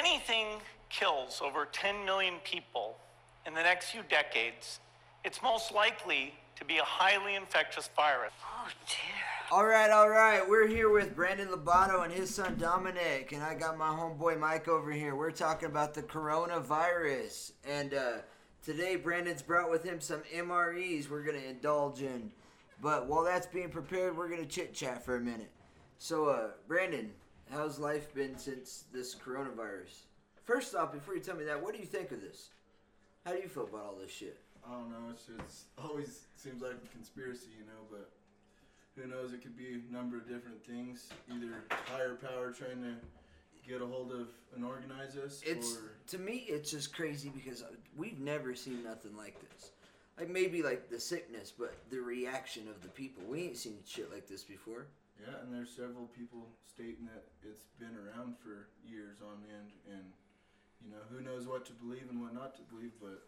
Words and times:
anything 0.00 0.46
kills 0.88 1.40
over 1.44 1.68
10 1.70 2.04
million 2.04 2.34
people 2.44 2.96
in 3.46 3.54
the 3.54 3.62
next 3.62 3.90
few 3.90 4.02
decades, 4.08 4.80
it's 5.24 5.42
most 5.42 5.72
likely 5.72 6.34
to 6.56 6.64
be 6.64 6.78
a 6.78 6.84
highly 6.84 7.34
infectious 7.34 7.88
virus. 7.94 8.32
Oh 8.42 8.68
dear. 8.86 9.52
All 9.52 9.66
right, 9.66 9.90
all 9.90 10.08
right. 10.08 10.46
We're 10.48 10.68
here 10.68 10.90
with 10.90 11.16
Brandon 11.16 11.48
Lobato 11.48 12.04
and 12.04 12.12
his 12.12 12.34
son 12.34 12.56
Dominic, 12.58 13.32
and 13.32 13.42
I 13.42 13.54
got 13.54 13.78
my 13.78 13.88
homeboy 13.88 14.38
Mike 14.38 14.68
over 14.68 14.92
here. 14.92 15.14
We're 15.14 15.30
talking 15.30 15.68
about 15.68 15.94
the 15.94 16.02
coronavirus, 16.02 17.52
and 17.66 17.94
uh, 17.94 18.12
today 18.62 18.96
Brandon's 18.96 19.42
brought 19.42 19.70
with 19.70 19.82
him 19.82 20.00
some 20.00 20.22
MREs 20.34 21.08
we're 21.10 21.24
gonna 21.24 21.38
indulge 21.38 22.00
in. 22.02 22.30
But 22.82 23.06
while 23.06 23.24
that's 23.24 23.46
being 23.46 23.70
prepared, 23.70 24.16
we're 24.16 24.28
gonna 24.28 24.46
chit 24.46 24.74
chat 24.74 25.04
for 25.04 25.16
a 25.16 25.20
minute. 25.20 25.50
So, 25.98 26.26
uh, 26.26 26.48
Brandon, 26.68 27.10
how's 27.50 27.78
life 27.78 28.14
been 28.14 28.36
since 28.38 28.84
this 28.92 29.14
coronavirus? 29.14 30.04
First 30.44 30.74
off, 30.74 30.92
before 30.92 31.14
you 31.14 31.20
tell 31.20 31.36
me 31.36 31.44
that, 31.44 31.62
what 31.62 31.74
do 31.74 31.80
you 31.80 31.86
think 31.86 32.10
of 32.12 32.20
this? 32.20 32.50
How 33.24 33.32
do 33.32 33.38
you 33.38 33.48
feel 33.48 33.64
about 33.64 33.84
all 33.84 33.96
this 34.00 34.10
shit? 34.10 34.38
I 34.66 34.72
don't 34.72 34.90
know. 34.90 35.10
It's 35.10 35.24
just 35.24 35.64
always 35.78 36.26
seems 36.36 36.62
like 36.62 36.72
a 36.72 36.88
conspiracy, 36.94 37.48
you 37.58 37.66
know. 37.66 37.82
But 37.90 38.10
who 38.96 39.08
knows? 39.08 39.32
It 39.32 39.42
could 39.42 39.56
be 39.56 39.80
a 39.88 39.92
number 39.92 40.16
of 40.16 40.28
different 40.28 40.64
things. 40.64 41.08
Either 41.30 41.64
higher 41.92 42.14
power 42.16 42.52
trying 42.52 42.82
to 42.82 42.94
get 43.68 43.82
a 43.82 43.86
hold 43.86 44.12
of 44.12 44.28
and 44.54 44.64
organize 44.64 45.16
us, 45.16 45.42
It's 45.44 45.76
or 45.76 45.92
to 46.08 46.18
me, 46.18 46.44
it's 46.48 46.70
just 46.70 46.94
crazy 46.94 47.30
because 47.34 47.62
we've 47.96 48.18
never 48.18 48.54
seen 48.54 48.82
nothing 48.82 49.16
like 49.16 49.36
this. 49.40 49.70
Like 50.18 50.28
maybe 50.28 50.62
like 50.62 50.90
the 50.90 51.00
sickness, 51.00 51.52
but 51.56 51.74
the 51.90 52.00
reaction 52.00 52.68
of 52.68 52.82
the 52.82 52.88
people. 52.88 53.22
We 53.28 53.44
ain't 53.44 53.56
seen 53.56 53.78
shit 53.86 54.12
like 54.12 54.26
this 54.26 54.42
before. 54.42 54.86
Yeah. 55.20 55.42
And 55.42 55.52
there's 55.52 55.70
several 55.70 56.06
people 56.16 56.48
stating 56.66 57.06
that 57.06 57.24
it's 57.42 57.64
been 57.78 57.96
around 57.96 58.36
for 58.38 58.68
years 58.84 59.18
on 59.22 59.44
end, 59.48 59.72
and 59.90 60.04
you 60.84 60.90
know 60.90 61.02
who 61.10 61.20
knows 61.20 61.46
what 61.46 61.66
to 61.66 61.72
believe 61.72 62.06
and 62.10 62.20
what 62.20 62.34
not 62.34 62.56
to 62.56 62.62
believe, 62.62 62.92
but 63.00 63.22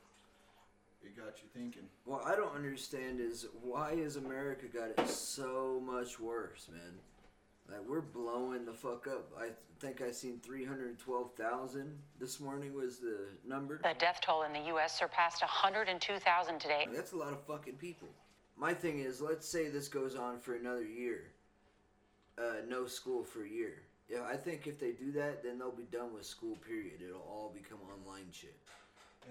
it 1.03 1.17
got 1.17 1.43
you 1.43 1.49
thinking. 1.53 1.85
What 2.05 2.25
I 2.27 2.37
don't 2.37 2.55
understand 2.55 3.21
is 3.21 3.47
why 3.63 3.97
has 3.97 4.17
America 4.17 4.67
got 4.67 4.91
it 4.91 5.09
so 5.09 5.83
much 5.85 6.21
worse, 6.21 6.69
man? 6.71 6.99
Like 7.69 7.89
we're 7.89 8.01
blowing 8.01 8.65
the 8.65 8.73
fuck 8.73 9.07
up. 9.07 9.31
I 9.39 9.49
think 9.81 10.01
I 10.01 10.11
seen 10.11 10.41
three 10.41 10.65
hundred 10.65 10.99
twelve 10.99 11.35
thousand 11.35 11.99
this 12.19 12.41
morning 12.41 12.75
was 12.75 12.99
the 12.99 13.29
number. 13.47 13.81
The 13.83 13.95
death 13.99 14.21
toll 14.23 14.43
in 14.43 14.53
the 14.53 14.69
U.S. 14.69 14.99
surpassed 14.99 15.43
102,000 15.43 16.59
today. 16.59 16.87
That's 16.93 17.13
a 17.13 17.17
lot 17.17 17.33
of 17.33 17.43
fucking 17.45 17.75
people. 17.75 18.09
My 18.57 18.75
thing 18.75 19.01
is, 19.01 19.21
let's 19.21 19.49
say 19.49 19.69
this 19.69 19.89
goes 19.89 20.15
on 20.15 20.39
for 20.39 20.55
another 20.55 20.85
year. 20.85 21.33
Uh, 22.39 22.65
no 22.69 22.87
school 22.87 23.23
for 23.25 23.45
a 23.45 23.49
year. 23.49 23.83
Yeah, 24.09 24.25
I 24.29 24.37
think 24.37 24.67
if 24.67 24.79
they 24.81 24.93
do 24.93 25.13
that, 25.13 25.43
then 25.43 25.59
they'll 25.59 25.71
be 25.71 25.89
done 25.91 26.13
with 26.15 26.27
school. 26.27 26.57
Period. 26.57 27.01
It'll 27.07 27.21
all 27.21 27.53
become 27.55 27.79
online 27.89 28.29
shit. 28.33 28.57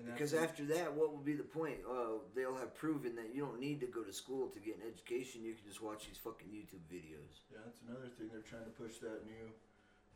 Because 0.05 0.33
after 0.33 0.63
that, 0.71 0.93
what 0.93 1.11
will 1.11 1.19
be 1.25 1.35
the 1.35 1.43
point? 1.43 1.75
Uh, 1.83 2.23
they'll 2.33 2.55
have 2.55 2.73
proven 2.73 3.13
that 3.15 3.35
you 3.35 3.43
don't 3.43 3.59
need 3.59 3.81
to 3.81 3.87
go 3.87 4.03
to 4.03 4.13
school 4.13 4.47
to 4.47 4.59
get 4.59 4.77
an 4.77 4.87
education. 4.87 5.43
You 5.43 5.53
can 5.53 5.67
just 5.67 5.83
watch 5.83 6.07
these 6.07 6.17
fucking 6.17 6.47
YouTube 6.47 6.87
videos. 6.87 7.43
yeah, 7.51 7.59
that's 7.65 7.81
another 7.83 8.07
thing. 8.17 8.29
They're 8.31 8.47
trying 8.47 8.63
to 8.63 8.71
push 8.71 9.03
that 9.03 9.27
new 9.27 9.51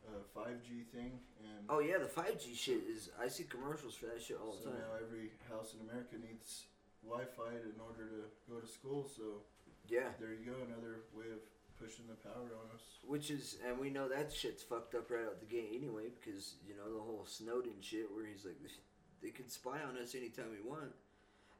uh, 0.08 0.24
5G 0.32 0.88
thing, 0.96 1.20
and 1.44 1.66
Oh 1.68 1.80
yeah, 1.80 1.98
the 1.98 2.08
five 2.08 2.40
G 2.40 2.56
shit 2.56 2.88
is. 2.88 3.10
I 3.20 3.28
see 3.28 3.44
commercials 3.44 3.96
for 3.96 4.06
that 4.08 4.22
shit 4.24 4.38
all 4.40 4.56
the 4.56 4.64
time. 4.64 4.80
So 4.80 4.80
now 4.80 4.96
every 5.02 5.36
house 5.52 5.76
in 5.76 5.84
America 5.90 6.16
needs 6.24 6.72
Wi-Fi 7.04 7.60
in 7.68 7.76
order 7.84 8.08
to 8.08 8.22
go 8.48 8.64
to 8.64 8.68
school. 8.70 9.10
So 9.12 9.44
Yeah, 9.90 10.16
there 10.22 10.32
you 10.32 10.46
go, 10.46 10.56
another 10.72 11.04
way 11.12 11.28
of 11.36 11.44
pushing 11.80 12.06
the 12.08 12.16
power 12.16 12.56
on 12.56 12.76
us. 12.76 12.82
which 13.06 13.30
is, 13.30 13.58
and 13.68 13.80
we 13.80 13.90
know 13.90 14.08
that 14.10 14.32
shit's 14.32 14.64
fucked 14.64 14.96
up 14.96 15.10
right 15.12 15.26
out 15.26 15.40
the 15.40 15.46
gate 15.46 15.72
anyway, 15.76 16.06
because 16.20 16.56
you 16.68 16.76
know 16.76 16.92
the 16.94 17.02
whole 17.02 17.26
Snowden 17.26 17.80
shit, 17.82 18.08
where 18.14 18.26
he's 18.26 18.46
like, 18.46 18.56
they 19.22 19.30
can 19.30 19.50
spy 19.50 19.80
on 19.88 20.02
us 20.02 20.16
anytime 20.16 20.48
we 20.52 20.68
want. 20.68 20.92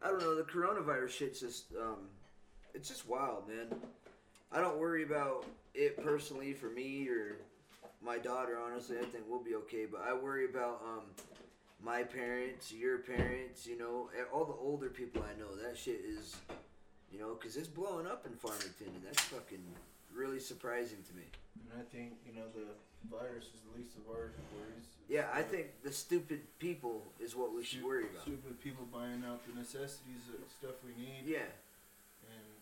I 0.02 0.10
don't 0.10 0.22
know. 0.22 0.36
The 0.36 0.44
coronavirus 0.44 1.10
shit's 1.10 1.40
just, 1.40 1.66
um, 1.82 2.10
it's 2.74 2.90
just 2.90 3.08
wild, 3.08 3.48
man. 3.48 3.80
I 4.52 4.62
don't 4.62 4.78
worry 4.78 5.04
about 5.04 5.46
it 5.74 6.02
personally 6.04 6.54
for 6.54 6.70
me 6.70 7.08
or 7.10 7.38
my 8.04 8.18
daughter. 8.18 8.58
Honestly, 8.64 8.98
I 8.98 9.06
think 9.06 9.24
we'll 9.28 9.44
be 9.44 9.56
okay. 9.56 9.86
But 9.86 10.02
I 10.08 10.14
worry 10.14 10.46
about 10.46 10.82
um, 10.86 11.04
my 11.84 12.04
parents, 12.04 12.72
your 12.72 13.00
parents. 13.00 13.66
You 13.66 13.78
know, 13.78 14.10
all 14.32 14.46
the 14.46 14.54
older 14.54 14.90
people 14.90 15.24
I 15.24 15.38
know. 15.40 15.56
That 15.56 15.78
shit 15.78 16.02
is, 16.08 16.36
you 17.12 17.20
know, 17.20 17.36
because 17.40 17.58
it's 17.58 17.68
blowing 17.68 18.06
up 18.06 18.26
in 18.26 18.34
Farmington, 18.34 18.88
and 18.88 19.04
that's 19.06 19.22
fucking 19.24 19.64
really 20.16 20.40
surprising 20.40 21.04
to 21.08 21.14
me. 21.14 21.28
And 21.70 21.80
I 21.80 21.84
think 21.92 22.16
you 22.26 22.34
know 22.34 22.48
the 22.56 22.72
virus 23.12 23.46
is 23.52 23.60
the 23.70 23.74
least 23.78 23.94
of 24.00 24.08
our 24.10 24.32
worries. 24.56 24.88
Yeah, 25.12 25.30
I 25.34 25.44
think 25.44 25.70
the 25.84 25.92
stupid 25.94 26.42
people 26.58 27.06
is 27.22 27.36
what 27.36 27.54
we 27.54 27.62
should 27.64 27.80
Stu- 27.86 27.88
worry 27.88 28.06
about. 28.10 28.24
Stupid 28.26 28.58
people 28.64 28.88
buying 28.90 29.22
out 29.28 29.46
the 29.46 29.54
necessities, 29.54 30.26
of 30.34 30.42
stuff 30.50 30.74
we 30.82 30.98
need, 30.98 31.22
Yeah, 31.30 31.46
and 32.26 32.58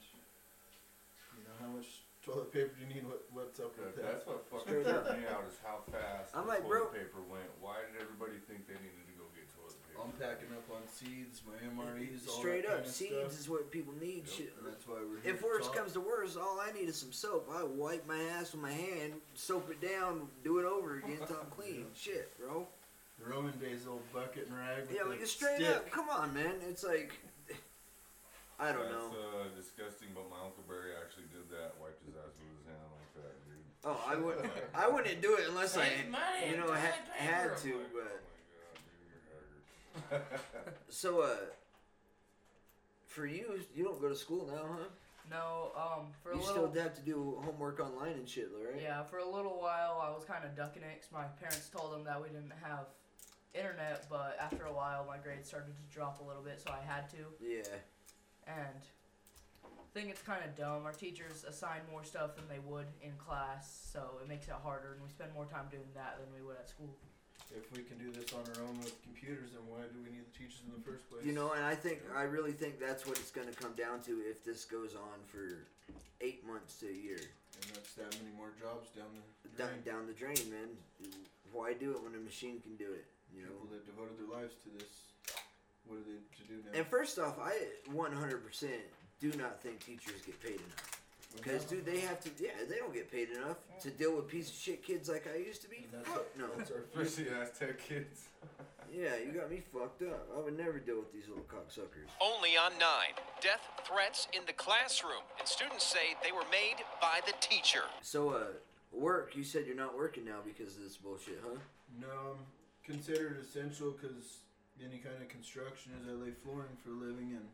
you 1.40 1.44
know 1.48 1.56
how 1.62 1.72
much 1.72 2.04
toilet 2.26 2.52
paper 2.52 2.76
do 2.76 2.84
you 2.84 2.90
need? 2.92 3.04
What 3.08 3.24
what's 3.32 3.60
up 3.64 3.72
with 3.80 3.96
That- 3.96 4.04
That's 4.04 4.26
what 4.28 4.44
fucking 4.52 4.84
Straight 4.84 4.84
tripped 4.92 5.16
me 5.16 5.24
out 5.32 5.48
is 5.48 5.56
how 5.64 5.84
fast 5.88 6.36
I'm 6.36 6.44
the 6.50 6.60
like, 6.60 6.64
toilet 6.68 6.92
bro- 6.92 7.00
paper 7.00 7.22
went. 7.32 7.48
Why 7.64 7.80
did 7.88 7.96
everybody 8.02 8.36
think 8.50 8.68
they 8.68 8.76
needed 8.84 9.06
to 9.08 9.16
go 9.16 9.24
get 9.32 9.48
toilet 9.56 9.76
paper? 9.80 9.83
I'm 10.02 10.12
packing 10.20 10.50
up 10.56 10.66
on 10.74 10.82
seeds, 10.88 11.42
my 11.48 11.56
MREs, 11.70 12.28
all 12.28 12.40
straight 12.40 12.64
that 12.66 12.72
up, 12.72 12.78
kind 12.78 12.88
of 12.88 12.92
seeds 12.94 13.14
stuff. 13.14 13.40
is 13.40 13.50
what 13.50 13.72
people 13.72 13.94
need. 14.00 14.24
Yep. 14.28 14.36
Shit. 14.36 14.54
And 14.60 14.68
that's 14.72 14.88
why 14.88 14.96
we're 15.00 15.22
here 15.22 15.34
If 15.34 15.40
to 15.40 15.46
worse 15.46 15.66
talk. 15.68 15.76
comes 15.76 15.94
to 15.94 16.02
worse, 16.02 16.36
all 16.36 16.60
I 16.60 16.72
need 16.72 16.90
is 16.90 16.96
some 16.98 17.12
soap. 17.12 17.50
I 17.54 17.64
wipe 17.64 18.08
my 18.08 18.20
ass 18.38 18.52
with 18.54 18.62
my 18.62 18.72
hand, 18.72 19.14
soap 19.36 19.70
it 19.72 19.82
down, 19.82 20.28
do 20.44 20.60
it 20.60 20.66
over 20.66 20.98
again 20.98 21.18
until 21.22 21.38
I'm 21.40 21.50
clean. 21.52 21.86
Shit, 21.96 22.32
bro. 22.40 22.68
the 23.20 23.30
Roman 23.30 23.58
days, 23.60 23.86
old 23.90 24.04
bucket 24.14 24.48
and 24.50 24.58
rag. 24.58 24.82
With 24.88 24.92
Yeah, 24.96 25.04
the 25.04 25.10
like 25.12 25.26
straight 25.26 25.58
stick. 25.64 25.68
up. 25.76 25.90
Come 25.92 26.10
on, 26.10 26.34
man. 26.34 26.56
It's 26.68 26.84
like, 26.84 27.14
I 28.60 28.72
don't 28.72 28.84
That's, 28.86 28.94
know. 28.94 29.42
uh, 29.42 29.50
disgusting, 29.58 30.10
but 30.14 30.30
my 30.30 30.38
Uncle 30.44 30.64
Barry 30.70 30.94
actually 31.00 31.26
did 31.34 31.50
that. 31.52 31.74
Wiped 31.82 32.00
his 32.06 32.16
ass 32.16 32.32
with 32.38 32.54
his 32.54 32.66
hand 32.70 32.86
like 32.94 33.12
that, 33.24 33.34
dude. 33.50 33.66
Oh, 33.84 34.00
I 34.08 34.16
wouldn't. 34.16 34.48
I 34.76 34.88
wouldn't 34.88 35.22
do 35.22 35.36
it 35.36 35.46
unless 35.50 35.76
I, 35.76 35.90
Save 35.90 36.10
money, 36.14 36.52
you 36.52 36.58
know, 36.58 36.70
ha- 36.72 36.94
toilet 36.94 37.18
paper. 37.18 37.34
had 37.34 37.58
to. 37.66 37.72
I'm 37.74 37.92
But 37.92 38.14
oh 38.14 38.24
my 38.24 38.40
god, 38.54 38.78
dude, 38.78 39.10
you're 39.10 39.26
haggard. 39.26 39.64
So, 40.90 41.22
uh, 41.22 41.36
for 43.08 43.26
you, 43.26 43.60
you 43.76 43.84
don't 43.84 44.02
go 44.02 44.10
to 44.10 44.16
school 44.16 44.48
now, 44.48 44.66
huh? 44.78 44.86
No, 45.30 45.72
um, 45.76 46.08
for 46.22 46.32
a 46.32 46.36
little 46.36 46.50
You 46.50 46.54
little. 46.62 46.72
still 46.72 46.84
have 46.84 46.96
to 46.96 47.02
do 47.02 47.40
homework 47.46 47.80
online 47.80 48.14
and 48.14 48.28
shit, 48.28 48.52
though, 48.52 48.70
right? 48.72 48.82
Yeah, 48.82 49.04
for 49.04 49.20
a 49.20 49.26
little 49.30 49.62
while 49.62 50.00
I 50.04 50.10
was 50.10 50.26
kind 50.26 50.44
of 50.44 50.56
ducking 50.56 50.84
it 50.84 51.02
'cause 51.02 51.12
my 51.12 51.26
parents 51.40 51.70
told 51.70 51.94
them 51.94 52.04
that 52.04 52.22
we 52.22 52.28
didn't 52.30 52.52
have 52.52 52.88
internet, 53.54 54.08
but 54.10 54.38
after 54.40 54.66
a 54.66 54.74
while 54.74 55.06
my 55.06 55.18
grades 55.18 55.48
started 55.48 55.76
to 55.78 55.84
drop 55.94 56.20
a 56.20 56.24
little 56.24 56.42
bit, 56.44 56.60
so 56.60 56.72
I 56.74 56.82
had 56.82 57.10
to. 57.12 57.34
Yeah. 57.40 57.64
And 58.48 58.82
I 59.64 59.68
think 59.94 60.10
it's 60.10 60.24
kind 60.24 60.44
of 60.44 60.56
dumb. 60.56 60.86
Our 60.86 60.92
teachers 60.92 61.44
assign 61.46 61.82
more 61.90 62.04
stuff 62.04 62.36
than 62.36 62.48
they 62.50 62.60
would 62.60 62.88
in 63.02 63.16
class, 63.18 63.72
so 63.94 64.18
it 64.22 64.28
makes 64.28 64.48
it 64.48 64.56
harder, 64.56 64.94
and 64.94 65.04
we 65.04 65.10
spend 65.10 65.32
more 65.34 65.46
time 65.46 65.70
doing 65.70 65.90
that 65.94 66.18
than 66.20 66.34
we 66.34 66.42
would 66.42 66.58
at 66.58 66.68
school. 66.68 66.98
If 67.56 67.70
we 67.72 67.84
can 67.86 67.98
do 68.02 68.10
this 68.12 68.34
on 68.34 68.42
our 68.58 68.66
own 68.66 68.80
with 68.82 68.98
computers, 69.04 69.52
then 69.54 69.62
why 69.70 69.86
do 69.86 69.98
we 70.02 70.10
need 70.10 70.26
the 70.26 70.34
teachers 70.38 70.66
in 70.66 70.74
the 70.74 70.82
first 70.82 71.06
place? 71.10 71.22
You 71.24 71.34
know, 71.38 71.54
and 71.54 71.64
I 71.64 71.76
think 71.76 72.02
I 72.16 72.24
really 72.24 72.52
think 72.52 72.80
that's 72.80 73.06
what 73.06 73.18
it's 73.22 73.30
going 73.30 73.48
to 73.48 73.54
come 73.54 73.74
down 73.78 74.02
to 74.10 74.12
if 74.26 74.44
this 74.44 74.66
goes 74.66 74.96
on 74.98 75.22
for 75.30 75.70
eight 76.22 76.42
months 76.48 76.80
to 76.82 76.90
a 76.90 76.98
year. 76.98 77.22
and 77.22 77.64
that's 77.78 77.94
that 77.94 78.10
many 78.18 78.34
more 78.36 78.50
jobs 78.60 78.90
down 78.98 79.06
the 79.14 79.50
Down, 79.54 79.70
down 79.86 80.08
the 80.08 80.14
drain, 80.18 80.42
man. 80.50 80.74
Why 81.52 81.74
do 81.74 81.92
it 81.92 82.02
when 82.02 82.16
a 82.16 82.24
machine 82.26 82.60
can 82.62 82.76
do 82.76 82.90
it? 82.92 83.06
You 83.30 83.46
People 83.46 83.70
know. 83.70 83.78
that 83.78 83.86
devoted 83.86 84.18
their 84.18 84.34
lives 84.34 84.56
to 84.66 84.70
this, 84.74 84.90
what 85.86 85.98
are 86.02 86.06
they 86.10 86.18
to 86.18 86.44
do 86.50 86.58
now? 86.66 86.78
And 86.80 86.88
first 86.88 87.20
off, 87.20 87.38
I 87.40 87.54
100% 87.94 88.66
do 89.20 89.32
not 89.38 89.62
think 89.62 89.86
teachers 89.86 90.22
get 90.26 90.42
paid 90.42 90.58
enough. 90.58 90.93
Because, 91.36 91.66
dude, 91.66 91.86
they 91.86 92.00
have 92.00 92.20
to, 92.22 92.30
yeah, 92.40 92.52
they 92.70 92.78
don't 92.78 92.94
get 92.94 93.12
paid 93.12 93.30
enough 93.30 93.58
to 93.82 93.90
deal 93.90 94.16
with 94.16 94.28
piece 94.28 94.50
of 94.50 94.56
shit 94.56 94.84
kids 94.84 95.10
like 95.10 95.28
I 95.34 95.38
used 95.38 95.62
to 95.64 95.70
be. 95.70 95.88
And 95.92 95.94
that's 95.94 96.10
Fuck 96.10 96.38
no. 96.38 96.46
That's 96.58 96.72
our 96.72 96.86
Especially 97.02 97.32
Aztec 97.34 97.80
kids. 97.80 98.28
Yeah, 98.96 99.18
you 99.26 99.32
got 99.32 99.50
me 99.50 99.60
fucked 99.74 100.04
up. 100.04 100.30
I 100.38 100.40
would 100.40 100.56
never 100.56 100.78
deal 100.78 100.98
with 100.98 101.12
these 101.12 101.28
little 101.28 101.46
cocksuckers. 101.46 102.14
Only 102.22 102.50
on 102.58 102.74
9. 102.74 102.80
Death 103.42 103.66
threats 103.88 104.28
in 104.34 104.44
the 104.46 104.54
classroom. 104.54 105.26
And 105.40 105.48
students 105.48 105.84
say 105.84 106.14
they 106.24 106.32
were 106.32 106.46
made 106.52 106.86
by 107.02 107.20
the 107.26 107.34
teacher. 107.40 107.90
So, 108.04 108.30
uh, 108.30 108.44
work, 108.92 109.36
you 109.36 109.44
said 109.44 109.66
you're 109.66 109.76
not 109.76 109.98
working 109.98 110.26
now 110.26 110.46
because 110.46 110.76
of 110.76 110.84
this 110.84 110.96
bullshit, 110.98 111.42
huh? 111.44 111.58
No, 112.00 112.08
I'm 112.08 112.46
considered 112.86 113.40
essential 113.42 113.96
because 114.00 114.38
any 114.80 115.00
kind 115.00 115.16
of 115.20 115.28
construction 115.28 115.94
is 116.00 116.08
I 116.08 116.12
lay 116.12 116.32
flooring 116.44 116.78
for 116.84 116.92
a 116.92 116.94
living, 116.94 117.38
and 117.38 117.48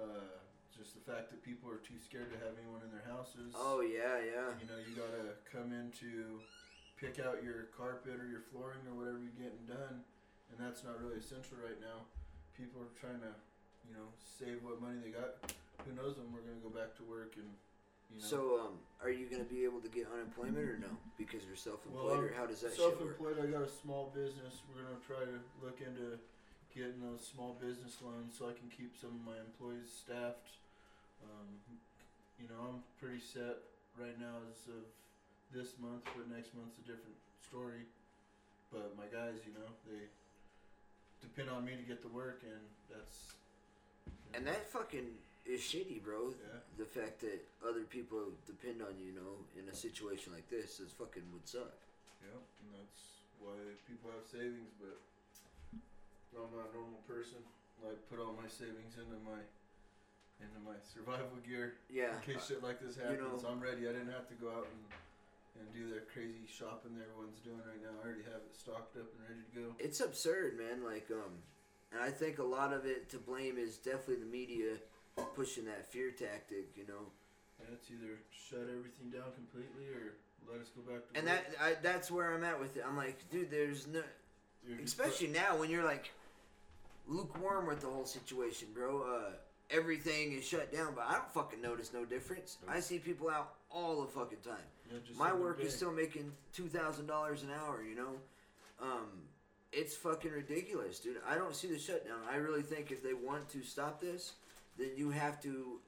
uh, 0.00 0.40
just 0.80 0.96
the 0.96 1.04
fact 1.04 1.28
that 1.28 1.44
people 1.44 1.68
are 1.68 1.84
too 1.84 2.00
scared 2.00 2.32
to 2.32 2.40
have 2.40 2.56
anyone 2.56 2.80
in 2.80 2.88
their 2.88 3.04
houses. 3.04 3.52
Oh, 3.52 3.84
yeah, 3.84 4.16
yeah. 4.24 4.48
You 4.56 4.64
know, 4.64 4.80
you 4.80 4.96
gotta 4.96 5.36
come 5.52 5.76
in 5.76 5.92
to 6.00 6.40
pick 6.96 7.20
out 7.20 7.44
your 7.44 7.68
carpet 7.76 8.16
or 8.16 8.24
your 8.24 8.40
flooring 8.48 8.80
or 8.88 8.96
whatever 8.96 9.20
you're 9.20 9.36
getting 9.36 9.68
done, 9.68 10.00
and 10.48 10.56
that's 10.56 10.80
not 10.80 10.96
really 10.96 11.20
essential 11.20 11.60
right 11.60 11.76
now. 11.84 12.08
People 12.56 12.80
are 12.80 12.94
trying 12.96 13.20
to, 13.20 13.32
you 13.84 13.92
know, 13.92 14.08
save 14.24 14.64
what 14.64 14.80
money 14.80 15.04
they 15.04 15.12
got. 15.12 15.52
Who 15.84 15.92
knows 15.92 16.16
when 16.16 16.32
we're 16.32 16.48
gonna 16.48 16.64
go 16.64 16.72
back 16.72 16.96
to 16.96 17.04
work 17.04 17.36
and 17.36 17.52
You 18.10 18.18
know? 18.18 18.26
So, 18.26 18.40
um, 18.58 18.74
are 19.04 19.12
you 19.12 19.30
gonna 19.30 19.46
be 19.46 19.62
able 19.62 19.78
to 19.84 19.88
get 19.88 20.10
unemployment 20.10 20.66
or 20.66 20.82
no? 20.82 20.90
Because 21.14 21.46
you're 21.46 21.54
self-employed, 21.54 22.10
Well, 22.10 22.18
or 22.26 22.34
how 22.34 22.42
does 22.42 22.58
that 22.64 22.74
self-employed. 22.74 23.38
I 23.38 23.46
got 23.46 23.62
a 23.62 23.70
small 23.70 24.10
business. 24.10 24.66
We're 24.66 24.82
gonna 24.82 24.98
try 25.06 25.22
to 25.22 25.38
look 25.62 25.78
into 25.78 26.18
getting 26.74 26.98
those 27.00 27.22
small 27.22 27.54
business 27.60 27.98
loans 28.02 28.34
so 28.36 28.48
I 28.48 28.52
can 28.52 28.66
keep 28.66 28.96
some 28.98 29.10
of 29.10 29.22
my 29.22 29.38
employees 29.38 29.90
staffed. 29.90 30.58
Um, 31.24 31.48
you 32.40 32.48
know, 32.48 32.60
I'm 32.74 32.80
pretty 33.00 33.20
set 33.20 33.60
right 33.98 34.16
now 34.18 34.40
as 34.48 34.60
of 34.72 34.84
this 35.52 35.76
month, 35.80 36.06
but 36.16 36.30
next 36.30 36.54
month's 36.54 36.78
a 36.78 36.86
different 36.86 37.18
story. 37.44 37.84
But 38.72 38.94
my 38.96 39.10
guys, 39.10 39.42
you 39.44 39.52
know, 39.52 39.66
they 39.90 40.06
depend 41.20 41.50
on 41.50 41.64
me 41.64 41.74
to 41.74 41.82
get 41.82 42.02
the 42.02 42.12
work, 42.12 42.40
and 42.46 42.62
that's. 42.88 43.34
And 44.32 44.46
that 44.46 44.70
fucking 44.70 45.10
is 45.44 45.60
shitty, 45.60 46.02
bro. 46.02 46.30
Yeah. 46.38 46.62
The 46.78 46.86
fact 46.86 47.20
that 47.26 47.42
other 47.66 47.82
people 47.82 48.30
depend 48.46 48.80
on 48.80 48.94
you, 48.96 49.10
you 49.10 49.16
know, 49.18 49.42
in 49.58 49.66
a 49.68 49.74
situation 49.74 50.32
like 50.32 50.48
this 50.48 50.78
is 50.78 50.94
fucking 50.94 51.26
would 51.34 51.46
suck. 51.48 51.74
Yeah, 52.22 52.38
and 52.38 52.70
that's 52.78 53.26
why 53.42 53.56
people 53.88 54.12
have 54.14 54.22
savings, 54.28 54.70
but 54.78 54.94
I'm 56.36 56.52
not 56.54 56.70
a 56.70 56.76
normal 56.76 57.02
person. 57.10 57.42
I 57.82 57.96
put 58.12 58.20
all 58.20 58.36
my 58.36 58.46
savings 58.46 58.94
into 58.94 59.18
my 59.24 59.40
into 60.40 60.60
my 60.64 60.76
survival 60.82 61.36
gear 61.46 61.74
Yeah. 61.88 62.16
in 62.16 62.34
case 62.34 62.46
shit 62.48 62.62
like 62.62 62.80
this 62.80 62.96
you 62.96 63.02
happens. 63.04 63.42
know- 63.42 63.48
I'm 63.48 63.60
ready. 63.60 63.88
I 63.88 63.92
didn't 63.92 64.10
have 64.12 64.28
to 64.28 64.34
go 64.34 64.50
out 64.50 64.66
and 64.66 64.84
and 65.58 65.74
do 65.74 65.92
the 65.92 66.00
crazy 66.14 66.46
shopping 66.48 66.94
that 66.96 67.02
everyone's 67.04 67.40
doing 67.40 67.58
right 67.68 67.82
now. 67.82 67.90
I 68.00 68.06
already 68.06 68.22
have 68.22 68.40
it 68.48 68.56
stocked 68.56 68.96
up 68.96 69.04
and 69.12 69.28
ready 69.28 69.42
to 69.52 69.60
go. 69.60 69.74
It's 69.78 70.00
absurd, 70.00 70.56
man. 70.56 70.82
Like, 70.82 71.10
um, 71.10 71.42
and 71.92 72.00
I 72.00 72.08
think 72.08 72.38
a 72.38 72.44
lot 72.44 72.72
of 72.72 72.86
it 72.86 73.10
to 73.10 73.18
blame 73.18 73.58
is 73.58 73.76
definitely 73.76 74.24
the 74.24 74.30
media 74.30 74.76
pushing 75.34 75.66
that 75.66 75.84
fear 75.92 76.12
tactic, 76.12 76.68
you 76.76 76.86
know. 76.88 77.12
And 77.58 77.68
it's 77.74 77.90
either 77.90 78.20
shut 78.30 78.60
everything 78.72 79.10
down 79.12 79.32
completely 79.34 79.88
or 79.92 80.14
let 80.50 80.62
us 80.62 80.68
go 80.70 80.80
back 80.90 81.02
to 81.12 81.18
And 81.18 81.28
work. 81.28 81.44
that 81.58 81.62
I, 81.62 81.74
that's 81.82 82.10
where 82.10 82.32
I'm 82.32 82.44
at 82.44 82.58
with 82.58 82.78
it. 82.78 82.84
I'm 82.86 82.96
like, 82.96 83.28
dude, 83.28 83.50
there's 83.50 83.86
no, 83.86 84.02
just 84.66 84.82
especially 84.98 85.28
now 85.28 85.58
when 85.58 85.68
you're 85.68 85.84
like 85.84 86.10
lukewarm 87.06 87.66
with 87.66 87.80
the 87.80 87.88
whole 87.88 88.06
situation, 88.06 88.68
bro. 88.72 89.02
Uh, 89.02 89.30
everything 89.70 90.32
is 90.32 90.44
shut 90.46 90.72
down, 90.72 90.94
but 90.94 91.04
I 91.08 91.12
don't 91.14 91.32
fucking 91.32 91.60
notice 91.60 91.92
no 91.92 92.04
difference. 92.04 92.58
I 92.68 92.80
see 92.80 92.98
people 92.98 93.28
out 93.30 93.54
all 93.70 94.02
the 94.02 94.08
fucking 94.08 94.38
time. 94.44 95.00
My 95.16 95.32
work 95.32 95.60
is 95.62 95.74
still 95.74 95.92
making 95.92 96.32
two 96.52 96.66
thousand 96.68 97.06
dollars 97.06 97.42
an 97.42 97.50
hour. 97.50 97.82
You 97.82 97.94
know, 97.96 98.12
um, 98.82 99.06
it's 99.72 99.96
fucking 99.96 100.32
ridiculous, 100.32 100.98
dude. 100.98 101.16
I 101.28 101.36
don't 101.36 101.54
see 101.54 101.68
the 101.68 101.78
shutdown. 101.78 102.18
I 102.30 102.36
really 102.36 102.62
think 102.62 102.90
if 102.90 103.02
they 103.02 103.14
want 103.14 103.48
to 103.50 103.62
stop 103.62 104.00
this, 104.00 104.32
then 104.78 104.88
you 104.96 105.10
have 105.10 105.40
to 105.42 105.78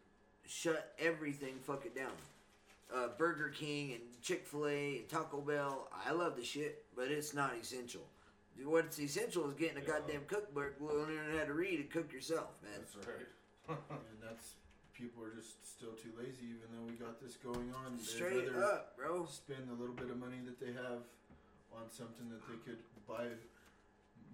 shut 0.46 0.92
everything 0.98 1.54
fucking 1.66 1.92
down. 1.96 2.12
Uh, 2.94 3.08
Burger 3.16 3.48
King 3.48 3.92
and 3.92 4.02
Chick 4.22 4.46
Fil 4.46 4.66
A 4.68 4.98
and 4.98 5.08
Taco 5.08 5.40
Bell. 5.40 5.88
I 6.06 6.12
love 6.12 6.36
the 6.36 6.44
shit, 6.44 6.84
but 6.94 7.08
it's 7.10 7.32
not 7.34 7.54
essential. 7.60 8.02
What's 8.64 9.00
essential 9.00 9.48
is 9.48 9.54
getting 9.54 9.78
a 9.78 9.80
Yeah. 9.80 9.86
goddamn 9.98 10.26
cookbook, 10.26 10.74
learning 10.78 11.18
how 11.38 11.44
to 11.46 11.54
read 11.54 11.80
and 11.80 11.90
cook 11.90 12.12
yourself, 12.12 12.50
man. 12.62 12.72
That's 12.78 12.94
right. 13.08 13.26
And 13.90 14.18
that's 14.22 14.54
people 14.94 15.22
are 15.24 15.34
just 15.34 15.64
still 15.66 15.92
too 15.92 16.10
lazy, 16.18 16.46
even 16.52 16.68
though 16.72 16.84
we 16.86 16.92
got 16.94 17.20
this 17.20 17.36
going 17.36 17.72
on. 17.84 17.96
They'd 17.96 18.04
Straight 18.06 18.46
rather 18.52 18.64
up, 18.64 18.96
bro. 18.96 19.26
Spend 19.26 19.68
a 19.70 19.74
little 19.80 19.94
bit 19.94 20.10
of 20.10 20.18
money 20.18 20.38
that 20.44 20.60
they 20.60 20.72
have 20.72 21.02
on 21.74 21.88
something 21.88 22.28
that 22.30 22.42
they 22.48 22.58
could 22.64 22.78
buy 23.08 23.26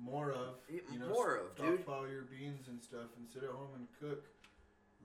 more 0.00 0.30
of. 0.32 0.56
You 0.68 0.98
know, 0.98 1.08
more 1.08 1.36
of, 1.36 1.56
dude. 1.56 1.82
Stockpile 1.84 2.08
your 2.08 2.22
beans 2.22 2.68
and 2.68 2.82
stuff, 2.82 3.08
and 3.16 3.26
sit 3.32 3.42
at 3.44 3.50
home 3.50 3.70
and 3.76 3.86
cook. 4.00 4.24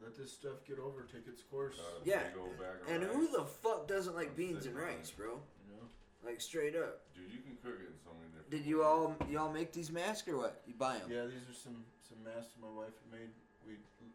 Let 0.02 0.18
this 0.18 0.34
stuff 0.34 0.66
get 0.68 0.80
over, 0.80 1.08
take 1.08 1.28
its 1.28 1.44
course. 1.44 1.80
Uh, 1.80 2.02
Yeah, 2.04 2.24
big 2.28 2.38
old 2.42 2.58
bag 2.60 2.82
of 2.84 2.90
And 2.92 3.04
rice. 3.08 3.14
who 3.16 3.28
the 3.38 3.46
fuck 3.46 3.88
doesn't 3.88 4.16
like 4.16 4.30
I'm 4.30 4.36
beans 4.36 4.66
and 4.66 4.76
on 4.76 4.84
rice, 4.84 5.12
bro? 5.12 5.40
you 5.64 5.72
know. 5.78 5.88
Like 6.26 6.42
straight 6.42 6.76
up. 6.76 7.02
Dude, 7.16 7.32
you 7.32 7.40
can 7.40 7.56
cook 7.64 7.80
it 7.80 7.88
in 7.88 7.96
so 8.04 8.12
many 8.20 8.28
different. 8.34 8.50
Did 8.52 8.66
you 8.66 8.80
ways. 8.80 8.86
all 8.88 9.16
y'all 9.30 9.54
make 9.54 9.72
these 9.72 9.92
masks 9.92 10.28
or 10.28 10.36
what? 10.38 10.62
You 10.68 10.74
buy 10.74 10.98
them? 11.00 11.08
Yeah, 11.10 11.24
these 11.24 11.48
are 11.48 11.54
some 11.56 11.86
some 12.04 12.18
masks 12.24 12.52
my 12.62 12.68
wife 12.68 12.92
made. 13.12 13.30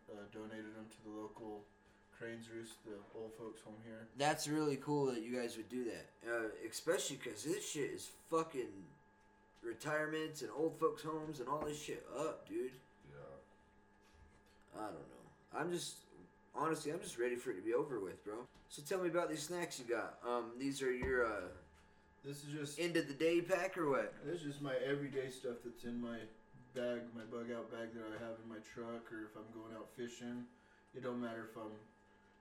We 0.08 0.18
uh, 0.18 0.22
donated 0.32 0.74
them 0.74 0.86
to 0.90 0.96
the 1.04 1.10
local 1.20 1.62
Cranes 2.18 2.46
Roost, 2.54 2.72
the 2.84 2.92
old 3.18 3.32
folks 3.38 3.60
home 3.60 3.76
here. 3.84 4.08
That's 4.16 4.48
really 4.48 4.76
cool 4.76 5.06
that 5.06 5.22
you 5.22 5.38
guys 5.38 5.56
would 5.56 5.68
do 5.68 5.84
that, 5.84 6.06
uh, 6.26 6.48
especially 6.68 7.18
because 7.22 7.44
this 7.44 7.68
shit 7.70 7.90
is 7.90 8.10
fucking 8.30 8.72
retirements 9.62 10.42
and 10.42 10.50
old 10.56 10.78
folks' 10.80 11.02
homes 11.02 11.40
and 11.40 11.48
all 11.48 11.64
this 11.64 11.80
shit 11.80 12.04
up, 12.18 12.48
dude. 12.48 12.72
Yeah. 13.10 14.80
I 14.80 14.86
don't 14.86 14.94
know. 14.94 15.58
I'm 15.60 15.70
just 15.70 15.96
honestly, 16.54 16.92
I'm 16.92 17.00
just 17.00 17.18
ready 17.18 17.36
for 17.36 17.50
it 17.50 17.56
to 17.56 17.62
be 17.62 17.74
over 17.74 18.00
with, 18.00 18.24
bro. 18.24 18.34
So 18.68 18.82
tell 18.82 19.02
me 19.02 19.08
about 19.08 19.30
these 19.30 19.42
snacks 19.42 19.78
you 19.78 19.94
got. 19.94 20.18
Um, 20.26 20.50
these 20.58 20.82
are 20.82 20.92
your 20.92 21.24
uh, 21.24 21.48
This 22.24 22.44
is 22.44 22.52
just 22.52 22.80
end 22.80 22.96
of 22.96 23.06
the 23.08 23.14
day 23.14 23.40
pack 23.40 23.78
or 23.78 23.88
what? 23.90 24.12
This 24.26 24.40
is 24.40 24.46
just 24.46 24.62
my 24.62 24.74
everyday 24.84 25.30
stuff 25.30 25.56
that's 25.64 25.84
in 25.84 26.00
my 26.00 26.18
bag, 26.78 27.02
my 27.10 27.26
bug 27.26 27.50
out 27.50 27.66
bag 27.74 27.90
that 27.98 28.06
I 28.06 28.16
have 28.22 28.38
in 28.38 28.46
my 28.46 28.62
truck, 28.62 29.10
or 29.10 29.26
if 29.26 29.34
I'm 29.34 29.50
going 29.50 29.74
out 29.74 29.90
fishing. 29.98 30.46
It 30.94 31.02
don't 31.02 31.18
matter 31.18 31.50
if 31.50 31.58
I'm 31.58 31.74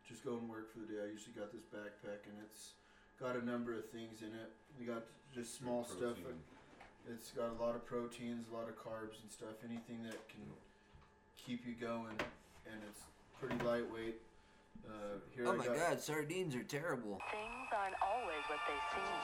just 0.06 0.22
going 0.22 0.46
to 0.46 0.48
work 0.48 0.70
for 0.70 0.86
the 0.86 0.94
day. 0.94 1.02
I 1.02 1.10
usually 1.10 1.34
got 1.34 1.50
this 1.50 1.66
backpack, 1.66 2.30
and 2.30 2.38
it's 2.46 2.78
got 3.18 3.34
a 3.34 3.44
number 3.44 3.74
of 3.74 3.90
things 3.90 4.22
in 4.22 4.30
it. 4.38 4.54
We 4.78 4.86
got 4.86 5.10
just 5.34 5.58
small 5.58 5.84
stuff. 5.84 6.22
Protein. 6.22 6.38
It's 7.10 7.34
got 7.34 7.50
a 7.50 7.58
lot 7.58 7.74
of 7.74 7.84
proteins, 7.86 8.48
a 8.52 8.54
lot 8.54 8.70
of 8.70 8.78
carbs 8.78 9.18
and 9.26 9.32
stuff. 9.32 9.58
Anything 9.66 10.06
that 10.06 10.22
can 10.30 10.46
keep 11.36 11.66
you 11.66 11.74
going, 11.74 12.16
and 12.70 12.80
it's 12.86 13.04
pretty 13.42 13.58
lightweight. 13.66 14.22
Uh, 14.86 15.20
here 15.34 15.50
Oh 15.50 15.58
I 15.58 15.58
my 15.58 15.66
got, 15.66 15.76
god, 15.76 15.98
sardines 16.00 16.54
are 16.56 16.64
terrible. 16.64 17.20
Things 17.34 17.68
aren't 17.74 17.98
always 18.00 18.44
what 18.48 18.62
they 18.70 18.80
seem. 18.94 19.18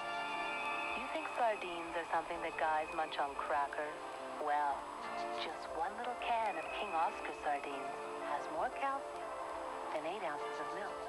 You 0.99 1.05
think 1.13 1.27
sardines 1.37 1.93
are 1.95 2.09
something 2.11 2.39
that 2.41 2.57
guys 2.59 2.89
munch 2.97 3.15
on 3.21 3.31
crackers? 3.35 4.12
Well, 4.43 4.75
just 5.39 5.71
one 5.79 5.95
little 5.95 6.19
can 6.19 6.59
of 6.59 6.67
King 6.75 6.91
Oscar 6.91 7.31
sardines 7.47 7.95
has 8.27 8.43
more 8.51 8.67
calcium 8.75 9.31
than 9.95 10.03
eight 10.03 10.19
ounces 10.19 10.57
of 10.59 10.67
milk. 10.75 10.99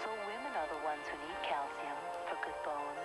So 0.00 0.08
women 0.24 0.52
are 0.56 0.68
the 0.72 0.80
ones 0.80 1.04
who 1.04 1.16
need 1.28 1.38
calcium 1.44 1.98
for 2.24 2.40
good 2.40 2.56
bones, 2.64 3.04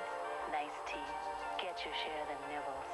nice 0.56 0.72
teeth, 0.88 1.20
get 1.60 1.76
your 1.84 1.92
share 1.92 2.24
of 2.24 2.40
the 2.40 2.40
nibbles. 2.48 2.88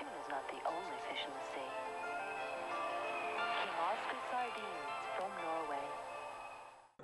Tuna's 0.00 0.28
not 0.32 0.48
the 0.48 0.64
only 0.64 0.98
fish 1.04 1.20
in 1.20 1.32
the 1.36 1.44
sea. 1.52 1.72
King 3.36 3.74
Oscar 3.84 4.20
sardines 4.32 4.92
from 5.20 5.28
Norway. 5.44 5.86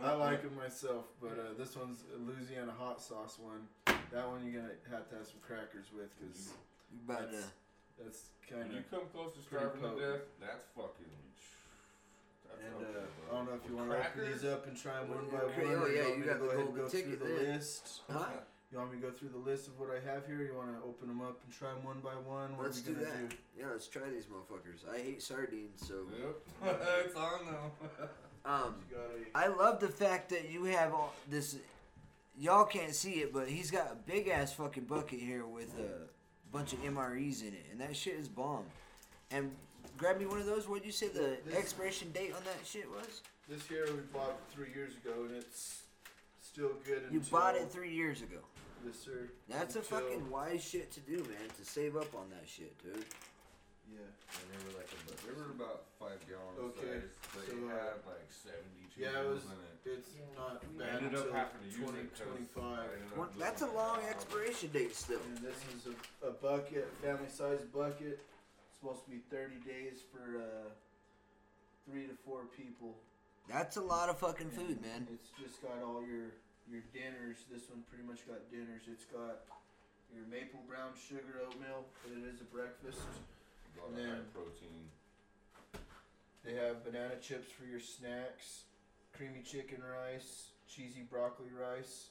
I 0.01 0.17
like 0.17 0.49
it 0.49 0.57
myself, 0.57 1.13
but 1.21 1.37
uh, 1.37 1.53
this 1.61 1.77
one's 1.77 2.09
a 2.09 2.19
Louisiana 2.25 2.73
hot 2.73 3.05
sauce 3.05 3.37
one. 3.37 3.69
That 3.85 4.25
one 4.25 4.41
you're 4.49 4.65
gonna 4.65 4.81
have 4.89 5.13
to 5.13 5.21
have 5.21 5.29
some 5.29 5.45
crackers 5.45 5.93
with, 5.93 6.09
cause 6.17 6.57
You 6.93 6.99
about 7.07 7.31
to? 7.31 7.39
that's 8.03 8.31
When 8.51 8.61
kind 8.63 8.73
you 8.73 8.83
come 8.91 9.07
close 9.13 9.35
to 9.35 9.43
starving 9.43 9.83
to 9.83 9.89
death, 10.01 10.21
that's 10.41 10.65
fucking. 10.77 11.13
That's 12.49 12.63
And 12.63 12.85
uh, 12.85 13.01
bro. 13.01 13.03
I 13.31 13.35
don't 13.37 13.47
know 13.47 13.55
if 13.63 13.69
you 13.71 13.77
want 13.77 13.91
to 13.91 13.99
open 13.99 14.33
these 14.33 14.45
up 14.45 14.67
and 14.67 14.77
try 14.77 15.01
them 15.01 15.09
one 15.11 15.27
by 15.31 15.45
one. 15.45 15.77
oh, 15.77 15.85
or 15.85 15.89
yeah, 15.91 16.03
you 16.03 16.05
want 16.05 16.15
you 16.19 16.21
me 16.21 16.27
got 16.27 16.33
to 16.35 16.39
go 16.39 16.47
ahead 16.51 16.67
and 16.67 16.77
go 16.77 16.89
through 16.89 17.17
the 17.17 17.25
there. 17.25 17.53
list. 17.55 18.01
Huh? 18.11 18.25
You 18.73 18.79
want 18.79 18.93
me 18.93 19.01
to 19.01 19.07
go 19.07 19.13
through 19.13 19.29
the 19.31 19.39
list 19.39 19.69
of 19.69 19.79
what 19.79 19.91
I 19.91 20.01
have 20.13 20.27
here? 20.27 20.43
You 20.43 20.55
want 20.57 20.75
to 20.77 20.83
open 20.87 21.07
them 21.09 21.21
up 21.23 21.39
and 21.45 21.53
try 21.55 21.71
them 21.71 21.85
one 21.85 22.01
by 22.01 22.11
one? 22.29 22.57
What 22.57 22.67
Let's 22.67 22.81
are 22.87 22.91
we 22.91 22.95
do 22.95 23.01
gonna 23.05 23.13
that. 23.29 23.35
Yeah, 23.59 23.67
let's 23.73 23.87
try 23.89 24.03
these 24.11 24.27
motherfuckers. 24.27 24.83
I 24.93 24.99
hate 24.99 25.23
sardines, 25.23 25.87
so. 25.87 25.95
Yep. 26.63 26.81
it's 27.07 27.17
on 27.17 27.47
now. 27.47 27.71
Um, 28.45 28.77
You 28.89 28.97
got 28.97 29.45
a 29.45 29.45
I 29.45 29.49
love 29.57 29.81
the 29.81 29.89
fact 29.89 30.29
that 30.31 30.49
you 30.49 30.65
have 30.67 30.95
all 30.95 31.13
this. 31.29 31.57
Y'all 32.39 32.65
can't 32.65 32.95
see 32.95 33.15
it, 33.15 33.33
but 33.33 33.49
he's 33.49 33.73
got 33.73 33.91
a 33.91 33.97
big 33.97 34.29
ass 34.29 34.53
fucking 34.53 34.85
bucket 34.85 35.19
here 35.19 35.45
with 35.45 35.75
a 35.81 36.07
bunch 36.57 36.73
of 36.73 36.83
MREs 36.83 37.43
in 37.43 37.49
it, 37.49 37.67
and 37.71 37.79
that 37.83 37.95
shit 37.95 38.15
is 38.15 38.29
bomb. 38.29 38.65
And 39.31 39.51
grab 39.99 40.19
me 40.19 40.25
one 40.25 40.39
of 40.41 40.47
those. 40.47 40.67
What 40.67 40.81
would 40.81 40.87
you 40.87 40.93
say 40.93 41.09
the 41.09 41.37
This- 41.45 41.55
expiration 41.55 42.11
date 42.13 42.33
on 42.35 42.43
that 42.45 42.67
shit 42.67 42.89
was? 42.91 43.21
this 43.49 43.71
year 43.71 43.85
we 43.93 44.01
bought 44.13 44.41
three 44.51 44.73
years 44.75 44.95
ago, 44.97 45.25
and 45.25 45.37
it's 45.37 45.83
still 46.43 46.73
good. 46.85 47.03
You 47.13 47.21
bought 47.21 47.55
it 47.57 47.71
three 47.71 47.93
years 47.93 48.23
ago. 48.23 48.39
Yes, 48.85 48.99
sir. 48.99 49.29
That's 49.49 49.77
a 49.77 49.83
fucking 49.83 50.31
wise 50.31 50.65
shit 50.65 50.91
to 50.93 51.01
do, 51.01 51.19
man. 51.25 51.49
To 51.59 51.65
save 51.65 51.95
up 51.97 52.15
on 52.15 52.29
that 52.31 52.49
shit, 52.49 52.77
dude. 52.83 53.05
Yeah. 53.93 54.03
And 54.07 54.47
they 54.51 54.59
were 54.67 54.75
like 54.79 54.91
a, 54.91 54.99
they 55.27 55.33
were 55.35 55.51
about 55.55 55.87
five 55.99 56.19
gallon 56.27 56.75
Okay, 56.75 57.01
size. 57.07 57.15
They 57.39 57.55
so, 57.55 57.71
uh, 57.71 57.95
had 57.95 58.01
like 58.07 58.27
seventy-two 58.29 58.99
Yeah, 58.99 59.23
it 59.23 59.29
was. 59.31 59.45
in 59.47 59.59
it. 59.63 59.77
It's 59.87 60.11
Yeah. 60.19 60.27
not 60.35 60.59
I 60.59 60.67
bad 60.75 61.03
ended 61.03 61.15
up 61.15 61.31
until 61.31 61.39
having 61.39 61.61
to 61.63 61.67
use 61.71 61.79
20, 61.79 61.99
it 62.01 62.11
'cause 62.11 62.27
25. 62.27 62.63
I 62.67 62.83
ended 62.83 63.13
up 63.13 63.17
One, 63.19 63.31
that's 63.39 63.63
a 63.63 63.71
long 63.71 64.03
my 64.03 64.09
expiration 64.11 64.71
date 64.75 64.95
still. 64.95 65.23
And 65.23 65.39
this 65.39 65.59
is 65.79 65.87
a, 65.87 65.95
a 66.29 66.33
bucket, 66.35 66.91
family 67.03 67.31
size 67.31 67.63
bucket. 67.71 68.19
It's 68.19 68.75
supposed 68.83 69.05
to 69.07 69.11
be 69.11 69.23
30 69.31 69.57
days 69.63 70.03
for 70.11 70.43
uh, 70.43 70.69
three 71.87 72.07
to 72.11 72.15
four 72.27 72.45
people. 72.57 72.99
That's 73.49 73.77
a 73.77 73.81
lot 73.81 74.09
of 74.11 74.19
fucking 74.19 74.51
food, 74.51 74.83
man. 74.83 75.07
It's 75.15 75.31
just 75.39 75.63
got 75.63 75.79
all 75.87 76.03
your 76.03 76.35
your 76.67 76.83
dinners. 76.93 77.47
This 77.47 77.71
one 77.71 77.87
pretty 77.87 78.03
much 78.03 78.27
got 78.27 78.43
dinners. 78.51 78.83
It's 78.91 79.07
got 79.07 79.47
your 80.11 80.27
maple 80.27 80.59
brown 80.67 80.91
sugar 80.99 81.39
oatmeal, 81.47 81.87
but 82.03 82.11
it 82.19 82.27
is 82.27 82.41
a 82.41 82.49
breakfast. 82.51 82.99
A 83.77 83.81
lot 83.81 83.91
of 83.93 83.99
and 83.99 84.07
then- 84.07 84.15
high 84.17 84.23
protein. 84.33 84.91
They 86.45 86.55
have 86.55 86.85
banana 86.85 87.17
chips 87.21 87.51
for 87.51 87.65
your 87.65 87.81
snacks, 87.81 88.65
creamy 89.13 89.43
chicken 89.43 89.83
rice, 89.83 90.51
cheesy 90.69 91.03
broccoli 91.03 91.51
rice, 91.51 92.11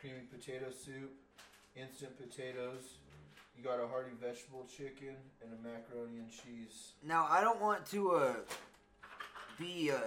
creamy 0.00 0.22
potato 0.32 0.70
soup, 0.70 1.12
instant 1.76 2.16
potatoes. 2.18 2.98
You 3.56 3.62
got 3.62 3.78
a 3.80 3.86
hearty 3.86 4.10
vegetable 4.20 4.66
chicken 4.66 5.14
and 5.42 5.52
a 5.52 5.56
macaroni 5.62 6.18
and 6.18 6.30
cheese. 6.30 6.92
Now 7.04 7.26
I 7.30 7.40
don't 7.40 7.60
want 7.60 7.86
to 7.86 8.10
uh 8.12 8.34
be 9.58 9.92
uh 9.92 10.00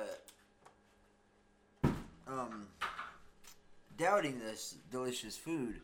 um 2.27 2.67
doubting 3.98 4.39
this 4.39 4.75
delicious 4.91 5.38
food, 5.38 5.81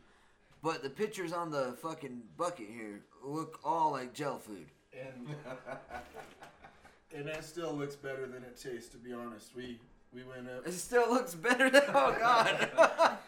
but 0.62 0.82
the 0.82 0.90
pictures 0.90 1.32
on 1.32 1.50
the 1.50 1.76
fucking 1.80 2.22
bucket 2.36 2.68
here 2.68 3.00
look 3.22 3.60
all 3.64 3.92
like 3.92 4.12
gel 4.14 4.38
food. 4.38 4.66
And 5.00 5.34
and 7.14 7.26
that 7.26 7.44
still 7.44 7.72
looks 7.72 7.96
better 7.96 8.26
than 8.26 8.42
it 8.42 8.60
tastes. 8.60 8.90
To 8.90 8.98
be 8.98 9.12
honest, 9.12 9.54
we 9.56 9.78
we 10.14 10.22
went 10.24 10.48
up. 10.48 10.66
It 10.66 10.72
still 10.72 11.10
looks 11.10 11.34
better 11.34 11.70
than 11.70 11.82
oh 11.88 12.16
god. 12.18 13.18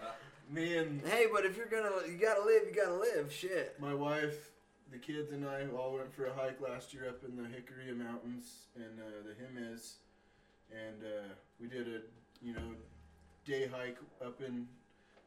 Me 0.50 0.79
and 0.79 1.00
hey, 1.07 1.27
but 1.33 1.45
if 1.45 1.57
you're 1.57 1.67
gonna 1.67 1.91
you 2.09 2.17
gotta 2.17 2.43
live, 2.43 2.62
you 2.67 2.75
gotta 2.75 2.97
live. 2.97 3.33
Shit. 3.33 3.77
my 3.81 3.95
wife, 3.95 4.50
the 4.91 4.99
kids, 4.99 5.31
and 5.33 5.47
I 5.47 5.67
all 5.77 5.95
went 5.95 6.12
for 6.12 6.27
a 6.27 6.35
hike 6.35 6.61
last 6.61 6.93
year 6.93 7.09
up 7.09 7.23
in 7.25 7.37
the 7.37 7.49
Hickory 7.49 7.93
Mountains 7.95 8.67
and 8.75 8.99
uh, 8.99 9.23
the 9.25 9.31
Jemez, 9.31 9.95
and 10.71 11.03
uh, 11.05 11.35
we 11.61 11.69
did 11.69 11.87
a 11.89 12.00
you 12.45 12.55
know 12.55 12.75
day 13.45 13.69
hike 13.69 13.99
up 14.25 14.41
in 14.41 14.67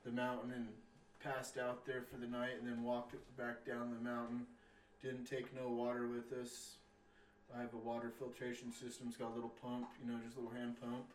the 0.06 0.12
mountain 0.12 0.52
and 0.52 0.68
passed 1.24 1.58
out 1.58 1.86
there 1.86 2.02
for 2.02 2.18
the 2.18 2.28
night, 2.28 2.52
and 2.60 2.68
then 2.68 2.84
walked 2.84 3.16
back 3.38 3.66
down 3.66 3.92
the 3.92 4.04
mountain. 4.04 4.46
Didn't 5.04 5.28
take 5.28 5.54
no 5.54 5.68
water 5.68 6.08
with 6.08 6.32
us. 6.32 6.80
I 7.52 7.60
have 7.60 7.74
a 7.74 7.84
water 7.84 8.10
filtration 8.18 8.72
system. 8.72 9.12
It's 9.12 9.18
got 9.18 9.32
a 9.32 9.36
little 9.36 9.52
pump, 9.62 9.92
you 10.00 10.10
know, 10.10 10.18
just 10.24 10.38
a 10.38 10.40
little 10.40 10.56
hand 10.56 10.80
pump 10.80 11.12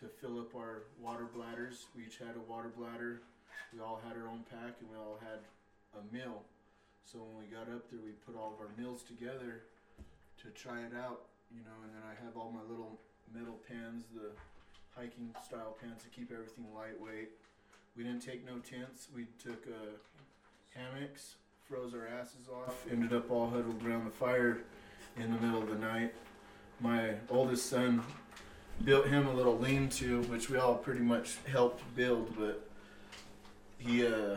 to 0.00 0.08
fill 0.08 0.40
up 0.40 0.56
our 0.56 0.88
water 0.96 1.28
bladders. 1.28 1.92
We 1.94 2.08
each 2.08 2.16
had 2.16 2.40
a 2.40 2.44
water 2.50 2.72
bladder. 2.72 3.20
We 3.74 3.84
all 3.84 4.00
had 4.00 4.16
our 4.16 4.32
own 4.32 4.48
pack, 4.48 4.80
and 4.80 4.88
we 4.88 4.96
all 4.96 5.20
had 5.20 5.44
a 5.92 6.02
meal. 6.08 6.40
So 7.04 7.20
when 7.20 7.36
we 7.36 7.52
got 7.52 7.68
up 7.68 7.84
there, 7.92 8.00
we 8.00 8.16
put 8.24 8.32
all 8.32 8.56
of 8.56 8.64
our 8.64 8.72
meals 8.80 9.04
together 9.04 9.68
to 10.40 10.48
try 10.56 10.80
it 10.80 10.96
out, 10.96 11.28
you 11.52 11.60
know. 11.68 11.76
And 11.84 11.92
then 11.92 12.08
I 12.08 12.16
have 12.24 12.32
all 12.32 12.48
my 12.48 12.64
little 12.64 12.96
metal 13.28 13.60
pans, 13.68 14.08
the 14.16 14.32
hiking 14.96 15.36
style 15.44 15.76
pans 15.76 16.00
to 16.00 16.08
keep 16.08 16.32
everything 16.32 16.64
lightweight. 16.72 17.28
We 17.92 18.04
didn't 18.04 18.24
take 18.24 18.46
no 18.48 18.56
tents. 18.64 19.08
We 19.14 19.28
took 19.36 19.68
uh, 19.68 20.00
hammocks, 20.72 21.36
froze 21.68 21.92
our 21.92 22.06
asses 22.18 22.48
off, 22.50 22.86
ended 22.90 23.12
up 23.12 23.30
all 23.30 23.50
huddled 23.50 23.82
around 23.84 24.06
the 24.06 24.10
fire 24.10 24.58
in 25.18 25.30
the 25.30 25.38
middle 25.38 25.62
of 25.62 25.68
the 25.68 25.74
night. 25.74 26.14
My 26.80 27.14
oldest 27.28 27.66
son 27.66 28.02
built 28.84 29.06
him 29.06 29.26
a 29.26 29.34
little 29.34 29.58
lean-to, 29.58 30.22
which 30.22 30.48
we 30.48 30.56
all 30.56 30.76
pretty 30.76 31.00
much 31.00 31.36
helped 31.46 31.82
build, 31.94 32.34
but 32.38 32.66
he 33.76 34.06
uh, 34.06 34.36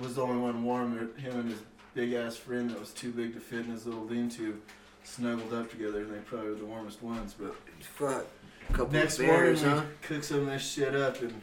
was 0.00 0.14
the 0.14 0.22
only 0.22 0.40
one 0.40 0.64
warm. 0.64 1.14
Him 1.16 1.40
and 1.40 1.50
his 1.50 1.58
big 1.92 2.14
ass 2.14 2.36
friend 2.36 2.70
that 2.70 2.80
was 2.80 2.92
too 2.92 3.12
big 3.12 3.34
to 3.34 3.40
fit 3.40 3.66
in 3.66 3.72
his 3.72 3.84
little 3.84 4.06
lean-to 4.06 4.58
snuggled 5.04 5.52
up 5.52 5.70
together, 5.70 6.00
and 6.00 6.14
they 6.14 6.20
probably 6.20 6.50
were 6.50 6.54
the 6.54 6.64
warmest 6.64 7.02
ones. 7.02 7.34
But 7.38 7.54
Fuck. 7.80 8.24
Couple 8.72 8.92
next 8.92 9.18
of 9.18 9.26
morning, 9.26 9.42
bears, 9.42 9.62
we 9.62 9.68
huh? 9.68 9.82
cooked 10.00 10.24
some 10.24 10.40
of 10.40 10.46
this 10.46 10.66
shit 10.66 10.94
up, 10.94 11.20
and 11.20 11.42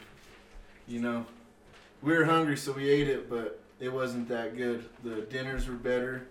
you 0.88 1.00
know, 1.00 1.24
we 2.02 2.16
were 2.16 2.24
hungry, 2.24 2.56
so 2.56 2.72
we 2.72 2.88
ate 2.88 3.06
it, 3.06 3.30
but 3.30 3.59
it 3.80 3.92
wasn't 3.92 4.28
that 4.28 4.56
good. 4.56 4.84
The 5.02 5.22
dinners 5.22 5.66
were 5.68 5.74
better. 5.74 6.26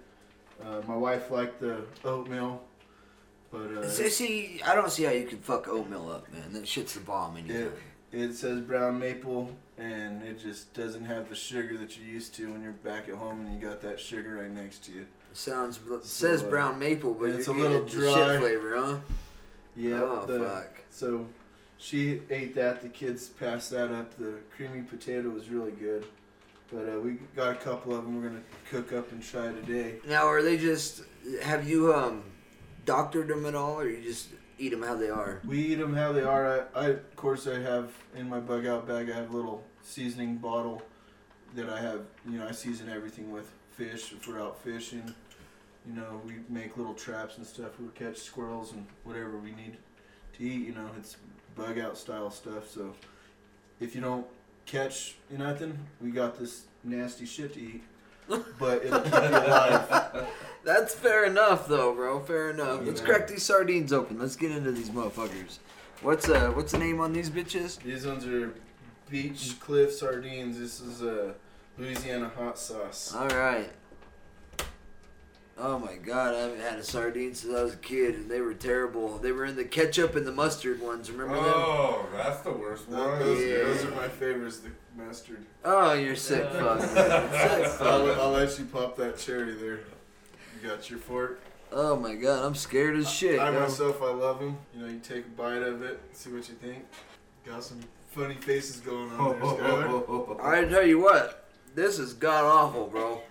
Uh, 0.63 0.81
my 0.87 0.95
wife 0.95 1.31
liked 1.31 1.59
the 1.59 1.81
oatmeal, 2.03 2.61
but 3.51 3.71
uh, 3.71 3.89
See, 3.89 4.09
see, 4.09 4.61
I 4.65 4.75
don't 4.75 4.91
see 4.91 5.03
how 5.03 5.11
you 5.11 5.25
can 5.25 5.39
fuck 5.39 5.67
oatmeal 5.67 6.09
up, 6.11 6.31
man. 6.31 6.51
That 6.53 6.67
shit's 6.67 6.93
the 6.93 6.99
bomb 6.99 7.37
anytime. 7.37 7.71
it, 8.11 8.19
it 8.19 8.33
says 8.33 8.59
brown 8.61 8.99
maple, 8.99 9.51
and 9.77 10.21
it 10.21 10.39
just 10.39 10.73
doesn't 10.73 11.05
have 11.05 11.29
the 11.29 11.35
sugar 11.35 11.77
that 11.77 11.97
you're 11.97 12.07
used 12.07 12.35
to 12.35 12.51
when 12.51 12.61
you're 12.61 12.73
back 12.73 13.07
at 13.07 13.15
home 13.15 13.45
and 13.45 13.53
you 13.61 13.65
got 13.67 13.81
that 13.81 13.99
sugar 13.99 14.35
right 14.41 14.51
next 14.51 14.83
to 14.85 14.91
you. 14.91 15.05
Sounds 15.31 15.79
it 15.89 16.05
says 16.05 16.43
uh, 16.43 16.47
brown 16.47 16.77
maple, 16.77 17.13
but 17.13 17.29
it's 17.29 17.47
a 17.47 17.53
little 17.53 17.85
dry. 17.85 18.13
shit 18.13 18.39
flavor, 18.41 18.75
huh? 18.75 18.97
Yeah. 19.75 20.01
Oh, 20.03 20.25
the- 20.25 20.39
fuck. 20.39 20.71
So 20.89 21.25
she 21.77 22.21
ate 22.29 22.53
that. 22.55 22.81
The 22.81 22.89
kids 22.89 23.29
passed 23.29 23.71
that 23.71 23.91
up. 23.91 24.17
The 24.17 24.33
creamy 24.55 24.81
potato 24.81 25.29
was 25.29 25.49
really 25.49 25.71
good. 25.71 26.05
But 26.71 26.87
uh, 26.87 26.99
we 26.99 27.17
got 27.35 27.53
a 27.53 27.55
couple 27.55 27.95
of 27.95 28.03
them. 28.03 28.21
We're 28.21 28.29
gonna 28.29 28.41
cook 28.69 28.93
up 28.93 29.11
and 29.11 29.23
try 29.23 29.47
today. 29.51 29.95
Now, 30.07 30.27
are 30.27 30.41
they 30.41 30.57
just? 30.57 31.03
Have 31.41 31.67
you 31.67 31.93
um, 31.93 32.23
doctored 32.85 33.27
them 33.27 33.45
at 33.45 33.55
all, 33.55 33.79
or 33.79 33.89
you 33.89 34.03
just 34.03 34.29
eat 34.59 34.69
them 34.69 34.83
how 34.83 34.95
they 34.95 35.09
are? 35.09 35.41
We 35.45 35.59
eat 35.59 35.75
them 35.75 35.95
how 35.95 36.11
they 36.11 36.21
are. 36.21 36.67
I, 36.75 36.79
I 36.79 36.85
of 36.89 37.15
course 37.15 37.47
I 37.47 37.59
have 37.59 37.91
in 38.15 38.29
my 38.29 38.39
bug 38.39 38.67
out 38.67 38.87
bag. 38.87 39.09
I 39.09 39.15
have 39.15 39.33
a 39.33 39.35
little 39.35 39.63
seasoning 39.81 40.37
bottle 40.37 40.81
that 41.55 41.69
I 41.69 41.81
have. 41.81 42.01
You 42.29 42.37
know, 42.37 42.47
I 42.47 42.51
season 42.51 42.89
everything 42.89 43.31
with 43.31 43.51
fish. 43.71 44.11
If 44.11 44.27
we're 44.27 44.39
out 44.39 44.61
fishing, 44.63 45.15
you 45.87 45.93
know, 45.93 46.21
we 46.23 46.35
make 46.49 46.77
little 46.77 46.93
traps 46.93 47.37
and 47.37 47.45
stuff. 47.45 47.79
We 47.79 47.87
catch 47.95 48.17
squirrels 48.17 48.73
and 48.73 48.85
whatever 49.03 49.37
we 49.37 49.51
need 49.51 49.77
to 50.33 50.43
eat. 50.43 50.67
You 50.67 50.73
know, 50.75 50.89
it's 50.97 51.17
bug 51.55 51.79
out 51.79 51.97
style 51.97 52.29
stuff. 52.29 52.69
So 52.69 52.93
if 53.79 53.95
you 53.95 54.01
don't 54.01 54.27
catch 54.69 55.15
nothing, 55.29 55.77
we 56.01 56.11
got 56.11 56.37
this 56.37 56.63
nasty 56.83 57.25
shit 57.25 57.53
to 57.53 57.59
eat. 57.59 57.83
But 58.59 58.85
it'll 58.85 59.01
keep 59.01 59.13
you 59.13 59.19
alive. 59.19 60.27
That's 60.63 60.93
fair 60.93 61.25
enough, 61.25 61.67
though, 61.67 61.95
bro. 61.95 62.19
Fair 62.19 62.51
enough. 62.51 62.81
Let's 62.83 63.01
crack 63.01 63.27
these 63.27 63.41
sardines 63.41 63.91
open. 63.91 64.19
Let's 64.19 64.35
get 64.35 64.51
into 64.51 64.71
these 64.71 64.91
motherfuckers. 64.91 65.57
What's 66.01 66.29
uh, 66.29 66.51
what's 66.51 66.73
the 66.73 66.77
name 66.77 66.99
on 66.99 67.11
these 67.11 67.31
bitches? 67.31 67.81
These 67.81 68.05
ones 68.05 68.27
are 68.27 68.53
beach 69.09 69.55
cliff 69.59 69.91
sardines. 69.93 70.59
This 70.59 70.79
is 70.79 71.01
a 71.01 71.33
Louisiana 71.79 72.31
hot 72.37 72.59
sauce. 72.59 73.15
All 73.15 73.29
right. 73.29 73.71
Oh 75.61 75.77
my 75.77 75.95
god, 75.95 76.35
I 76.35 76.39
haven't 76.39 76.61
had 76.61 76.79
a 76.79 76.83
sardine 76.83 77.33
since 77.35 77.53
I 77.53 77.61
was 77.63 77.73
a 77.73 77.77
kid, 77.77 78.15
and 78.15 78.31
they 78.31 78.39
were 78.39 78.53
terrible. 78.53 79.17
They 79.17 79.33
were 79.33 79.43
in 79.43 79.57
the 79.57 79.65
ketchup 79.65 80.15
and 80.15 80.25
the 80.25 80.31
mustard 80.31 80.81
ones. 80.81 81.11
Remember 81.11 81.35
them? 81.35 81.43
Oh, 81.53 82.05
that's 82.15 82.39
the 82.41 82.51
worst 82.53 82.87
one. 82.87 83.19
Those, 83.19 83.41
Yeah. 83.41 83.57
those 83.65 83.83
are 83.83 83.91
my 83.91 84.07
favorites, 84.07 84.59
the 84.59 84.69
mustard. 84.95 85.45
Oh, 85.65 85.91
you're 85.93 86.15
sick, 86.15 86.49
fuck. 86.49 86.79
man. 86.79 86.87
Sick 86.95 87.81
I'll, 87.81 88.07
fuck. 88.07 88.17
I'll 88.19 88.31
let 88.31 88.57
you 88.57 88.65
pop 88.65 88.95
that 88.97 89.17
cherry 89.17 89.51
there. 89.53 89.79
You 90.61 90.69
got 90.69 90.89
your 90.89 90.99
fork. 90.99 91.41
Oh 91.73 91.97
my 91.97 92.15
god, 92.15 92.45
I'm 92.45 92.55
scared 92.55 92.95
as 92.95 93.11
shit. 93.11 93.37
I 93.39 93.51
yo. 93.51 93.59
myself, 93.59 94.01
I 94.01 94.11
love 94.13 94.39
them. 94.39 94.57
You 94.73 94.81
know, 94.81 94.87
you 94.87 94.99
take 94.99 95.25
a 95.25 95.29
bite 95.29 95.61
of 95.61 95.83
it, 95.83 95.99
see 96.13 96.29
what 96.31 96.47
you 96.47 96.55
think. 96.55 96.85
Got 97.45 97.65
some 97.65 97.81
funny 98.07 98.35
faces 98.35 98.77
going 98.79 99.11
on 99.11 99.39
there, 99.39 99.49
Skylar. 99.49 100.41
I 100.43 100.63
tell 100.65 100.85
you 100.85 100.99
what, 100.99 101.49
this 101.75 101.99
is 101.99 102.13
god 102.13 102.45
awful, 102.45 102.87
bro. 102.87 103.21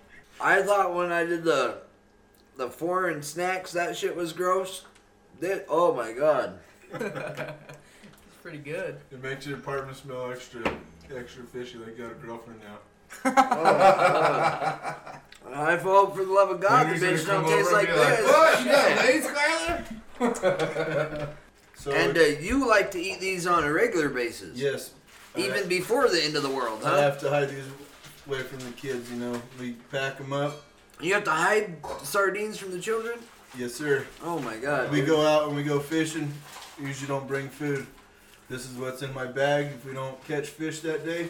I 0.41 0.63
thought 0.63 0.95
when 0.95 1.11
I 1.11 1.25
did 1.25 1.43
the 1.43 1.79
the 2.59 2.69
foreign 2.69 3.23
snacks, 3.23 3.73
that 3.73 3.97
shit 3.97 4.15
was 4.15 4.35
gross. 4.35 4.85
This, 5.41 5.63
oh 5.71 5.95
my 5.95 6.13
god. 6.13 6.59
It's 8.31 8.43
pretty 8.43 8.59
good. 8.59 8.99
It 9.11 9.23
makes 9.23 9.47
your 9.47 9.59
apartment 9.59 9.97
smell 9.97 10.31
extra, 10.31 10.63
extra 11.15 11.45
fishy. 11.45 11.77
Like 11.77 11.99
you 11.99 12.05
got 12.05 12.13
a 12.13 12.15
girlfriend 12.15 12.61
now. 12.61 12.79
I 15.51 15.77
hope 15.77 16.17
for 16.17 16.25
the 16.25 16.33
love 16.33 16.51
of 16.51 16.61
God, 16.61 16.87
the 16.89 16.95
bitch 16.95 17.27
don't 17.27 17.45
taste 17.47 17.73
like 17.73 17.89
and 17.89 17.97
be 17.97 18.01
like, 18.01 18.19
this. 18.19 18.27
"What? 18.27 18.59
You 18.61 18.65
Shit. 18.65 18.73
got 18.73 20.31
laid, 20.31 20.39
Skylar?" 20.39 21.29
So 21.75 21.91
And 21.93 22.17
uh, 22.17 22.21
you 22.21 22.67
like 22.67 22.91
to 22.93 23.01
eat 23.01 23.21
these 23.21 23.47
on 23.47 23.65
a 23.65 23.73
regular 23.73 24.09
basis, 24.09 24.57
yes, 24.59 24.93
even 25.37 25.65
I, 25.65 25.67
before 25.67 26.09
the 26.09 26.23
end 26.23 26.37
of 26.37 26.43
the 26.43 26.51
world, 26.51 26.83
I 26.85 26.91
huh? 26.91 27.01
have 27.03 27.19
to 27.21 27.29
hide 27.29 27.51
these 27.51 27.67
away 28.27 28.41
from 28.43 28.61
the 28.61 28.71
kids. 28.73 29.11
You 29.11 29.19
know, 29.19 29.43
we 29.61 29.73
pack 29.91 30.17
them 30.19 30.33
up. 30.33 30.65
You 31.01 31.15
have 31.15 31.25
to 31.25 31.31
hide 31.31 31.77
sardines 32.03 32.59
from 32.59 32.73
the 32.73 32.81
children. 32.81 33.19
Yes, 33.57 33.75
sir. 33.75 34.05
Oh 34.23 34.39
my 34.41 34.57
God. 34.57 34.91
We 34.91 34.99
dude. 35.01 35.09
go 35.09 35.27
out 35.27 35.47
and 35.49 35.57
we 35.57 35.63
go 35.63 35.79
fishing. 35.81 36.33
Usually 36.81 37.09
don't 37.09 37.27
bring 37.27 37.49
food. 37.49 37.87
This 38.49 38.65
is 38.69 38.77
what's 38.77 39.03
in 39.03 39.13
my 39.15 39.27
bag. 39.27 39.67
If 39.67 39.85
we 39.85 39.93
don't 39.93 40.23
catch 40.27 40.49
fish 40.49 40.81
that 40.81 41.05
day, 41.05 41.29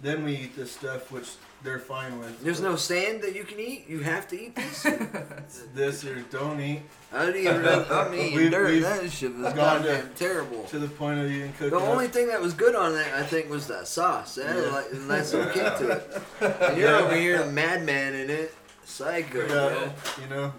then 0.00 0.24
we 0.24 0.34
eat 0.36 0.56
this 0.56 0.72
stuff, 0.72 1.10
which 1.12 1.28
they're 1.62 1.78
fine 1.78 2.18
with. 2.18 2.42
There's 2.42 2.60
no 2.60 2.76
sand 2.76 3.22
that 3.22 3.34
you 3.34 3.44
can 3.44 3.58
eat. 3.60 3.86
You 3.88 4.00
have 4.00 4.28
to 4.28 4.40
eat 4.40 4.54
this. 4.56 4.82
this 5.74 6.04
or 6.04 6.20
don't 6.30 6.60
eat 6.60 6.82
I 7.12 7.26
didn't 7.26 7.40
even. 7.40 7.66
I'm 7.90 8.14
eating 8.14 8.36
We've- 8.36 8.50
dirt. 8.50 8.70
we've 8.70 8.82
That 8.82 9.10
shit 9.10 9.34
was 9.34 9.52
gone 9.54 9.82
to- 9.82 9.88
goddamn 9.88 10.10
terrible. 10.16 10.64
to 10.64 10.78
the 10.78 10.88
point 10.88 11.20
of 11.20 11.30
even 11.30 11.52
cooking. 11.54 11.70
The 11.70 11.76
only 11.84 12.06
up. 12.06 12.12
thing 12.12 12.28
that 12.28 12.40
was 12.40 12.52
good 12.54 12.74
on 12.74 12.94
it, 12.96 13.06
I 13.14 13.22
think, 13.22 13.48
was 13.50 13.66
that 13.68 13.86
sauce. 13.88 14.38
It 14.38 14.46
had 14.46 14.56
Yeah. 14.56 14.70
like 14.70 14.92
a 14.92 14.96
nice 14.96 15.32
little 15.32 15.52
kick 15.52 15.76
to 15.78 15.88
it. 15.90 16.22
And 16.62 16.78
you're 16.78 16.96
over 16.96 17.14
here, 17.16 17.42
a 17.42 17.46
madman 17.50 18.14
in 18.14 18.28
it, 18.30 18.54
psycho. 18.84 19.46
Bro. 19.46 19.92
you 20.22 20.28
know, 20.28 20.52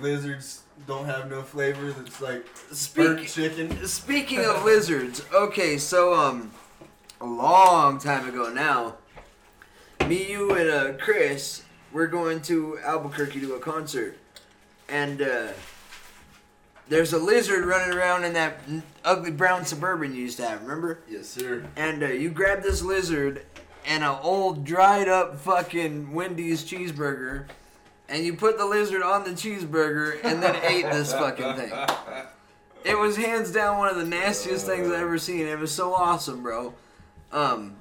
lizards 0.00 0.62
don't 0.86 1.06
have 1.06 1.30
no 1.30 1.42
flavors. 1.42 1.94
It's 1.98 2.20
like 2.20 2.46
burnt 2.94 3.26
chicken. 3.26 3.86
speaking 3.86 4.44
of 4.44 4.64
lizards, 4.64 5.22
okay, 5.32 5.78
so 5.78 6.14
um, 6.14 6.52
a 7.20 7.26
long 7.26 7.98
time 7.98 8.28
ago 8.28 8.50
now, 8.52 8.96
me, 10.06 10.30
you, 10.30 10.52
and 10.52 10.70
uh, 10.70 10.92
Chris, 10.98 11.62
we're 11.92 12.06
going 12.06 12.40
to 12.42 12.78
Albuquerque 12.84 13.40
to 13.40 13.54
a 13.54 13.60
concert, 13.60 14.16
and 14.88 15.20
uh, 15.20 15.48
there's 16.88 17.12
a 17.12 17.18
lizard 17.18 17.64
running 17.64 17.96
around 17.96 18.24
in 18.24 18.32
that 18.32 18.60
n- 18.66 18.82
ugly 19.04 19.30
brown 19.30 19.64
suburban 19.64 20.14
you 20.14 20.22
used 20.22 20.38
to 20.38 20.48
have. 20.48 20.62
Remember? 20.62 20.98
Yes, 21.08 21.28
sir. 21.28 21.66
And 21.76 22.02
uh, 22.02 22.06
you 22.08 22.30
grab 22.30 22.62
this 22.62 22.82
lizard 22.82 23.44
and 23.86 24.02
an 24.02 24.18
old 24.22 24.64
dried 24.64 25.08
up 25.08 25.38
fucking 25.38 26.12
Wendy's 26.12 26.64
cheeseburger, 26.64 27.44
and 28.10 28.24
you 28.24 28.34
put 28.34 28.58
the 28.58 28.66
lizard 28.66 29.02
on 29.02 29.24
the 29.24 29.30
cheeseburger 29.30 30.22
and 30.24 30.42
then 30.42 30.56
ate 30.64 30.84
this 30.84 31.12
fucking 31.12 31.54
thing. 31.54 31.72
It 32.84 32.98
was 32.98 33.16
hands 33.16 33.52
down 33.52 33.78
one 33.78 33.88
of 33.88 33.96
the 33.96 34.04
nastiest 34.06 34.66
things 34.66 34.88
I've 34.88 34.94
ever 35.00 35.18
seen. 35.18 35.46
It 35.46 35.58
was 35.58 35.70
so 35.72 35.94
awesome, 35.94 36.42
bro. 36.42 36.74
Um, 37.32 37.76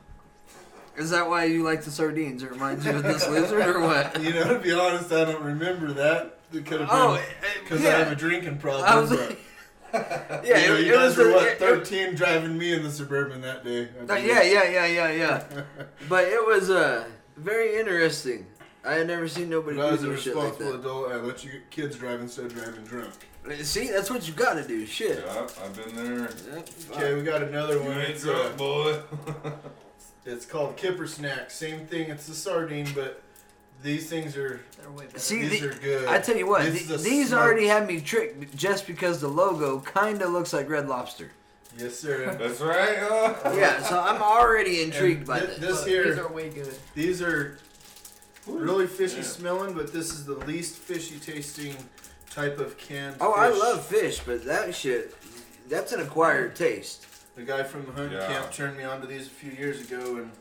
is 0.98 1.10
that 1.12 1.30
why 1.30 1.46
you 1.46 1.64
like 1.64 1.84
the 1.84 1.92
sardines? 1.92 2.44
It 2.44 2.52
reminds 2.52 2.86
you 2.86 2.92
of 2.92 3.04
this 3.04 3.28
lizard 3.30 3.66
or 3.68 3.80
what? 3.80 4.22
You 4.22 4.34
know, 4.34 4.54
to 4.54 4.60
be 4.60 4.74
honest, 4.74 5.12
I 5.12 5.26
don't 5.26 5.42
remember 5.44 5.94
that. 5.94 6.40
It 6.52 6.66
could 6.66 6.82
have 6.82 6.90
Oh, 6.92 7.14
been 7.16 7.24
uh, 7.24 7.64
because 7.64 7.82
yeah. 7.84 7.90
I 7.90 8.00
have 8.00 8.12
a 8.12 8.16
drinking 8.16 8.58
problem. 8.58 8.84
I 8.86 9.00
was 9.00 9.10
but, 9.12 9.30
like, 9.30 9.40
yeah, 10.46 10.58
you, 10.64 10.68
know, 10.68 10.78
you 10.78 10.94
it 10.94 10.96
guys 10.96 11.10
was 11.10 11.18
were 11.18 11.24
the- 11.26 11.32
what 11.34 11.44
it- 11.48 11.52
it- 11.54 11.60
thirteen 11.60 12.16
driving 12.16 12.58
me 12.58 12.74
in 12.74 12.84
the 12.84 12.92
suburban 12.92 13.40
that 13.42 13.64
day. 13.64 13.88
Uh, 14.10 14.16
yeah, 14.16 14.42
yeah, 14.42 14.64
yeah, 14.70 14.86
yeah, 14.86 15.12
yeah. 15.12 15.44
But 16.10 16.26
it 16.26 16.46
was 16.46 16.70
uh 16.70 17.06
very 17.38 17.80
interesting. 17.80 18.46
I 18.86 18.94
had 18.94 19.08
never 19.08 19.28
seen 19.28 19.50
nobody 19.50 19.78
But 19.78 19.88
I 19.88 19.92
was 19.92 20.04
a 20.04 20.08
do 20.08 20.18
shit 20.18 20.36
like 20.36 20.52
responsible 20.60 20.72
that. 20.74 20.80
adult. 20.80 21.12
I 21.12 21.16
let 21.18 21.44
you 21.44 21.52
kids 21.70 21.98
drive 21.98 22.22
instead 22.22 22.46
of 22.46 22.54
driving 22.56 22.84
drunk. 22.86 23.14
See, 23.64 23.88
that's 23.90 24.10
what 24.10 24.28
you 24.28 24.34
gotta 24.34 24.66
do. 24.68 24.86
Shit. 24.86 25.24
Yeah, 25.26 25.48
I've 25.64 25.76
been 25.76 25.96
there. 25.96 26.30
Yep. 26.56 26.70
Okay, 26.92 27.14
we 27.16 27.22
got 27.24 27.42
another 27.44 27.76
You 27.76 27.84
one. 27.84 27.98
ain't 28.00 28.10
It's, 28.10 28.26
uh, 28.26 28.32
drunk, 28.34 28.58
boy. 28.58 29.00
it's 30.26 30.46
called 30.46 30.78
Kipper 30.78 31.08
Snack. 31.08 31.50
Same 31.52 31.86
thing. 31.88 32.10
It's 32.10 32.28
a 32.30 32.34
sardine, 32.36 32.88
but 32.94 33.22
these 33.82 34.10
things 34.10 34.36
are 34.38 34.62
They're 34.80 34.92
way 34.92 35.06
better. 35.06 35.20
See, 35.20 35.48
these 35.48 35.62
the- 35.62 35.70
are 35.70 35.74
good. 35.74 36.08
I 36.08 36.20
tell 36.20 36.38
you 36.38 36.48
what, 36.48 36.64
This 36.64 36.86
the- 36.88 36.96
is 36.96 37.02
a 37.06 37.10
these 37.10 37.28
smoked- 37.30 37.44
already 37.44 37.68
had 37.68 37.88
me 37.88 38.02
tricked 38.02 38.56
just 38.56 38.86
because 38.88 39.20
the 39.22 39.30
logo 39.30 39.80
kind 39.80 40.22
of 40.22 40.32
looks 40.32 40.54
like 40.54 40.70
Red 40.70 40.88
Lobster. 40.88 41.32
Yes, 41.78 41.98
sir. 41.98 42.36
That's 42.40 42.60
right. 42.62 42.98
huh? 43.00 43.34
Yeah, 43.56 43.82
so 43.84 44.00
I'm 44.00 44.22
already 44.22 44.82
intrigued 44.84 45.26
by 45.26 45.40
thi- 45.40 45.46
this. 45.48 45.58
this 45.60 45.80
But 45.82 45.88
here- 45.90 46.04
These 46.10 46.18
are 46.20 46.28
way 46.28 46.50
good. 46.50 46.76
These 46.94 47.22
are 47.22 47.58
really 48.58 48.88
fishy 48.88 49.18
Yeah. 49.18 49.24
smelling, 49.24 49.74
but 49.74 49.92
this 49.94 50.12
is 50.12 50.26
the 50.26 50.34
least 50.34 50.76
fishy 50.78 51.20
tasting 51.20 51.76
type 52.30 52.60
of 52.60 52.78
canned 52.78 53.18
Oh, 53.22 53.34
I 53.34 53.50
fish. 53.50 53.60
love 53.60 53.86
fish, 53.86 54.20
but 54.26 54.46
that 54.46 54.74
shit, 54.76 55.16
that's 55.68 55.92
an 55.94 56.02
acquired 56.02 56.56
taste. 56.56 57.06
The 57.36 57.44
guy 57.44 57.64
from 57.64 57.86
the 57.86 57.92
hunting 57.94 58.14
Yeah. 58.20 58.28
camp 58.28 58.52
turned 58.52 58.78
me 58.78 58.84
onto 58.84 59.08
these 59.08 59.28
a 59.28 59.30
few 59.30 59.52
years 59.52 59.80
ago, 59.82 60.18
and 60.18 60.32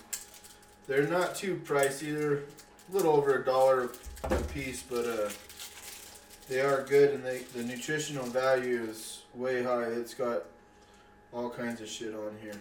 they're 0.86 1.06
not 1.06 1.34
too 1.34 1.60
pricey. 1.64 2.12
They're 2.18 2.34
a 2.38 2.92
little 2.92 3.12
over 3.14 3.34
a 3.40 3.44
dollar 3.44 3.90
a 4.24 4.34
piece, 4.36 4.82
but 4.82 5.04
uh, 5.06 5.28
they 6.48 6.60
are 6.60 6.82
good, 6.84 7.14
and 7.14 7.24
they 7.24 7.38
the 7.54 7.62
nutritional 7.62 8.24
value 8.26 8.86
is 8.90 9.22
way 9.34 9.62
high. 9.62 9.84
It's 9.84 10.14
got 10.14 10.44
all 11.32 11.50
kinds 11.50 11.80
of 11.80 11.88
shit 11.88 12.14
on 12.14 12.36
here. 12.42 12.54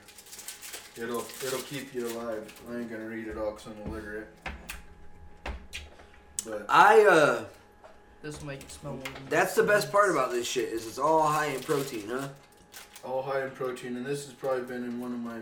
It'll 0.98 1.26
it'll 1.46 1.62
keep 1.62 1.94
you 1.94 2.08
alive. 2.08 2.54
I 2.70 2.76
ain't 2.76 2.92
gonna 2.92 3.06
read 3.06 3.28
it 3.28 3.38
all 3.38 3.52
because 3.52 3.68
I'm 3.68 3.92
illiterate. 3.92 4.28
But 6.48 6.66
I 6.70 7.06
uh, 7.06 7.44
This 8.22 8.40
will 8.40 8.48
make 8.48 8.62
it 8.62 8.72
smell 8.72 8.98
that's 9.30 9.56
the 9.56 9.64
best 9.64 9.92
part 9.92 10.10
about 10.12 10.32
this 10.32 10.48
shit 10.48 10.70
is 10.70 10.88
it's 10.88 10.98
all 10.98 11.28
high 11.28 11.48
in 11.48 11.60
protein, 11.62 12.08
huh? 12.10 12.30
all 13.04 13.22
high 13.22 13.44
in 13.44 13.52
protein, 13.52 13.96
and 13.98 14.06
this 14.06 14.26
has 14.26 14.34
probably 14.34 14.64
been 14.64 14.84
in 14.84 15.00
one 15.00 15.14
of 15.14 15.20
my 15.20 15.38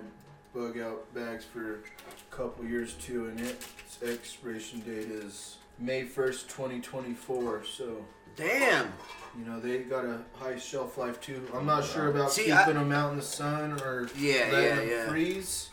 bug 0.54 0.78
out 0.80 1.14
bags 1.14 1.46
for 1.46 1.76
a 1.76 2.36
couple 2.36 2.66
years 2.66 2.94
too. 2.94 3.28
And 3.28 3.40
its 3.40 3.68
expiration 4.04 4.80
date 4.82 5.10
is 5.12 5.58
May 5.80 6.04
first, 6.04 6.50
twenty 6.50 6.80
twenty 6.80 7.14
four. 7.14 7.64
So 7.64 8.06
Damn. 8.36 8.92
you 9.38 9.46
know 9.46 9.60
they 9.60 9.80
got 9.80 10.06
a 10.06 10.20
high 10.36 10.58
shelf 10.58 10.98
life 10.98 11.22
too. 11.22 11.48
I'm 11.54 11.66
not 11.66 11.86
sure 11.86 12.10
about 12.10 12.32
See, 12.32 12.44
keeping 12.44 12.56
I- 12.58 12.72
them 12.74 12.92
out 12.92 13.12
in 13.12 13.18
the 13.18 13.24
sun 13.24 13.74
or 13.82 14.10
Yeah, 14.18 14.50
letting 14.52 14.64
yeah, 14.64 14.76
them 14.76 14.90
yeah. 14.90 15.10
freeze. 15.10 15.70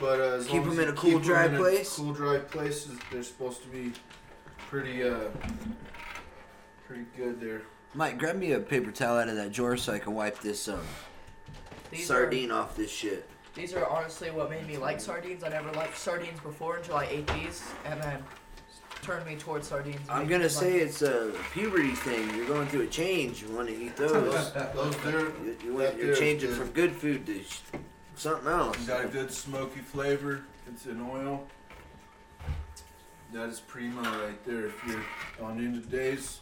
But 0.00 0.18
uh, 0.20 0.22
as 0.36 0.46
Keep 0.46 0.62
long 0.62 0.62
as 0.62 0.66
'em 0.68 0.74
you 0.76 0.82
in 0.82 0.88
a 0.88 0.92
cool, 0.92 1.10
keep 1.10 1.18
'em 1.20 1.22
dry 1.24 1.44
in 1.46 1.54
a 1.54 1.58
place? 1.58 1.94
Cool, 1.96 2.12
dry 2.14 2.38
places. 2.38 2.98
They're 3.12 3.22
supposed 3.22 3.62
to 3.62 3.68
be 3.68 3.92
pretty, 4.70 5.02
uh, 5.02 5.28
pretty 6.86 7.04
good 7.16 7.40
there. 7.40 7.62
Mike, 7.94 8.18
grab 8.18 8.36
me 8.36 8.52
a 8.52 8.60
paper 8.60 8.92
towel 8.92 9.18
out 9.18 9.28
of 9.28 9.34
that 9.36 9.52
drawer 9.52 9.76
so 9.76 9.92
I 9.92 9.98
can 9.98 10.14
wipe 10.14 10.40
this 10.40 10.68
um 10.68 10.80
These 11.90 12.06
sardine 12.06 12.52
off 12.52 12.76
this 12.76 12.90
shit. 12.90 13.28
These 13.54 13.74
are 13.74 13.84
honestly 13.84 14.30
what 14.30 14.48
made 14.48 14.66
me 14.68 14.76
like 14.76 15.00
sardines. 15.00 15.42
I 15.42 15.48
never 15.48 15.72
liked 15.72 15.98
sardines 15.98 16.38
before 16.38 16.76
until 16.76 16.96
I 16.96 17.06
ate 17.06 17.26
these, 17.34 17.64
and 17.84 18.00
then 18.00 18.22
turned 19.02 19.26
me 19.26 19.34
towards 19.34 19.66
sardines. 19.66 19.98
I'm 20.08 20.28
gonna 20.28 20.44
me 20.44 20.48
say 20.50 20.72
like- 20.74 20.82
it's 20.82 21.02
a 21.02 21.32
puberty 21.52 21.90
thing. 21.90 22.32
You're 22.36 22.46
going 22.46 22.68
through 22.68 22.82
a 22.82 22.86
change. 22.86 23.42
You 23.42 23.48
want 23.48 23.68
to 23.68 23.74
eat 23.76 23.96
those. 23.96 24.12
Those 24.74 24.96
they're 24.98 25.20
You, 25.20 25.56
you 25.64 25.76
that 25.78 25.94
want, 25.94 25.96
you're 25.98 26.14
changing 26.14 26.50
good. 26.50 26.58
from 26.58 26.70
good 26.70 26.92
food 26.92 27.26
to 27.26 27.42
sh- 27.42 27.58
something 28.14 28.46
else. 28.48 28.76
It's 28.76 28.86
got 28.86 29.04
a 29.04 29.08
good 29.08 29.32
smoky 29.32 29.80
flavor. 29.80 30.42
It's 30.68 30.86
in 30.86 31.00
oil. 31.00 31.44
That 33.32 33.48
is 33.48 33.60
primo 33.60 34.02
right 34.02 34.44
there. 34.44 34.66
If 34.66 34.74
you're 34.86 35.04
on 35.46 35.58
into 35.58 35.80
days, 35.88 36.40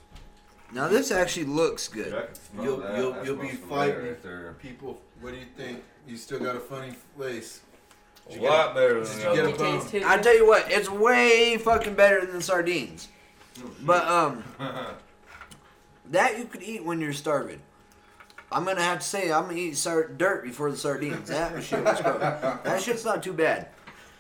Now 0.73 0.89
this 0.89 1.11
actually 1.11 1.47
looks 1.47 1.89
good. 1.89 2.15
I 2.15 2.23
can 2.27 2.35
smell 2.35 2.65
You'll- 2.65 2.77
that. 2.79 2.99
you'll- 2.99 3.13
That 3.13 3.25
you'll 3.25 3.37
be 3.37 3.49
smells 3.49 3.61
familiar 3.61 3.93
fighting. 3.95 4.07
right 4.09 4.23
there. 4.23 4.55
people, 4.61 5.01
what 5.21 5.33
do 5.33 5.39
you 5.39 5.47
think? 5.57 5.83
You 6.07 6.17
still 6.17 6.39
got 6.41 6.57
a 6.57 6.61
funny 6.61 6.95
face. 7.19 7.61
A 8.29 8.33
Did 8.33 8.43
you 8.43 8.49
lot 8.49 8.75
better 8.75 9.03
than 9.05 9.21
you 9.21 9.27
other 9.27 9.37
get 9.37 9.45
a. 9.45 9.49
It 9.49 9.59
bone? 9.59 9.81
tastes 9.81 10.07
I 10.07 10.17
too- 10.17 10.23
tell 10.23 10.37
you 10.37 10.47
what, 10.47 10.71
it's 10.71 10.91
way 10.91 11.57
fucking 11.59 11.95
better 11.95 12.27
than 12.27 12.41
sardines. 12.43 13.09
But 13.83 14.07
um, 14.07 14.45
that 16.11 16.39
you 16.39 16.45
could 16.45 16.63
eat 16.63 16.85
when 16.85 17.01
you're 17.01 17.13
starving. 17.13 17.61
I'm 18.53 18.65
gonna 18.65 18.83
have 18.83 19.01
to 19.01 19.05
say 19.07 19.31
I'm 19.33 19.45
gonna 19.45 19.55
eat 19.59 19.77
sar- 19.77 20.09
dirt 20.09 20.45
before 20.45 20.71
the 20.71 20.77
sardines. 20.77 21.29
That 21.29 21.63
shit 21.63 21.85
was 21.85 22.01
gross. 22.01 22.21
That 22.65 22.81
shit's 22.83 23.05
not 23.05 23.23
too 23.23 23.33
bad. 23.35 23.69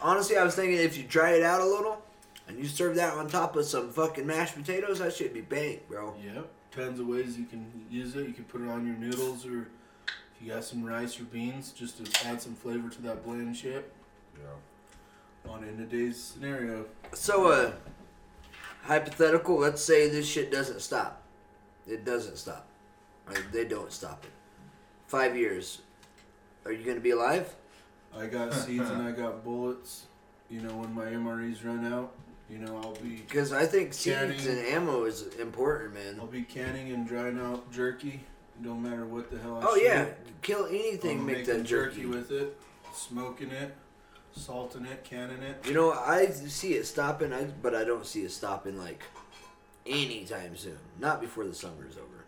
Honestly, 0.00 0.36
I 0.36 0.44
was 0.44 0.54
thinking 0.54 0.78
if 0.78 0.96
you 0.98 1.04
dry 1.04 1.30
it 1.32 1.42
out 1.42 1.60
a 1.60 1.64
little 1.66 2.02
and 2.48 2.58
you 2.58 2.66
serve 2.66 2.96
that 2.96 3.12
on 3.14 3.28
top 3.28 3.56
of 3.56 3.64
some 3.66 3.90
fucking 3.90 4.26
mashed 4.26 4.54
potatoes, 4.56 4.98
that 4.98 5.14
should 5.14 5.34
be 5.34 5.42
bang, 5.42 5.80
bro. 5.88 6.14
Yep. 6.24 6.48
Tons 6.70 7.00
of 7.00 7.06
ways 7.06 7.38
you 7.38 7.44
can 7.44 7.70
use 7.90 8.16
it. 8.16 8.26
You 8.26 8.32
can 8.32 8.44
put 8.44 8.62
it 8.62 8.68
on 8.68 8.86
your 8.86 8.96
noodles, 8.96 9.46
or 9.46 9.68
if 10.06 10.42
you 10.42 10.52
got 10.52 10.64
some 10.64 10.84
rice 10.84 11.18
or 11.20 11.24
beans, 11.24 11.72
just 11.72 12.04
to 12.04 12.26
add 12.28 12.40
some 12.40 12.54
flavor 12.54 12.88
to 12.88 13.02
that 13.02 13.24
bland 13.24 13.56
shit. 13.56 13.92
Yeah. 14.36 15.50
On 15.50 15.64
in 15.64 15.76
today's 15.78 16.22
scenario, 16.22 16.84
So, 17.14 17.48
uh, 17.50 17.72
hypothetical. 18.82 19.58
Let's 19.58 19.82
say 19.82 20.08
this 20.08 20.28
shit 20.28 20.50
doesn't 20.50 20.80
stop. 20.80 21.22
It 21.86 22.04
doesn't 22.04 22.36
stop. 22.36 22.66
Right? 23.26 23.42
They 23.52 23.64
don't 23.64 23.92
stop 23.92 24.24
it. 24.24 24.30
Five 25.06 25.36
years. 25.36 25.80
Are 26.64 26.72
you 26.72 26.84
gonna 26.84 27.00
be 27.00 27.10
alive? 27.10 27.54
I 28.16 28.26
got 28.26 28.52
seeds 28.52 28.90
and 28.90 29.02
I 29.02 29.12
got 29.12 29.44
bullets. 29.44 30.06
You 30.50 30.60
know, 30.60 30.76
when 30.76 30.94
my 30.94 31.04
MREs 31.06 31.64
run 31.64 31.90
out, 31.90 32.14
you 32.50 32.58
know, 32.58 32.76
I'll 32.82 32.94
be 33.02 33.16
Because 33.16 33.52
I 33.52 33.66
think 33.66 33.92
seeds 33.94 34.46
and 34.46 34.58
ammo 34.66 35.04
is 35.04 35.26
important, 35.40 35.94
man. 35.94 36.16
I'll 36.20 36.26
be 36.26 36.42
canning 36.42 36.92
and 36.92 37.06
drying 37.06 37.38
out 37.38 37.70
jerky. 37.72 38.20
No 38.60 38.74
matter 38.74 39.04
what 39.06 39.30
the 39.30 39.38
hell 39.38 39.58
I 39.58 39.66
Oh 39.66 39.74
shoot. 39.76 39.84
yeah, 39.84 40.06
kill 40.42 40.64
I'm 40.66 40.74
anything, 40.74 41.24
make 41.24 41.38
making 41.38 41.58
that 41.58 41.62
jerky. 41.64 42.06
with 42.06 42.32
it, 42.32 42.58
smoking 42.92 43.50
it, 43.52 43.72
salting 44.32 44.84
it, 44.86 45.04
canning 45.04 45.42
it. 45.42 45.64
You 45.66 45.74
know, 45.74 45.92
I 45.92 46.26
see 46.26 46.74
it 46.74 46.84
stopping, 46.86 47.32
I 47.32 47.44
but 47.44 47.74
I 47.76 47.84
don't 47.84 48.04
see 48.04 48.22
it 48.22 48.32
stopping 48.32 48.76
like 48.76 49.04
anytime 49.86 50.56
soon. 50.56 50.78
Not 50.98 51.20
before 51.20 51.44
the 51.44 51.54
summer 51.54 51.86
is 51.88 51.96
over. 51.96 52.24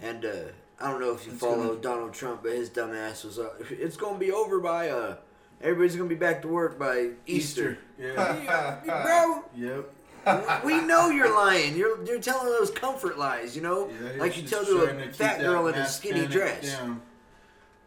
And 0.00 0.24
uh, 0.26 0.30
I 0.78 0.90
don't 0.90 1.00
know 1.00 1.12
if 1.14 1.24
you 1.24 1.32
It's 1.32 1.40
follow 1.40 1.68
gonna- 1.68 1.80
Donald 1.80 2.12
Trump, 2.12 2.42
but 2.42 2.52
his 2.52 2.68
dumb 2.68 2.92
ass 2.94 3.24
was. 3.24 3.38
Uh, 3.38 3.50
it's 3.70 3.96
gonna 3.96 4.18
be 4.18 4.30
over 4.30 4.60
by. 4.60 4.90
Uh, 4.90 5.16
everybody's 5.60 5.96
gonna 5.96 6.08
be 6.08 6.14
back 6.14 6.42
to 6.42 6.48
work 6.48 6.78
by 6.78 7.10
Easter. 7.26 7.78
Yeah. 7.98 8.80
Bro, 8.84 9.44
yep. 9.56 10.64
we 10.64 10.80
know 10.80 11.10
you're 11.10 11.34
lying. 11.34 11.76
You're 11.76 12.04
you're 12.04 12.20
telling 12.20 12.46
those 12.46 12.70
comfort 12.70 13.18
lies. 13.18 13.54
You 13.56 13.62
know, 13.62 13.88
Yeah, 13.88 14.20
like 14.20 14.36
you 14.36 14.42
tell 14.42 14.64
to 14.64 14.82
a 14.82 15.12
fat 15.12 15.40
girl 15.40 15.66
in 15.68 15.74
a 15.74 15.86
skinny 15.86 16.26
dress. 16.26 16.76
Down. 16.76 17.00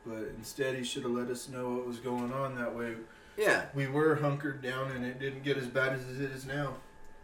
But 0.06 0.32
instead, 0.38 0.76
he 0.76 0.84
should 0.84 1.04
have 1.04 1.12
let 1.12 1.28
us 1.28 1.50
know 1.50 1.70
what 1.72 1.86
was 1.86 2.00
going 2.00 2.32
on. 2.32 2.56
That 2.56 2.74
way, 2.76 2.96
Yeah, 3.38 3.66
we 3.74 3.88
were 3.88 4.16
hunkered 4.16 4.62
down, 4.62 4.92
and 4.92 5.06
it 5.06 5.20
didn't 5.20 5.44
get 5.44 5.58
as 5.58 5.68
bad 5.68 5.94
as 5.94 6.10
it 6.10 6.32
is 6.32 6.46
now. 6.46 6.76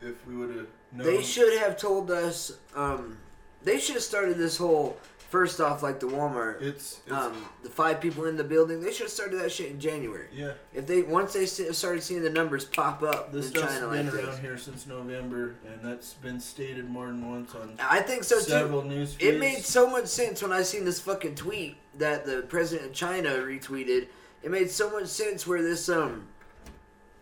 If 0.01 0.27
we 0.27 0.35
would 0.35 0.55
have 0.55 0.67
known. 0.91 1.07
they 1.07 1.23
should 1.23 1.57
have 1.59 1.77
told 1.77 2.11
us. 2.11 2.51
Um, 2.75 3.17
they 3.63 3.79
should 3.79 3.95
have 3.95 4.03
started 4.03 4.37
this 4.37 4.57
whole. 4.57 4.97
First 5.29 5.59
off, 5.59 5.83
like 5.83 5.99
the 5.99 6.05
Walmart, 6.07 6.61
It's, 6.61 7.01
it's 7.05 7.11
um, 7.11 7.33
the 7.63 7.69
five 7.69 7.99
people 7.99 8.25
in 8.25 8.37
the 8.37 8.43
building. 8.43 8.79
They 8.79 8.91
should 8.91 9.03
have 9.05 9.11
started 9.11 9.39
that 9.41 9.51
shit 9.51 9.71
in 9.71 9.79
January. 9.79 10.27
yeah. 10.33 10.53
If 10.73 10.85
they 10.87 11.01
once 11.01 11.33
they 11.33 11.45
started 11.45 12.03
seeing 12.03 12.21
the 12.21 12.29
numbers 12.29 12.63
pop 12.65 13.01
up 13.03 13.31
This 13.33 13.47
stuff's 13.49 13.73
China 13.73 13.89
been 13.89 14.05
like 14.05 14.15
around 14.15 14.25
this, 14.27 14.39
here 14.39 14.57
since 14.57 14.85
November, 14.87 15.55
and 15.65 15.81
that's 15.83 16.13
been 16.13 16.39
stated 16.39 16.89
more 16.89 17.07
than 17.07 17.29
once 17.29 17.53
on 17.55 17.75
I 17.79 18.01
think 18.01 18.23
so 18.23 18.37
too. 18.37 18.43
several 18.43 18.83
news 18.83 19.15
feeds. 19.15 19.35
It 19.35 19.39
made 19.39 19.59
so 19.65 19.89
much 19.89 20.05
sense 20.05 20.41
when 20.41 20.53
I 20.53 20.61
seen 20.61 20.85
this 20.85 20.99
fucking 20.99 21.35
tweet 21.35 21.77
that 21.97 22.25
the 22.25 22.43
president 22.43 22.89
of 22.89 22.93
China 22.93 23.29
retweeted. 23.31 24.07
It 24.43 24.51
made 24.51 24.69
so 24.69 24.91
much 24.91 25.07
sense 25.07 25.47
where 25.47 25.61
this 25.63 25.89
um 25.89 26.27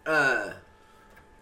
uh 0.06 0.52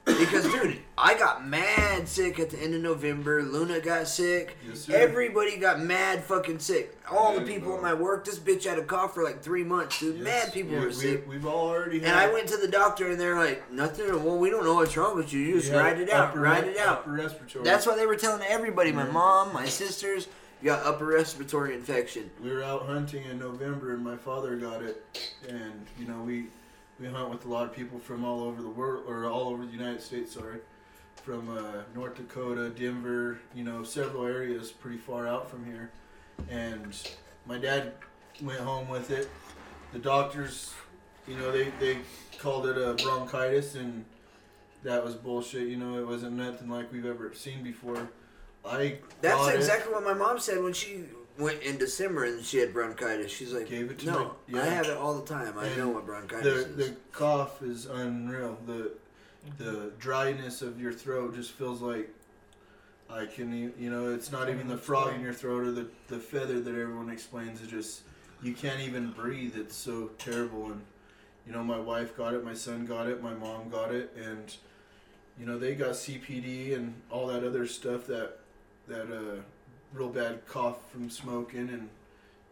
because 0.05 0.45
dude, 0.45 0.79
I 0.97 1.17
got 1.17 1.47
mad 1.47 2.07
sick 2.07 2.39
at 2.39 2.49
the 2.49 2.59
end 2.59 2.73
of 2.73 2.81
November. 2.81 3.43
Luna 3.43 3.79
got 3.79 4.07
sick. 4.07 4.57
Yes. 4.67 4.89
Everybody 4.89 5.57
got 5.57 5.79
mad 5.79 6.23
fucking 6.23 6.59
sick. 6.59 6.97
All 7.09 7.33
the 7.35 7.41
Yeah, 7.41 7.47
people 7.47 7.75
at 7.75 7.81
my 7.81 7.93
work, 7.93 8.25
this 8.25 8.39
bitch 8.39 8.65
had 8.65 8.79
a 8.79 8.83
cough 8.83 9.13
for 9.13 9.23
like 9.23 9.41
three 9.43 9.63
months, 9.63 9.99
dude. 9.99 10.15
Yes. 10.17 10.23
Mad 10.23 10.53
people 10.53 10.73
Yeah, 10.73 10.79
were 10.79 10.87
we, 10.87 10.93
sick. 10.93 11.27
We've 11.27 11.45
all 11.45 11.69
already 11.69 11.99
had. 11.99 12.09
And 12.09 12.17
I 12.17 12.31
went 12.33 12.47
to 12.49 12.57
the 12.57 12.67
doctor, 12.67 13.09
and 13.11 13.19
they're 13.19 13.37
like, 13.37 13.71
nothing. 13.71 14.07
Well, 14.23 14.37
we 14.37 14.49
don't 14.49 14.63
know 14.63 14.75
what's 14.75 14.95
wrong 14.97 15.15
with 15.15 15.31
you. 15.33 15.39
You 15.39 15.59
just 15.59 15.71
had 15.71 15.77
ride 15.77 15.99
it 15.99 16.09
out. 16.09 16.37
Ride 16.37 16.65
it 16.65 16.77
out. 16.77 16.99
Upper 16.99 17.11
respiratory. 17.11 17.63
That's 17.65 17.85
what 17.85 17.97
they 17.97 18.05
were 18.05 18.15
telling 18.15 18.43
everybody. 18.47 18.91
My 18.91 19.05
mom, 19.05 19.53
my 19.53 19.65
sisters, 19.65 20.27
got 20.63 20.85
upper 20.85 21.05
respiratory 21.05 21.73
infection. 21.75 22.29
we 22.43 22.51
were 22.51 22.63
out 22.63 22.85
hunting 22.85 23.23
in 23.25 23.39
November, 23.39 23.93
and 23.93 24.03
my 24.03 24.15
father 24.17 24.55
got 24.55 24.81
it. 24.83 25.03
And 25.47 25.85
you 25.99 26.07
know, 26.07 26.21
we 26.21 26.45
we 27.01 27.07
hunt 27.07 27.29
with 27.29 27.45
a 27.45 27.49
lot 27.49 27.65
of 27.65 27.73
people 27.73 27.97
from 27.97 28.23
all 28.23 28.43
over 28.43 28.61
the 28.61 28.69
world, 28.69 29.05
or 29.07 29.25
all 29.25 29.49
over 29.49 29.65
the 29.65 29.71
United 29.71 30.01
States. 30.01 30.33
Sorry, 30.33 30.59
from 31.23 31.49
uh, 31.49 31.81
North 31.95 32.15
Dakota, 32.15 32.69
Denver. 32.69 33.39
You 33.55 33.63
know, 33.63 33.83
several 33.83 34.25
areas 34.25 34.71
pretty 34.71 34.97
far 34.97 35.27
out 35.27 35.49
from 35.49 35.65
here. 35.65 35.91
And 36.49 36.95
my 37.45 37.57
dad 37.57 37.93
went 38.41 38.59
home 38.59 38.87
with 38.87 39.09
it. 39.11 39.29
The 39.93 39.99
doctors, 39.99 40.73
you 41.27 41.35
know, 41.37 41.51
they 41.51 41.71
they 41.79 41.97
called 42.37 42.67
it 42.67 42.77
a 42.77 42.93
bronchitis, 43.03 43.75
and 43.75 44.05
that 44.83 45.03
was 45.03 45.15
bullshit. 45.15 45.67
You 45.67 45.77
know, 45.77 45.97
it 45.99 46.07
wasn't 46.07 46.33
nothing 46.33 46.69
like 46.69 46.91
we've 46.91 47.05
ever 47.05 47.33
seen 47.33 47.63
before. 47.63 48.09
I 48.63 48.99
That's 49.21 49.35
got 49.37 49.55
it. 49.55 49.57
exactly 49.57 49.91
what 49.91 50.03
my 50.03 50.13
mom 50.13 50.39
said 50.39 50.61
when 50.61 50.73
she 50.73 51.05
went 51.37 51.61
in 51.63 51.77
December 51.77 52.25
and 52.25 52.43
she 52.43 52.57
had 52.57 52.73
bronchitis. 52.73 53.31
She's 53.31 53.53
like, 53.53 53.69
Gave 53.69 53.91
it 53.91 53.99
to 53.99 54.05
no, 54.07 54.35
my- 54.47 54.61
I 54.61 54.65
have 54.65 54.87
it 54.87 54.97
all 54.97 55.13
the 55.19 55.25
time. 55.25 55.57
I 55.57 55.67
And 55.67 55.77
know 55.77 55.89
what 55.89 56.05
bronchitis 56.05 56.43
the 56.43 56.59
is. 56.69 56.75
the 56.89 56.95
cough 57.11 57.61
is 57.61 57.85
unreal. 57.85 58.57
The 58.65 58.91
the 59.57 59.91
dryness 59.99 60.61
of 60.61 60.79
your 60.79 60.93
throat 60.93 61.33
just 61.35 61.51
feels 61.51 61.81
like 61.81 62.09
I 63.09 63.25
can 63.25 63.53
e- 63.53 63.71
you 63.83 63.89
know 63.89 64.13
it's 64.13 64.31
not 64.31 64.49
even 64.49 64.67
the 64.67 64.77
frog 64.77 65.13
in 65.15 65.21
your 65.21 65.33
throat 65.33 65.63
or 65.67 65.71
the 65.71 65.87
the 66.07 66.19
feather 66.19 66.59
that 66.59 66.69
everyone 66.75 67.09
explains. 67.09 67.61
It 67.61 67.67
just 67.69 68.01
you 68.43 68.53
can't 68.53 68.79
even 68.81 69.11
breathe. 69.11 69.55
It's 69.57 69.75
so 69.75 70.09
terrible. 70.17 70.65
And 70.67 70.81
you 71.47 71.53
know 71.53 71.63
my 71.63 71.79
wife 71.79 72.15
got 72.15 72.33
it, 72.35 72.43
my 72.45 72.53
son 72.53 72.85
got 72.85 73.07
it, 73.07 73.21
my 73.23 73.33
mom 73.33 73.69
got 73.69 73.93
it, 73.93 74.15
and 74.15 74.55
you 75.39 75.45
know 75.47 75.57
they 75.57 75.73
got 75.75 75.91
COPD 75.91 76.75
and 76.75 76.93
all 77.09 77.27
that 77.27 77.43
other 77.43 77.65
stuff 77.65 78.05
that 78.07 78.37
that 78.87 79.11
uh 79.11 79.41
real 79.93 80.09
bad 80.09 80.45
cough 80.47 80.77
from 80.91 81.09
smoking 81.09 81.69
and 81.69 81.89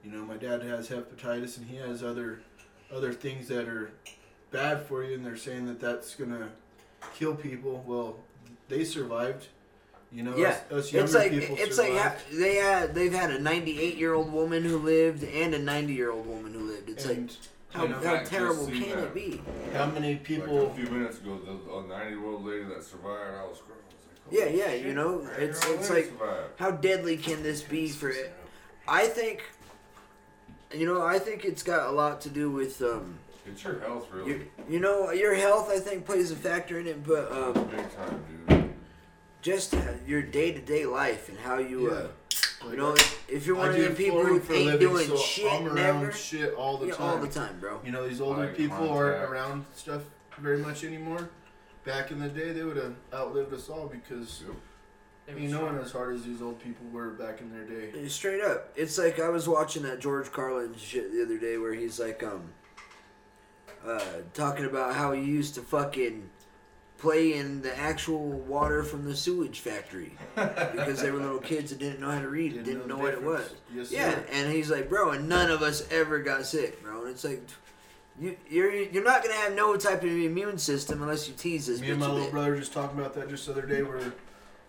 you 0.03 0.11
know 0.11 0.23
my 0.23 0.35
dad 0.37 0.61
has 0.61 0.89
hepatitis 0.89 1.57
and 1.57 1.67
he 1.67 1.77
has 1.77 2.03
other 2.03 2.41
other 2.93 3.13
things 3.13 3.47
that 3.47 3.67
are 3.67 3.91
bad 4.51 4.81
for 4.85 5.03
you 5.03 5.13
and 5.15 5.25
they're 5.25 5.37
saying 5.37 5.65
that 5.67 5.79
that's 5.79 6.15
gonna 6.15 6.49
kill 7.15 7.35
people 7.35 7.83
well 7.87 8.17
they 8.67 8.83
survived 8.83 9.47
you 10.11 10.23
know 10.23 10.35
yeah, 10.35 10.49
us, 10.49 10.71
us 10.71 10.83
it's 10.85 10.93
younger 10.93 11.11
like 11.19 11.31
people 11.31 11.55
it's 11.59 11.75
survived. 11.75 11.95
like 11.95 12.03
ha- 12.03 12.15
they 12.33 12.55
had 12.55 12.95
they've 12.95 13.13
had 13.13 13.29
a 13.31 13.39
98 13.39 13.95
year 13.95 14.13
old 14.13 14.31
woman 14.33 14.63
who 14.63 14.77
lived 14.79 15.23
and 15.23 15.53
a 15.53 15.59
90 15.59 15.93
year 15.93 16.11
old 16.11 16.25
woman 16.25 16.53
who 16.53 16.61
lived. 16.71 16.89
It's 16.89 17.05
like 17.05 17.29
how, 17.71 17.83
you 17.83 17.89
know, 17.89 17.99
how 17.99 18.23
terrible 18.23 18.65
can 18.65 18.79
that. 18.89 18.97
it 18.99 19.13
be? 19.13 19.41
how 19.73 19.85
many 19.85 20.13
Like 20.13 20.23
people 20.23 20.65
a 20.71 20.73
few 20.73 20.85
minutes 20.87 21.19
ago, 21.19 21.37
the 21.45 21.73
a 21.75 21.87
ninety 21.87 22.15
year 22.17 22.25
old 22.25 22.43
lady 22.43 22.63
that 22.63 22.83
survived, 22.83 23.35
I 23.37 23.43
was 23.43 23.57
scrolling. 23.59 23.88
I 24.31 24.33
was 24.33 24.39
like, 24.39 24.39
Yeah, 24.39 24.45
holy 24.45 24.59
yeah, 24.59 24.69
shit, 24.77 24.85
you 24.85 24.93
know, 24.93 25.21
it's- 25.37 25.69
it's 25.69 25.89
like- 25.89 26.11
How 26.57 26.71
deadly 26.71 27.17
can 27.17 27.43
this 27.43 27.61
be 27.61 27.89
for 27.89 28.09
it? 28.09 28.33
I 28.87 29.07
think, 29.07 29.43
you 30.73 30.85
know, 30.85 31.05
I 31.05 31.19
think 31.19 31.45
it's 31.45 31.63
got 31.63 31.87
a 31.87 31.91
lot 31.91 32.21
to 32.21 32.29
do 32.29 32.49
with 32.49 32.81
um, 32.81 33.19
It's 33.45 33.63
your 33.63 33.79
health, 33.79 34.07
really. 34.11 34.29
your, 34.29 34.39
you 34.69 34.79
know, 34.79 35.11
your 35.11 35.33
health. 35.35 35.69
I 35.71 35.79
think 35.79 36.05
plays 36.05 36.31
a 36.31 36.35
factor 36.35 36.79
in 36.79 36.87
it, 36.87 37.03
but 37.05 37.31
um, 37.31 37.53
Big 37.53 37.95
time, 37.95 38.23
dude. 38.47 38.69
just 39.41 39.73
uh, 39.73 39.79
your 40.05 40.21
day 40.21 40.51
to 40.51 40.59
day 40.59 40.85
life 40.85 41.29
and 41.29 41.37
how 41.39 41.57
you, 41.59 41.87
uh, 41.91 42.07
like, 42.63 42.71
you 42.71 42.77
know, 42.77 42.95
if 43.27 43.45
you're 43.45 43.55
I 43.57 43.59
one 43.59 43.69
of 43.69 43.75
do 43.75 43.87
the 43.89 43.95
people 43.95 44.25
who 44.25 44.39
for 44.39 44.53
a 44.53 44.55
ain't 44.57 44.65
living, 44.65 44.87
doing 44.89 45.07
so 45.07 45.17
shit 45.17 45.51
I'm 45.53 45.65
around 45.67 45.75
never, 46.01 46.11
shit 46.11 46.53
all 46.55 46.77
the 46.77 46.87
yeah, 46.87 46.93
time 46.95 47.07
all 47.09 47.17
the 47.17 47.27
time, 47.27 47.57
bro. 47.59 47.79
You 47.85 47.91
know, 47.91 48.07
these 48.07 48.21
older 48.21 48.43
Eye 48.49 48.53
people 48.53 48.89
aren't 48.89 49.29
around 49.31 49.65
stuff 49.75 50.01
very 50.37 50.57
much 50.57 50.83
anymore. 50.83 51.29
Back 51.85 52.11
in 52.11 52.19
the 52.19 52.27
day, 52.29 52.51
they 52.51 52.63
would 52.63 52.77
have 52.77 52.95
outlived 53.13 53.53
us 53.53 53.69
all 53.69 53.87
because 53.87 54.43
Yep. 54.45 54.55
They 55.27 55.41
you 55.43 55.49
know, 55.49 55.57
stronger. 55.57 55.81
as 55.81 55.91
hard 55.91 56.15
as 56.15 56.23
these 56.23 56.41
old 56.41 56.59
people 56.59 56.85
were 56.91 57.09
back 57.11 57.39
in 57.39 57.51
their 57.51 57.63
day. 57.63 58.07
Straight 58.07 58.41
up, 58.41 58.71
it's 58.75 58.97
like 58.97 59.19
I 59.19 59.29
was 59.29 59.47
watching 59.47 59.83
that 59.83 59.99
George 59.99 60.31
Carlin 60.31 60.73
shit 60.75 61.11
the 61.11 61.21
other 61.21 61.37
day 61.37 61.57
where 61.59 61.73
he's 61.73 61.99
like, 61.99 62.23
um, 62.23 62.49
uh, 63.85 64.01
talking 64.33 64.65
about 64.65 64.95
how 64.95 65.11
he 65.11 65.21
used 65.23 65.55
to 65.55 65.61
fucking 65.61 66.29
play 66.97 67.33
in 67.33 67.61
the 67.61 67.77
actual 67.77 68.27
water 68.27 68.83
from 68.83 69.05
the 69.05 69.15
sewage 69.15 69.59
factory 69.61 70.17
because 70.35 70.99
they 71.01 71.11
were 71.11 71.19
little 71.19 71.39
kids 71.39 71.69
that 71.69 71.79
didn't 71.79 72.01
know 72.01 72.09
how 72.11 72.19
to 72.19 72.27
read 72.27 72.53
and 72.55 72.65
didn't 72.65 72.87
know, 72.87 72.97
the 72.97 73.01
what 73.03 73.13
it 73.13 73.23
was. 73.23 73.53
Yes, 73.73 73.91
Yeah, 73.91 74.11
sir. 74.11 74.25
and 74.33 74.51
he's 74.51 74.69
like, 74.69 74.89
bro, 74.89 75.11
and 75.11 75.29
none 75.29 75.49
of 75.51 75.61
us 75.61 75.87
ever 75.91 76.19
got 76.19 76.45
sick, 76.45 76.83
bro. 76.83 77.01
And 77.03 77.11
it's 77.11 77.23
like, 77.23 77.41
you 78.19 78.35
you're 78.49 78.71
you're 78.73 79.03
not 79.03 79.21
gonna 79.23 79.35
have 79.35 79.53
no 79.55 79.75
type 79.77 80.03
of 80.03 80.09
immune 80.09 80.57
system 80.57 81.01
unless 81.01 81.27
you 81.27 81.33
tease 81.35 81.67
this 81.67 81.79
Me 81.81 81.87
bitch 81.87 81.91
and 81.91 81.99
my 82.01 82.05
a 82.05 82.09
little 82.09 82.25
bit. 82.25 82.31
brother 82.33 82.57
just 82.57 82.73
talking 82.73 82.99
about 82.99 83.13
that 83.15 83.29
just 83.29 83.45
the 83.45 83.51
other 83.53 83.61
day. 83.65 83.81
We're 83.83 84.11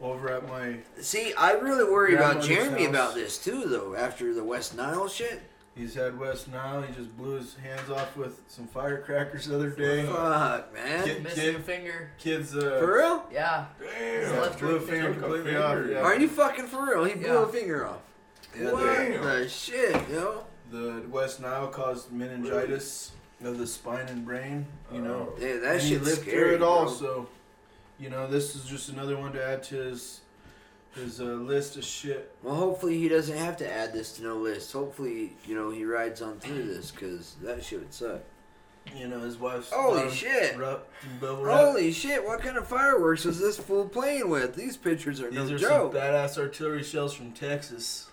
over 0.01 0.31
at 0.31 0.49
my. 0.49 0.77
See, 1.01 1.35
I 1.35 1.53
really 1.53 1.85
worry 1.85 2.15
about 2.15 2.41
Grandmother's 2.43 2.49
Jeremy 2.49 2.81
house. 2.85 2.89
about 2.91 3.15
this 3.15 3.39
too, 3.43 3.65
though. 3.67 3.95
After 3.95 4.33
the 4.35 4.45
West 4.45 4.77
Nile 4.77 5.09
shit, 5.09 5.43
He's 5.77 5.95
had 5.95 6.19
West 6.19 6.49
Nile. 6.51 6.83
He 6.83 6.93
just 6.95 7.17
blew 7.17 7.37
his 7.37 7.55
hands 7.57 7.89
off 7.91 8.17
with 8.17 8.41
some 8.49 8.67
firecrackers 8.67 9.47
the 9.47 9.55
other 9.55 9.71
day. 9.71 10.05
fuck, 10.05 10.75
man. 10.75 11.07
Get- 11.07 11.23
Missing 11.23 11.41
kid- 11.43 11.55
a 11.57 11.59
finger. 11.61 12.11
Kids, 12.19 12.57
uh, 12.57 12.79
For 12.81 12.97
real? 12.99 13.25
Yeah. 13.33 13.67
Damn. 13.79 14.21
His 14.21 14.33
left 14.33 14.59
blew 14.59 14.77
a 14.77 14.79
ring 14.79 14.87
finger 14.89 15.09
Took 15.09 15.17
a 15.17 15.21
completely 15.21 15.53
finger, 15.53 15.63
off. 15.65 15.87
yeah. 15.87 15.93
Yeah. 15.93 16.01
Are 16.03 16.17
you 16.19 16.29
fucking 16.29 16.67
for 16.67 16.87
real? 16.87 17.05
He 17.05 17.15
blew 17.15 17.29
Yeah. 17.33 17.43
a 17.45 17.47
finger 17.47 17.87
off. 17.87 17.99
Damn. 18.53 18.73
What 18.73 19.23
the 19.23 19.49
shit, 19.49 19.97
yo? 20.11 20.45
The 20.73 21.03
West 21.09 21.41
Nile 21.41 21.69
caused 21.69 22.11
meningitis 22.13 23.13
of 23.44 23.59
the 23.59 23.66
spine 23.66 24.07
and 24.09 24.24
brain. 24.24 24.66
You 24.92 25.00
know. 25.03 25.33
Oh. 25.33 25.40
Yeah, 25.40 25.57
that 25.59 25.72
and 25.74 25.83
he 25.83 25.88
shit's 25.90 26.05
lived 26.07 26.20
scary. 26.22 26.37
through 26.38 26.55
it 26.57 26.62
all. 26.62 26.85
bro. 26.85 26.92
So, 26.94 27.29
you 27.98 28.11
know, 28.11 28.26
this 28.26 28.55
is 28.57 28.64
just 28.64 28.88
another 28.88 29.16
one 29.16 29.33
to 29.33 29.44
add 29.44 29.62
to 29.64 29.76
his 29.76 30.20
his 30.94 31.20
uh, 31.20 31.24
list 31.24 31.76
of 31.76 31.85
shit. 31.85 32.35
Well, 32.42 32.57
hopefully 32.57 32.98
he 32.98 33.09
doesn't 33.09 33.37
have 33.37 33.57
to 33.59 33.72
add 33.72 33.92
this 33.92 34.12
to 34.14 34.22
no 34.24 34.37
list. 34.37 34.72
Hopefully, 34.72 35.33
you 35.46 35.55
know, 35.55 35.70
he 35.70 35.85
rides 35.85 36.20
on 36.20 36.40
through 36.40 36.64
this 36.64 36.90
because 36.90 37.37
that 37.42 37.62
shit 37.64 37.79
would 37.79 37.94
suck. 37.94 38.20
You 38.96 39.07
know, 39.07 39.20
his 39.20 39.37
wife's 39.37 39.70
Holy 39.70 40.11
shit. 40.11 40.57
Wrap, 40.59 40.81
bubble. 41.20 41.44
Holy 41.44 41.92
shit! 41.92 42.24
What 42.24 42.40
kind 42.40 42.57
of 42.57 42.66
fireworks 42.66 43.24
is 43.26 43.38
this 43.38 43.57
fool 43.59 43.87
playing 43.88 44.31
with? 44.31 44.57
These 44.57 44.79
pictures 44.79 45.20
are 45.20 45.31
These 45.31 45.50
no 45.50 45.55
are 45.55 45.59
joke. 45.59 45.92
some 45.92 46.00
badass 46.00 46.38
artillery 46.38 46.83
shells 46.83 47.12
from 47.12 47.31
Texas. 47.33 48.09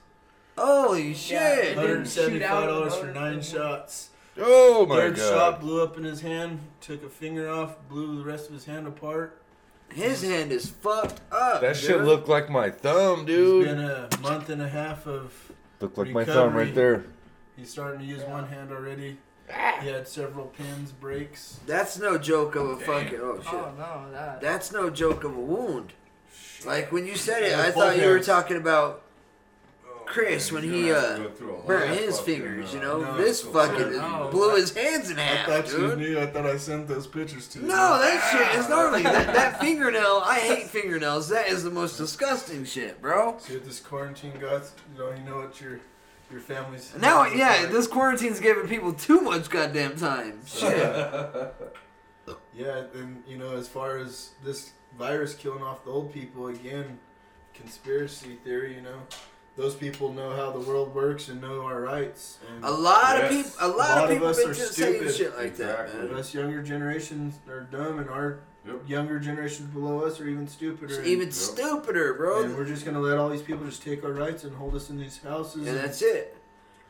Holy 0.58 1.14
shit! 1.14 1.32
Yeah, 1.32 1.56
it 1.56 1.76
Hundred 1.76 1.88
didn't 1.88 1.98
and 2.00 2.08
shoot 2.08 2.14
seventy-five 2.22 2.52
out 2.52 2.70
of 2.70 2.76
the 2.76 2.90
dollars 2.90 2.96
for 2.96 3.14
nine 3.14 3.42
shots. 3.42 4.10
Oh 4.40 4.86
my 4.86 4.96
Third 4.96 5.16
god. 5.16 5.30
shot 5.30 5.60
blew 5.62 5.82
up 5.84 5.98
in 5.98 6.04
his 6.04 6.22
hand. 6.22 6.60
Took 6.82 7.04
a 7.04 7.10
finger 7.10 7.50
off. 7.50 7.76
Blew 7.90 8.18
the 8.20 8.24
rest 8.24 8.48
of 8.48 8.54
his 8.54 8.66
hand 8.66 8.88
apart. 8.88 9.42
His 9.94 10.22
hand 10.22 10.52
is 10.52 10.70
fucked 10.70 11.22
up. 11.32 11.62
That 11.62 11.78
shit 11.78 12.02
looked 12.02 12.28
like 12.28 12.50
my 12.50 12.70
thumb, 12.70 13.22
It's 13.22 13.28
dude. 13.28 13.66
been 13.66 13.80
a 13.80 14.10
month 14.22 14.50
and 14.50 14.62
a 14.62 14.68
half 14.68 15.08
of. 15.08 15.34
Looked 15.80 15.98
like 15.98 16.10
my 16.10 16.26
thumb 16.26 16.54
right 16.54 16.74
there. 16.76 17.06
He's 17.56 17.70
starting 17.72 18.00
to 18.02 18.06
use 18.06 18.24
one 18.24 18.48
hand 18.48 18.72
already. 18.72 19.18
He 19.82 19.88
had 19.88 20.08
several 20.08 20.48
pins, 20.48 20.92
breaks. 20.92 21.60
That's 21.66 21.98
no 21.98 22.18
joke 22.18 22.56
of 22.56 22.70
a 22.70 22.78
fucking. 22.78 23.20
Oh 23.22 23.40
shit! 23.42 23.54
Oh 23.54 23.72
no, 23.78 24.12
that. 24.12 24.42
That's 24.42 24.72
no 24.74 24.90
joke 24.90 25.24
of 25.24 25.36
a 25.38 25.40
wound. 25.40 25.94
Like 26.66 26.92
when 26.92 27.08
you 27.08 27.16
said 27.16 27.44
it, 27.44 27.52
Yeah, 27.52 27.62
I 27.62 27.66
both 27.68 27.76
thought 27.76 27.98
you 27.98 28.10
were 28.10 28.20
talking 28.20 28.58
about 28.58 29.04
Chris 30.08 30.52
when 30.52 30.64
he 30.64 30.92
uh 30.92 31.18
to 31.18 31.24
go 31.24 31.30
through 31.30 31.52
a 31.52 31.56
whole 31.56 31.64
burnt 31.68 32.00
his 32.00 32.18
fucking, 32.20 32.36
fingers. 32.36 32.74
You 32.74 32.80
know, 32.80 33.02
no, 33.02 33.18
this 33.18 33.42
fucking 33.42 33.92
no. 33.92 34.30
blew 34.32 34.56
his 34.56 34.74
hands 34.76 35.10
in 35.10 35.20
I 35.20 35.22
half, 35.22 35.48
thought 35.48 35.72
you 35.72 35.88
dude. 35.90 36.00
knew. 36.00 36.20
I 36.20 36.26
thought 36.28 36.46
I 36.46 36.58
sent 36.58 36.88
those 36.88 37.06
pictures 37.06 37.48
to 37.50 37.60
you. 37.60 37.66
No, 37.68 38.00
that 38.00 38.30
shit 38.32 38.60
is 38.60 38.70
gnarly. 38.70 39.04
That, 39.18 39.34
that 39.34 39.60
fingernail, 39.60 40.22
I 40.26 40.40
hate 40.40 40.68
fingernails. 40.68 41.30
That 41.30 41.48
is 41.48 41.64
the 41.64 41.72
most 41.72 41.98
disgusting 41.98 42.66
shit, 42.66 43.02
bro. 43.02 43.38
See 43.40 43.54
what 43.54 43.66
this 43.66 43.80
quarantine 43.80 44.34
got? 44.40 44.64
You 44.94 45.00
know, 45.00 45.12
you 45.12 45.24
know 45.24 45.38
what 45.38 45.60
your 45.60 45.80
your 46.30 46.40
family's. 46.40 46.94
Now, 47.00 47.26
yeah, 47.26 47.62
like. 47.62 47.72
this 47.72 47.88
quarantine's 47.88 48.40
giving 48.40 48.68
people 48.68 48.94
too 48.94 49.22
much 49.22 49.50
goddamn 49.50 49.96
time. 49.96 50.40
Shit. 50.46 51.54
Yeah, 52.54 52.84
and 52.96 53.24
you 53.28 53.38
know, 53.38 53.56
as 53.56 53.68
far 53.68 53.98
as 53.98 54.32
this 54.44 54.72
virus 54.98 55.36
killing 55.36 55.64
off 55.64 55.86
the 55.86 55.92
old 55.92 56.12
people, 56.12 56.48
again, 56.48 57.00
conspiracy 57.54 58.38
theory. 58.44 58.76
You 58.76 58.82
know, 58.82 59.00
those 59.58 59.76
people 59.76 60.14
know 60.14 60.36
how 60.36 60.52
the 60.52 60.60
world 60.60 60.94
works 60.96 61.28
and 61.30 61.42
know 61.42 61.64
our 61.64 61.82
rights. 61.82 62.38
And 62.56 62.64
A 62.64 62.72
lot 62.72 63.20
of 63.22 63.30
people, 63.30 63.52
a 63.60 63.68
lot, 63.68 64.04
of 64.04 64.10
people 64.10 64.28
us 64.28 64.38
been 64.38 64.52
are 64.52 64.54
just 64.54 64.74
saying 64.76 64.96
stupid. 65.10 65.16
shit 65.16 65.36
like 65.38 65.56
that, 65.58 65.86
Exactly. 65.86 66.10
man. 66.10 66.20
us 66.20 66.34
younger 66.34 66.62
generations 66.64 67.40
are 67.50 67.62
dumb, 67.62 68.00
and 68.00 68.10
our 68.10 68.40
Yep. 68.68 68.82
younger 68.88 69.18
generations 69.20 69.70
below 69.74 70.06
us 70.06 70.20
are 70.20 70.28
even 70.28 70.48
stupider. 70.48 70.96
And- 70.98 71.08
even 71.08 71.32
stupider, 71.32 72.14
bro. 72.14 72.44
and 72.44 72.56
we're 72.56 72.66
just 72.66 72.86
gonna 72.86 73.00
let 73.00 73.18
all 73.18 73.30
these 73.30 73.42
people 73.42 73.66
just 73.66 73.82
take 73.82 74.04
our 74.04 74.12
rights 74.12 74.44
and 74.44 74.56
hold 74.56 74.76
us 74.76 74.90
in 74.90 74.98
these 75.00 75.20
houses. 75.24 75.66
And 75.68 75.76
that's 75.78 76.02
it. 76.02 76.36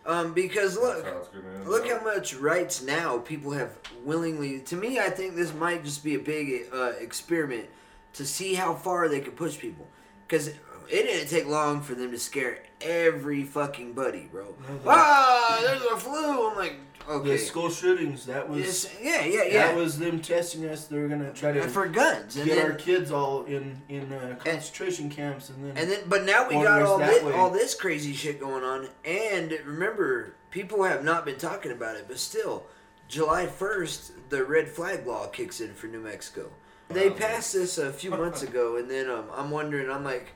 Um, 0.05 0.33
because 0.33 0.75
look, 0.77 1.05
how 1.05 1.17
it's 1.17 1.27
gonna 1.27 1.49
end 1.55 1.67
look 1.67 1.85
up. 1.85 1.99
how 1.99 2.03
much 2.15 2.33
rights 2.35 2.81
now 2.81 3.17
people 3.19 3.51
have 3.51 3.77
willingly. 4.03 4.59
To 4.61 4.75
me, 4.75 4.99
I 4.99 5.09
think 5.09 5.35
this 5.35 5.53
might 5.53 5.83
just 5.83 6.03
be 6.03 6.15
a 6.15 6.19
big 6.19 6.67
uh, 6.73 6.93
experiment 6.99 7.67
to 8.13 8.25
see 8.25 8.55
how 8.55 8.73
far 8.73 9.07
they 9.09 9.19
could 9.19 9.35
push 9.35 9.57
people. 9.59 9.85
Because 10.27 10.49
it 10.89 11.03
didn't 11.03 11.29
take 11.29 11.47
long 11.47 11.81
for 11.81 11.95
them 11.95 12.11
to 12.11 12.19
scare 12.19 12.59
every 12.81 13.43
fucking 13.43 13.93
buddy, 13.93 14.27
bro. 14.31 14.55
ah, 14.85 15.59
there's 15.61 15.81
a 15.81 15.97
flu. 15.97 16.49
I'm 16.49 16.55
like, 16.57 16.75
okay. 17.09 17.29
The 17.31 17.37
school 17.37 17.69
shootings. 17.69 18.25
That 18.25 18.47
was. 18.49 18.59
Yes, 18.59 18.89
yeah, 19.01 19.25
yeah, 19.25 19.43
yeah. 19.43 19.67
That 19.67 19.75
was 19.75 19.97
them 19.99 20.21
testing 20.21 20.65
us. 20.65 20.85
They 20.87 20.97
were 20.99 21.07
gonna 21.07 21.33
try 21.33 21.51
to 21.51 21.61
And 21.63 21.71
for 21.71 21.87
guns, 21.87 22.35
and 22.37 22.45
get 22.45 22.55
then, 22.57 22.71
our 22.71 22.77
kids 22.77 23.11
all 23.11 23.43
in 23.45 23.81
in 23.89 24.11
uh, 24.13 24.35
concentration 24.39 25.09
camps, 25.09 25.49
and 25.49 25.63
then 25.65 25.77
And 25.77 25.91
then, 25.91 25.99
but 26.07 26.23
now 26.25 26.47
we 26.47 26.55
Order 26.55 26.67
got 26.69 26.81
us 26.81 26.87
all 26.89 26.97
that 26.99 27.09
this, 27.11 27.23
way. 27.23 27.33
all 27.33 27.49
this 27.49 27.73
crazy 27.75 28.13
shit 28.13 28.39
going 28.39 28.63
on. 28.63 28.87
And 29.05 29.51
remember, 29.65 30.35
people 30.51 30.83
have 30.83 31.03
not 31.03 31.25
been 31.25 31.37
talking 31.37 31.71
about 31.71 31.95
it, 31.95 32.05
but 32.07 32.19
still, 32.19 32.65
July 33.07 33.45
1st, 33.47 34.11
the 34.29 34.43
red 34.43 34.67
flag 34.69 35.07
law 35.07 35.27
kicks 35.27 35.61
in 35.61 35.73
for 35.73 35.87
New 35.87 36.01
Mexico. 36.01 36.49
They 36.89 37.09
passed 37.09 37.51
this 37.53 37.77
a 37.77 37.91
few 37.91 38.11
months 38.11 38.43
ago, 38.47 38.77
and 38.77 38.89
then 38.89 39.09
um, 39.09 39.25
I'm 39.33 39.49
wondering, 39.51 39.89
I'm 39.89 40.03
like, 40.05 40.27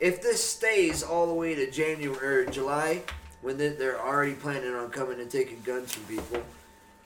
if 0.00 0.22
this 0.22 0.42
stays 0.44 1.02
all 1.02 1.26
the 1.26 1.34
way 1.34 1.54
to 1.54 1.70
January 1.70 2.44
or 2.46 2.50
July, 2.50 3.02
when 3.42 3.56
they- 3.58 3.68
they're 3.68 4.00
already 4.00 4.34
planning 4.34 4.74
on 4.74 4.90
coming 4.90 5.20
and 5.20 5.30
taking 5.30 5.62
guns 5.62 5.92
from 5.92 6.04
people, 6.04 6.42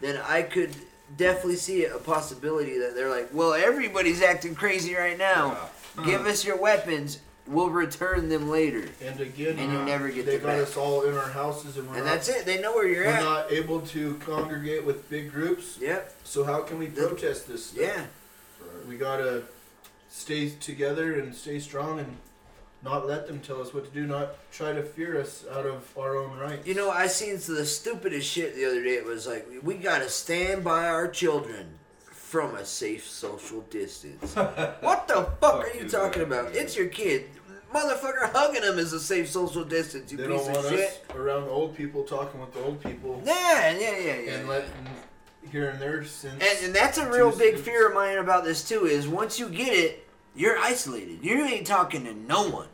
then 0.01 0.17
I 0.27 0.43
could 0.43 0.75
definitely 1.17 1.57
see 1.57 1.85
a 1.85 1.99
possibility 1.99 2.79
that 2.79 2.95
they're 2.95 3.11
like, 3.11 3.29
well, 3.33 3.53
everybody's 3.53 4.23
acting 4.23 4.55
crazy 4.55 4.95
right 4.95 5.19
now. 5.19 5.71
Give 6.05 6.27
us 6.27 6.45
your 6.45 6.57
weapons. 6.57 7.19
We'll 7.47 7.71
return 7.71 8.29
them 8.29 8.49
later. 8.49 8.85
and 9.03 9.19
again, 9.21 9.59
And 9.59 9.73
you 9.73 9.79
uh, 9.81 9.85
never 9.85 10.09
get 10.09 10.25
they 10.25 10.39
got 10.39 10.47
back. 10.47 10.63
us 10.63 10.77
all 10.77 11.03
in 11.03 11.17
our 11.17 11.31
houses, 11.31 11.77
and 11.79 11.89
we're 11.89 11.97
And 11.97 12.05
not, 12.05 12.13
that's 12.15 12.29
it. 12.29 12.45
They 12.47 12.61
know 12.61 12.73
where 12.75 12.87
you're 12.87 13.05
we're 13.07 13.11
at. 13.11 13.25
not 13.25 13.51
able 13.53 13.81
to 13.89 14.15
congregate 14.25 14.85
with 14.85 15.11
big 15.11 15.33
groups. 15.33 15.77
Yep. 15.81 16.15
So 16.23 16.45
how 16.45 16.61
can 16.61 16.79
we 16.79 16.87
The- 16.87 17.09
protest 17.09 17.49
this? 17.49 17.67
stuff? 17.67 17.81
Yeah. 17.81 18.07
we 18.89 18.97
gotta 18.97 19.43
stay 20.11 20.51
together 20.51 21.15
and 21.19 21.35
stay 21.35 21.59
strong 21.59 21.99
and 21.99 22.17
not 22.83 23.07
let 23.07 23.27
them 23.27 23.41
tell 23.41 23.61
us 23.61 23.75
what 23.75 23.85
to 23.85 23.91
do. 23.91 24.07
Not 24.07 24.35
try 24.53 24.73
to 24.73 24.83
fear 24.83 25.21
us 25.21 25.45
out 25.53 25.67
of 25.67 25.87
our 25.99 26.17
own 26.17 26.39
rights. 26.39 26.67
You 26.67 26.75
know, 26.75 26.91
I 26.91 27.07
seen 27.07 27.35
the 27.35 27.67
stupidest 27.67 28.29
shit 28.29 28.55
the 28.55 28.65
other 28.65 28.83
day. 28.83 28.95
It 28.95 29.05
was 29.05 29.27
like, 29.27 29.47
we 29.63 29.75
gotta 29.75 30.09
stand 30.09 30.65
by 30.65 30.87
our 30.87 31.09
children 31.09 31.79
from 32.01 32.55
a 32.55 32.65
safe 32.65 33.07
social 33.07 33.61
distance. 33.63 34.35
what 34.81 35.09
the 35.09 35.29
fuck 35.41 35.65
are 35.65 35.75
you 35.77 35.89
talking 35.89 36.21
that, 36.23 36.29
about? 36.41 36.45
man? 36.53 36.63
It's 36.63 36.77
your 36.77 36.87
kid. 36.89 37.25
Motherfucker 37.75 38.33
hugging 38.33 38.63
them 38.63 38.79
is 38.81 38.93
a 38.93 38.99
safe 39.01 39.29
social 39.29 39.63
distance, 39.65 40.11
you 40.11 40.19
they 40.19 40.27
piece 40.27 40.45
don't 40.47 40.57
of 40.57 40.65
want 40.65 40.67
us 40.67 40.73
shit. 40.73 41.05
around 41.15 41.45
old 41.49 41.77
people 41.77 42.03
talking 42.03 42.41
with 42.41 42.53
the 42.53 42.61
old 42.65 42.83
people 42.83 43.23
Yeah, 43.25 43.71
yeah, 43.79 43.97
yeah, 43.97 44.21
yeah. 44.21 44.33
and 44.35 44.49
letting 44.49 44.71
hearing 45.53 45.79
their 45.79 46.05
sense. 46.05 46.35
And, 46.43 46.67
and 46.67 46.75
that's 46.75 46.99
a 46.99 47.09
real 47.11 47.31
big 47.31 47.55
cents. 47.55 47.67
fear 47.67 47.89
of 47.89 47.95
mine 47.95 48.19
about 48.19 48.43
this 48.45 48.69
too. 48.69 48.87
Is 48.87 49.07
once 49.07 49.39
you 49.39 49.49
get 49.49 49.73
it, 49.73 50.09
you're 50.35 50.59
isolated. 50.59 51.19
You 51.23 51.45
ain't 51.45 51.67
talking 51.67 52.05
to 52.05 52.15
no 52.15 52.49
one. 52.49 52.69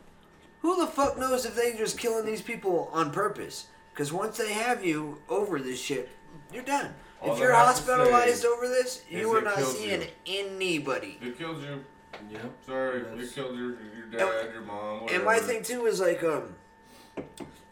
Who 0.61 0.79
the 0.79 0.87
fuck 0.87 1.17
knows 1.17 1.45
if 1.45 1.55
they 1.55 1.73
just 1.73 1.97
killing 1.97 2.25
these 2.25 2.41
people 2.41 2.89
on 2.91 3.11
purpose? 3.11 3.67
Because 3.93 4.11
once 4.11 4.37
they 4.37 4.53
have 4.53 4.83
you 4.85 5.19
over 5.29 5.59
this 5.59 5.79
shit, 5.79 6.09
you're 6.53 6.63
done. 6.63 6.93
All 7.21 7.33
if 7.33 7.39
you're 7.39 7.53
hospitalized 7.53 8.45
over 8.45 8.67
this, 8.67 9.03
you 9.09 9.31
are 9.31 9.41
not 9.41 9.59
seeing 9.59 10.01
you. 10.01 10.07
anybody. 10.25 11.17
It 11.21 11.37
killed 11.37 11.61
you. 11.61 11.83
Yep. 12.31 12.51
Sorry, 12.65 12.99
That's- 13.01 13.23
it 13.27 13.33
killed 13.35 13.57
your 13.57 13.71
your 13.95 14.05
dad, 14.11 14.53
your 14.53 14.61
mom. 14.61 15.01
Whatever. 15.01 15.15
And 15.15 15.25
my 15.25 15.39
thing 15.39 15.63
too 15.63 15.85
is 15.85 15.99
like, 15.99 16.23
um, 16.23 16.55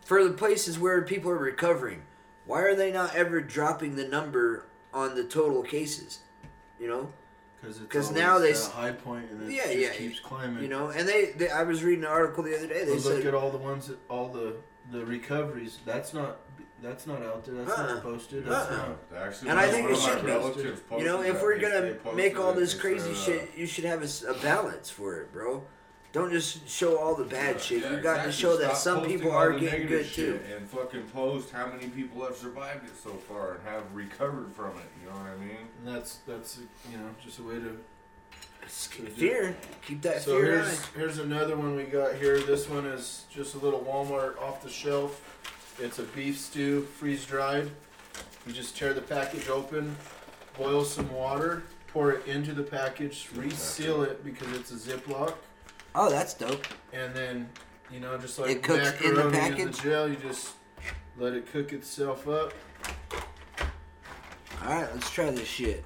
for 0.04 0.24
the 0.24 0.32
places 0.32 0.80
where 0.80 1.02
people 1.04 1.32
are 1.32 1.38
recovering, 1.38 2.04
why 2.46 2.62
are 2.62 2.76
they 2.76 2.92
not 2.92 3.16
ever 3.16 3.42
dropping 3.42 3.96
the 3.96 4.08
number 4.08 4.66
on 4.94 5.16
the 5.16 5.24
total 5.24 5.64
cases? 5.64 6.20
You 6.80 6.88
know, 6.88 7.14
Because 7.66 8.08
'Cause 8.08 8.12
now 8.12 8.38
they 8.40 8.52
that 8.52 8.58
s- 8.58 8.72
high 8.72 8.92
point 8.92 9.30
and 9.32 9.44
it 9.44 9.52
Yeah, 9.54 9.64
just 9.66 9.78
yeah, 9.78 9.90
keeps 9.94 10.20
climbing. 10.20 10.62
you 10.64 10.70
know, 10.70 10.90
and 10.90 11.08
they, 11.08 11.32
they 11.38 11.50
I 11.50 11.64
was 11.64 11.84
reading 11.84 12.04
an 12.06 12.10
article 12.12 12.44
the 12.44 12.56
other 12.56 12.68
day. 12.68 12.86
They 12.86 12.94
But 12.96 13.04
look 13.06 13.26
at 13.26 13.34
all 13.34 13.52
the 13.52 13.58
ones 13.58 13.88
that 13.88 13.98
all 14.10 14.30
the 14.30 14.56
the 14.92 15.06
recoveries. 15.06 15.80
That's 15.86 16.14
not 16.14 16.38
that's 16.82 17.08
not 17.08 17.24
out 17.24 17.44
there. 17.46 17.56
That's 17.56 17.72
Uh-uh. 17.80 17.94
not 17.96 18.04
posted. 18.04 18.46
That's 18.46 18.70
Uh-uh. 18.70 18.78
not. 18.78 18.98
Actually, 19.28 19.50
And 19.50 19.60
I 19.60 19.68
think 19.72 19.90
it 19.90 19.98
should 19.98 20.24
be. 20.26 20.98
You 21.00 21.06
know, 21.06 21.22
if 21.24 21.42
we're 21.42 21.58
gonna 21.60 21.96
make 22.16 22.40
all 22.40 22.54
this 22.54 22.74
crazy 22.74 23.14
shit, 23.14 23.52
you 23.56 23.66
should 23.66 23.86
have 23.86 24.04
a 24.04 24.34
balance 24.44 24.90
for 24.90 25.18
it, 25.22 25.32
bro. 25.34 25.64
Don't 26.16 26.32
just 26.32 26.66
show 26.66 26.98
all 26.98 27.14
the 27.14 27.26
bad 27.26 27.56
Yeah, 27.56 27.62
shit. 27.62 27.82
yeah, 27.84 27.90
you 27.92 27.98
got 27.98 28.14
to 28.24 28.30
exactly. 28.30 28.32
show 28.32 28.56
that 28.56 28.78
Stop 28.78 29.02
some 29.02 29.06
people 29.06 29.32
are 29.34 29.52
getting 29.52 29.86
good 29.86 30.06
too. 30.06 30.40
shit 30.48 30.58
And 30.58 30.66
fucking 30.70 31.04
post 31.14 31.52
how 31.52 31.68
many 31.68 31.88
people 31.90 32.24
have 32.26 32.38
survived 32.38 32.86
it 32.86 32.94
so 33.04 33.10
far 33.10 33.56
and 33.56 33.64
have 33.68 33.84
recovered 33.94 34.50
from 34.56 34.78
it. 34.78 34.86
You 35.04 35.10
know 35.10 35.16
what 35.18 35.28
I 35.30 35.36
mean? 35.36 35.58
And 35.86 35.94
that's 35.94 36.20
that's 36.26 36.60
you 36.90 36.98
know 36.98 37.10
just 37.22 37.40
a 37.40 37.44
way 37.44 37.56
to. 37.56 37.78
S- 38.64 38.88
Fear, 38.88 39.58
keep 39.86 40.02
that 40.04 40.22
So 40.22 40.40
fear 40.40 40.62
here's 40.64 40.80
on. 40.80 40.86
here's 40.96 41.18
another 41.20 41.58
one 41.58 41.76
we 41.76 41.84
got 41.84 42.16
here. 42.16 42.40
This 42.40 42.70
one 42.70 42.86
is 42.86 43.26
just 43.30 43.54
a 43.56 43.58
little 43.58 43.82
Walmart 43.82 44.42
off 44.42 44.64
the 44.64 44.70
shelf. 44.70 45.22
It's 45.80 46.00
a 46.00 46.04
beef 46.04 46.40
stew, 46.40 46.84
freeze 46.98 47.26
dried. 47.26 47.70
You 48.48 48.54
just 48.54 48.78
tear 48.78 48.94
the 48.94 49.02
package 49.02 49.50
open, 49.50 49.98
boil 50.58 50.86
some 50.86 51.12
water, 51.14 51.64
pour 51.90 52.14
it 52.14 52.26
into 52.26 52.54
the 52.54 52.64
package, 52.64 53.28
reseal 53.36 54.02
it 54.04 54.24
because 54.24 54.50
it's 54.54 54.72
a 54.72 54.76
Ziploc, 54.76 55.34
Oh, 55.96 56.10
that's 56.10 56.34
dope. 56.34 56.66
and 56.94 57.14
then 57.16 57.50
you 57.92 58.00
know 58.02 58.18
just 58.18 58.38
like 58.38 58.50
It 58.52 58.64
cooks 58.64 59.02
in 59.02 59.14
the 59.16 59.24
macaroni 59.30 59.62
in 59.62 59.68
package? 59.70 59.78
the 59.78 59.90
gel, 59.90 60.10
you 60.10 60.16
just 60.18 60.52
let 61.18 61.34
it 61.34 61.50
cook 61.52 61.72
itself 61.74 62.28
up. 62.28 62.54
All 64.64 64.70
right, 64.70 64.88
let's 64.94 65.10
try 65.10 65.30
this 65.32 65.48
shit. 65.48 65.84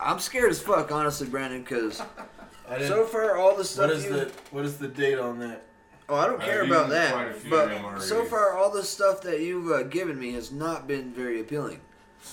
I'm 0.00 0.18
scared 0.18 0.50
as 0.50 0.60
fuck, 0.60 0.90
honestly, 0.90 1.28
Brandon, 1.28 1.62
because 1.62 2.00
I 2.68 2.78
didn't, 2.78 2.88
so 2.88 3.04
far 3.04 3.36
all 3.36 3.56
the 3.56 3.64
stuff 3.64 3.88
what 3.88 3.96
is 3.96 4.04
you 4.04 4.10
the 4.10 4.32
what 4.50 4.64
is 4.64 4.78
the 4.78 4.88
date 4.88 5.18
on 5.18 5.38
that? 5.40 5.64
oh 6.08 6.14
I 6.16 6.26
don't 6.26 6.40
I've 6.40 6.46
care 6.46 6.62
about 6.62 6.86
eaten 6.86 6.90
that, 6.90 7.12
quite 7.12 7.28
a 7.28 7.34
few 7.34 7.50
but 7.50 7.70
of 7.72 8.02
so 8.02 8.24
far 8.24 8.56
all 8.56 8.70
the 8.70 8.82
stuff 8.82 9.20
that 9.22 9.40
you've 9.40 9.70
uh, 9.70 9.82
given 9.84 10.18
me 10.18 10.32
has 10.32 10.50
not 10.50 10.86
been 10.88 11.12
very 11.12 11.40
appealing. 11.40 11.80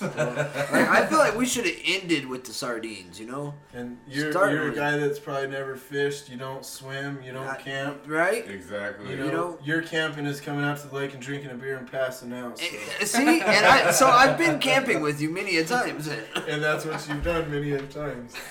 Like, 0.00 0.16
I 0.16 1.06
feel 1.06 1.18
like 1.18 1.36
we 1.36 1.46
should 1.46 1.66
have 1.66 1.76
ended 1.84 2.26
with 2.26 2.44
the 2.44 2.52
sardines, 2.52 3.18
you 3.20 3.26
know, 3.26 3.54
And 3.74 3.98
you're 4.06 4.30
Start 4.30 4.52
you're 4.52 4.62
a 4.62 4.66
with- 4.66 4.76
guy 4.76 4.96
that's 4.96 5.18
probably 5.18 5.48
never 5.48 5.76
fished. 5.76 6.28
You 6.30 6.36
don't 6.36 6.64
swim. 6.64 7.20
You 7.22 7.32
don't 7.32 7.46
I- 7.46 7.56
camp. 7.56 8.04
right? 8.06 8.48
Exactly. 8.48 9.10
You 9.10 9.16
know, 9.16 9.24
You 9.26 9.32
know- 9.32 9.58
your 9.64 9.82
camping 9.82 10.26
is 10.26 10.40
coming 10.40 10.64
out 10.64 10.78
to 10.78 10.88
the 10.88 10.94
lake 10.94 11.12
and 11.14 11.22
drinking 11.22 11.50
a 11.50 11.54
beer 11.54 11.76
and 11.76 11.90
passing 11.90 12.32
out. 12.32 12.58
So. 12.58 12.64
Eh, 13.00 13.04
See, 13.04 13.40
and 13.40 13.66
I 13.66 13.90
so 13.90 14.06
I've 14.06 14.38
been 14.38 14.58
camping 14.58 15.00
with 15.00 15.20
you 15.20 15.30
many 15.30 15.56
a 15.58 15.64
times. 15.64 16.08
and 16.08 16.62
that's 16.62 16.84
what 16.84 17.06
you've 17.08 17.24
done 17.24 17.50
many 17.50 17.72
a 17.72 17.82
times. 17.82 18.34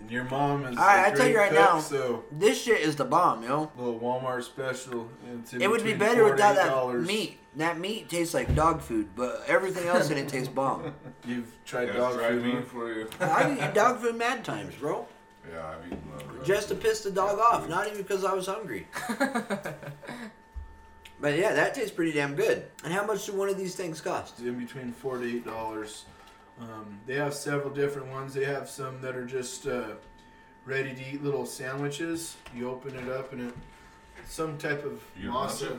And 0.00 0.10
your 0.10 0.24
mom 0.24 0.64
is. 0.66 0.76
Alright, 0.78 1.10
a 1.10 1.12
I 1.12 1.14
tell 1.16 1.28
you 1.28 1.36
right 1.36 1.50
cook, 1.50 1.58
now, 1.58 1.78
So 1.78 2.24
This 2.32 2.60
shit 2.62 2.80
is 2.80 2.96
the 2.96 3.04
bomb, 3.04 3.44
yo. 3.44 3.70
little 3.76 4.00
Walmart 4.00 4.42
special. 4.44 5.08
and 5.28 5.40
it's 5.42 5.52
in 5.52 5.62
It 5.62 5.70
would 5.70 5.84
be 5.84 5.92
between 5.92 5.98
better 6.08 6.22
$4 6.24 6.30
without 6.32 6.54
that 6.56 6.72
$8. 6.72 7.06
meat. 7.06 7.38
That 7.56 7.78
meat 7.80 8.08
tastes 8.08 8.32
like 8.32 8.54
dog 8.54 8.80
food, 8.80 9.08
but 9.16 9.42
everything 9.46 9.88
else 9.88 10.10
in 10.10 10.18
it 10.18 10.28
tastes 10.28 10.48
bomb. 10.54 10.94
You've 11.26 11.52
tried 11.64 11.86
That's 11.86 11.96
dog 11.98 12.14
dry 12.14 12.28
food. 12.28 12.44
meat 12.44 12.64
for 12.66 12.92
you. 12.92 13.08
I've 13.20 13.56
eaten 13.56 13.74
dog 13.74 13.98
food 13.98 14.14
mad 14.16 14.44
times, 14.44 14.74
bro. 14.76 15.06
Yeah, 15.52 15.66
I've 15.66 15.86
eaten 15.86 16.00
a 16.12 16.16
lot 16.22 16.36
of 16.36 16.44
Just 16.44 16.68
to 16.68 16.74
piss 16.76 17.02
the 17.02 17.10
dog 17.10 17.32
food. 17.32 17.40
off, 17.40 17.68
not 17.68 17.86
even 17.88 17.98
because 17.98 18.24
I 18.24 18.32
was 18.34 18.46
hungry. 18.46 18.86
But 21.20 21.36
yeah, 21.36 21.52
that 21.52 21.74
tastes 21.74 21.90
pretty 21.90 22.12
damn 22.12 22.34
good. 22.34 22.64
And 22.82 22.92
how 22.94 23.04
much 23.04 23.26
do 23.26 23.34
one 23.34 23.50
of 23.50 23.58
these 23.58 23.74
things 23.74 24.00
cost? 24.00 24.38
In 24.40 24.58
between 24.58 24.90
four 24.92 25.18
to 25.18 25.24
eight 25.26 25.44
dollars. 25.44 26.06
Um, 26.60 26.98
they 27.06 27.14
have 27.16 27.34
several 27.34 27.70
different 27.70 28.08
ones. 28.08 28.32
They 28.32 28.44
have 28.44 28.68
some 28.70 29.00
that 29.02 29.14
are 29.16 29.26
just 29.26 29.66
uh, 29.66 29.94
ready 30.64 30.94
to 30.94 31.00
eat 31.14 31.22
little 31.22 31.44
sandwiches. 31.46 32.36
You 32.54 32.70
open 32.70 32.94
it 32.96 33.08
up 33.10 33.32
and 33.32 33.48
it 33.48 33.54
some 34.28 34.56
type 34.56 34.84
of 34.84 35.02
You 35.20 35.32
want 35.32 35.50
masa, 35.50 35.72
it? 35.72 35.76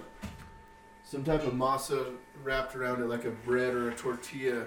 Some 1.12 1.26
type 1.26 1.46
of 1.46 1.52
masa 1.52 2.14
wrapped 2.42 2.74
around 2.74 3.02
it 3.02 3.08
like 3.08 3.26
a 3.26 3.32
bread 3.32 3.74
or 3.74 3.90
a 3.90 3.94
tortilla, 3.94 4.64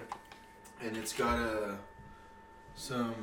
and 0.83 0.94
it's 0.94 1.14
got 1.14 1.38
a 1.38 1.78
some. 2.76 3.14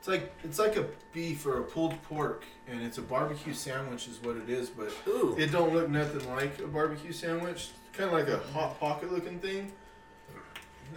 It's 0.00 0.08
like 0.08 0.34
it's 0.42 0.58
like 0.58 0.74
a 0.76 0.86
beef 1.12 1.46
or 1.46 1.60
a 1.60 1.62
pulled 1.62 2.02
pork, 2.02 2.44
and 2.66 2.82
it's 2.82 2.98
a 2.98 3.02
barbecue 3.02 3.54
sandwich 3.54 4.08
is 4.08 4.20
what 4.20 4.36
it 4.36 4.50
is, 4.50 4.68
but 4.68 4.92
Ooh. 5.06 5.36
it 5.38 5.52
don't 5.52 5.72
look 5.72 5.88
nothing 5.88 6.28
like 6.34 6.58
a 6.58 6.66
barbecue 6.66 7.12
sandwich. 7.12 7.70
Kind 7.92 8.10
of 8.10 8.14
like 8.14 8.28
a 8.28 8.38
hot 8.52 8.80
pocket 8.80 9.12
looking 9.12 9.38
thing. 9.38 9.70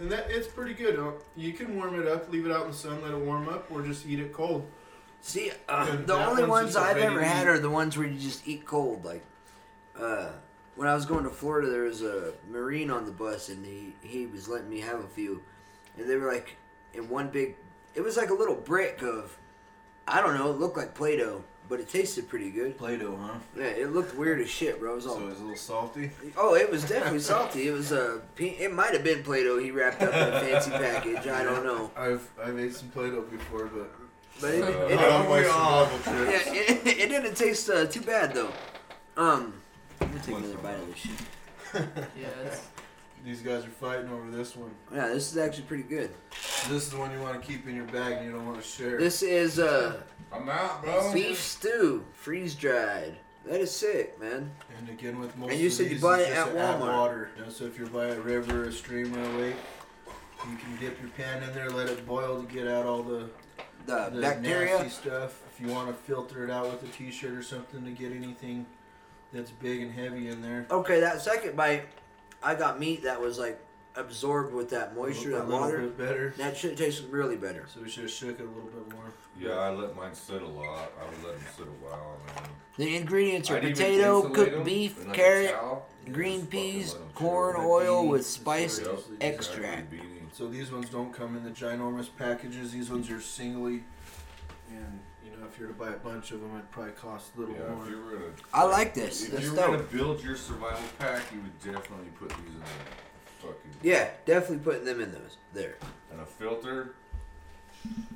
And 0.00 0.10
that 0.10 0.26
it's 0.28 0.48
pretty 0.48 0.74
good. 0.74 0.98
Uh, 0.98 1.12
You 1.36 1.52
can 1.52 1.76
warm 1.76 2.00
it 2.00 2.08
up, 2.08 2.32
leave 2.32 2.46
it 2.46 2.52
out 2.52 2.64
in 2.64 2.72
the 2.72 2.76
sun, 2.76 3.00
let 3.00 3.12
it 3.12 3.18
warm 3.18 3.48
up, 3.48 3.70
or 3.70 3.82
just 3.82 4.06
eat 4.06 4.18
it 4.18 4.32
cold. 4.32 4.68
See, 5.20 5.52
uh, 5.68 5.96
the 6.04 6.14
only 6.14 6.42
one's 6.42 6.50
ones 6.50 6.74
just 6.74 6.84
a 6.84 6.88
I've 6.88 6.96
ever 6.96 7.22
had 7.22 7.46
are 7.46 7.60
the 7.60 7.70
ones 7.70 7.96
where 7.96 8.08
you 8.08 8.18
just 8.18 8.48
eat 8.48 8.64
cold. 8.64 9.04
Like, 9.04 9.22
uh, 9.96 10.30
when 10.76 10.88
I 10.88 10.94
was 10.94 11.04
going 11.06 11.24
to 11.24 11.30
Florida, 11.30 11.68
there 11.70 11.82
was 11.82 12.02
a 12.02 12.32
Marine 12.50 12.90
on 12.90 13.04
the 13.04 13.12
bus, 13.12 13.48
and 13.48 13.64
he, 13.64 13.94
he 14.02 14.26
was 14.26 14.48
letting 14.48 14.70
me 14.70 14.80
have 14.80 15.00
a 15.00 15.08
few. 15.08 15.42
And 15.98 16.08
they 16.08 16.16
were 16.16 16.32
like 16.32 16.56
in 16.94 17.08
one 17.08 17.28
big, 17.28 17.56
it 17.94 18.00
was 18.00 18.16
like 18.16 18.30
a 18.30 18.34
little 18.34 18.54
brick 18.54 19.02
of, 19.02 19.36
I 20.08 20.20
don't 20.20 20.34
know, 20.34 20.50
it 20.50 20.58
looked 20.58 20.76
like 20.76 20.94
Play 20.94 21.16
Doh, 21.18 21.44
but 21.68 21.78
it 21.80 21.88
tasted 21.88 22.28
pretty 22.28 22.50
good. 22.50 22.76
Play-Doh, 22.76 23.16
huh? 23.16 23.34
Yeah, 23.56 23.64
it 23.64 23.92
looked 23.92 24.16
weird 24.16 24.40
as 24.40 24.48
shit, 24.50 24.80
bro. 24.80 24.92
It 24.92 24.96
was 24.96 25.06
all, 25.06 25.16
So 25.18 25.28
it's 25.28 25.38
a 25.40 25.42
little 25.42 25.56
salty. 25.56 26.10
oh, 26.36 26.54
it 26.54 26.70
was 26.70 26.82
definitely 26.86 27.20
salty. 27.34 27.68
It 27.68 27.72
was 27.72 27.92
a, 27.92 28.20
it 28.38 28.72
might 28.74 28.92
have 28.94 29.04
been 29.04 29.22
Play 29.22 29.44
Doh 29.44 29.58
he 29.58 29.70
wrapped 29.70 30.02
up 30.02 30.12
in 30.14 30.34
a 30.34 30.40
fancy 30.40 30.70
package. 30.72 31.26
I 31.28 31.44
don't 31.44 31.64
know. 31.64 31.90
I've 31.96 32.28
I've 32.42 32.58
ate 32.58 32.74
some 32.74 32.88
Play-Doh 32.88 33.22
before, 33.22 33.66
but 33.66 33.90
but 34.40 34.54
it, 34.54 34.62
Uh, 34.64 34.86
it, 34.86 34.98
on 34.98 35.28
my 35.28 35.40
we 35.42 35.46
all- 35.46 35.86
survival 35.86 36.24
yeah, 36.26 36.40
it, 36.46 36.86
it 36.86 37.08
didn't 37.08 37.36
taste 37.36 37.68
uh, 37.70 37.86
too 37.86 38.00
bad 38.00 38.34
though. 38.34 38.50
Um, 39.16 39.54
I'm 40.02 40.08
gonna 40.10 40.22
take 40.22 40.36
another 40.36 40.56
bite 40.58 40.74
of 40.74 40.86
this 40.88 40.96
shit. 40.98 41.10
Yeah, 42.20 42.26
it's, 42.44 42.68
These 43.24 43.40
guys 43.40 43.64
are 43.64 43.68
fighting 43.70 44.10
over 44.10 44.30
this 44.30 44.56
one. 44.56 44.70
Yeah, 44.92 45.08
this 45.08 45.30
is 45.32 45.38
actually 45.38 45.64
pretty 45.64 45.84
good. 45.84 46.10
This 46.68 46.70
is 46.84 46.90
the 46.90 46.98
one 46.98 47.12
you 47.12 47.20
want 47.20 47.40
to 47.40 47.46
keep 47.46 47.66
in 47.66 47.74
your 47.74 47.86
bag 47.86 48.14
and 48.18 48.26
you 48.26 48.32
don't 48.32 48.44
want 48.46 48.60
to 48.60 48.66
share. 48.66 48.98
This 48.98 49.22
is 49.22 49.58
uh 49.58 50.00
I'm 50.32 50.48
out, 50.48 50.82
bro. 50.82 51.12
beef 51.12 51.40
stew, 51.40 52.04
freeze 52.12 52.54
dried. 52.54 53.14
That 53.46 53.60
is 53.60 53.74
sick, 53.74 54.20
man. 54.20 54.50
And 54.78 54.88
again, 54.88 55.18
with 55.18 55.36
most 55.36 55.50
And 55.52 55.60
you 55.60 55.66
of 55.68 55.72
said 55.72 55.84
you 55.84 55.90
these, 55.90 56.02
buy 56.02 56.20
it's 56.20 56.30
it 56.30 56.34
just 56.34 56.50
at 56.50 56.56
add 56.56 56.80
Walmart. 56.80 56.92
water. 56.98 57.30
You 57.38 57.44
know, 57.44 57.48
so 57.50 57.64
if 57.64 57.78
you're 57.78 57.88
by 57.88 58.06
a 58.06 58.20
river, 58.20 58.64
a 58.64 58.72
stream, 58.72 59.16
or 59.16 59.20
a 59.22 59.38
lake, 59.38 59.56
you 60.48 60.56
can 60.56 60.76
dip 60.78 61.00
your 61.00 61.10
pan 61.10 61.42
in 61.42 61.52
there, 61.54 61.68
let 61.70 61.88
it 61.88 62.06
boil 62.06 62.40
to 62.42 62.52
get 62.52 62.68
out 62.68 62.86
all 62.86 63.02
the, 63.02 63.28
The, 63.86 64.10
the 64.12 64.20
bacteria. 64.20 64.74
nasty 64.76 64.90
stuff. 64.90 65.42
If 65.52 65.60
you 65.60 65.72
want 65.72 65.88
to 65.88 65.94
filter 65.94 66.44
it 66.44 66.50
out 66.50 66.70
with 66.70 66.82
a 66.84 66.92
t-shirt 66.96 67.32
or 67.32 67.42
something 67.42 67.84
to 67.84 67.90
get 67.90 68.12
anything 68.12 68.64
that's 69.32 69.50
big 69.50 69.82
and 69.82 69.92
heavy 69.92 70.28
in 70.28 70.42
there. 70.42 70.66
Okay, 70.70 71.00
that 71.00 71.22
second 71.22 71.56
bite, 71.56 71.86
I 72.42 72.54
got 72.54 72.78
meat 72.78 73.02
that 73.04 73.20
was 73.20 73.38
like 73.38 73.58
absorbed 73.94 74.54
with 74.54 74.70
that 74.70 74.94
moisture, 74.96 75.30
that 75.32 75.46
water. 75.46 75.80
bit 75.80 75.98
better. 75.98 76.34
That 76.38 76.56
shit 76.56 76.76
tasted 76.76 77.10
really 77.10 77.36
better. 77.36 77.66
So 77.72 77.80
we 77.82 77.88
should 77.88 78.04
have 78.04 78.12
shook 78.12 78.40
it 78.40 78.44
a 78.44 78.48
little 78.48 78.70
bit 78.70 78.92
more. 78.94 79.12
Yeah, 79.38 79.52
I 79.52 79.70
let 79.70 79.96
mine 79.96 80.14
sit 80.14 80.42
a 80.42 80.46
lot. 80.46 80.92
I 81.00 81.04
would 81.08 81.24
let 81.24 81.38
them 81.38 81.46
sit 81.56 81.66
a 81.66 81.84
while, 81.84 82.18
man. 82.26 82.48
The 82.76 82.96
ingredients 82.96 83.50
are 83.50 83.56
I'd 83.56 83.62
potato, 83.62 84.28
cooked 84.30 84.64
beef, 84.64 84.98
in, 84.98 85.08
like, 85.08 85.16
carrot, 85.16 85.54
green 86.10 86.40
just 86.40 86.50
peas, 86.50 86.92
let 86.94 87.02
'em 87.02 87.08
chill. 87.08 87.28
corn 87.28 87.56
oil 87.58 88.00
beans, 88.00 88.10
with 88.12 88.20
it's 88.20 88.30
spice 88.30 88.76
seriously 88.76 89.16
extract. 89.20 89.92
Beanie. 89.92 90.08
So 90.32 90.48
these 90.48 90.72
ones 90.72 90.88
don't 90.88 91.12
come 91.12 91.36
in 91.36 91.44
the 91.44 91.50
ginormous 91.50 92.08
packages. 92.16 92.72
These 92.72 92.90
ones 92.90 93.10
are 93.10 93.20
singly, 93.20 93.84
and 94.70 95.00
you 95.00 95.11
know 95.42 95.48
if 95.52 95.58
you 95.58 95.66
were 95.66 95.72
to 95.72 95.78
buy 95.78 95.88
a 95.90 95.98
bunch 95.98 96.30
of 96.30 96.40
them, 96.40 96.50
it'd 96.54 96.70
probably 96.70 96.92
cost 96.92 97.32
a 97.36 97.40
little 97.40 97.54
Yeah, 97.54 97.74
more. 97.74 97.84
if 97.84 97.90
you 97.90 97.96
were 97.98 98.12
gonna, 98.12 98.24
I 98.54 98.64
like 98.64 98.94
this. 98.94 99.24
if 99.24 99.32
That's 99.32 99.44
you 99.44 99.50
were 99.50 99.56
dope. 99.56 99.66
gonna 99.72 99.82
build 99.84 100.22
your 100.22 100.36
survival 100.36 100.82
pack, 100.98 101.22
you 101.32 101.40
would 101.40 101.58
definitely 101.60 102.08
put 102.18 102.28
these 102.30 102.38
in 102.54 102.60
there. 102.60 102.68
Fucking 103.40 103.70
Yeah, 103.82 104.10
definitely 104.24 104.58
putting 104.58 104.84
them 104.84 105.00
in 105.00 105.12
those 105.12 105.36
there. 105.52 105.76
and 106.10 106.20
a 106.20 106.26
filter. 106.26 106.94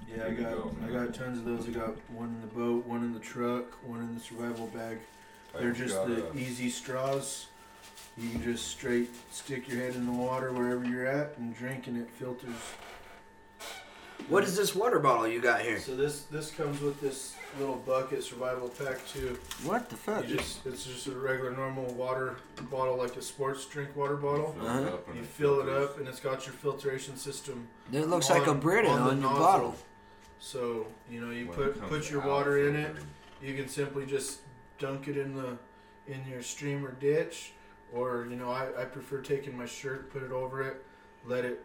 Yeah, 0.09 0.15
I 0.15 0.19
There 0.19 0.33
you 0.33 0.43
got 0.45 0.53
go, 0.57 0.77
I 0.83 0.87
man. 0.87 1.07
got 1.07 1.15
tons 1.15 1.39
of 1.39 1.45
those. 1.45 1.69
I 1.69 1.73
got 1.73 1.97
one 2.11 2.29
in 2.29 2.41
the 2.41 2.47
boat, 2.55 2.87
one 2.87 3.03
in 3.03 3.13
the 3.13 3.19
truck, 3.21 3.73
one 3.85 4.01
in 4.01 4.15
the 4.15 4.21
survival 4.21 4.69
bag. 4.69 4.99
They're 5.59 5.73
just 5.73 5.95
got 5.97 6.07
the 6.09 6.31
a- 6.31 6.35
easy 6.37 6.71
straws. 6.71 7.47
You 8.17 8.31
can 8.31 8.43
just 8.43 8.69
straight 8.69 9.11
stick 9.33 9.69
your 9.69 9.79
head 9.79 9.95
in 9.95 10.07
the 10.07 10.13
water 10.13 10.53
wherever 10.53 10.85
you're 10.85 11.07
at 11.07 11.37
and 11.39 11.55
drink, 11.57 11.87
and 11.87 11.97
it 11.99 12.09
filters. 12.11 12.55
What 14.29 14.43
is 14.43 14.57
this 14.57 14.75
water 14.75 14.99
bottle 14.99 15.29
you 15.29 15.41
got 15.41 15.61
here? 15.61 15.79
So 15.79 15.95
this 15.95 16.23
this 16.23 16.51
comes 16.51 16.81
with 16.81 17.01
this 17.01 17.35
little 17.61 17.77
bucket 17.77 18.23
survival 18.25 18.69
pack 18.69 19.07
too. 19.07 19.39
What 19.63 19.89
the 19.89 19.97
fuck? 19.97 20.29
You 20.29 20.37
just 20.37 20.67
it's 20.67 20.85
just 20.85 21.07
a 21.07 21.13
regular 21.13 21.53
normal 21.53 21.85
water 21.95 22.37
bottle, 22.71 22.97
like 22.97 23.17
a 23.17 23.23
sports 23.23 23.65
drink 23.67 23.95
water 23.95 24.17
bottle. 24.17 24.53
fill 24.59 24.67
Uh-huh. 24.67 24.89
up 24.89 25.09
and 25.09 25.17
You 25.17 25.23
fill 25.23 25.61
it 25.61 25.69
up, 25.69 25.99
and 25.99 26.09
it's 26.09 26.19
got 26.21 26.45
your 26.45 26.55
filtration 26.55 27.17
system. 27.17 27.69
It 27.93 28.07
looks 28.09 28.29
like 28.29 28.47
a 28.49 28.55
Brita 28.55 28.89
on 28.89 29.01
on, 29.01 29.07
the 29.09 29.13
your 29.23 29.31
nozzle. 29.31 29.39
bottle. 29.45 29.77
So 30.41 30.87
you 31.11 31.21
know 31.21 31.31
you 31.31 31.47
When 31.47 31.57
put 31.57 31.81
put 31.89 32.11
your 32.11 32.21
water 32.27 32.69
in 32.69 32.75
it. 32.77 32.97
You 33.43 33.55
can 33.55 33.69
simply 33.69 34.07
just 34.07 34.41
dunk 34.79 35.09
it 35.09 35.17
in 35.17 35.35
the 35.37 35.57
in 36.09 36.27
your 36.29 36.43
stream 36.43 36.85
or 36.85 36.93
ditch, 36.93 37.53
or 37.93 38.27
you 38.29 38.37
know 38.37 38.51
I, 38.51 38.69
I 38.83 38.85
prefer 38.87 39.21
taking 39.21 39.57
my 39.57 39.67
shirt, 39.67 40.11
put 40.13 40.23
it 40.25 40.33
over 40.33 40.63
it, 40.63 40.85
let 41.27 41.45
it 41.45 41.65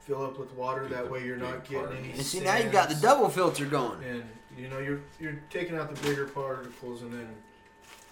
fill 0.00 0.24
up 0.24 0.38
with 0.38 0.52
water. 0.54 0.86
That 0.88 1.10
way 1.10 1.24
you're 1.24 1.36
not 1.36 1.68
getting 1.68 1.96
any. 1.96 2.12
And 2.12 2.22
see, 2.22 2.40
now 2.40 2.56
you've 2.56 2.72
got 2.72 2.88
the 2.88 2.94
sands. 2.94 3.02
double 3.02 3.28
filter 3.28 3.66
going. 3.66 4.02
And 4.04 4.24
you 4.56 4.68
know 4.68 4.78
you're 4.78 5.00
you're 5.18 5.40
taking 5.50 5.76
out 5.76 5.94
the 5.94 6.00
bigger 6.08 6.26
particles, 6.26 7.02
and 7.02 7.12
then 7.12 7.28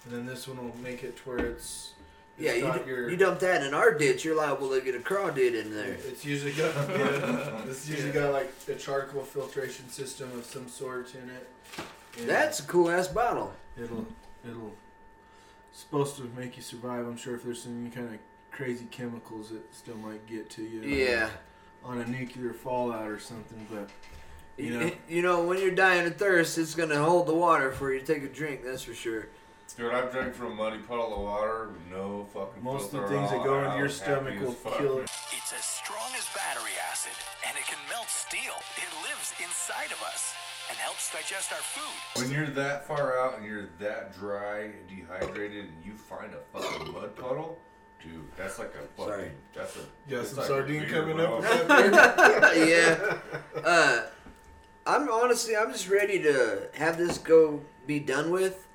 and 0.04 0.12
then 0.14 0.26
this 0.26 0.46
one 0.48 0.58
will 0.58 0.76
make 0.80 1.02
it 1.04 1.16
to 1.18 1.22
where 1.28 1.38
it's. 1.38 1.92
it's 2.38 2.44
Yeah, 2.44 2.54
you, 2.54 2.78
d- 2.78 2.88
your, 2.88 3.10
you 3.10 3.16
dump 3.16 3.40
that 3.40 3.62
in 3.62 3.74
our 3.74 3.92
ditch, 3.92 4.24
you're 4.24 4.36
liable 4.36 4.70
to 4.70 4.80
get 4.80 4.94
a 4.94 4.98
crawdad 4.98 5.60
in 5.60 5.74
there. 5.74 5.96
It's 6.06 6.24
usually 6.24 6.52
got 6.52 6.74
yeah, 6.90 7.62
it's 7.66 7.88
usually 7.88 8.12
got 8.12 8.32
like 8.32 8.52
a 8.68 8.74
charcoal 8.74 9.22
filtration 9.22 9.88
system 9.88 10.30
of 10.38 10.44
some 10.44 10.68
sort 10.68 11.14
in 11.14 11.28
it. 11.30 11.48
And 12.18 12.28
That's 12.28 12.60
a 12.60 12.64
cool 12.64 12.90
ass 12.90 13.08
bottle. 13.08 13.52
it'll 13.76 14.06
it'll 14.48 14.72
supposed 15.72 16.16
to 16.16 16.30
make 16.36 16.56
you 16.56 16.62
survive. 16.62 17.06
I'm 17.06 17.16
sure 17.16 17.36
if 17.36 17.44
there's 17.44 17.66
any 17.66 17.90
kind 17.90 18.08
of 18.14 18.18
crazy 18.50 18.86
chemicals 18.90 19.52
it 19.52 19.62
still 19.72 19.96
might 19.96 20.26
get 20.26 20.50
to 20.50 20.62
you. 20.62 20.80
Yeah. 20.80 21.30
On 21.84 22.00
a 22.00 22.06
nuclear 22.06 22.52
fallout 22.52 23.08
or 23.08 23.18
something, 23.18 23.66
but 23.70 23.88
you 24.62 24.78
know. 24.78 24.90
You 25.08 25.22
know, 25.22 25.44
when 25.44 25.58
you're 25.58 25.70
dying 25.70 26.06
of 26.06 26.16
thirst, 26.16 26.58
it's 26.58 26.74
gonna 26.74 27.02
hold 27.02 27.26
the 27.26 27.34
water 27.34 27.72
for 27.72 27.92
you 27.92 28.00
to 28.00 28.06
take 28.06 28.22
a 28.22 28.28
drink. 28.28 28.62
That's 28.64 28.82
for 28.82 28.94
sure. 28.94 29.28
Dude, 29.76 29.94
I've 29.94 30.10
drank 30.10 30.34
from 30.34 30.52
a 30.52 30.54
muddy 30.54 30.78
puddle 30.78 31.14
of 31.14 31.20
water 31.20 31.68
with 31.68 31.86
no 31.90 32.26
fucking 32.34 32.64
Most 32.64 32.92
of 32.92 33.02
the 33.02 33.08
things 33.08 33.30
that 33.30 33.44
go 33.44 33.58
and 33.58 33.66
into 33.66 33.78
your 33.78 33.88
stomach 33.88 34.40
will 34.40 34.54
kill 34.76 34.98
it. 34.98 35.10
It's 35.30 35.52
as 35.52 35.64
strong 35.64 36.10
as 36.16 36.26
battery 36.34 36.72
acid, 36.90 37.12
and 37.46 37.56
it 37.56 37.64
can 37.64 37.78
melt 37.88 38.08
steel. 38.08 38.58
It 38.76 38.90
lives 39.08 39.32
inside 39.38 39.92
of 39.92 40.02
us 40.02 40.34
and 40.68 40.76
helps 40.78 41.12
digest 41.12 41.52
our 41.52 41.58
food. 41.58 42.20
When 42.20 42.30
you're 42.30 42.50
that 42.54 42.86
far 42.86 43.18
out 43.18 43.38
and 43.38 43.46
you're 43.46 43.68
that 43.78 44.18
dry, 44.18 44.70
dehydrated, 44.88 45.66
and 45.66 45.84
you 45.84 45.92
find 45.92 46.32
a 46.34 46.58
fucking 46.58 46.92
mud 46.92 47.14
puddle, 47.14 47.58
dude, 48.02 48.24
that's 48.36 48.58
like 48.58 48.74
a 48.74 48.86
fucking. 48.96 49.04
Sorry. 49.12 49.30
That's 49.54 49.76
a. 49.76 49.80
Got 50.10 50.26
some 50.26 50.38
like 50.38 50.46
sardine 50.46 50.86
coming 50.86 51.16
bro. 51.16 51.38
up 51.38 51.38
with 51.38 51.68
that 51.68 52.54
beer? 52.54 52.66
yeah. 52.66 53.18
Uh, 53.64 54.02
I'm 54.86 55.10
honestly, 55.10 55.56
I'm 55.56 55.70
just 55.72 55.88
ready 55.90 56.22
to 56.22 56.68
have 56.74 56.96
this 56.96 57.18
go 57.18 57.60
be 57.86 57.98
done 57.98 58.30
with. 58.30 58.66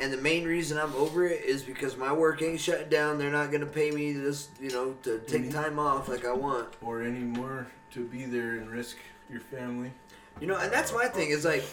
And 0.00 0.12
the 0.12 0.16
main 0.16 0.44
reason 0.44 0.78
I'm 0.78 0.94
over 0.94 1.26
it 1.26 1.44
is 1.44 1.62
because 1.62 1.96
my 1.96 2.12
work 2.12 2.40
ain't 2.42 2.58
shut 2.60 2.88
down. 2.90 3.18
They're 3.18 3.30
not 3.30 3.52
gonna 3.52 3.66
pay 3.66 3.90
me 3.90 4.12
this, 4.12 4.48
you 4.60 4.70
know, 4.70 4.94
to 5.02 5.18
take 5.20 5.42
Mhm. 5.42 5.52
time 5.52 5.78
off 5.78 6.08
like 6.08 6.24
I 6.24 6.32
want. 6.32 6.68
or 6.80 7.02
anymore 7.02 7.66
to 7.92 8.04
be 8.04 8.24
there 8.24 8.52
and 8.56 8.70
risk 8.70 8.96
your 9.30 9.40
family. 9.40 9.92
You 10.40 10.46
know, 10.46 10.56
and 10.56 10.72
that's 10.72 10.92
my 10.92 11.06
thing. 11.06 11.30
Is 11.30 11.44
like, 11.44 11.64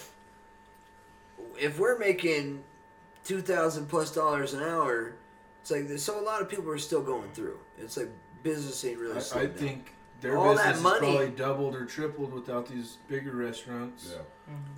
if 1.58 1.78
we're 1.78 1.98
making 1.98 2.62
two 3.24 3.40
thousand 3.40 3.88
plus 3.88 4.12
dollars 4.14 4.54
an 4.54 4.62
hour, 4.62 5.14
it's 5.60 5.70
like 5.70 5.98
so 5.98 6.20
a 6.20 6.24
lot 6.24 6.40
of 6.42 6.48
people 6.48 6.70
are 6.70 6.78
still 6.78 7.02
going 7.02 7.30
through. 7.32 7.58
It's 7.78 7.96
like 7.96 8.08
business 8.42 8.84
ain't 8.84 8.98
really. 8.98 9.14
I, 9.16 9.38
I 9.40 9.46
down. 9.46 9.54
think 9.54 9.92
their 10.20 10.36
All 10.36 10.54
that 10.54 10.74
business 10.74 10.76
is 10.78 10.82
money- 10.82 10.98
probably 11.16 11.28
doubled 11.30 11.74
or 11.74 11.84
tripled 11.84 12.32
without 12.32 12.66
these 12.66 12.98
bigger 13.08 13.32
restaurants. 13.32 14.12
Yeah. 14.14 14.22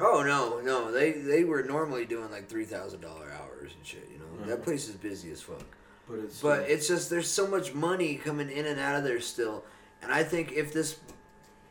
Oh 0.01 0.23
no, 0.23 0.61
no, 0.61 0.91
they 0.93 1.13
they 1.13 1.45
were 1.45 1.63
normally 1.63 2.05
doing 2.05 2.31
like 2.31 2.49
three 2.49 2.65
thousand 2.65 3.01
dollar 3.01 3.31
hours 3.33 3.73
and 3.77 3.87
shit. 3.87 4.09
You 4.13 4.19
know, 4.19 4.47
that 4.47 4.61
Mhm. 4.61 4.65
place 4.65 4.89
is 4.89 4.97
busy 4.97 5.31
as 5.31 5.41
fuck. 5.41 5.65
But 6.09 6.19
it's 6.19 6.41
But 6.41 6.61
uh, 6.61 6.65
it's 6.65 6.89
just 6.89 7.09
there's 7.11 7.31
so 7.31 7.47
much 7.47 7.73
money 7.75 8.17
coming 8.17 8.51
in 8.51 8.67
and 8.67 8.79
out 8.81 8.97
of 8.97 9.05
there 9.05 9.21
still, 9.21 9.65
and 10.03 10.13
I 10.13 10.25
think 10.25 10.53
if 10.53 10.73
this 10.73 10.99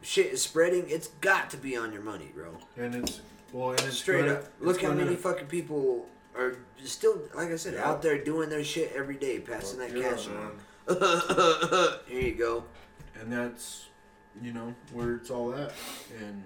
shit 0.01 0.27
is 0.27 0.41
spreading, 0.41 0.85
it's 0.89 1.07
got 1.19 1.49
to 1.51 1.57
be 1.57 1.75
on 1.77 1.91
your 1.93 2.01
money, 2.01 2.31
bro. 2.33 2.57
and 2.77 2.95
it's 2.95 3.21
well 3.51 3.71
and 3.71 3.79
it's 3.81 3.97
Straight 3.97 4.21
gonna- 4.21 4.33
up. 4.39 4.45
Look 4.61 4.75
it's 4.77 4.83
how 4.83 4.91
gonna- 4.93 5.03
many 5.03 5.15
fucking 5.17 5.47
people 5.47 6.07
are 6.35 6.55
still, 6.83 7.21
like 7.35 7.49
I 7.51 7.55
said, 7.55 7.73
Yeah. 7.75 7.89
out 7.89 8.01
there 8.01 8.17
doing 8.23 8.49
their 8.49 8.63
shit 8.63 8.93
every 8.95 9.15
day, 9.15 9.39
passing 9.39 9.79
Fuck 9.79 9.89
that 9.89 9.97
yeah, 9.97 10.09
cash 10.09 10.27
on. 10.27 10.59
Here 12.07 12.21
you 12.21 12.35
go. 12.35 12.63
and 13.19 13.31
that's 13.31 13.87
you 14.41 14.53
know 14.53 14.73
where 14.93 15.15
it's 15.15 15.29
all 15.29 15.53
at 15.53 15.73
and 16.21 16.43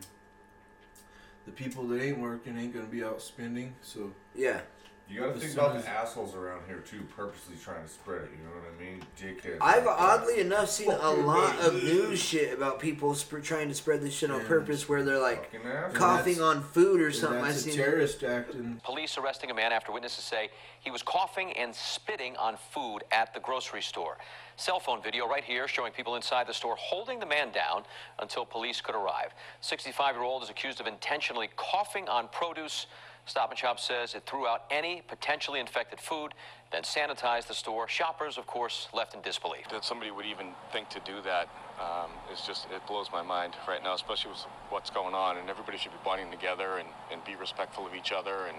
the 1.46 1.52
people 1.52 1.88
that 1.88 2.02
ain't 2.02 2.18
working 2.20 2.58
ain't 2.58 2.74
gonna 2.74 2.86
be 2.88 3.04
out 3.04 3.22
spending 3.22 3.76
so 3.84 4.12
Yeah. 4.36 4.62
You 5.08 5.20
gotta 5.22 5.34
think 5.40 5.54
about 5.54 5.80
the 5.80 5.88
assholes 5.88 6.34
around 6.34 6.62
here 6.68 6.80
too, 6.80 7.02
purposely 7.16 7.56
trying 7.64 7.84
to 7.84 7.88
spread 7.88 8.24
it. 8.24 8.32
You 8.36 8.44
know 8.44 8.56
what 8.56 8.64
I 8.76 8.84
mean? 8.84 9.04
Dickheads. 9.22 9.58
I've 9.62 9.86
like 9.86 9.98
that. 9.98 10.04
oddly 10.04 10.40
enough 10.42 10.68
seen 10.70 10.90
a 10.90 11.12
lot 11.12 11.60
of 11.60 11.76
news 11.76 12.20
shit 12.20 12.54
about 12.58 12.80
people 12.80 13.14
sp- 13.14 13.44
trying 13.44 13.68
to 13.70 13.76
spread 13.76 14.02
this 14.02 14.16
shit 14.16 14.32
on 14.32 14.40
And- 14.40 14.48
purpose, 14.50 14.90
where 14.90 15.04
they're 15.04 15.20
like 15.20 15.52
Fucking 15.52 15.70
assholes. 15.70 15.98
coughing 15.98 16.42
on 16.42 16.64
food 16.64 17.02
or 17.02 17.06
and 17.08 17.16
something. 17.16 17.40
I 17.44 17.48
that's 17.50 17.60
a 17.60 17.62
seen. 17.62 17.76
terrorist 17.76 18.24
act 18.24 18.56
and 18.56 18.82
Police 18.82 19.16
arresting 19.20 19.52
a 19.52 19.54
man 19.54 19.72
after 19.72 19.92
witnesses 19.92 20.24
say 20.24 20.50
he 20.80 20.90
was 20.90 21.04
coughing 21.04 21.54
and 21.54 21.74
spitting 21.76 22.36
on 22.38 22.58
food 22.72 23.04
at 23.12 23.32
the 23.36 23.40
grocery 23.40 23.84
store. 23.84 24.18
Cell 24.58 24.80
phone 24.80 25.04
video 25.04 25.28
right 25.28 25.44
here 25.44 25.68
showing 25.68 25.92
people 25.94 26.16
inside 26.16 26.48
the 26.48 26.54
store 26.54 26.76
holding 26.80 27.20
the 27.20 27.26
man 27.28 27.52
down 27.52 27.84
until 28.20 28.44
police 28.44 28.82
could 28.82 28.96
arrive. 28.96 29.36
65 29.62 30.16
year 30.16 30.24
old 30.24 30.42
is 30.42 30.50
accused 30.50 30.80
of 30.82 30.88
intentionally 30.88 31.50
coughing 31.58 32.10
on 32.10 32.28
produce. 32.30 32.88
Stop 33.26 33.50
and 33.50 33.58
Shop 33.60 33.80
says 33.80 34.14
it 34.14 34.24
threw 34.26 34.48
out 34.48 34.64
any 34.70 35.02
potentially 35.08 35.60
infected 35.60 36.00
food, 36.00 36.34
then 36.72 36.84
sanitized 36.84 37.48
the 37.48 37.54
store. 37.54 37.88
Shoppers, 37.88 38.38
of 38.38 38.46
course, 38.46 38.88
left 38.94 39.14
in 39.16 39.22
disbelief. 39.22 39.68
that 39.72 39.84
somebody 39.84 40.12
would 40.12 40.26
even 40.26 40.48
think 40.72 40.90
to 40.90 41.00
do 41.06 41.22
that 41.24 41.50
um, 41.80 42.12
is 42.32 42.42
just 42.42 42.68
it 42.72 42.86
blows 42.88 43.10
my 43.12 43.22
mind 43.22 43.54
right 43.68 43.84
now 43.84 43.94
especially 43.94 44.32
with 44.32 44.46
what's 44.70 44.90
going 44.90 45.14
on 45.14 45.38
and 45.38 45.50
everybody 45.50 45.78
should 45.78 45.92
be 45.92 45.98
bonding 46.06 46.32
together 46.32 46.78
and, 46.78 46.88
and 47.12 47.24
be 47.26 47.36
respectful 47.36 47.86
of 47.86 47.94
each 47.94 48.12
other 48.14 48.46
and 48.48 48.58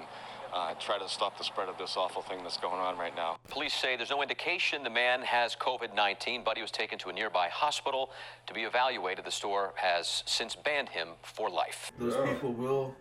uh, 0.53 0.75
try 0.75 0.99
to 0.99 1.09
stop 1.09 1.37
the 1.39 1.45
spread 1.45 1.69
of 1.69 1.77
this 1.79 1.97
awful 1.97 2.23
thing 2.23 2.43
that's 2.43 2.57
going 2.57 2.81
on 2.81 2.97
right 2.97 3.15
now. 3.17 3.37
Police 3.49 3.75
say 3.75 3.97
there's 3.97 4.11
no 4.11 4.23
indication 4.23 4.83
the 4.83 4.91
man 4.91 5.23
has 5.23 5.57
COVID 5.57 5.95
19, 5.95 6.43
but 6.45 6.57
he 6.57 6.63
was 6.63 6.71
taken 6.71 6.99
to 7.01 7.09
a 7.09 7.13
nearby 7.13 7.49
hospital 7.49 8.11
to 8.47 8.55
be 8.55 8.63
evaluated. 8.63 9.25
The 9.25 9.31
store 9.31 9.73
has 9.77 10.23
since 10.27 10.55
banned 10.55 10.91
him 10.91 11.09
for 11.23 11.51
life. 11.51 11.93
Those 11.99 12.17
people 12.29 12.53
will 12.53 12.95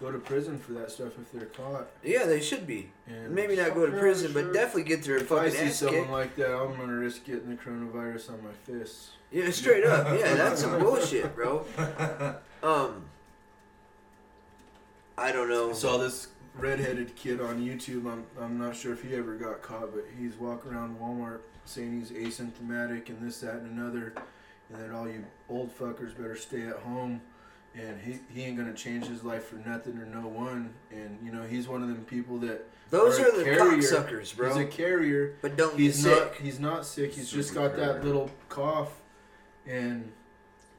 go 0.00 0.12
to 0.12 0.18
prison 0.18 0.58
for 0.58 0.72
that 0.72 0.90
stuff 0.90 1.12
if 1.18 1.32
they're 1.32 1.46
caught. 1.46 1.88
Yeah, 2.02 2.26
they 2.26 2.40
should 2.40 2.66
be. 2.66 2.90
And 3.06 3.30
Maybe 3.34 3.56
not 3.56 3.74
go 3.74 3.86
to 3.86 3.92
prison, 3.92 4.32
sure. 4.32 4.42
but 4.42 4.52
definitely 4.52 4.84
get 4.84 5.02
their 5.02 5.16
If 5.18 5.32
I 5.32 5.48
see 5.48 5.58
ass 5.58 5.76
someone 5.76 6.00
kicked. 6.02 6.10
like 6.10 6.36
that, 6.36 6.54
I'm 6.54 6.76
gonna 6.76 6.92
risk 6.94 7.24
getting 7.24 7.48
the 7.48 7.56
coronavirus 7.56 8.30
on 8.30 8.44
my 8.44 8.50
fists. 8.64 9.10
Yeah, 9.32 9.50
straight 9.50 9.84
up. 9.84 10.06
Yeah, 10.18 10.34
that's 10.34 10.60
some 10.60 10.78
bullshit, 10.78 11.34
bro. 11.34 11.64
Um, 12.62 13.04
I 15.16 15.30
don't 15.30 15.48
know. 15.48 15.70
I 15.70 15.74
saw 15.74 15.98
this 15.98 16.28
redheaded 16.56 17.14
kid 17.14 17.40
on 17.40 17.60
YouTube. 17.60 18.10
I'm, 18.10 18.24
I'm 18.40 18.58
not 18.58 18.74
sure 18.74 18.92
if 18.92 19.02
he 19.02 19.14
ever 19.14 19.34
got 19.36 19.62
caught, 19.62 19.94
but 19.94 20.04
he's 20.18 20.34
walking 20.36 20.72
around 20.72 20.98
Walmart 20.98 21.40
saying 21.64 22.00
he's 22.00 22.10
asymptomatic 22.10 23.08
and 23.08 23.20
this, 23.26 23.40
that, 23.40 23.54
and 23.56 23.78
another, 23.78 24.14
and 24.72 24.82
that 24.82 24.90
all 24.94 25.06
you 25.08 25.24
old 25.48 25.76
fuckers 25.78 26.16
better 26.16 26.34
stay 26.36 26.66
at 26.66 26.76
home. 26.76 27.20
And 27.78 28.00
he, 28.00 28.18
he 28.32 28.42
ain't 28.44 28.56
gonna 28.56 28.72
change 28.72 29.06
his 29.06 29.22
life 29.22 29.44
for 29.48 29.56
nothing 29.56 29.98
or 29.98 30.06
no 30.06 30.26
one. 30.26 30.72
And 30.90 31.18
you 31.22 31.30
know 31.32 31.42
he's 31.42 31.68
one 31.68 31.82
of 31.82 31.88
them 31.88 32.04
people 32.06 32.38
that 32.38 32.66
Those 32.90 33.18
a 33.18 33.26
are 33.28 33.36
the 33.38 33.44
carrier. 33.44 33.60
cocksuckers, 33.78 34.34
bro. 34.34 34.48
He's 34.48 34.56
a 34.56 34.64
carrier, 34.66 35.34
But 35.42 35.56
don't 35.56 35.78
he's 35.78 36.02
get 36.02 36.10
not. 36.10 36.32
sick. 36.34 36.40
He's 36.42 36.60
not 36.60 36.86
sick. 36.86 37.12
He's 37.14 37.30
just 37.30 37.50
Super 37.50 37.68
got 37.68 37.76
that 37.76 38.04
little 38.04 38.30
cough, 38.48 38.92
and 39.66 40.10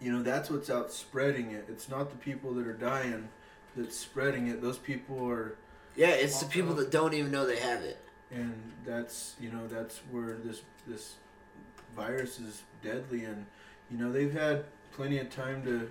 you 0.02 0.12
know 0.12 0.24
that's 0.24 0.50
what's 0.50 0.70
out 0.72 0.92
spreading 0.92 1.52
it. 1.52 1.66
It's 1.70 1.88
not 1.88 2.10
the 2.10 2.18
people 2.18 2.54
that 2.56 2.66
are 2.66 2.74
dying 2.74 3.30
that's 3.76 3.96
spreading 3.98 4.48
it. 4.48 4.62
Those 4.62 4.80
people 4.80 5.24
are, 5.30 5.56
Yeah, 5.96 6.10
it's 6.10 6.40
the 6.40 6.48
people 6.48 6.74
that 6.76 6.90
don't 6.90 7.14
even 7.14 7.32
know 7.32 7.46
they 7.46 7.60
have 7.60 7.82
it. 7.84 8.00
and 8.32 8.54
that's 8.86 9.36
you 9.40 9.52
know 9.52 9.68
that's 9.68 10.00
where 10.10 10.36
this 10.44 10.62
this 10.88 11.14
virus 11.96 12.40
is 12.40 12.64
deadly. 12.82 13.24
And 13.26 13.46
you 13.92 13.98
know 14.00 14.12
they've 14.12 14.34
had 14.34 14.66
plenty 14.94 15.20
of 15.20 15.30
time 15.30 15.64
to 15.66 15.90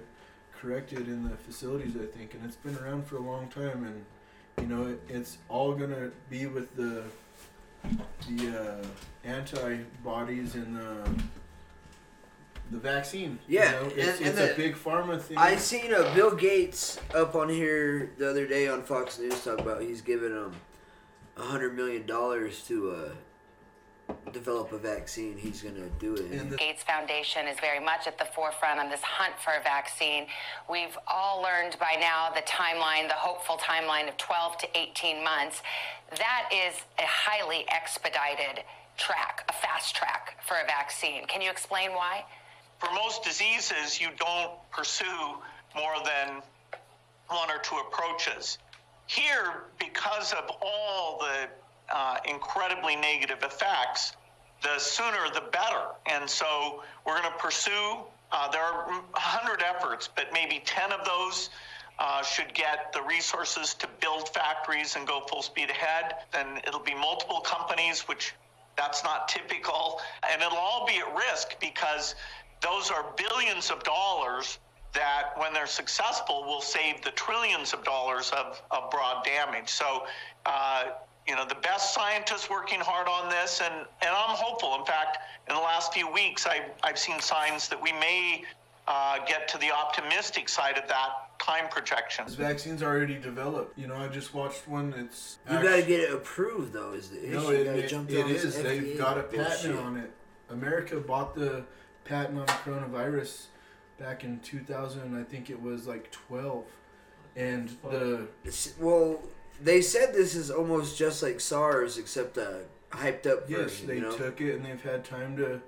correct 0.61 0.93
it 0.93 1.07
in 1.09 1.25
the 1.29 1.37
facilities, 1.37 1.95
I 1.97 2.07
think, 2.07 2.35
and 2.35 2.45
it's 2.45 2.57
been 2.57 2.77
around 2.79 3.07
for 3.07 3.17
a 3.17 3.21
long 3.21 3.49
time. 3.49 3.85
And 3.85 4.05
you 4.69 4.75
know 4.75 4.87
it, 4.89 5.01
it's 5.09 5.39
all 5.49 5.75
gonna 5.75 6.11
be 6.31 6.47
with 6.47 6.75
the 6.77 7.05
the 8.29 8.59
uh, 8.83 8.87
antibodies 9.29 10.55
and 10.55 10.77
the 10.77 11.11
the 12.73 12.79
vaccine. 12.79 13.39
you 13.47 13.61
Yeah, 13.61 13.71
know? 13.73 13.93
it's, 13.95 14.19
and- 14.19 14.29
and 14.31 14.39
it's 14.39 14.53
a 14.53 14.57
big 14.57 14.75
pharma 14.75 15.21
thing. 15.21 15.39
I 15.39 15.55
seen 15.57 15.93
a 15.93 16.13
Bill 16.15 16.35
Gates 16.35 16.99
up 17.15 17.35
on 17.37 17.49
here 17.49 18.11
the 18.19 18.29
other 18.29 18.47
day 18.47 18.67
on 18.69 18.83
Fox 18.83 19.19
News 19.21 19.43
talk 19.45 19.61
about 19.61 19.83
he's 19.83 20.01
giving 20.01 20.37
um 20.37 20.53
a 21.37 21.43
hundred 21.43 21.77
million 21.77 22.07
dollars 22.07 22.65
to 22.67 22.91
uh 22.91 23.09
develop 24.33 24.73
a 24.73 24.79
vaccine. 24.79 25.37
He's 25.39 25.63
gonna 25.63 25.89
do 25.99 26.15
it. 26.15 26.31
And 26.31 26.51
the- 26.51 26.57
Gates 26.57 26.83
Foundation 26.83 27.49
is 27.49 27.59
very 27.59 27.81
much 27.81 28.07
at 28.07 28.19
the 28.19 28.27
forefront 28.27 28.79
on 28.79 28.91
this 28.91 29.03
hunt 29.03 29.39
for 29.41 29.55
a 29.55 29.61
vaccine. 29.61 30.29
We've 30.69 30.97
all 31.07 31.41
learned 31.41 31.79
by 31.79 31.97
now 31.99 32.31
the 32.31 32.43
timeline, 32.43 33.09
the 33.09 33.15
hopeful 33.15 33.57
timeline 33.57 34.09
of 34.09 34.17
12 34.19 34.59
to 34.59 34.79
18 34.79 35.25
months. 35.25 35.63
That 36.11 36.51
is 36.53 36.75
a 36.99 37.07
highly 37.07 37.67
expedited 37.69 38.65
track, 38.97 39.45
a 39.49 39.53
fast 39.53 39.97
track 39.97 40.37
for 40.47 40.59
a 40.59 40.67
vaccine. 40.67 41.27
Can 41.27 41.41
you 41.41 41.51
explain 41.51 41.93
why? 41.93 42.25
For 42.79 42.91
most 42.93 43.25
diseases, 43.25 44.01
you 44.01 44.11
don't 44.19 44.53
pursue 44.71 45.43
more 45.75 45.97
than 46.05 46.43
one 47.29 47.51
or 47.51 47.59
two 47.59 47.77
approaches. 47.77 48.59
Here, 49.07 49.65
because 49.79 50.33
of 50.33 50.51
all 50.61 51.19
the 51.19 51.49
uh, 51.95 52.19
incredibly 52.29 52.97
negative 52.97 53.43
effects, 53.43 54.17
the 54.63 54.79
sooner 54.79 55.19
the 55.35 55.43
better. 55.53 55.87
And 56.07 56.29
so 56.29 56.83
we're 57.07 57.21
going 57.21 57.31
to 57.31 57.39
pursue, 57.39 57.99
uh, 58.33 58.49
there 58.51 58.63
are 58.63 58.87
100 58.89 59.63
efforts, 59.63 60.09
but 60.15 60.27
maybe 60.33 60.63
10 60.65 60.93
of 60.93 61.05
those 61.05 61.51
uh, 61.99 62.23
should 62.23 62.53
get 62.55 62.93
the 62.93 63.03
resources 63.03 63.75
to 63.75 63.89
build 64.01 64.29
factories 64.31 64.97
and 64.97 65.07
go 65.07 65.21
full 65.31 65.43
speed 65.43 65.71
ahead. 65.71 66.17
Then 66.33 66.61
it'll 66.67 66.81
be 66.81 66.95
multiple 66.95 67.41
companies, 67.41 68.03
which 68.03 68.35
that's 68.77 69.03
not 69.03 69.29
typical. 69.29 70.01
And 70.31 70.43
it'll 70.43 70.59
all 70.59 70.87
be 70.87 70.99
at 70.99 71.15
risk 71.15 71.59
because 71.61 72.15
those 72.61 72.91
are 72.91 73.05
billions 73.17 73.71
of 73.71 73.83
dollars 73.85 74.59
that, 74.93 75.33
when 75.37 75.53
they're 75.53 75.67
successful, 75.67 76.45
will 76.45 76.61
save 76.61 77.03
the 77.03 77.11
trillions 77.13 77.73
of 77.73 77.85
dollars 77.85 78.31
of, 78.31 78.61
of 78.71 78.91
broad 78.91 79.25
damage. 79.25 79.69
So, 79.69 80.07
uh, 80.47 80.85
you 81.27 81.35
know, 81.35 81.45
the 81.45 81.57
best 81.57 81.95
scientists 81.95 82.49
working 82.49 82.81
hard 82.81 83.09
on 83.09 83.29
this, 83.29 83.61
and, 83.63 83.75
and 83.75 84.11
I'm 84.11 84.37
hopeful. 84.37 84.77
In 84.79 84.85
fact, 84.85 85.19
in 85.49 85.55
the 85.55 85.61
last 85.61 85.93
few 85.93 86.11
weeks, 86.11 86.47
I, 86.47 86.63
I've 86.85 86.99
seen 86.99 87.21
signs 87.21 87.69
that 87.69 87.83
we 87.83 87.93
may 87.93 88.45
uh, 88.87 89.19
get 89.27 89.49
to 89.49 89.59
the 89.59 89.73
optimistic 89.73 90.49
side 90.49 90.79
of 90.79 90.87
that 90.89 91.39
time 91.41 91.69
projection. 91.69 92.25
This 92.27 92.37
vaccine's 92.37 92.83
already 92.83 93.19
developed. 93.19 93.77
You 93.77 93.89
know, 93.89 93.97
I 93.97 94.09
just 94.09 94.35
watched 94.35 94.69
one 94.69 94.91
that's. 94.91 95.39
you 95.49 95.57
actu- 95.57 95.69
gotta 95.69 95.83
get 95.83 96.01
it 96.01 96.13
approved 96.13 96.73
though. 96.73 96.93
Is 96.93 97.11
the 97.11 97.23
issue? 97.23 97.35
No, 97.35 97.51
you 97.51 97.57
it, 97.57 97.67
it, 97.67 97.89
jump 97.89 98.11
it 98.11 98.19
down 98.19 98.29
this. 98.29 98.55
They've 98.57 98.83
FDA 98.83 98.99
got 98.99 99.19
a 99.19 99.23
bullshit. 99.23 99.47
patent 99.47 99.79
on 99.81 99.97
it. 99.97 100.11
America 100.51 101.01
bought 101.01 101.35
the 101.35 101.65
patent 102.05 102.39
on 102.39 102.47
coronavirus 102.47 103.47
back 103.99 104.23
in 104.25 104.39
2000. 104.41 105.19
I 105.19 105.25
think 105.25 105.51
it 105.51 105.61
was 105.61 105.87
like 105.87 106.11
12. 106.13 106.65
And 107.35 107.77
the 107.91 108.29
Well, 108.81 109.21
they 109.63 109.81
said 109.81 110.13
this 110.13 110.35
is 110.35 110.51
almost 110.51 110.97
just 110.99 111.23
like 111.23 111.41
SARS, 111.41 111.99
except 111.99 112.37
a 112.37 112.63
hyped 112.91 113.27
up 113.27 113.49
yes, 113.49 113.61
version. 113.61 113.87
they 113.87 113.95
you 113.97 114.01
know? 114.01 114.17
took 114.17 114.41
it 114.41 114.57
and 114.57 114.65
they've 114.65 114.83
had 114.83 115.05
time 115.05 115.37
to 115.37 115.61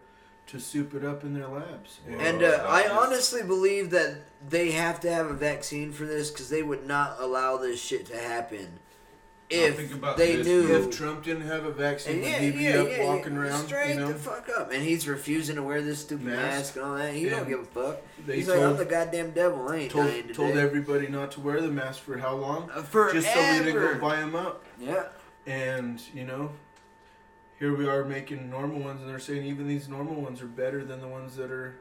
to 0.46 0.58
soup 0.58 0.94
it 0.94 1.04
up 1.04 1.24
in 1.24 1.34
their 1.34 1.46
labs. 1.46 2.00
And 2.08 2.42
uh, 2.42 2.64
I 2.66 2.88
honestly 2.88 3.42
believe 3.42 3.90
that 3.90 4.16
they 4.48 4.70
have 4.70 4.98
to 5.00 5.12
have 5.12 5.26
a 5.26 5.34
vaccine 5.34 5.92
for 5.92 6.06
this 6.06 6.30
because 6.30 6.48
they 6.48 6.62
would 6.62 6.86
not 6.86 7.18
allow 7.20 7.58
this 7.58 7.78
shit 7.78 8.06
to 8.06 8.16
happen 8.16 8.78
if 9.50 10.16
they 10.16 10.36
this, 10.36 10.46
knew. 10.46 10.74
if 10.76 10.90
Trump 10.96 11.24
didn't 11.24 11.46
have 11.46 11.64
a 11.64 11.72
vaccine, 11.72 12.16
would 12.20 12.26
yeah, 12.26 12.38
he 12.38 12.50
be 12.50 12.64
yeah, 12.64 12.80
up 12.80 12.88
walking 13.00 13.36
around? 13.36 13.66
straight 13.66 13.94
you 13.94 14.00
know? 14.00 14.08
the 14.08 14.14
fuck 14.14 14.48
up, 14.56 14.72
and 14.72 14.82
he's 14.82 15.08
refusing 15.08 15.56
to 15.56 15.62
wear 15.62 15.80
this 15.80 16.00
stupid 16.00 16.26
Mask. 16.26 16.36
mask, 16.36 16.76
and 16.76 16.84
all 16.84 16.94
that. 16.96 17.14
He 17.14 17.28
don't 17.28 17.48
give 17.48 17.60
a 17.60 17.64
fuck. 17.64 17.98
He's 18.26 18.48
like, 18.48 18.60
I'm 18.60 18.76
the 18.76 18.84
goddamn 18.84 19.30
devil. 19.30 19.68
I 19.68 19.76
ain't 19.76 19.90
told, 19.90 20.06
dying 20.06 20.22
today. 20.22 20.34
told 20.34 20.56
everybody 20.56 21.08
not 21.08 21.32
to 21.32 21.40
wear 21.40 21.60
the 21.60 21.68
mask 21.70 22.00
for 22.00 22.18
how 22.18 22.34
long? 22.34 22.70
Uh, 22.74 22.82
forever. 22.82 23.12
Just 23.20 23.32
so 23.32 23.40
we 23.40 23.64
didn't 23.64 23.74
go 23.74 23.98
buy 23.98 24.16
them 24.16 24.34
up. 24.34 24.64
yeah. 24.78 25.04
And 25.46 26.02
you 26.12 26.24
know, 26.24 26.50
here 27.58 27.74
we 27.74 27.88
are 27.88 28.04
making 28.04 28.50
normal 28.50 28.80
ones, 28.80 29.00
and 29.00 29.08
they're 29.08 29.18
saying 29.18 29.44
even 29.46 29.66
these 29.66 29.88
normal 29.88 30.20
ones 30.20 30.42
are 30.42 30.46
better 30.46 30.84
than 30.84 31.00
the 31.00 31.08
ones 31.08 31.36
that 31.36 31.50
are 31.50 31.76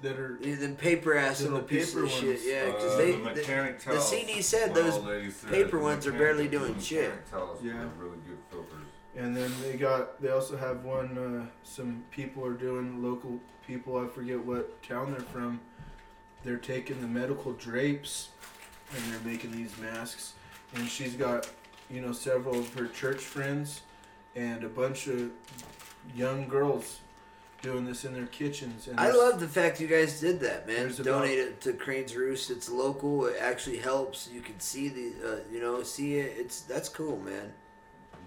that 0.00 0.18
are. 0.18 0.38
Yeah, 0.40 0.56
Then 0.56 0.76
paper 0.76 1.14
ass 1.16 1.38
Than 1.40 1.52
little 1.52 1.66
the 1.66 1.74
piece 1.74 1.92
paper 1.92 2.04
of 2.04 2.10
shit. 2.10 2.28
ones. 2.28 2.40
Yeah, 2.46 2.66
because 2.66 2.94
Uh, 2.94 2.96
they 2.96 3.12
the 3.12 3.18
the, 3.18 3.24
mechanic 3.24 3.78
the. 3.80 3.90
CDC 3.92 4.42
said 4.42 4.74
those 4.74 4.94
old 4.94 5.32
said 5.32 5.50
paper 5.50 5.78
ones 5.78 6.06
are 6.06 6.12
barely 6.12 6.48
doing 6.48 6.78
shit. 6.80 7.12
Yeah. 7.62 7.88
really 7.98 8.16
good 8.26 8.38
filters. 8.50 8.86
And 9.16 9.36
then 9.36 9.52
they 9.62 9.76
got 9.76 10.20
they 10.22 10.30
also 10.30 10.56
have 10.56 10.84
one. 10.84 11.18
Uh, 11.18 11.46
some 11.64 12.04
people 12.10 12.44
are 12.46 12.54
doing 12.54 13.02
local 13.02 13.38
people. 13.66 13.98
I 14.02 14.06
forget 14.08 14.42
what 14.44 14.82
town 14.82 15.12
they're 15.12 15.20
from. 15.20 15.60
They're 16.44 16.56
taking 16.56 17.00
the 17.00 17.06
medical 17.06 17.52
drapes, 17.52 18.30
and 18.96 19.04
they're 19.12 19.20
making 19.32 19.52
these 19.52 19.76
masks. 19.78 20.32
And 20.74 20.88
she's 20.88 21.14
got, 21.14 21.48
you 21.90 22.00
know, 22.00 22.12
several 22.12 22.58
of 22.58 22.72
her 22.74 22.86
church 22.88 23.18
friends, 23.20 23.82
and 24.34 24.64
a 24.64 24.68
bunch 24.68 25.06
of 25.06 25.30
young 26.16 26.48
girls 26.48 27.00
doing 27.62 27.84
this 27.84 28.04
in 28.04 28.12
their 28.12 28.26
kitchens. 28.26 28.88
And 28.88 28.98
I 28.98 29.12
love 29.12 29.40
the 29.40 29.48
fact 29.48 29.80
you 29.80 29.86
guys 29.86 30.20
did 30.20 30.40
that, 30.40 30.66
man. 30.66 30.76
There's 30.76 30.98
Donate 30.98 31.38
it 31.38 31.60
to 31.62 31.72
Crane's 31.72 32.14
Roost. 32.14 32.50
It's 32.50 32.68
local. 32.68 33.26
It 33.26 33.36
actually 33.40 33.78
helps. 33.78 34.28
You 34.32 34.40
can 34.40 34.58
see 34.60 34.88
the, 34.88 35.12
uh, 35.24 35.36
you 35.50 35.60
know, 35.60 35.82
see 35.82 36.16
it. 36.16 36.34
It's 36.36 36.62
that's 36.62 36.88
cool, 36.88 37.18
man. 37.18 37.52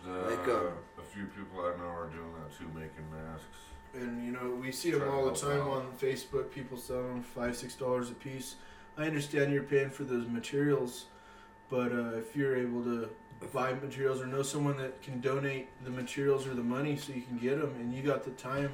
The, 0.05 0.11
Like, 0.11 0.47
um, 0.47 0.73
a 0.97 1.03
few 1.13 1.25
people 1.25 1.59
I 1.59 1.77
know 1.77 1.89
are 1.89 2.07
doing 2.07 2.31
that 2.39 2.57
too, 2.57 2.67
making 2.73 3.05
masks. 3.11 3.45
And 3.93 4.25
you 4.25 4.31
know, 4.31 4.57
we 4.59 4.71
see 4.71 4.91
them 4.91 5.07
all 5.09 5.25
the 5.29 5.35
time 5.35 5.61
out. 5.61 5.69
on 5.69 5.91
Facebook. 6.01 6.51
People 6.51 6.77
selling 6.77 7.07
them 7.07 7.23
five, 7.23 7.55
six 7.55 7.75
dollars 7.75 8.09
a 8.09 8.13
piece. 8.13 8.55
I 8.97 9.05
understand 9.05 9.51
you're 9.51 9.63
paying 9.63 9.89
for 9.89 10.05
those 10.05 10.27
materials, 10.27 11.05
but 11.69 11.91
uh, 11.91 12.17
if 12.17 12.35
you're 12.35 12.55
able 12.55 12.81
to 12.83 13.09
buy 13.53 13.73
materials 13.73 14.21
or 14.21 14.25
know 14.27 14.41
someone 14.41 14.77
that 14.77 15.01
can 15.01 15.19
donate 15.19 15.67
the 15.83 15.91
materials 15.91 16.47
or 16.47 16.53
the 16.53 16.63
money 16.63 16.95
so 16.95 17.11
you 17.11 17.21
can 17.21 17.37
get 17.37 17.59
them, 17.59 17.75
and 17.79 17.93
you 17.93 18.01
got 18.01 18.23
the 18.23 18.31
time, 18.31 18.71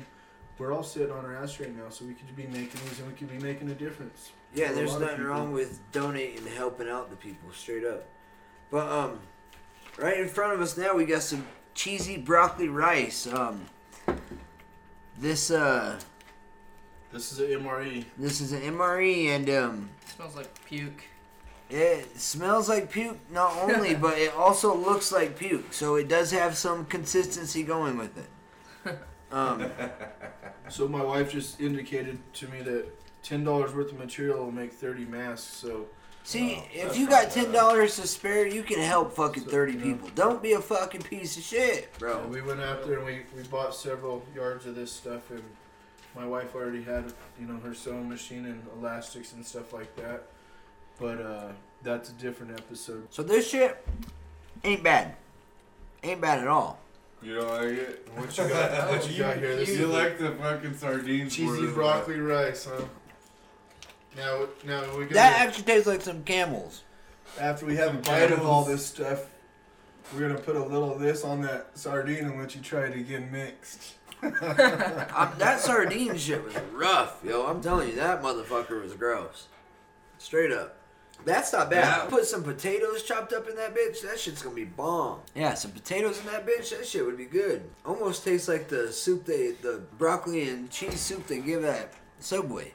we're 0.61 0.71
all 0.71 0.83
sitting 0.83 1.11
on 1.11 1.25
our 1.25 1.35
ass 1.35 1.59
right 1.59 1.75
now, 1.75 1.89
so 1.89 2.05
we 2.05 2.13
could 2.13 2.35
be 2.35 2.43
making 2.43 2.79
these 2.85 2.99
and 2.99 3.07
we 3.07 3.15
could 3.15 3.31
be 3.31 3.39
making 3.39 3.67
a 3.71 3.73
difference. 3.73 4.31
Yeah, 4.53 4.67
for 4.67 4.75
there's 4.75 4.99
nothing 4.99 5.23
wrong 5.23 5.51
with 5.51 5.79
donating 5.91 6.37
and 6.37 6.47
helping 6.49 6.87
out 6.87 7.09
the 7.09 7.15
people, 7.15 7.49
straight 7.51 7.83
up. 7.83 8.05
But 8.69 8.87
um, 8.87 9.19
right 9.97 10.19
in 10.19 10.27
front 10.27 10.53
of 10.53 10.61
us 10.61 10.77
now, 10.77 10.93
we 10.93 11.05
got 11.05 11.23
some 11.23 11.47
cheesy 11.73 12.17
broccoli 12.17 12.69
rice. 12.69 13.25
Um, 13.25 13.65
this 15.17 15.49
uh, 15.49 15.99
This 17.11 17.31
is 17.31 17.39
an 17.39 17.63
MRE. 17.63 18.05
this 18.19 18.39
is 18.39 18.51
an 18.51 18.61
MRE, 18.61 19.29
and 19.29 19.49
um, 19.49 19.89
smells 20.15 20.35
like 20.35 20.65
puke. 20.65 21.05
It 21.71 22.19
smells 22.19 22.69
like 22.69 22.91
puke, 22.91 23.17
not 23.31 23.57
only, 23.57 23.95
but 24.05 24.19
it 24.19 24.31
also 24.35 24.75
looks 24.75 25.11
like 25.11 25.39
puke. 25.39 25.73
So 25.73 25.95
it 25.95 26.07
does 26.07 26.29
have 26.29 26.55
some 26.55 26.85
consistency 26.85 27.63
going 27.63 27.97
with 27.97 28.15
it. 28.15 28.99
Um, 29.31 29.69
So 30.71 30.87
my 30.87 31.03
wife 31.03 31.33
just 31.33 31.59
indicated 31.59 32.17
to 32.35 32.47
me 32.47 32.61
that 32.61 32.85
ten 33.23 33.43
dollars 33.43 33.73
worth 33.73 33.91
of 33.91 33.99
material 33.99 34.45
will 34.45 34.51
make 34.53 34.71
thirty 34.71 35.03
masks. 35.03 35.45
So 35.47 35.87
see, 36.23 36.63
if 36.71 36.97
you 36.97 37.09
got 37.09 37.29
ten 37.29 37.51
dollars 37.51 37.97
to 37.97 38.07
spare, 38.07 38.47
you 38.47 38.63
can 38.63 38.79
help 38.79 39.13
fucking 39.13 39.43
thirty 39.43 39.75
people. 39.75 40.09
Don't 40.15 40.41
be 40.41 40.53
a 40.53 40.61
fucking 40.61 41.01
piece 41.01 41.35
of 41.35 41.43
shit, 41.43 41.89
bro. 41.99 42.25
We 42.27 42.41
went 42.41 42.61
out 42.61 42.85
there 42.85 42.97
and 42.97 43.05
we, 43.05 43.23
we 43.35 43.43
bought 43.49 43.75
several 43.75 44.23
yards 44.33 44.65
of 44.65 44.75
this 44.75 44.91
stuff 44.93 45.29
and 45.31 45.43
my 46.15 46.25
wife 46.25 46.55
already 46.55 46.83
had 46.83 47.13
you 47.39 47.47
know 47.47 47.59
her 47.59 47.73
sewing 47.73 48.07
machine 48.07 48.45
and 48.45 48.65
elastics 48.77 49.33
and 49.33 49.45
stuff 49.45 49.73
like 49.73 49.93
that. 49.97 50.23
But 50.99 51.21
uh, 51.21 51.47
that's 51.83 52.11
a 52.11 52.13
different 52.13 52.53
episode. 52.53 53.07
So 53.09 53.23
this 53.23 53.49
shit 53.49 53.85
ain't 54.63 54.83
bad. 54.83 55.15
Ain't 56.01 56.21
bad 56.21 56.39
at 56.39 56.47
all. 56.47 56.79
You 57.21 57.35
don't 57.35 57.49
like 57.49 57.77
it? 57.77 58.07
What 58.15 58.37
you 58.37 58.47
got? 58.49 58.71
Oh, 58.89 58.91
what 58.91 59.11
you 59.11 59.17
got 59.19 59.37
here? 59.37 59.55
This 59.55 59.69
You 59.69 59.85
is 59.85 59.89
like 59.91 60.17
the 60.17 60.31
fucking 60.31 60.75
sardines? 60.77 61.35
cheesy 61.35 61.65
than 61.65 61.73
broccoli 61.73 62.19
rice, 62.19 62.65
huh? 62.65 62.83
Now, 64.17 64.47
now 64.65 64.81
we 64.97 65.03
gonna 65.03 65.13
That 65.13 65.39
actually 65.41 65.63
tastes 65.65 65.87
like 65.87 66.01
some 66.01 66.23
camels. 66.23 66.83
after 67.39 67.65
we 67.65 67.75
have 67.77 67.95
a 67.95 67.99
bite 67.99 68.31
of 68.31 68.45
all 68.45 68.65
this 68.65 68.85
stuff, 68.85 69.25
we're 70.13 70.27
gonna 70.27 70.39
put 70.39 70.55
a 70.55 70.63
little 70.65 70.93
of 70.93 70.99
this 70.99 71.23
on 71.23 71.41
that 71.43 71.67
sardine 71.75 72.25
and 72.25 72.39
let 72.39 72.55
you 72.55 72.61
try 72.61 72.85
it 72.85 72.95
again 72.97 73.31
mixed. 73.31 73.93
That 74.21 75.59
sardine 75.59 76.17
shit 76.17 76.43
was 76.43 76.55
rough, 76.73 77.21
yo. 77.23 77.45
I'm 77.45 77.61
telling 77.61 77.89
you, 77.89 77.95
that 77.95 78.21
motherfucker 78.21 78.81
was 78.81 78.93
gross. 78.93 79.47
Straight 80.17 80.51
up. 80.51 80.77
That's 81.25 81.53
not 81.53 81.69
bad. 81.69 81.83
Yeah. 82.03 82.09
Put 82.09 82.25
some 82.25 82.43
potatoes 82.43 83.03
chopped 83.03 83.33
up 83.33 83.47
in 83.47 83.55
that 83.55 83.75
bitch. 83.75 84.01
That 84.01 84.19
shit's 84.19 84.41
gonna 84.41 84.55
be 84.55 84.65
bomb. 84.65 85.19
Yeah, 85.35 85.53
some 85.53 85.71
potatoes 85.71 86.19
in 86.19 86.25
that 86.27 86.45
bitch. 86.47 86.69
That 86.75 86.85
shit 86.87 87.05
would 87.05 87.17
be 87.17 87.25
good. 87.25 87.63
Almost 87.85 88.23
tastes 88.23 88.47
like 88.47 88.67
the 88.69 88.91
soup 88.91 89.25
they, 89.25 89.51
the 89.61 89.81
broccoli 89.97 90.49
and 90.49 90.69
cheese 90.69 90.99
soup 90.99 91.27
they 91.27 91.39
give 91.39 91.63
at 91.63 91.93
Subway. 92.19 92.73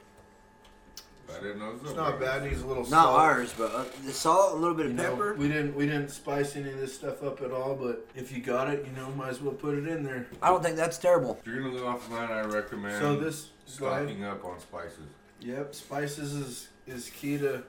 I 1.29 1.41
didn't 1.41 1.59
know. 1.59 1.73
It's 1.83 1.93
not 1.93 2.21
bad. 2.21 2.43
Needs 2.43 2.61
a 2.61 2.65
little 2.67 2.83
Not 2.83 2.89
salt. 3.03 3.19
ours, 3.19 3.53
but 3.57 3.75
uh, 3.75 3.83
the 4.05 4.13
salt, 4.13 4.53
a 4.53 4.55
little 4.55 4.73
bit 4.75 4.85
of 4.85 4.93
You 4.93 4.97
know, 4.97 5.09
pepper. 5.11 5.33
we 5.35 5.49
didn't 5.49 5.75
we 5.75 5.85
didn't 5.85 6.07
spice 6.09 6.55
any 6.55 6.69
of 6.71 6.79
this 6.79 6.95
stuff 6.95 7.21
up 7.21 7.41
at 7.41 7.51
all, 7.51 7.75
but 7.75 8.07
if 8.15 8.31
you 8.31 8.41
got 8.41 8.69
it, 8.69 8.85
you 8.85 8.91
know, 8.93 9.09
might 9.11 9.29
as 9.29 9.41
well 9.41 9.53
put 9.53 9.77
it 9.77 9.87
in 9.87 10.03
there. 10.03 10.27
I 10.41 10.47
don't 10.49 10.63
think 10.63 10.77
that's 10.77 10.97
terrible. 10.97 11.37
If 11.41 11.45
you're 11.47 11.61
gonna 11.61 11.73
live 11.73 11.83
off 11.85 12.07
the 12.07 12.15
land, 12.15 12.31
I 12.31 12.41
recommend 12.45 12.97
So 13.01 13.17
this 13.17 13.49
go 13.77 13.87
stocking 13.89 14.23
up 14.23 14.45
on 14.45 14.57
spices. 14.61 14.99
Yep, 15.41 15.75
spices 15.75 16.33
is 16.33 16.69
is 16.87 17.09
key 17.09 17.37
to 17.39 17.63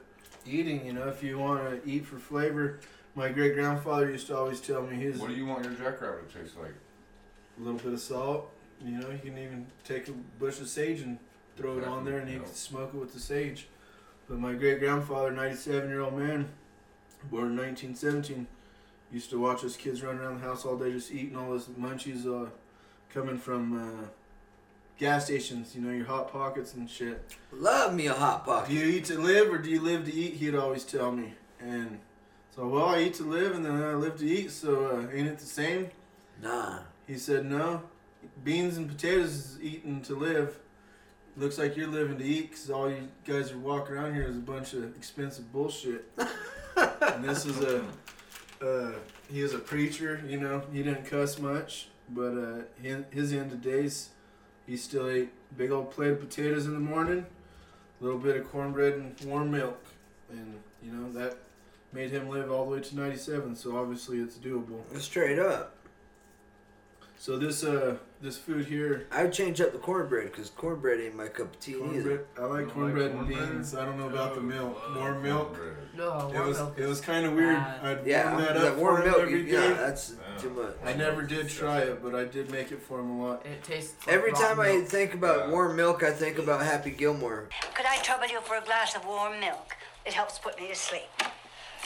eating. 0.49 0.85
You 0.85 0.93
know, 0.93 1.07
if 1.07 1.23
you 1.23 1.37
want 1.39 1.83
to 1.83 1.89
eat 1.89 2.05
for 2.05 2.17
flavor, 2.19 2.79
my 3.15 3.29
great 3.29 3.53
grandfather 3.55 4.09
used 4.11 4.27
to 4.27 4.37
always 4.37 4.59
tell 4.61 4.81
me 4.83 4.95
his 4.97 5.19
What 5.19 5.29
do 5.29 5.35
you 5.35 5.45
want 5.45 5.63
your 5.63 5.73
jackrabbit 5.73 6.31
to 6.31 6.39
taste 6.39 6.57
like? 6.57 6.73
a 7.59 7.61
little 7.61 7.79
bit 7.79 7.93
of 7.93 7.99
salt. 7.99 8.51
You 8.83 8.91
know, 8.97 9.09
you 9.09 9.17
can 9.19 9.37
even 9.37 9.67
take 9.83 10.07
a 10.07 10.11
bush 10.39 10.59
of 10.61 10.69
sage 10.69 11.01
and 11.01 11.17
throw 11.57 11.77
it 11.77 11.83
on 11.83 12.05
there, 12.05 12.19
and 12.19 12.29
you 12.29 12.37
Yeah. 12.37 12.43
can 12.43 12.53
smoke 12.53 12.93
it 12.93 12.97
with 12.97 13.13
the 13.13 13.19
sage. 13.19 13.67
But 14.29 14.39
my 14.39 14.53
great 14.53 14.79
grandfather, 14.79 15.31
97 15.31 15.89
year 15.89 15.99
old 16.01 16.17
man, 16.17 16.47
born 17.29 17.47
in 17.47 17.57
1917, 17.57 18.47
used 19.11 19.29
to 19.31 19.39
watch 19.39 19.65
us 19.65 19.75
kids 19.75 20.01
run 20.03 20.17
around 20.19 20.39
the 20.39 20.45
house 20.47 20.65
all 20.65 20.77
day 20.77 20.91
just 20.91 21.11
eating 21.11 21.35
all 21.35 21.51
this 21.51 21.65
munchies 21.65 22.25
uh, 22.25 22.49
coming 23.09 23.37
from 23.37 23.73
uh, 24.03 24.07
gas 24.99 25.25
stations. 25.25 25.73
You 25.73 25.81
know, 25.81 25.91
your 25.91 26.05
hot 26.05 26.31
pockets 26.31 26.75
and 26.75 26.87
shit. 26.87 27.35
Love 27.51 27.95
me 27.95 28.07
a 28.07 28.13
hot 28.13 28.45
pocket. 28.45 28.69
Do 28.69 28.75
you 28.75 28.97
eat 28.97 29.05
to 29.05 29.17
live 29.17 29.51
or 29.51 29.57
do 29.57 29.69
you 29.69 29.81
live 29.81 30.05
to 30.05 30.13
eat? 30.13 30.33
He'd 30.35 30.55
always 30.55 30.83
tell 30.83 31.11
me. 31.11 31.33
And 31.59 31.99
so, 32.55 32.67
well, 32.67 32.85
I 32.85 32.99
eat 33.01 33.15
to 33.15 33.23
live 33.23 33.55
and 33.55 33.65
then 33.65 33.81
I 33.81 33.93
live 33.93 34.17
to 34.19 34.25
eat. 34.25 34.51
So, 34.51 34.85
uh, 34.87 35.15
ain't 35.15 35.27
it 35.27 35.39
the 35.39 35.45
same? 35.45 35.89
Nah. 36.41 36.79
He 37.07 37.17
said, 37.17 37.45
no. 37.45 37.81
Beans 38.43 38.77
and 38.77 38.87
potatoes 38.87 39.31
is 39.31 39.57
eating 39.61 40.01
to 40.03 40.15
live. 40.15 40.59
Looks 41.37 41.57
like 41.57 41.77
you're 41.77 41.87
living 41.87 42.17
to 42.17 42.25
eat 42.25 42.51
because 42.51 42.69
all 42.69 42.89
you 42.89 43.07
guys 43.25 43.51
are 43.51 43.57
walking 43.57 43.95
around 43.95 44.13
here 44.13 44.23
is 44.23 44.35
a 44.35 44.41
bunch 44.41 44.73
of 44.73 44.95
expensive 44.97 45.51
bullshit. 45.53 46.11
and 46.75 47.23
this 47.23 47.45
is 47.45 47.61
a, 47.61 47.83
uh, 48.61 48.91
he 49.31 49.41
was 49.41 49.53
a 49.53 49.59
preacher, 49.59 50.21
you 50.27 50.39
know, 50.39 50.61
he 50.73 50.83
didn't 50.83 51.05
cuss 51.05 51.39
much, 51.39 51.87
but 52.09 52.33
uh, 52.37 52.61
his 53.11 53.31
end 53.31 53.53
of 53.53 53.61
days, 53.61 54.09
he 54.69 54.77
still 54.77 55.09
ate 55.09 55.29
big 55.57 55.71
old 55.71 55.89
plate 55.89 56.11
of 56.11 56.19
potatoes 56.19 56.67
in 56.67 56.73
the 56.73 56.79
morning, 56.79 57.25
a 57.99 58.03
little 58.03 58.19
bit 58.19 58.37
of 58.37 58.49
cornbread 58.51 58.93
and 58.93 59.15
warm 59.25 59.49
milk. 59.49 59.83
And, 60.29 60.59
you 60.83 60.91
know, 60.91 61.11
that 61.13 61.37
made 61.91 62.11
him 62.11 62.29
live 62.29 62.51
all 62.51 62.65
the 62.65 62.71
way 62.75 62.79
to 62.79 62.95
97, 62.95 63.55
so 63.55 63.75
obviously 63.75 64.19
it's 64.19 64.37
doable. 64.37 64.79
Straight 64.99 65.39
up. 65.39 65.75
So 67.21 67.37
this 67.37 67.65
uh 67.65 67.97
this 68.21 68.37
food 68.37 68.65
here, 68.65 69.07
I 69.11 69.23
would 69.23 69.33
change 69.33 69.59
up 69.59 69.73
the 69.73 69.77
cornbread 69.77 70.31
because 70.31 70.49
cornbread 70.51 71.01
ain't 71.01 71.15
my 71.15 71.27
cup 71.27 71.53
of 71.53 71.59
tea 71.59 71.73
cornbread. 71.73 71.99
either. 72.05 72.25
I 72.37 72.41
like 72.45 72.65
like 72.65 72.73
cornbread 72.73 73.11
and 73.11 73.15
cornbread? 73.27 73.51
beans. 73.51 73.75
I 73.75 73.83
don't 73.85 73.99
know 73.99 74.07
about 74.07 74.35
the 74.35 74.41
milk. 74.41 74.81
Oh, 74.87 74.95
Warm 74.99 75.21
milk. 75.23 75.57
No, 75.97 76.29
It 76.29 76.33
warm 76.33 76.47
was 76.47 76.57
milk 76.59 76.73
it 76.77 76.81
is 76.83 76.89
was 76.89 77.01
kind 77.01 77.25
of 77.25 77.33
weird. 77.33 77.57
I'd 77.57 78.05
Yeah, 78.07 78.31
warm 78.31 78.41
that 78.45 78.53
that 78.55 78.65
up 78.71 78.77
warm 78.77 78.95
for 78.95 79.01
him 79.03 79.11
milk. 79.11 79.21
every 79.23 79.43
day. 79.45 79.51
Yeah, 79.51 79.73
that's 79.73 80.11
Yeah. 80.13 80.41
too 80.41 80.49
much. 80.51 80.75
I 80.85 80.93
never 80.93 81.21
did 81.23 81.49
try 81.49 81.79
it, 81.79 82.01
but 82.01 82.15
I 82.15 82.23
did 82.23 82.51
make 82.51 82.71
it 82.71 82.81
for 82.81 82.99
him 83.01 83.11
a 83.11 83.21
lot. 83.27 83.45
It 83.45 83.63
tastes. 83.65 84.07
Like 84.07 84.15
Every 84.15 84.31
rotten 84.31 84.47
time 84.47 84.59
I 84.61 84.81
think 84.85 85.13
about 85.13 85.47
Yeah. 85.47 85.51
warm 85.51 85.75
milk, 85.75 86.03
I 86.03 86.11
think 86.11 86.39
about 86.39 86.61
Happy 86.63 86.91
Gilmore. 86.91 87.49
Could 87.73 87.85
I 87.85 87.97
trouble 87.97 88.27
you 88.27 88.39
for 88.41 88.55
a 88.55 88.61
glass 88.61 88.95
of 88.95 89.05
warm 89.05 89.41
milk? 89.41 89.75
It 90.05 90.13
helps 90.13 90.39
put 90.39 90.57
me 90.57 90.69
to 90.69 90.75
sleep. 90.75 91.03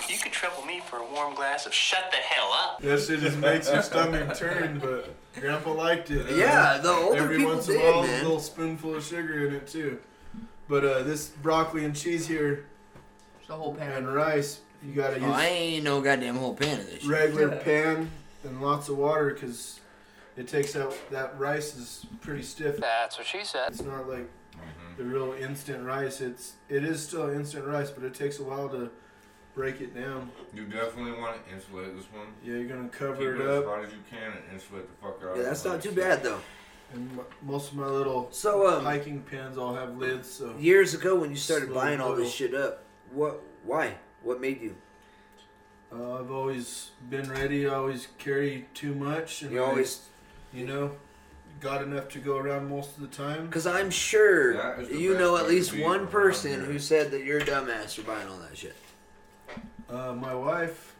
You 0.10 0.18
could 0.18 0.32
trouble 0.32 0.64
me 0.66 0.82
for 0.90 0.98
a 0.98 1.06
warm 1.12 1.34
glass 1.36 1.66
of 1.66 1.74
shut 1.74 2.12
the 2.12 2.18
hell 2.18 2.52
up. 2.52 2.82
That 2.82 3.00
shit 3.02 3.20
just 3.22 3.38
makes 3.38 3.72
your 3.72 3.82
stomach 3.82 4.36
turn, 4.38 4.80
but 4.80 5.14
Grandpa 5.40 5.72
liked 5.74 6.12
it. 6.12 6.30
Uh, 6.32 6.36
Yeah, 6.36 6.78
the 6.80 6.90
older 6.92 7.18
Every 7.24 7.38
people 7.38 7.54
once 7.54 7.70
in 7.70 7.76
a 7.76 7.80
did, 7.80 7.94
while, 7.94 8.04
man. 8.04 8.20
a 8.20 8.24
little 8.24 8.40
spoonful 8.40 8.96
of 8.96 9.04
sugar 9.04 9.48
in 9.48 9.56
it 9.56 9.68
too. 9.68 10.00
But 10.68 10.84
uh, 10.84 11.04
this 11.04 11.28
broccoli 11.30 11.86
and 11.86 11.96
cheese 11.96 12.28
here 12.28 12.66
Just 13.40 13.50
a 13.52 13.54
whole 13.54 13.76
pan. 13.76 13.92
and 13.94 14.14
rice, 14.14 14.62
you 14.84 14.94
gotta 14.94 15.20
Oh, 15.24 15.32
I 15.32 15.44
use 15.48 15.52
ain't 15.52 15.84
no 15.86 16.02
goddamn 16.02 16.36
whole 16.38 16.56
pan 16.56 16.80
of 16.80 16.86
this 16.88 17.02
shit. 17.02 17.10
regular 17.10 17.56
pan 17.58 18.10
and 18.44 18.62
lots 18.62 18.90
of 18.90 18.98
water 18.98 19.34
because 19.34 19.80
it 20.36 20.48
takes 20.48 20.76
out 20.76 20.94
that 21.12 21.38
rice 21.40 21.76
is 21.76 22.06
pretty 22.22 22.42
stiff. 22.44 22.78
That's 22.78 23.18
what 23.18 23.28
she 23.28 23.44
said. 23.46 23.70
It's 23.70 23.82
not 23.84 24.10
like 24.10 24.30
the 24.98 25.04
real 25.04 25.34
instant 25.34 25.86
rice. 25.86 26.20
It's 26.22 26.54
it 26.70 26.84
is 26.84 27.02
still 27.06 27.30
instant 27.30 27.66
rice, 27.66 27.90
but 27.92 28.04
it 28.04 28.14
takes 28.14 28.40
a 28.40 28.44
while 28.44 28.68
to 28.70 28.90
break 29.56 29.82
it 29.82 29.94
down. 29.96 30.32
You 30.54 30.66
definitely 30.66 31.12
want 31.14 31.46
to 31.46 31.54
insulate 31.54 31.96
this 31.96 32.06
one. 32.12 32.28
Yeah, 32.44 32.56
you're 32.56 32.66
gonna 32.66 32.90
cover 32.90 33.16
Keep 33.16 33.42
it 33.42 33.42
it 33.46 33.50
as 33.50 33.60
up. 33.60 33.66
hot 33.66 33.84
as 33.86 33.92
you 33.92 34.00
can 34.10 34.32
and 34.32 34.42
insulate 34.54 34.86
the 34.88 35.06
fuck 35.08 35.18
out. 35.24 35.30
Of 35.30 35.36
here. 35.36 35.36
Yeah, 35.36 35.40
of 35.42 35.46
that's 35.46 35.66
not 35.66 35.82
too 35.82 35.92
bad 35.92 36.24
though. 36.24 36.40
And 36.94 37.10
m- 37.20 37.26
most 37.42 37.72
of 37.72 37.78
my 37.78 37.88
little 37.88 38.28
So, 38.32 38.68
um, 38.68 38.84
hiking 38.86 39.22
pins 39.24 39.58
all 39.58 39.74
have 39.76 39.98
lids, 39.98 40.30
so 40.30 40.56
years 40.58 40.94
ago 40.94 41.16
when 41.16 41.30
you 41.32 41.36
started 41.38 41.68
Slow 41.70 41.76
buying 41.76 42.00
all 42.02 42.16
this 42.16 42.34
shit 42.34 42.54
up, 42.54 42.84
what? 43.12 43.42
Why? 43.64 43.96
What 44.22 44.40
made 44.42 44.62
you? 44.62 44.76
uh, 45.92 46.20
I've 46.20 46.32
always 46.32 46.90
been 47.10 47.30
ready. 47.30 47.68
I 47.68 47.74
always 47.76 48.08
carry 48.18 48.66
too 48.74 48.96
much, 48.96 49.42
and 49.44 49.52
You 49.52 49.64
I, 49.64 49.68
always, 49.68 50.02
you 50.52 50.66
know, 50.66 50.92
got 51.60 51.84
enough 51.84 52.10
to 52.10 52.20
go 52.20 52.38
around 52.38 52.68
most 52.70 52.96
of 52.98 53.02
the 53.02 53.16
time. 53.16 53.46
because 53.48 53.68
I'm 53.68 53.90
sure 53.92 54.54
That 54.58 54.80
is 54.80 54.90
the 54.90 54.98
you 54.98 55.14
know 55.18 55.38
at 55.38 55.48
least 55.48 55.78
one 55.78 56.08
person 56.08 56.64
who 56.66 56.80
said 56.80 57.12
that 57.12 57.24
you're 57.24 57.40
a 57.40 57.46
dumbass 57.46 57.96
for 57.96 58.02
buying 58.04 58.28
all 58.28 58.38
that 58.38 58.58
shit. 58.58 58.76
Uh, 59.94 60.14
my 60.14 60.34
wife, 60.34 60.96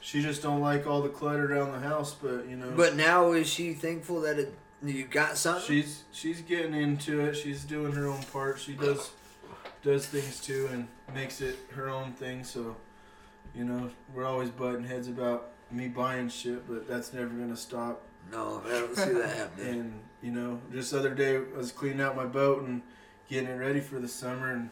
she 0.00 0.20
just 0.20 0.42
don't 0.42 0.60
like 0.60 0.86
all 0.88 1.00
the 1.02 1.08
clutter 1.08 1.54
around 1.54 1.70
the 1.72 1.78
house, 1.78 2.14
but 2.20 2.48
you 2.48 2.56
know, 2.56 2.72
But 2.76 2.96
now 2.96 3.32
is 3.32 3.48
she 3.48 3.74
thankful 3.74 4.22
that 4.22 4.38
it, 4.38 4.54
you 4.84 5.04
got 5.04 5.36
something? 5.36 5.62
she's 5.64 6.02
she's 6.10 6.40
getting 6.40 6.74
into 6.74 7.20
it. 7.20 7.34
She's 7.36 7.64
doing 7.64 7.92
her 7.92 8.08
own 8.08 8.22
part. 8.32 8.58
She 8.58 8.72
does 8.72 9.12
does 9.84 10.06
things 10.06 10.40
too 10.40 10.68
and 10.72 10.88
makes 11.14 11.40
it 11.40 11.56
her 11.74 11.88
own 11.88 12.12
thing. 12.12 12.42
So, 12.42 12.74
you 13.54 13.64
know, 13.64 13.90
we're 14.12 14.24
always 14.26 14.50
butting 14.50 14.84
heads 14.84 15.06
about 15.06 15.50
me 15.70 15.86
buying 15.86 16.28
shit, 16.28 16.68
but 16.68 16.88
that's 16.88 17.12
never 17.12 17.28
gonna 17.28 17.56
stop. 17.56 18.02
no, 18.32 18.62
I 18.66 18.70
don't 18.70 18.96
see 18.96 19.12
that 19.12 19.36
happening. 19.36 19.80
And 19.80 20.00
you 20.22 20.32
know, 20.32 20.60
just 20.72 20.90
the 20.90 20.98
other 20.98 21.14
day 21.14 21.36
I 21.36 21.56
was 21.56 21.70
cleaning 21.70 22.00
out 22.00 22.16
my 22.16 22.26
boat 22.26 22.64
and 22.64 22.82
getting 23.28 23.48
it 23.48 23.54
ready 23.54 23.80
for 23.80 24.00
the 24.00 24.08
summer 24.08 24.50
and 24.50 24.70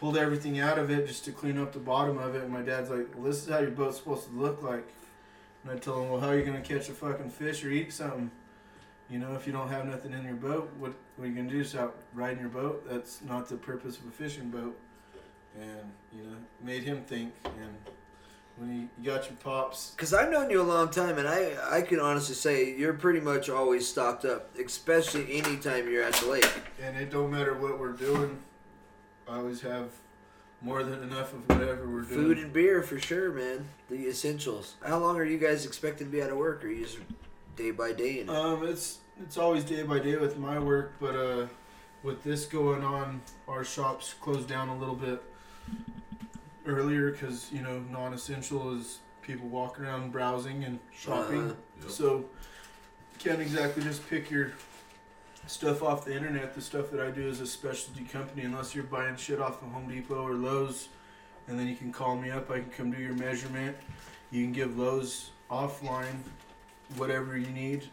pulled 0.00 0.16
everything 0.16 0.58
out 0.58 0.78
of 0.78 0.90
it 0.90 1.06
just 1.06 1.26
to 1.26 1.32
clean 1.32 1.58
up 1.58 1.72
the 1.72 1.78
bottom 1.78 2.16
of 2.18 2.34
it. 2.34 2.42
And 2.42 2.50
my 2.50 2.62
dad's 2.62 2.88
like, 2.88 3.06
"Well, 3.14 3.24
this 3.24 3.42
is 3.42 3.48
how 3.50 3.58
your 3.58 3.70
boat's 3.70 3.98
supposed 3.98 4.26
to 4.28 4.32
look 4.32 4.62
like." 4.62 4.88
And 5.62 5.70
I 5.70 5.76
told 5.76 6.04
him, 6.04 6.10
"Well, 6.10 6.20
how 6.20 6.28
are 6.28 6.38
you 6.38 6.44
gonna 6.44 6.62
catch 6.62 6.88
a 6.88 6.92
fucking 6.92 7.28
fish 7.30 7.62
or 7.62 7.68
eat 7.68 7.92
something? 7.92 8.30
You 9.10 9.18
know, 9.18 9.34
if 9.34 9.46
you 9.46 9.52
don't 9.52 9.68
have 9.68 9.84
nothing 9.86 10.12
in 10.12 10.24
your 10.24 10.34
boat, 10.34 10.70
what 10.78 10.94
what 11.16 11.26
are 11.26 11.28
you 11.28 11.34
gonna 11.36 11.50
do? 11.50 11.62
Just 11.62 11.76
out 11.76 11.94
riding 12.14 12.40
your 12.40 12.48
boat? 12.48 12.88
That's 12.88 13.20
not 13.22 13.48
the 13.48 13.56
purpose 13.56 13.98
of 13.98 14.06
a 14.06 14.10
fishing 14.10 14.48
boat." 14.50 14.76
And 15.60 15.92
you 16.16 16.22
know, 16.22 16.36
made 16.62 16.82
him 16.82 17.02
think. 17.02 17.34
And 17.44 17.76
when 18.56 18.74
you, 18.74 18.88
you 18.98 19.10
got 19.10 19.24
your 19.24 19.36
pops 19.42 19.90
Because 19.90 20.14
I've 20.14 20.30
known 20.30 20.48
you 20.50 20.62
a 20.62 20.62
long 20.62 20.88
time, 20.88 21.18
and 21.18 21.28
I 21.28 21.56
I 21.70 21.82
can 21.82 22.00
honestly 22.00 22.34
say 22.34 22.74
you're 22.74 22.94
pretty 22.94 23.20
much 23.20 23.50
always 23.50 23.86
stocked 23.86 24.24
up, 24.24 24.56
especially 24.56 25.30
anytime 25.30 25.90
you're 25.90 26.04
at 26.04 26.14
the 26.14 26.26
lake. 26.26 26.50
and 26.82 26.96
it 26.96 27.10
don't 27.10 27.30
matter 27.30 27.52
what 27.52 27.78
we're 27.78 27.92
doing. 27.92 28.42
I 29.30 29.36
always 29.36 29.60
have 29.60 29.90
more 30.60 30.82
than 30.82 31.02
enough 31.02 31.32
of 31.32 31.48
whatever 31.48 31.86
we're 31.88 32.02
doing. 32.02 32.06
Food 32.08 32.38
and 32.38 32.52
beer 32.52 32.82
for 32.82 32.98
sure, 32.98 33.30
man. 33.32 33.64
The 33.88 34.08
essentials. 34.08 34.74
How 34.84 34.98
long 34.98 35.16
are 35.16 35.24
you 35.24 35.38
guys 35.38 35.64
expecting 35.64 36.08
to 36.08 36.10
be 36.12 36.22
out 36.22 36.30
of 36.30 36.36
work, 36.36 36.64
or 36.64 36.68
you 36.68 36.84
just 36.84 36.98
day 37.56 37.70
by 37.70 37.92
day? 37.92 38.20
And 38.20 38.30
Um, 38.30 38.66
it's 38.66 38.98
it's 39.22 39.36
always 39.36 39.64
day 39.64 39.82
by 39.84 40.00
day 40.00 40.16
with 40.16 40.36
my 40.36 40.58
work, 40.58 40.94
but 41.00 41.14
uh, 41.14 41.46
with 42.02 42.22
this 42.24 42.44
going 42.46 42.82
on, 42.82 43.22
our 43.46 43.62
shops 43.64 44.14
closed 44.20 44.48
down 44.48 44.68
a 44.68 44.76
little 44.78 44.96
bit 44.96 45.22
earlier 46.66 47.12
because 47.12 47.50
you 47.52 47.62
know 47.62 47.80
non-essential 47.90 48.74
is 48.76 48.98
people 49.22 49.48
walking 49.48 49.84
around 49.84 50.10
browsing 50.10 50.64
and 50.64 50.78
shopping, 50.92 51.42
Uh-huh. 51.50 51.54
Yep. 51.82 51.90
so 51.90 52.24
can't 53.18 53.40
exactly 53.40 53.82
just 53.82 54.08
pick 54.10 54.30
your 54.30 54.52
stuff 55.50 55.82
off 55.82 56.04
the 56.04 56.14
internet. 56.14 56.54
The 56.54 56.60
stuff 56.60 56.90
that 56.90 57.00
I 57.00 57.10
do 57.10 57.26
is 57.28 57.40
a 57.40 57.46
specialty 57.46 58.04
company, 58.04 58.42
unless 58.42 58.74
you're 58.74 58.84
buying 58.84 59.16
shit 59.16 59.40
off 59.40 59.62
of 59.62 59.68
Home 59.72 59.88
Depot 59.88 60.26
or 60.26 60.34
Lowe's, 60.34 60.88
and 61.48 61.58
then 61.58 61.66
you 61.66 61.74
can 61.76 61.92
call 61.92 62.16
me 62.16 62.30
up. 62.30 62.50
I 62.50 62.60
can 62.60 62.70
come 62.70 62.90
do 62.90 62.98
your 63.02 63.14
measurement. 63.14 63.76
You 64.30 64.44
can 64.44 64.52
give 64.52 64.78
Lowe's 64.78 65.30
offline 65.50 66.20
whatever 66.96 67.36
you 67.36 67.48
need. 67.48 67.84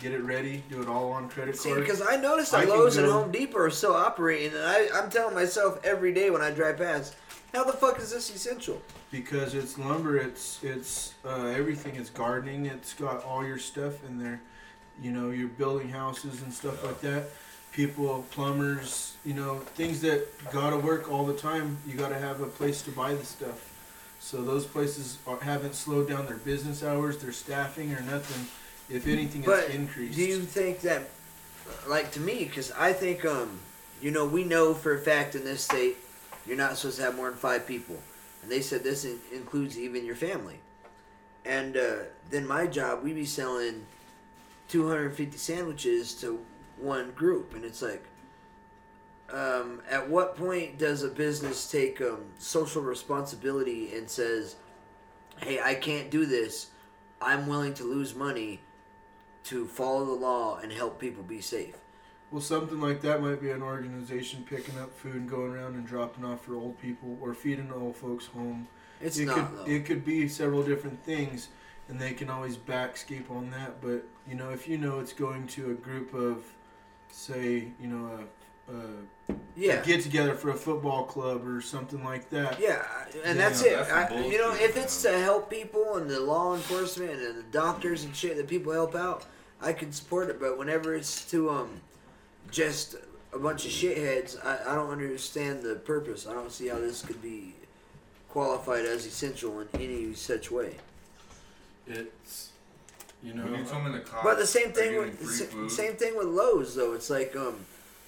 Get 0.00 0.12
it 0.12 0.22
ready. 0.22 0.64
Do 0.70 0.82
it 0.82 0.88
all 0.88 1.12
on 1.12 1.28
credit 1.28 1.56
See, 1.56 1.68
card. 1.68 1.82
because 1.82 2.02
I 2.02 2.16
noticed 2.16 2.50
that 2.50 2.62
I 2.62 2.66
can 2.66 2.70
Lowe's 2.70 2.96
and 2.96 3.06
go- 3.06 3.12
Home 3.12 3.30
Depot 3.30 3.58
are 3.58 3.70
still 3.70 3.94
operating, 3.94 4.56
and 4.56 4.64
I, 4.64 4.88
I'm 4.94 5.10
telling 5.10 5.34
myself 5.34 5.78
every 5.84 6.12
day 6.12 6.30
when 6.30 6.42
I 6.42 6.50
drive 6.50 6.78
past, 6.78 7.14
how 7.52 7.62
the 7.62 7.72
fuck 7.72 8.00
is 8.00 8.10
this 8.10 8.34
essential? 8.34 8.80
because 9.12 9.54
it's 9.54 9.78
lumber. 9.78 10.16
It's 10.16 10.58
it's 10.64 11.14
uh, 11.24 11.44
everything. 11.46 11.94
It's 11.94 12.10
gardening. 12.10 12.66
It's 12.66 12.94
got 12.94 13.22
all 13.22 13.46
your 13.46 13.58
stuff 13.58 14.02
in 14.04 14.18
there. 14.18 14.40
You 15.02 15.10
know, 15.12 15.30
you're 15.30 15.48
building 15.48 15.88
houses 15.88 16.42
and 16.42 16.52
stuff 16.52 16.84
like 16.84 17.00
that. 17.00 17.24
People, 17.72 18.24
plumbers, 18.30 19.16
you 19.24 19.34
know, 19.34 19.56
things 19.74 20.00
that 20.02 20.26
gotta 20.52 20.76
work 20.76 21.10
all 21.10 21.24
the 21.26 21.34
time. 21.34 21.76
You 21.86 21.94
gotta 21.94 22.18
have 22.18 22.40
a 22.40 22.46
place 22.46 22.82
to 22.82 22.90
buy 22.92 23.14
the 23.14 23.24
stuff. 23.24 23.70
So 24.20 24.42
those 24.42 24.64
places 24.64 25.18
are, 25.26 25.38
haven't 25.40 25.74
slowed 25.74 26.08
down 26.08 26.26
their 26.26 26.36
business 26.36 26.82
hours, 26.84 27.18
their 27.18 27.32
staffing, 27.32 27.92
or 27.92 28.00
nothing. 28.02 28.46
If 28.88 29.06
anything, 29.06 29.42
But 29.42 29.64
it's 29.64 29.74
increased. 29.74 30.14
do 30.16 30.24
you 30.24 30.40
think 30.42 30.80
that, 30.82 31.08
like 31.88 32.12
to 32.12 32.20
me, 32.20 32.44
because 32.44 32.70
I 32.72 32.92
think, 32.92 33.24
um, 33.24 33.58
you 34.00 34.10
know, 34.10 34.26
we 34.26 34.44
know 34.44 34.74
for 34.74 34.94
a 34.94 34.98
fact 34.98 35.34
in 35.34 35.44
this 35.44 35.62
state, 35.64 35.96
you're 36.46 36.56
not 36.56 36.76
supposed 36.76 36.98
to 36.98 37.02
have 37.02 37.16
more 37.16 37.30
than 37.30 37.38
five 37.38 37.66
people, 37.66 37.96
and 38.42 38.50
they 38.52 38.60
said 38.60 38.84
this 38.84 39.04
in- 39.04 39.20
includes 39.32 39.78
even 39.78 40.04
your 40.04 40.16
family. 40.16 40.58
And 41.46 41.76
uh, 41.76 41.94
then 42.30 42.46
my 42.46 42.66
job, 42.66 43.02
we 43.02 43.12
be 43.12 43.24
selling 43.26 43.84
250 44.68 45.36
sandwiches 45.36 46.14
to 46.14 46.44
one 46.78 47.12
group, 47.12 47.54
and 47.54 47.64
it's 47.64 47.82
like, 47.82 48.04
um, 49.32 49.82
at 49.88 50.08
what 50.08 50.36
point 50.36 50.78
does 50.78 51.02
a 51.02 51.08
business 51.08 51.70
take 51.70 52.00
um, 52.00 52.24
social 52.38 52.82
responsibility 52.82 53.94
and 53.96 54.08
says, 54.08 54.56
"Hey, 55.38 55.60
I 55.60 55.74
can't 55.74 56.10
do 56.10 56.26
this. 56.26 56.70
I'm 57.20 57.46
willing 57.46 57.74
to 57.74 57.84
lose 57.84 58.14
money 58.14 58.60
to 59.44 59.66
follow 59.66 60.04
the 60.04 60.12
law 60.12 60.58
and 60.58 60.72
help 60.72 60.98
people 60.98 61.22
be 61.22 61.40
safe." 61.40 61.76
Well, 62.30 62.40
something 62.40 62.80
like 62.80 63.00
that 63.02 63.22
might 63.22 63.40
be 63.40 63.50
an 63.50 63.62
organization 63.62 64.44
picking 64.48 64.76
up 64.78 64.92
food 64.92 65.14
and 65.14 65.30
going 65.30 65.52
around 65.52 65.74
and 65.74 65.86
dropping 65.86 66.24
off 66.24 66.44
for 66.44 66.56
old 66.56 66.80
people 66.80 67.16
or 67.20 67.32
feeding 67.32 67.70
old 67.72 67.96
folks 67.96 68.26
home. 68.26 68.66
It's 69.00 69.18
it 69.18 69.26
not, 69.26 69.36
could 69.36 69.58
though. 69.58 69.70
it 69.70 69.84
could 69.84 70.04
be 70.04 70.26
several 70.28 70.64
different 70.64 71.04
things, 71.04 71.48
and 71.88 72.00
they 72.00 72.12
can 72.12 72.30
always 72.30 72.56
backscape 72.56 73.30
on 73.30 73.50
that. 73.50 73.80
But 73.80 74.04
you 74.28 74.34
know, 74.34 74.50
if 74.50 74.66
you 74.68 74.78
know 74.78 75.00
it's 75.00 75.12
going 75.12 75.46
to 75.48 75.70
a 75.70 75.74
group 75.74 76.14
of, 76.14 76.42
say, 77.10 77.68
you 77.80 77.86
know, 77.88 78.26
a, 78.68 78.72
a 78.74 79.36
Yeah. 79.56 79.82
get 79.82 80.00
together 80.02 80.34
for 80.34 80.50
a 80.50 80.54
football 80.54 81.04
club 81.04 81.46
or 81.46 81.60
something 81.60 82.02
like 82.02 82.30
that. 82.30 82.58
Yeah, 82.60 82.82
and 83.24 83.38
Yeah, 83.38 83.48
that's 83.48 83.62
it. 83.62 83.76
that's 83.76 84.12
I, 84.12 84.24
you 84.26 84.38
know, 84.38 84.52
if 84.54 84.76
it's 84.76 85.02
to 85.02 85.18
help 85.18 85.50
people 85.50 85.96
and 85.96 86.08
the 86.10 86.20
law 86.20 86.54
enforcement 86.54 87.20
and 87.20 87.38
the 87.38 87.42
doctors 87.50 88.04
and 88.04 88.14
shit 88.16 88.36
that 88.36 88.48
people 88.48 88.72
help 88.72 88.94
out, 88.94 89.24
I 89.60 89.72
can 89.72 89.92
support 89.92 90.28
it. 90.30 90.40
But 90.40 90.58
whenever 90.58 90.94
it's 90.94 91.24
to 91.30 91.50
um, 91.50 91.80
just 92.50 92.96
a 93.32 93.38
bunch 93.38 93.64
of 93.66 93.70
shitheads, 93.72 94.42
I, 94.44 94.72
I 94.72 94.74
don't 94.74 94.90
understand 94.90 95.62
the 95.62 95.74
purpose. 95.76 96.26
I 96.26 96.32
don't 96.32 96.50
see 96.52 96.68
how 96.68 96.78
this 96.78 97.02
could 97.02 97.20
be 97.20 97.54
qualified 98.30 98.84
as 98.84 99.06
essential 99.06 99.60
in 99.60 99.68
any 99.74 100.12
such 100.14 100.50
way. 100.50 100.76
It's 101.86 102.50
you 103.22 103.34
know. 103.34 103.44
When 103.44 103.60
you 103.60 103.64
come 103.66 103.86
in 103.86 103.92
the 103.92 104.00
cops 104.00 104.24
But 104.24 104.38
the 104.38 104.46
same 104.46 104.72
thing 104.72 104.96
with 104.98 105.18
free 105.18 105.68
sa- 105.68 105.68
same 105.82 105.94
thing 105.94 106.16
with 106.16 106.26
Lowe's 106.26 106.74
though. 106.74 106.92
It's 106.94 107.10
like 107.10 107.34
um, 107.36 107.56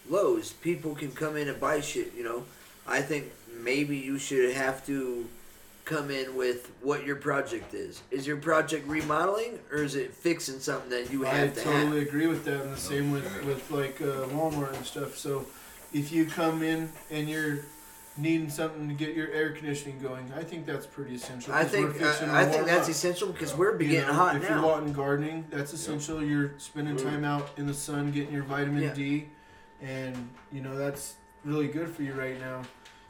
Lowe's 0.09 0.53
people 0.53 0.95
can 0.95 1.13
come 1.13 1.37
in 1.37 1.49
and 1.49 1.61
buy 1.61 1.81
shit. 1.81 2.13
You 2.17 2.25
know, 2.25 2.45
I 2.87 3.01
think 3.03 3.33
maybe 3.61 3.97
you 3.97 4.19
should 4.19 4.55
have 4.55 4.85
to 4.87 5.27
come 5.85 6.11
in 6.11 6.35
with 6.37 6.71
what 6.83 7.07
your 7.07 7.17
project 7.17 7.73
is. 7.73 8.03
Is 8.11 8.27
your 8.27 8.37
project 8.39 8.87
remodeling 8.89 9.59
or 9.71 9.79
is 9.85 9.95
it 9.95 10.13
fixing 10.13 10.59
something 10.59 10.91
that 10.91 11.13
you 11.13 11.23
have 11.23 11.35
I 11.35 11.39
have 11.39 11.55
to 11.55 11.63
totally 11.63 11.99
have? 12.01 12.09
agree 12.09 12.27
with 12.27 12.45
that, 12.45 12.63
and 12.63 12.73
the 12.73 12.77
same 12.81 13.11
with 13.13 13.45
with 13.45 13.71
like 13.71 14.01
uh, 14.01 14.27
Walmart 14.35 14.75
and 14.77 14.85
stuff. 14.85 15.17
So, 15.17 15.47
if 15.93 16.11
you 16.13 16.27
come 16.27 16.63
in 16.63 16.91
and 17.11 17.29
you're 17.29 17.61
needing 18.19 18.49
something 18.49 18.89
to 18.89 18.95
get 18.95 19.15
your 19.15 19.29
air 19.31 19.51
conditioning 19.51 19.99
going, 20.01 20.33
I 20.37 20.43
think 20.43 20.65
that's 20.67 20.87
pretty 20.87 21.15
essential. 21.17 21.53
I 21.53 21.63
we're 21.63 21.69
think 21.69 22.03
uh, 22.03 22.27
I 22.31 22.45
think 22.47 22.67
that's 22.67 22.85
up. 22.85 22.91
essential 22.91 23.29
because 23.29 23.55
we're 23.55 23.73
You 23.73 23.79
beginning 23.79 24.07
know, 24.09 24.15
hot 24.15 24.37
if 24.37 24.43
now. 24.43 24.57
you're 24.57 24.65
wanting 24.65 24.93
gardening, 24.93 25.45
that's 25.51 25.73
essential. 25.73 26.23
You're 26.23 26.53
spending 26.59 26.97
time 26.97 27.25
out 27.25 27.51
in 27.57 27.67
the 27.67 27.75
sun, 27.75 28.13
getting 28.13 28.33
your 28.33 28.45
vitamin 28.45 28.83
Yeah. 28.83 28.95
D, 28.95 29.29
and 29.83 30.29
you 30.53 30.61
know 30.63 30.77
that's 30.77 31.15
really 31.45 31.69
good 31.69 31.89
for 31.91 32.03
you 32.03 32.15
right 32.15 32.39
now. 32.41 32.63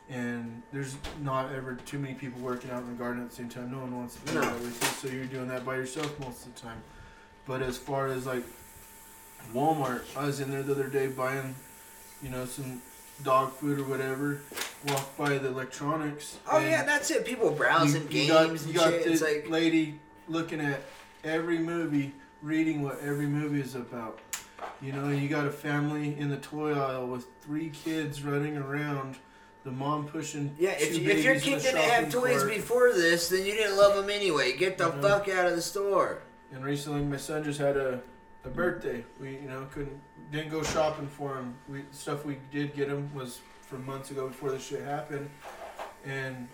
And 0.09 0.63
there's 0.73 0.97
not 1.21 1.53
ever 1.53 1.75
too 1.75 1.99
many 1.99 2.15
people 2.15 2.41
working 2.41 2.71
out 2.71 2.83
in 2.83 2.89
the 2.89 2.95
garden 2.95 3.23
at 3.25 3.31
the 3.31 3.35
same 3.37 3.49
time. 3.49 3.73
No 3.73 3.79
one 3.79 3.97
wants 3.97 4.15
to 4.17 4.27
do 4.27 4.35
No. 4.35 4.41
that 4.43 4.55
with 4.61 4.81
you, 4.83 5.09
so 5.11 5.15
you're 5.15 5.25
doing 5.27 5.49
that 5.49 5.65
by 5.65 5.75
yourself 5.75 6.19
most 6.21 6.47
of 6.47 6.55
the 6.55 6.61
time. 6.61 6.81
But 7.45 7.61
as 7.63 7.77
far 7.77 8.07
as 8.09 8.25
like 8.27 8.45
Walmart, 9.55 10.03
I 10.17 10.27
was 10.27 10.41
in 10.41 10.51
there 10.51 10.63
the 10.63 10.73
other 10.73 10.89
day 10.89 11.07
buying, 11.09 11.55
you 12.23 12.29
know, 12.29 12.45
some 12.45 12.83
dog 13.23 13.53
food 13.53 13.79
or 13.79 13.85
whatever. 13.85 14.41
walk 14.89 15.17
by 15.17 15.39
the 15.39 15.49
electronics. 15.49 16.39
Oh 16.51 16.59
yeah, 16.59 16.85
that's 16.85 17.11
it. 17.11 17.25
People 17.25 17.51
browsing 17.51 18.03
you, 18.11 18.21
you 18.21 18.29
games 18.29 18.31
got, 18.31 18.51
and 18.51 18.67
you 18.67 18.73
got 18.75 18.91
shit. 18.91 19.05
the 19.05 19.13
It's 19.13 19.23
like 19.23 19.49
lady 19.49 19.99
looking 20.29 20.61
at 20.61 20.81
every 21.25 21.59
movie, 21.59 22.13
reading 22.43 22.83
what 22.83 23.01
every 23.01 23.27
movie 23.27 23.61
is 23.61 23.75
about. 23.75 24.21
You 24.83 24.93
know, 24.93 25.09
you 25.09 25.29
got 25.29 25.47
a 25.47 25.51
family 25.51 26.19
in 26.19 26.29
the 26.29 26.37
toy 26.39 26.73
aisle 26.79 27.07
with 27.07 27.27
three 27.43 27.71
kids 27.71 28.23
running 28.23 28.57
around. 28.57 29.17
The 29.65 29.73
mom 29.73 30.07
pushing. 30.07 30.55
yeah. 30.61 30.77
If, 30.79 30.97
you, 30.97 31.11
if 31.11 31.25
your 31.25 31.41
kid 31.41 31.61
didn't 31.61 31.81
have 31.81 32.09
toys 32.13 32.43
cart. 32.43 32.55
before 32.55 32.93
this, 32.93 33.29
then 33.31 33.45
you 33.45 33.53
didn't 33.53 33.77
love 33.77 33.97
them 33.97 34.09
anyway. 34.09 34.57
Get 34.57 34.79
the 34.79 34.91
You 34.91 34.97
know? 34.97 35.03
fuck 35.03 35.29
out 35.29 35.47
of 35.47 35.57
the 35.57 35.63
store. 35.63 36.23
And 36.53 36.65
recently, 36.65 37.01
my 37.03 37.17
son 37.17 37.43
just 37.43 37.59
had 37.59 37.77
a, 37.77 38.01
a 38.45 38.49
birthday. 38.49 39.05
We, 39.21 39.31
you 39.33 39.49
know, 39.49 39.67
couldn't 39.75 40.01
didn't 40.31 40.51
go 40.51 40.63
shopping 40.63 41.07
for 41.07 41.37
him. 41.37 41.55
We 41.69 41.83
stuff 41.93 42.25
we 42.25 42.39
did 42.51 42.75
get 42.75 42.89
him 42.89 43.13
was 43.15 43.41
from 43.63 43.85
months 43.85 44.11
ago 44.11 44.29
before 44.29 44.51
this 44.51 44.67
shit 44.67 44.83
happened, 44.83 45.29
and 46.05 46.49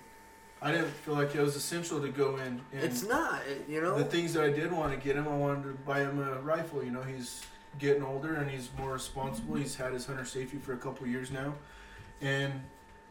I 0.60 0.72
didn't 0.72 0.90
feel 0.90 1.14
like 1.14 1.34
it 1.34 1.40
was 1.40 1.56
essential 1.56 2.00
to 2.00 2.08
go 2.08 2.36
in. 2.36 2.60
And 2.72 2.82
It's 2.84 3.02
not, 3.02 3.42
you 3.68 3.80
know. 3.80 3.98
The 3.98 4.04
things 4.04 4.32
that 4.34 4.44
I 4.44 4.50
did 4.50 4.70
want 4.70 4.92
to 4.92 4.98
get 4.98 5.16
him, 5.16 5.26
I 5.28 5.36
wanted 5.36 5.64
to 5.64 5.74
buy 5.84 6.00
him 6.00 6.20
a 6.20 6.40
rifle. 6.40 6.84
You 6.84 6.90
know, 6.92 7.02
he's 7.02 7.42
getting 7.78 8.02
older 8.02 8.34
and 8.34 8.50
he's 8.50 8.68
more 8.78 8.92
responsible. 8.92 9.56
He's 9.56 9.74
had 9.74 9.92
his 9.92 10.06
hunter 10.06 10.24
safety 10.24 10.58
for 10.58 10.72
a 10.74 10.76
couple 10.78 11.06
years 11.06 11.30
now, 11.30 11.54
and 12.20 12.52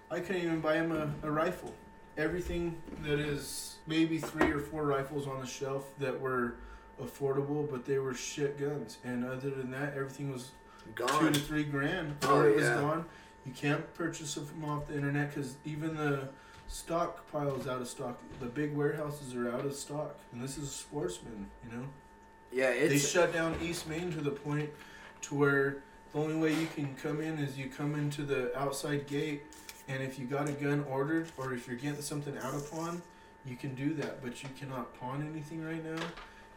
I 0.10 0.20
couldn't 0.20 0.44
even 0.44 0.62
buy 0.62 0.76
him 0.76 0.92
a, 0.92 1.28
a 1.28 1.32
rifle. 1.32 1.74
Everything 2.18 2.76
that 3.04 3.20
is 3.20 3.78
maybe 3.88 4.18
three 4.20 4.52
or 4.52 4.60
four 4.60 4.86
rifles 4.86 5.28
on 5.28 5.40
the 5.40 5.48
shelf 5.48 5.86
that 6.00 6.20
were 6.20 6.56
affordable, 7.02 7.70
but 7.70 7.86
they 7.86 8.00
were 8.00 8.14
shit 8.14 8.60
guns. 8.60 8.98
And 9.04 9.26
other 9.26 9.50
than 9.50 9.72
that, 9.72 9.94
everything 9.96 10.32
was 10.32 10.52
two 10.96 11.32
to 11.32 11.40
three 11.40 11.64
grand. 11.64 12.16
Oh, 12.24 12.42
it 12.42 12.56
was 12.56 12.66
yeah. 12.66 12.76
gone. 12.76 13.06
You 13.46 13.54
can't 13.54 13.94
purchase 13.94 14.36
them 14.36 14.64
off 14.66 14.88
the 14.88 14.96
internet 14.96 15.34
because 15.34 15.56
even 15.66 15.96
the 15.96 16.30
stockpile 16.68 17.60
is 17.60 17.68
out 17.68 17.82
of 17.82 17.88
stock. 17.88 18.20
The 18.40 18.46
big 18.46 18.76
warehouses 18.76 19.36
are 19.36 19.52
out 19.52 19.66
of 19.66 19.74
stock, 19.74 20.18
and 20.32 20.42
this 20.42 20.58
is 20.58 20.72
sportsman. 20.72 21.48
You 21.66 21.78
know, 21.78 21.86
Yeah, 22.52 22.70
it's... 22.70 22.90
they 22.94 23.00
shut 23.00 23.34
down 23.34 23.56
East 23.62 23.88
Main 23.88 24.12
to 24.14 24.22
the 24.22 24.32
point 24.32 24.70
to 25.24 25.36
where 25.36 25.84
the 26.14 26.20
only 26.20 26.36
way 26.36 26.60
you 26.60 26.68
can 26.76 26.96
come 26.96 27.22
in 27.22 27.40
is 27.40 27.58
you 27.58 27.70
come 27.70 27.96
into 27.96 28.24
the 28.24 28.58
outside 28.58 29.08
gate, 29.08 29.44
and 29.88 30.04
if 30.04 30.20
you 30.20 30.26
got 30.26 30.48
a 30.48 30.54
gun 30.54 30.86
ordered 30.90 31.28
or 31.38 31.54
if 31.54 31.68
you're 31.68 31.78
getting 31.78 32.02
something 32.02 32.38
out 32.38 32.54
of 32.54 32.70
pawn, 32.72 33.02
you 33.46 33.56
can 33.56 33.74
do 33.76 33.94
that. 33.96 34.22
But 34.24 34.44
you 34.44 34.50
cannot 34.58 34.98
pawn 35.00 35.28
anything 35.32 35.64
right 35.64 35.84
now, 35.84 36.04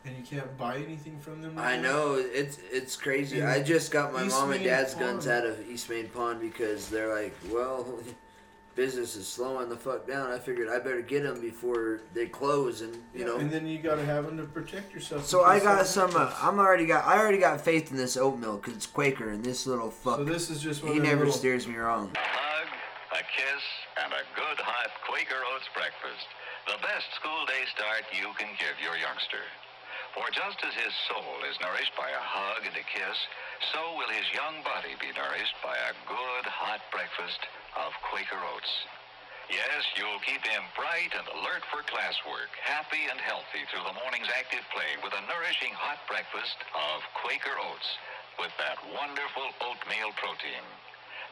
and 0.06 0.16
you 0.16 0.22
can't 0.24 0.56
buy 0.58 0.76
anything 0.76 1.18
from 1.20 1.40
them. 1.42 1.58
I 1.58 1.76
know 1.76 2.14
it's 2.14 2.58
it's 2.70 2.96
crazy. 2.96 3.40
And 3.40 3.48
I 3.48 3.62
just 3.62 3.90
got 3.90 4.12
my 4.12 4.24
East 4.24 4.34
mom 4.36 4.50
and 4.50 4.60
Main 4.60 4.68
dad's 4.68 4.94
guns 4.94 5.26
out 5.26 5.44
of 5.46 5.58
East 5.68 5.88
Main 5.90 6.08
Pawn 6.08 6.38
because 6.40 6.88
they're 6.88 7.14
like, 7.14 7.34
well, 7.50 7.86
business 8.74 9.14
is 9.16 9.26
slowing 9.28 9.68
the 9.68 9.76
fuck 9.76 10.06
down. 10.06 10.30
I 10.32 10.38
figured 10.38 10.68
I 10.68 10.78
better 10.78 11.00
get 11.00 11.22
them 11.22 11.40
before 11.40 12.00
they 12.12 12.26
close, 12.26 12.80
and 12.82 12.92
you 13.14 13.20
Yeah, 13.20 13.26
know. 13.26 13.36
and 13.36 13.50
then 13.50 13.66
you 13.66 13.78
gotta 13.78 14.04
have 14.04 14.26
them 14.26 14.36
to 14.38 14.44
protect 14.44 14.92
yourself. 14.92 15.24
So 15.26 15.42
I 15.44 15.58
got 15.60 15.86
some. 15.86 16.14
Uh. 16.14 16.32
I'm 16.40 16.58
already 16.58 16.86
got. 16.86 17.04
I 17.06 17.18
already 17.18 17.38
got 17.38 17.60
faith 17.60 17.90
in 17.90 17.96
this 17.96 18.16
oat 18.16 18.38
milk 18.38 18.64
'cause 18.64 18.74
it's 18.74 18.86
Quaker, 18.86 19.30
and 19.30 19.44
this 19.44 19.66
little 19.66 19.90
fuck. 19.90 20.18
So 20.18 20.24
this 20.24 20.50
is 20.50 20.60
just 20.60 20.82
one 20.82 20.92
he 20.92 20.98
of 20.98 21.04
the 21.04 21.08
never 21.08 21.24
little- 21.26 21.38
steers 21.38 21.66
me 21.66 21.76
wrong. 21.76 22.10
A 22.14 22.18
hug, 22.18 22.68
a 23.12 23.22
kiss, 23.22 23.62
and 24.04 24.12
a 24.12 24.24
good 24.36 24.58
hot 24.58 24.90
Quaker 25.08 25.40
Oats 25.54 25.68
breakfast, 25.72 26.26
the 26.66 26.76
best 26.82 27.06
school 27.14 27.46
day 27.46 27.62
start 27.74 28.02
you 28.12 28.28
can 28.38 28.48
give 28.58 28.74
your 28.82 28.96
youngster. 28.96 29.40
For 30.14 30.30
just 30.30 30.62
as 30.62 30.74
his 30.78 30.94
soul 31.10 31.42
is 31.50 31.58
nourished 31.58 31.90
by 31.98 32.06
a 32.06 32.22
hug 32.22 32.62
and 32.62 32.76
a 32.78 32.86
kiss, 32.86 33.18
so 33.74 33.98
will 33.98 34.06
his 34.14 34.30
young 34.30 34.62
body 34.62 34.94
be 35.02 35.10
nourished 35.10 35.58
by 35.58 35.74
a 35.74 35.98
good 36.06 36.46
hot 36.46 36.78
breakfast 36.94 37.42
of 37.74 37.90
Quaker 37.98 38.38
Oats. 38.54 38.72
Yes, 39.50 39.82
you'll 39.98 40.22
keep 40.22 40.46
him 40.46 40.62
bright 40.78 41.10
and 41.18 41.26
alert 41.34 41.66
for 41.66 41.82
classwork, 41.90 42.54
happy 42.62 43.10
and 43.10 43.18
healthy 43.26 43.66
through 43.66 43.82
the 43.82 43.98
morning's 44.06 44.30
active 44.38 44.62
play 44.70 44.94
with 45.02 45.18
a 45.18 45.26
nourishing 45.26 45.74
hot 45.74 45.98
breakfast 46.06 46.62
of 46.78 47.02
Quaker 47.18 47.58
Oats 47.58 47.90
with 48.38 48.54
that 48.62 48.78
wonderful 48.94 49.50
oatmeal 49.66 50.14
protein. 50.14 50.62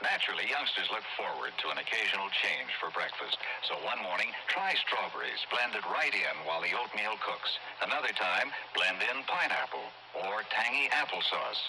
Naturally, 0.03 0.51
youngsters 0.51 0.91
look 0.91 1.07
forward 1.15 1.55
to 1.63 1.71
an 1.71 1.79
occasional 1.79 2.27
change 2.43 2.75
for 2.83 2.91
breakfast. 2.91 3.39
So 3.71 3.79
one 3.87 4.03
morning, 4.03 4.35
try 4.51 4.75
strawberries 4.75 5.39
blended 5.47 5.87
right 5.87 6.11
in 6.11 6.37
while 6.43 6.59
the 6.59 6.75
oatmeal 6.75 7.15
cooks. 7.23 7.55
Another 7.87 8.11
time, 8.19 8.51
blend 8.75 8.99
in 8.99 9.23
pineapple 9.31 9.87
or 10.27 10.43
tangy 10.51 10.91
applesauce. 10.91 11.63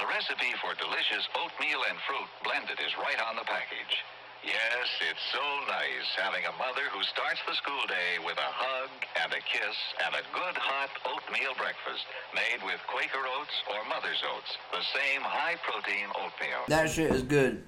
The 0.00 0.08
recipe 0.08 0.56
for 0.64 0.72
delicious 0.80 1.28
oatmeal 1.36 1.84
and 1.84 2.00
fruit 2.08 2.28
blended 2.40 2.80
is 2.80 2.96
right 2.96 3.20
on 3.20 3.36
the 3.36 3.44
package. 3.44 4.00
Yes, 4.40 4.88
it's 5.04 5.24
so 5.32 5.44
nice 5.68 6.08
having 6.16 6.44
a 6.48 6.56
mother 6.56 6.88
who 6.88 7.04
starts 7.04 7.40
the 7.44 7.56
school 7.60 7.84
day 7.84 8.16
with 8.24 8.36
a 8.40 8.52
hug 8.52 8.90
and 9.20 9.32
a 9.32 9.40
kiss 9.44 9.76
and 10.04 10.16
a 10.16 10.24
good 10.32 10.56
hot 10.56 10.92
oatmeal 11.04 11.52
breakfast 11.60 12.04
made 12.32 12.64
with 12.64 12.80
Quaker 12.88 13.24
Oats 13.24 13.56
or 13.72 13.84
Mother's 13.92 14.20
Oats, 14.24 14.52
the 14.72 14.84
same 14.96 15.20
high 15.20 15.56
protein 15.64 16.08
oatmeal. 16.16 16.64
That 16.68 16.88
shit 16.88 17.12
is 17.12 17.22
good. 17.22 17.64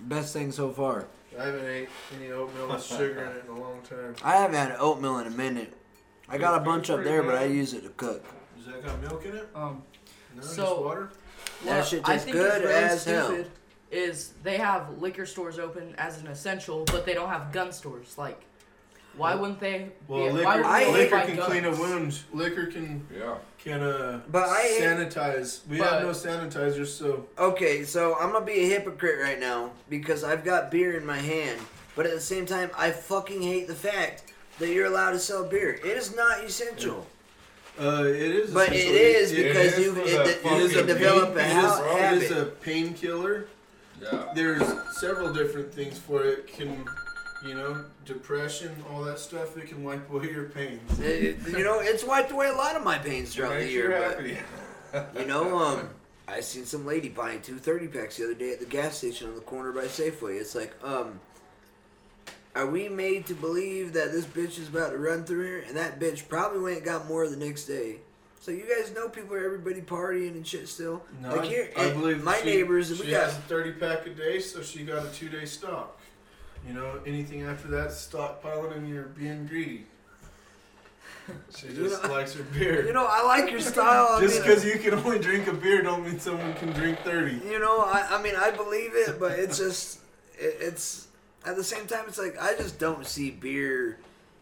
Best 0.00 0.32
thing 0.32 0.52
so 0.52 0.70
far. 0.70 1.06
I 1.38 1.46
haven't 1.46 1.66
ate 1.66 1.88
any 2.18 2.30
oatmeal 2.32 2.68
with 2.68 2.84
sugar 2.84 3.24
in 3.24 3.36
it 3.36 3.44
in 3.44 3.50
a 3.56 3.60
long 3.60 3.80
time. 3.82 4.14
I 4.22 4.36
haven't 4.36 4.56
had 4.56 4.76
oatmeal 4.78 5.18
in 5.18 5.26
a 5.26 5.30
minute. 5.30 5.72
I 6.28 6.38
got 6.38 6.60
a 6.60 6.64
bunch 6.64 6.90
up 6.90 7.04
there, 7.04 7.22
but 7.22 7.34
I 7.34 7.44
use 7.44 7.72
it 7.74 7.82
to 7.82 7.90
cook. 7.90 8.24
Does 8.56 8.66
that 8.66 8.84
got 8.84 9.00
milk 9.00 9.24
in 9.24 9.36
it? 9.36 9.48
Um, 9.54 9.82
No, 10.34 10.42
so 10.42 10.62
just 10.64 10.80
water? 10.80 11.10
That 11.64 11.86
shit 11.86 12.02
I 12.08 12.12
tastes 12.12 12.24
think 12.24 12.36
good 12.36 12.62
is 12.62 12.68
really 12.68 12.74
as 12.84 13.04
hell. 13.04 13.26
stupid 13.26 13.50
Is 13.90 14.32
they 14.42 14.56
have 14.58 14.98
liquor 15.00 15.24
stores 15.26 15.58
open 15.58 15.94
as 15.98 16.20
an 16.20 16.26
essential, 16.26 16.84
but 16.86 17.06
they 17.06 17.14
don't 17.14 17.28
have 17.28 17.52
gun 17.52 17.72
stores. 17.72 18.16
Like, 18.18 18.40
why 19.16 19.34
wouldn't 19.34 19.60
they? 19.60 19.90
Well, 20.08 20.26
be, 20.26 20.32
liquor, 20.32 20.62
why 20.62 20.86
wouldn't 20.86 20.92
liquor 21.10 21.20
can 21.26 21.36
guns? 21.36 21.48
clean 21.48 21.64
a 21.64 21.70
wound. 21.70 22.20
Liquor 22.32 22.66
can 22.66 23.06
yeah. 23.16 23.36
can 23.58 23.82
uh 23.82 24.20
But 24.30 24.48
I- 24.48 24.78
sanitize. 24.80 25.66
We 25.68 25.78
but- 25.78 25.92
have 25.92 26.02
no 26.02 26.10
sanitizers, 26.10 26.88
so 26.88 27.26
Okay, 27.38 27.84
so 27.84 28.16
I'm 28.18 28.32
gonna 28.32 28.44
be 28.44 28.60
a 28.64 28.68
hypocrite 28.68 29.18
right 29.22 29.40
now 29.40 29.70
because 29.88 30.24
I've 30.24 30.44
got 30.44 30.70
beer 30.70 30.96
in 30.96 31.04
my 31.06 31.18
hand, 31.18 31.60
but 31.94 32.06
at 32.06 32.12
the 32.12 32.20
same 32.20 32.46
time, 32.46 32.70
I 32.76 32.90
fucking 32.90 33.42
hate 33.42 33.66
the 33.68 33.74
fact 33.74 34.32
that 34.58 34.68
you're 34.68 34.86
allowed 34.86 35.10
to 35.12 35.18
sell 35.18 35.44
beer. 35.44 35.74
It 35.84 35.96
is 35.96 36.14
not 36.16 36.42
essential. 36.44 37.06
uh, 37.78 38.04
it 38.06 38.16
is. 38.16 38.54
But 38.54 38.72
it 38.72 38.76
essentially- 38.76 39.42
because 39.48 39.72
is 39.74 39.78
you- 39.84 39.92
for 39.94 40.00
it- 40.00 40.24
the 40.42 40.48
it- 40.54 40.62
you 40.62 40.68
can 40.70 40.86
develop 40.86 41.34
pain- 41.36 41.38
a 41.38 41.50
it 41.50 42.00
habit. 42.00 42.22
It 42.22 42.30
is 42.30 42.30
a 42.30 42.44
painkiller. 42.46 43.48
Yeah. 44.00 44.32
There's 44.34 44.62
several 44.98 45.32
different 45.32 45.72
things 45.74 45.98
for 45.98 46.22
it. 46.24 46.38
it. 46.38 46.46
Can 46.46 46.84
you 47.44 47.54
know 47.54 47.84
depression, 48.04 48.74
all 48.90 49.02
that 49.04 49.18
stuff? 49.18 49.56
It 49.56 49.68
can 49.68 49.82
wipe 49.84 50.10
away 50.10 50.30
your 50.30 50.48
pains. 50.48 50.98
It- 51.00 51.38
you 51.48 51.64
know, 51.64 51.80
it's 51.80 52.04
wiped 52.04 52.30
away 52.30 52.48
a 52.48 52.54
lot 52.54 52.76
of 52.76 52.84
my 52.84 52.98
pains 52.98 53.34
throughout 53.34 53.54
the 53.54 53.68
year. 53.68 54.20
you 54.26 54.38
but, 54.92 55.16
you 55.18 55.26
know, 55.26 55.58
um, 55.58 55.90
I 56.28 56.40
seen 56.40 56.64
some 56.64 56.86
lady 56.86 57.08
buying 57.08 57.40
two 57.40 57.58
30 57.58 57.88
packs 57.88 58.16
the 58.16 58.24
other 58.24 58.34
day 58.34 58.52
at 58.52 58.60
the 58.60 58.66
gas 58.66 58.98
station 58.98 59.28
on 59.28 59.34
the 59.34 59.40
corner 59.42 59.72
by 59.72 59.84
Safeway. 59.84 60.40
It's 60.40 60.54
like, 60.54 60.74
um, 60.82 61.20
are 62.54 62.66
we 62.66 62.88
made 62.88 63.26
to 63.26 63.34
believe 63.34 63.92
that 63.92 64.12
this 64.12 64.24
bitch 64.24 64.58
is 64.58 64.68
about 64.68 64.90
to 64.90 64.98
run 64.98 65.24
through 65.24 65.44
here? 65.44 65.64
And 65.68 65.76
that 65.76 66.00
bitch 66.00 66.26
probably 66.28 66.60
went 66.60 66.76
and 66.78 66.84
got 66.86 67.06
more 67.06 67.28
the 67.28 67.36
next 67.36 67.66
day. 67.66 67.96
So 68.40 68.52
you 68.52 68.64
guys 68.64 68.94
know 68.94 69.08
people 69.08 69.34
are 69.34 69.44
everybody 69.44 69.80
partying 69.82 70.30
and 70.30 70.46
shit 70.46 70.68
still. 70.68 71.02
No, 71.20 71.30
like 71.30 71.40
I, 71.40 71.46
here, 71.46 71.70
I 71.76 71.84
and 71.86 72.00
believe 72.00 72.22
my 72.22 72.38
she, 72.38 72.44
neighbors. 72.44 72.96
She 72.96 73.02
we 73.04 73.10
got 73.10 73.24
has 73.24 73.36
a 73.36 73.40
thirty 73.42 73.72
pack 73.72 74.06
a 74.06 74.10
day, 74.10 74.38
so 74.38 74.62
she 74.62 74.84
got 74.84 75.04
a 75.04 75.10
two 75.10 75.28
day 75.28 75.44
stock. 75.44 76.00
You 76.66 76.74
know, 76.74 77.00
anything 77.06 77.42
after 77.42 77.68
that, 77.68 77.88
stockpiling, 77.90 78.76
and 78.76 78.88
you're 78.88 79.04
being 79.04 79.46
greedy. 79.46 79.86
She 81.56 81.66
You 81.68 81.74
just 81.88 82.02
know- 82.02 82.10
likes 82.12 82.34
her 82.34 82.42
beer. 82.44 82.84
you 82.86 82.92
know, 82.92 83.06
I 83.08 83.22
like 83.24 83.50
your 83.50 83.60
style. 83.60 84.08
I 84.10 84.20
just 84.26 84.42
because 84.42 84.64
you 84.64 84.78
can 84.78 84.94
only 84.94 85.18
drink 85.18 85.46
a 85.48 85.52
beer, 85.52 85.82
don't 85.82 86.04
mean 86.04 86.18
someone 86.20 86.54
can 86.54 86.70
drink 86.72 86.98
thirty. 87.00 87.40
You 87.48 87.58
know, 87.58 87.80
I, 87.80 88.06
I 88.18 88.22
mean, 88.22 88.34
I 88.36 88.50
believe 88.50 88.90
it, 88.94 89.18
but 89.18 89.32
it's 89.38 89.58
just, 89.58 90.00
it, 90.38 90.56
it's 90.60 91.08
at 91.44 91.56
the 91.56 91.64
same 91.64 91.86
time, 91.86 92.04
it's 92.08 92.18
like 92.18 92.40
I 92.40 92.54
just 92.54 92.78
don't 92.78 93.06
see 93.06 93.30
beer 93.30 93.98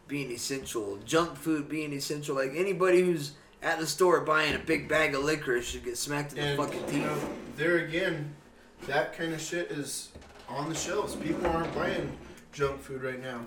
being 0.09 0.31
essential, 0.31 0.99
junk 1.05 1.37
food 1.37 1.69
being 1.69 1.93
essential. 1.93 2.35
Like 2.37 2.53
anybody 2.55 3.03
who's 3.03 3.33
at 3.62 3.79
the 3.79 3.87
store 3.87 4.21
buying 4.21 4.55
a 4.55 4.59
big 4.59 4.89
bag 4.89 5.15
of 5.15 5.25
liquor 5.25 5.61
should 5.62 5.85
get 5.85 5.97
smacked 5.97 6.33
in 6.33 6.37
the 6.39 6.43
And 6.43 6.59
fucking 6.59 6.81
you 6.81 6.87
teeth. 6.87 7.03
know, 7.05 7.19
there 7.57 7.79
again, 7.79 8.35
that 8.87 9.17
kind 9.17 9.33
of 9.33 9.41
shit 9.41 9.71
is 9.71 10.11
on 10.49 10.68
the 10.68 10.74
shelves. 10.74 11.16
People 11.16 11.47
aren't 11.47 11.74
buying 11.74 12.16
junk 12.53 12.80
food 12.80 13.03
right 13.03 13.22
now. 13.22 13.40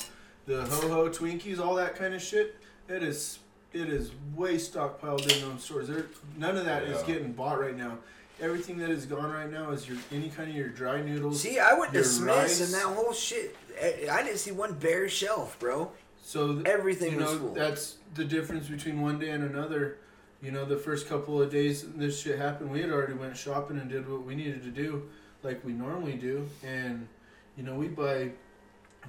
The 0.46 0.62
ho 0.66 0.88
ho 0.90 1.10
Twinkies, 1.10 1.60
all 1.60 1.76
that 1.76 1.96
kind 1.96 2.14
of 2.14 2.22
shit. 2.22 2.56
It 2.88 3.04
is 3.04 3.40
it 3.74 3.90
is 3.90 4.12
way 4.36 4.56
stockpiled 4.56 5.22
in 5.34 5.42
those 5.50 5.64
stores. 5.64 5.88
There, 5.90 6.06
none 6.38 6.58
of 6.58 6.66
that 6.66 6.84
is 6.84 7.00
Yeah. 7.02 7.08
getting 7.16 7.34
bought 7.34 7.60
right 7.60 7.76
now. 7.78 7.98
Everything 8.40 8.78
that 8.78 8.90
is 8.90 9.06
gone 9.06 9.32
right 9.32 9.52
now 9.52 9.72
is 9.72 9.88
your 9.88 9.98
any 10.12 10.30
kind 10.30 10.50
of 10.50 10.56
your 10.56 10.70
dry 10.70 11.02
noodles. 11.02 11.42
See, 11.42 11.60
I 11.60 11.74
went 11.74 11.92
to 11.92 11.98
your 11.98 12.06
Smith's 12.06 12.38
rice. 12.38 12.62
and 12.62 12.74
that 12.74 12.96
whole 12.96 13.14
shit. 13.14 13.56
I, 13.82 14.08
I 14.12 14.24
didn't 14.24 14.38
see 14.40 14.52
one 14.52 14.74
bare 14.76 15.10
shelf, 15.10 15.58
bro. 15.60 15.92
So 16.24 16.54
th- 16.56 16.66
everything 16.68 17.14
you 17.14 17.18
was 17.20 17.32
know 17.34 17.40
full. 17.40 17.54
that's 17.54 17.96
the 18.16 18.24
difference 18.26 18.68
between 18.68 19.02
one 19.02 19.20
day 19.20 19.30
and 19.32 19.44
another. 19.44 19.98
You 20.42 20.52
know, 20.52 20.66
the 20.66 20.78
first 20.78 21.10
couple 21.10 21.42
of 21.42 21.52
days 21.52 21.84
this 21.96 22.22
shit 22.22 22.38
happened, 22.38 22.70
we 22.72 22.80
had 22.82 22.92
already 22.92 23.14
went 23.14 23.36
shopping 23.36 23.80
and 23.80 23.90
did 23.90 24.08
what 24.08 24.24
we 24.24 24.36
needed 24.36 24.62
to 24.64 24.70
do, 24.70 25.10
like 25.48 25.64
we 25.66 25.72
normally 25.72 26.14
do, 26.16 26.46
and 26.64 27.08
you 27.56 27.64
know 27.64 27.74
we 27.76 27.88
buy 27.88 28.30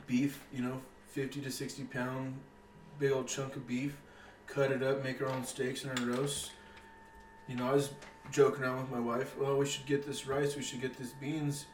beef. 0.07 0.41
You 0.53 0.63
know, 0.63 0.81
fifty 1.09 1.41
to 1.41 1.51
sixty 1.51 1.83
pound, 1.83 2.35
big 2.99 3.13
old 3.13 3.27
chunk 3.27 3.57
of 3.57 3.67
beef, 3.67 3.97
cut 4.47 4.71
it 4.71 4.83
up, 4.83 5.03
make 5.05 5.21
our 5.21 5.29
own 5.29 5.45
steaks 5.45 5.85
and 5.85 5.99
our 5.99 6.07
roasts. 6.07 6.51
You 7.49 7.57
know, 7.57 7.69
I 7.69 7.73
was 7.73 7.91
joking 8.31 8.63
around 8.63 8.83
with 8.83 8.91
my 8.91 9.01
wife. 9.01 9.37
Well, 9.37 9.57
we 9.59 9.67
should 9.67 9.87
get 9.87 10.07
this 10.07 10.27
rice. 10.27 10.55
We 10.57 10.63
should 10.63 10.81
get 10.81 10.97
this 10.97 11.11
beans. 11.21 11.67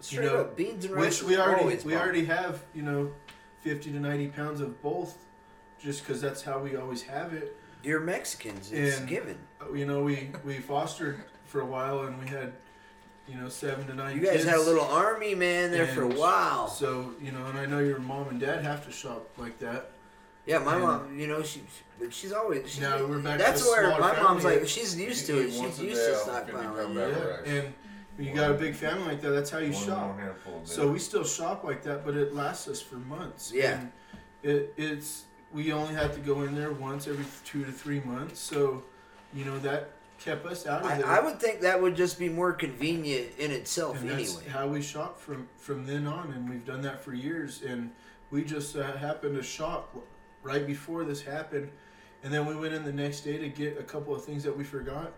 Straight 0.00 0.24
you 0.24 0.30
know, 0.30 0.40
up, 0.42 0.56
beans 0.56 0.84
and 0.84 0.94
rice 0.94 1.22
which 1.22 1.28
we 1.30 1.36
already 1.38 1.76
we 1.84 1.94
already 1.96 2.24
have. 2.24 2.64
You 2.74 2.82
know, 2.82 3.10
fifty 3.62 3.90
to 3.92 4.00
ninety 4.00 4.28
pounds 4.28 4.60
of 4.60 4.82
both, 4.82 5.16
just 5.80 6.02
because 6.04 6.20
that's 6.20 6.42
how 6.42 6.58
we 6.58 6.76
always 6.76 7.02
have 7.02 7.32
it. 7.32 7.56
You're 7.84 8.00
Mexicans. 8.00 8.72
It's 8.72 8.98
And, 8.98 9.08
given. 9.08 9.38
uh, 9.62 9.72
You 9.72 9.86
know, 9.86 10.02
we 10.02 10.30
we 10.44 10.58
fostered 10.58 11.22
for 11.46 11.60
a 11.60 11.64
while, 11.66 12.02
and 12.02 12.18
we 12.20 12.26
had, 12.26 12.52
you 13.28 13.36
know, 13.36 13.48
seven 13.48 13.86
to 13.86 13.94
nine. 13.94 14.16
You 14.16 14.22
guys 14.22 14.32
kids. 14.32 14.44
had 14.44 14.56
a 14.56 14.62
little 14.62 14.84
army 14.84 15.34
man 15.34 15.70
there 15.70 15.86
for 15.86 16.02
a 16.02 16.08
while. 16.08 16.68
So 16.68 17.12
you 17.22 17.32
know, 17.32 17.44
and 17.46 17.58
I 17.58 17.66
know 17.66 17.78
your 17.80 17.98
mom 17.98 18.28
and 18.28 18.40
dad 18.40 18.62
have 18.64 18.84
to 18.86 18.92
shop 18.92 19.28
like 19.36 19.58
that. 19.58 19.90
Yeah, 20.46 20.58
my 20.60 20.76
And- 20.76 20.82
mom, 20.82 21.18
you 21.18 21.26
know, 21.26 21.42
she, 21.42 21.60
but 22.00 22.12
she's 22.14 22.32
always. 22.32 22.70
She's, 22.70 22.80
Now 22.80 23.04
we're 23.04 23.18
back 23.18 23.36
to 23.36 23.44
That's 23.44 23.62
the 23.64 23.70
where 23.70 23.98
my 24.00 24.18
mom's 24.22 24.44
like, 24.44 24.66
she's 24.66 24.98
used 24.98 25.26
to 25.26 25.38
it. 25.40 25.50
She's 25.52 25.78
used 25.78 26.06
to 26.06 26.14
and 26.14 26.48
you 26.48 26.54
stockpiling. 26.54 26.94
Yeah. 27.46 27.52
And 27.52 27.74
when 28.16 28.26
you 28.28 28.34
got 28.34 28.50
a 28.52 28.54
big 28.54 28.74
family 28.74 29.04
like 29.08 29.20
that, 29.20 29.30
that's 29.30 29.50
how 29.50 29.58
you 29.58 29.72
One 29.72 29.84
shop. 29.84 30.06
more 30.16 30.20
handful 30.24 30.54
a. 30.62 30.66
So 30.66 30.90
we 30.90 30.98
still 31.00 31.24
shop 31.24 31.64
like 31.64 31.82
that, 31.82 32.02
but 32.04 32.16
it 32.16 32.34
lasts 32.34 32.66
us 32.66 32.80
for 32.80 32.96
months. 32.96 33.52
Yeah. 33.54 33.78
And 33.80 33.92
it 34.42 34.72
it's 34.78 35.24
we 35.52 35.70
only 35.72 35.92
have 35.94 36.14
to 36.14 36.20
go 36.20 36.42
in 36.44 36.54
there 36.54 36.72
once 36.72 37.06
every 37.06 37.26
two 37.44 37.64
to 37.66 37.72
three 37.72 38.00
months. 38.00 38.40
So, 38.40 38.84
you 39.34 39.44
know 39.44 39.58
that 39.58 39.90
kept 40.28 40.46
us 40.46 40.66
out 40.66 40.82
of 40.82 40.90
I, 40.90 40.98
there. 40.98 41.06
I 41.06 41.20
would 41.20 41.40
think 41.40 41.60
that 41.60 41.80
would 41.80 41.96
just 41.96 42.18
be 42.18 42.28
more 42.28 42.52
convenient 42.52 43.30
in 43.38 43.50
itself 43.50 44.00
and 44.00 44.10
anyway. 44.10 44.46
how 44.48 44.66
we 44.68 44.82
shop 44.82 45.18
from 45.18 45.48
from 45.56 45.86
then 45.86 46.06
on, 46.06 46.32
and 46.32 46.48
we've 46.48 46.64
done 46.64 46.82
that 46.82 47.00
for 47.00 47.14
years. 47.14 47.62
And 47.62 47.90
we 48.30 48.44
just 48.44 48.76
uh, 48.76 48.96
happened 48.96 49.36
to 49.36 49.42
shop 49.42 49.96
right 50.42 50.66
before 50.66 51.04
this 51.04 51.22
happened, 51.22 51.70
and 52.22 52.32
then 52.32 52.46
we 52.46 52.54
went 52.54 52.74
in 52.74 52.84
the 52.84 52.92
next 52.92 53.22
day 53.22 53.38
to 53.38 53.48
get 53.48 53.78
a 53.78 53.82
couple 53.82 54.14
of 54.14 54.24
things 54.24 54.42
that 54.44 54.56
we 54.56 54.64
forgot. 54.64 55.12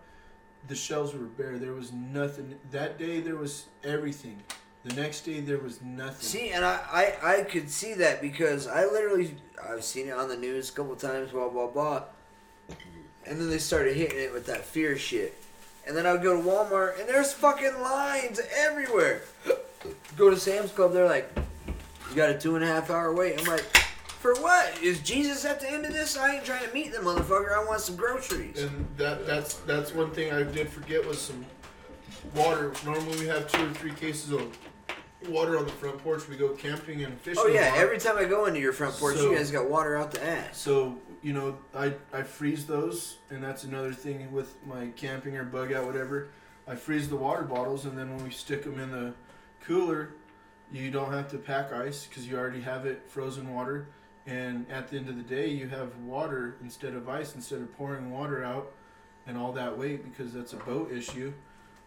The 0.68 0.76
shelves 0.76 1.14
were 1.14 1.20
bare. 1.20 1.58
There 1.58 1.72
was 1.72 1.92
nothing. 1.92 2.54
That 2.70 2.98
day 2.98 3.20
there 3.20 3.36
was 3.36 3.66
everything. 3.82 4.42
The 4.84 4.94
next 4.94 5.22
day 5.22 5.40
there 5.40 5.58
was 5.58 5.82
nothing. 5.82 6.26
See, 6.26 6.50
and 6.50 6.64
I, 6.64 6.80
I, 7.22 7.38
I 7.38 7.42
could 7.42 7.68
see 7.68 7.94
that 7.94 8.22
because 8.22 8.66
I 8.66 8.84
literally 8.86 9.36
I've 9.62 9.84
seen 9.84 10.08
it 10.08 10.12
on 10.12 10.28
the 10.28 10.36
news 10.36 10.70
a 10.70 10.72
couple 10.72 10.94
times, 10.96 11.32
blah 11.32 11.48
blah 11.48 11.66
blah, 11.66 12.04
and 13.27 13.41
then 13.41 13.51
they 13.51 13.59
started 13.59 13.97
hitting 13.97 14.18
it 14.18 14.33
with 14.33 14.47
that 14.47 14.64
fear 14.64 14.97
shit, 14.97 15.37
and 15.87 15.97
then 15.97 16.07
I 16.07 16.12
would 16.12 16.23
go 16.23 16.41
to 16.41 16.49
Walmart 16.49 16.99
and 17.01 17.09
there's 17.09 17.33
fucking 17.33 17.81
lines 17.81 18.41
everywhere. 18.57 19.23
go 20.16 20.31
to 20.31 20.37
Sam's 20.37 20.71
Club, 20.73 20.93
they're 20.93 21.07
like, 21.07 21.31
you 22.11 22.16
got 22.16 22.31
a 22.31 22.39
two 22.39 22.57
and 22.57 22.64
a 22.64 22.66
half 22.66 22.91
hour 22.91 23.14
wait. 23.14 23.39
I'm 23.41 23.47
like, 23.47 23.64
for 24.21 24.35
what? 24.35 24.83
Is 24.83 25.01
Jesus 25.01 25.45
at 25.45 25.61
the 25.61 25.71
end 25.71 25.87
of 25.87 25.93
this? 25.93 26.18
I 26.18 26.35
ain't 26.37 26.45
trying 26.45 26.66
to 26.66 26.75
meet 26.75 26.93
the 26.93 26.99
motherfucker. 26.99 27.53
I 27.57 27.64
want 27.64 27.81
some 27.81 27.97
groceries. 27.97 28.62
And 28.62 28.87
that 28.99 29.27
that's 29.27 29.55
that's 29.61 29.95
one 29.95 30.11
thing 30.11 30.33
I 30.33 30.43
did 30.43 30.68
forget 30.68 31.07
was 31.07 31.18
some 31.21 31.45
water. 32.35 32.73
Normally 32.85 33.18
we 33.18 33.27
have 33.29 33.51
two 33.51 33.64
or 33.64 33.71
three 33.71 33.95
cases 33.95 34.33
of 34.33 34.57
water 35.29 35.59
on 35.59 35.64
the 35.64 35.73
front 35.73 35.99
porch. 36.05 36.29
We 36.29 36.37
go 36.37 36.51
camping 36.51 37.03
and 37.05 37.18
fishing. 37.21 37.43
Oh 37.45 37.49
yeah, 37.49 37.73
every 37.77 37.99
time 37.99 38.18
I 38.18 38.25
go 38.25 38.45
into 38.47 38.61
your 38.61 38.73
front 38.75 38.95
porch, 38.97 39.16
So- 39.16 39.31
you 39.31 39.37
guys 39.37 39.51
got 39.51 39.71
water 39.71 39.97
out 39.97 40.11
the 40.11 40.23
ass. 40.23 40.59
So 40.59 40.99
you 41.23 41.33
know, 41.33 41.59
I 41.75 41.95
I 42.12 42.23
freeze 42.23 42.66
those, 42.66 43.18
and 43.31 43.43
that's 43.43 43.64
another 43.64 43.93
thing 43.93 44.31
with 44.33 44.55
my 44.66 44.89
camping 44.97 45.37
or 45.37 45.45
bug 45.45 45.73
out, 45.73 45.87
whatever. 45.87 46.29
I 46.66 46.75
freeze 46.75 47.09
the 47.09 47.16
water 47.16 47.43
bottles, 47.43 47.85
and 47.85 47.97
then 47.97 48.14
when 48.14 48.25
we 48.25 48.31
stick 48.31 48.62
them 48.64 48.79
in 48.79 48.91
the 48.91 49.12
cooler, 49.64 50.11
you 50.73 50.91
don't 50.91 51.12
have 51.12 51.29
to 51.31 51.39
pack 51.39 51.73
ice 51.73 52.07
because 52.07 52.27
you 52.29 52.39
already 52.39 52.61
have 52.61 52.87
it 52.87 53.03
frozen 53.09 53.53
water. 53.53 53.89
And 54.27 54.71
at 54.71 54.89
the 54.89 54.97
end 54.97 55.09
of 55.09 55.16
the 55.16 55.23
day, 55.23 55.49
you 55.49 55.68
have 55.68 55.97
water 55.99 56.57
instead 56.62 56.95
of 56.95 57.09
ice, 57.09 57.35
instead 57.35 57.61
of 57.61 57.77
pouring 57.77 58.11
water 58.11 58.45
out 58.45 58.73
and 59.27 59.37
all 59.37 59.53
that 59.53 59.77
weight 59.77 60.05
because 60.05 60.33
that's 60.33 60.53
a 60.53 60.57
boat 60.57 60.93
issue. 60.93 61.33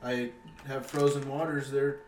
I 0.04 0.32
have 0.68 0.86
frozen 0.86 1.28
waters 1.30 1.72
there 1.72 2.00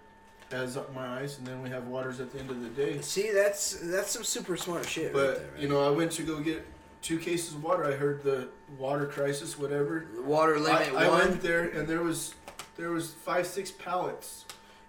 as 0.52 0.78
my 0.94 1.22
ice, 1.22 1.38
and 1.38 1.48
then 1.48 1.62
we 1.62 1.70
have 1.70 1.88
waters 1.88 2.20
at 2.20 2.32
the 2.32 2.40
end 2.40 2.50
of 2.50 2.62
the 2.62 2.70
day. 2.70 3.02
See, 3.02 3.32
that's 3.32 3.80
that's 3.82 4.12
some 4.12 4.24
super 4.24 4.58
smart 4.58 4.88
shit. 4.88 5.14
But 5.14 5.28
right 5.28 5.38
there, 5.38 5.62
you 5.62 5.70
know, 5.70 5.82
I 5.84 5.90
went 5.90 6.12
to 6.14 6.24
go 6.24 6.40
get 6.40 6.66
two 7.06 7.20
cases 7.20 7.54
of 7.54 7.64
water. 7.64 7.86
I 7.86 7.92
heard 7.92 8.24
the 8.24 8.50
water 8.80 9.06
crisis, 9.06 9.60
whatever. 9.60 10.08
water 10.26 10.60
limit 10.60 10.92
I, 10.94 11.06
I 11.06 11.08
one? 11.08 11.20
went 11.20 11.42
there, 11.42 11.70
and 11.70 11.88
there 11.88 12.02
was 12.02 12.34
there 12.78 12.90
was 12.90 13.14
five 13.14 13.46
six 13.46 13.72
pallets, 13.72 14.46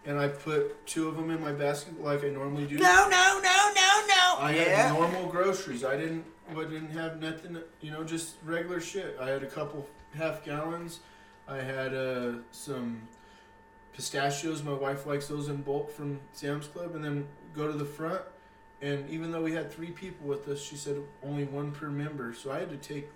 and 0.07 0.19
I 0.19 0.29
put 0.29 0.87
two 0.87 1.09
of 1.09 1.17
them 1.17 1.31
in 1.31 1.41
my 1.41 1.53
basket 1.53 2.03
like 2.03 2.25
I 2.25 2.31
normally 2.31 2.67
do. 2.67 2.79
No, 2.79 3.09
no, 3.11 3.41
no, 3.43 3.73
no, 3.75 4.03
no. 4.09 4.37
I 4.39 4.55
yeah. 4.57 4.89
had 4.89 4.93
normal 4.95 5.27
groceries. 5.27 5.85
I 5.85 5.97
didn't. 5.97 6.25
I 6.51 6.55
didn't 6.55 6.91
have 6.91 7.21
nothing. 7.21 7.59
You 7.83 7.91
know, 7.91 8.03
just 8.03 8.37
regular 8.43 8.81
shit. 8.81 9.19
I 9.21 9.29
had 9.29 9.43
a 9.43 9.47
couple 9.47 9.87
half 10.15 10.43
gallons. 10.43 11.01
I 11.47 11.59
had 11.59 11.95
uh, 11.95 12.33
some 12.51 13.07
pistachios. 13.93 14.63
My 14.63 14.73
wife 14.73 15.07
likes 15.07 15.29
those 15.29 15.49
in 15.49 15.57
bulk 15.59 15.93
from 15.93 16.21
Sam's 16.33 16.67
Club, 16.67 16.95
and 16.95 17.05
then 17.05 17.29
go 17.55 17.71
to 17.71 17.77
the 17.77 17.85
front. 17.85 18.23
And 18.83 19.09
even 19.09 19.33
though 19.33 19.43
we 19.43 19.53
had 19.53 19.73
three 19.73 19.91
people 19.91 20.27
with 20.27 20.49
us, 20.49 20.61
she 20.63 20.77
said 20.77 20.99
only 21.23 21.45
one 21.45 21.73
per 21.73 21.89
member. 21.89 22.35
So 22.35 22.53
I 22.53 22.61
had 22.61 22.71
to 22.71 22.77
take 22.77 23.09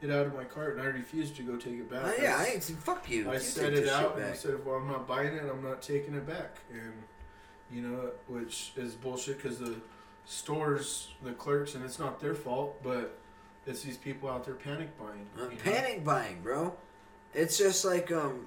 it 0.00 0.10
out 0.10 0.26
of 0.26 0.34
my 0.34 0.44
cart, 0.44 0.76
and 0.76 0.82
I 0.82 0.86
refused 0.86 1.36
to 1.36 1.42
go 1.42 1.56
take 1.56 1.74
it 1.74 1.90
back. 1.90 2.02
Oh, 2.04 2.22
yeah, 2.22 2.36
I 2.38 2.52
ain't 2.54 2.62
fuck 2.62 3.08
you. 3.10 3.28
I 3.28 3.34
You 3.34 3.40
set 3.40 3.72
it 3.72 3.88
out 3.88 4.16
and 4.16 4.26
I 4.26 4.32
said, 4.32 4.64
"Well, 4.64 4.76
I'm 4.76 4.86
not 4.86 5.08
buying 5.08 5.34
it. 5.34 5.42
I'm 5.50 5.62
not 5.62 5.82
taking 5.82 6.14
it 6.14 6.26
back." 6.26 6.58
And 6.72 6.92
you 7.70 7.82
know, 7.82 8.12
which 8.28 8.72
is 8.76 8.94
bullshit 8.94 9.42
because 9.42 9.58
the 9.58 9.76
stores, 10.24 11.08
the 11.22 11.32
clerks, 11.32 11.74
and 11.74 11.84
it's 11.84 11.98
not 11.98 12.20
their 12.20 12.34
fault, 12.34 12.80
but 12.82 13.18
it's 13.66 13.82
these 13.82 13.96
people 13.96 14.28
out 14.28 14.44
there 14.44 14.54
panic 14.54 14.96
buying. 14.98 15.26
Uh, 15.36 15.44
you 15.44 15.50
know? 15.50 15.62
panic 15.62 16.04
buying, 16.04 16.40
bro. 16.42 16.74
It's 17.34 17.58
just 17.58 17.84
like 17.84 18.12
um, 18.12 18.46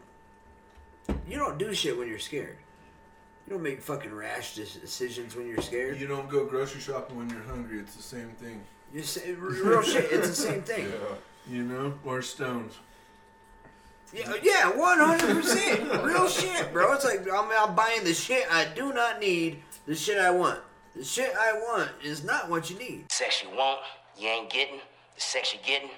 you 1.27 1.37
don't 1.37 1.57
do 1.57 1.73
shit 1.73 1.97
when 1.97 2.07
you're 2.07 2.19
scared. 2.19 2.57
You 3.47 3.53
don't 3.53 3.63
make 3.63 3.81
fucking 3.81 4.13
rash 4.13 4.55
decisions 4.55 5.35
when 5.35 5.47
you're 5.47 5.61
scared. 5.61 5.99
You 5.99 6.07
don't 6.07 6.29
go 6.29 6.45
grocery 6.45 6.81
shopping 6.81 7.17
when 7.17 7.29
you're 7.29 7.43
hungry. 7.43 7.79
It's 7.79 7.95
the 7.95 8.03
same 8.03 8.29
thing. 8.29 8.61
You 8.93 9.01
say 9.03 9.33
real 9.33 9.81
shit. 9.81 10.11
It's 10.11 10.29
the 10.29 10.35
same 10.35 10.61
thing. 10.61 10.91
You 11.49 11.63
know, 11.63 11.95
or 12.05 12.21
stones. 12.21 12.77
Yeah, 14.13 14.31
yeah, 14.43 14.69
one 14.69 14.99
hundred 14.99 15.37
percent, 15.37 16.03
real 16.03 16.27
shit, 16.27 16.71
bro. 16.71 16.93
It's 16.93 17.03
like 17.03 17.21
I'm, 17.21 17.49
I'm 17.57 17.75
buying 17.75 18.03
the 18.03 18.13
shit 18.13 18.45
I 18.51 18.65
do 18.75 18.93
not 18.93 19.19
need, 19.19 19.63
the 19.87 19.95
shit 19.95 20.19
I 20.19 20.29
want. 20.29 20.59
The 20.95 21.03
shit 21.03 21.33
I 21.35 21.53
want 21.53 21.89
is 22.03 22.23
not 22.23 22.47
what 22.47 22.69
you 22.69 22.77
need. 22.77 23.05
The 23.09 23.15
Sex 23.15 23.43
you 23.43 23.57
want, 23.57 23.79
you 24.17 24.27
ain't 24.27 24.51
getting. 24.51 24.79
The 25.15 25.21
sex 25.21 25.53
you 25.53 25.59
getting, 25.65 25.89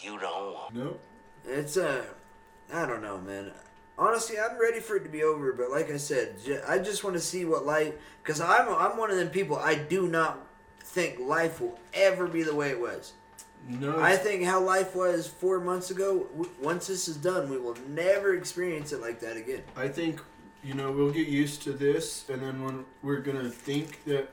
you 0.00 0.18
don't 0.20 0.54
want. 0.54 0.74
Nope. 0.74 1.02
It's 1.46 1.76
uh, 1.76 2.04
I 2.72 2.86
don't 2.86 3.02
know, 3.02 3.18
man. 3.18 3.50
Honestly, 3.96 4.36
I'm 4.38 4.60
ready 4.60 4.80
for 4.80 4.96
it 4.96 5.04
to 5.04 5.08
be 5.08 5.22
over, 5.22 5.52
but 5.52 5.70
like 5.70 5.90
I 5.90 5.96
said, 5.98 6.34
j- 6.44 6.60
I 6.66 6.78
just 6.78 7.04
want 7.04 7.14
to 7.14 7.20
see 7.20 7.44
what 7.44 7.64
life. 7.64 7.94
Cause 8.24 8.40
I'm 8.40 8.68
I'm 8.68 8.96
one 8.96 9.10
of 9.10 9.16
them 9.16 9.30
people. 9.30 9.56
I 9.56 9.74
do 9.76 10.08
not 10.08 10.44
think 10.80 11.18
life 11.20 11.60
will 11.60 11.78
ever 11.92 12.26
be 12.26 12.42
the 12.42 12.54
way 12.54 12.70
it 12.70 12.80
was. 12.80 13.12
No, 13.68 13.98
I 14.00 14.16
think 14.16 14.44
how 14.44 14.60
life 14.60 14.94
was 14.96 15.26
four 15.26 15.60
months 15.60 15.90
ago. 15.90 16.26
W- 16.36 16.50
once 16.60 16.86
this 16.88 17.08
is 17.08 17.16
done, 17.16 17.48
we 17.48 17.56
will 17.58 17.76
never 17.88 18.34
experience 18.34 18.92
it 18.92 19.00
like 19.00 19.20
that 19.20 19.36
again. 19.36 19.62
I 19.76 19.88
think 19.88 20.20
you 20.62 20.74
know 20.74 20.90
we'll 20.90 21.12
get 21.12 21.28
used 21.28 21.62
to 21.62 21.72
this, 21.72 22.28
and 22.28 22.42
then 22.42 22.62
when 22.64 22.84
we're 23.02 23.20
gonna 23.20 23.48
think 23.50 24.04
that 24.06 24.28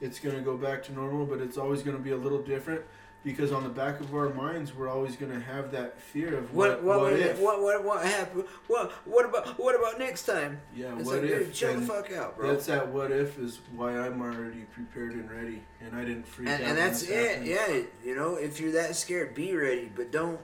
it's 0.00 0.18
gonna 0.18 0.40
go 0.40 0.56
back 0.56 0.82
to 0.84 0.92
normal, 0.92 1.24
but 1.24 1.40
it's 1.40 1.56
always 1.56 1.82
gonna 1.82 1.98
be 1.98 2.10
a 2.10 2.16
little 2.16 2.42
different 2.42 2.82
because 3.24 3.50
on 3.50 3.64
the 3.64 3.70
back 3.70 3.98
of 4.00 4.14
our 4.14 4.28
minds 4.28 4.74
we're 4.74 4.88
always 4.88 5.16
gonna 5.16 5.40
have 5.40 5.72
that 5.72 6.00
fear 6.00 6.36
of 6.36 6.54
What 6.54 6.82
what 6.82 7.00
what 7.00 7.00
what, 7.00 7.12
what, 7.12 7.20
if. 7.20 7.40
what 7.40 7.62
what 7.62 7.84
what 7.84 8.04
happened? 8.06 8.44
What 8.68 8.92
what 9.06 9.24
about 9.24 9.58
what 9.58 9.74
about 9.74 9.98
next 9.98 10.26
time? 10.26 10.60
Yeah, 10.76 10.96
it's 10.96 11.06
what 11.06 11.22
like, 11.22 11.30
if? 11.30 11.52
chill 11.54 11.80
the 11.80 11.86
fuck 11.86 12.12
out, 12.12 12.36
bro. 12.36 12.52
That's 12.52 12.66
that 12.66 12.88
what 12.88 13.10
if 13.10 13.38
is 13.38 13.60
why 13.74 13.98
I'm 13.98 14.20
already 14.20 14.60
prepared 14.72 15.14
and 15.14 15.30
ready, 15.30 15.62
and 15.80 15.96
I 15.96 16.04
didn't 16.04 16.26
freak 16.26 16.48
and, 16.48 16.62
out. 16.62 16.68
and 16.68 16.78
that's 16.78 17.02
it. 17.02 17.30
happened. 17.30 17.46
Yeah, 17.46 17.82
you 18.04 18.14
know, 18.14 18.36
if 18.36 18.60
you're 18.60 18.72
that 18.72 18.94
scared, 18.94 19.34
be 19.34 19.56
ready, 19.56 19.90
but 19.94 20.12
don't. 20.12 20.38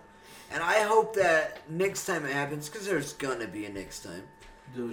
And 0.52 0.62
I 0.62 0.80
hope 0.80 1.14
that 1.14 1.60
next 1.70 2.06
time 2.06 2.24
it 2.24 2.32
happens, 2.32 2.68
because 2.68 2.86
there's 2.86 3.12
gonna 3.12 3.46
be 3.46 3.66
a 3.66 3.68
next 3.70 4.00
time. 4.00 4.22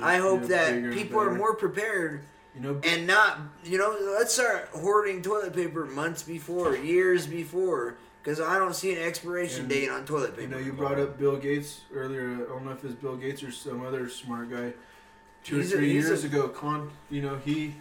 I 0.01 0.17
hope 0.17 0.43
that 0.43 0.91
people 0.93 1.19
are 1.19 1.33
more 1.33 1.55
prepared. 1.55 2.23
You 2.57 2.63
know, 2.63 2.81
and 2.83 3.05
not 3.05 3.39
you 3.63 3.77
know, 3.77 3.95
let's 4.17 4.33
start 4.33 4.69
hoarding 4.73 5.21
toilet 5.21 5.53
paper 5.53 5.85
months 5.85 6.23
before, 6.23 6.75
years 6.75 7.27
before, 7.27 7.95
because 8.23 8.41
I 8.41 8.57
don't 8.57 8.75
see 8.75 8.93
an 8.93 9.01
expiration 9.01 9.61
And, 9.61 9.69
date 9.69 9.89
on 9.89 10.05
toilet 10.05 10.31
You 10.31 10.47
paper. 10.47 10.51
know, 10.51 10.57
you 10.57 10.73
brought 10.73 10.97
up 10.99 11.19
Bill 11.19 11.37
Gates 11.37 11.81
earlier. 11.93 12.31
I 12.31 12.49
don't 12.49 12.65
know 12.65 12.71
if 12.71 12.83
it's 12.83 12.95
Bill 12.95 13.15
Gates 13.15 13.43
or 13.43 13.51
some 13.51 13.85
other 13.85 14.09
smart 14.09 14.49
guy. 14.49 14.73
Two 15.43 15.57
He's 15.57 15.71
or 15.73 15.77
three 15.77 15.93
he's 15.93 16.05
years 16.05 16.23
a- 16.23 16.27
ago, 16.27 16.47
con, 16.49 16.89
you 17.11 17.21
know, 17.21 17.37
he 17.45 17.75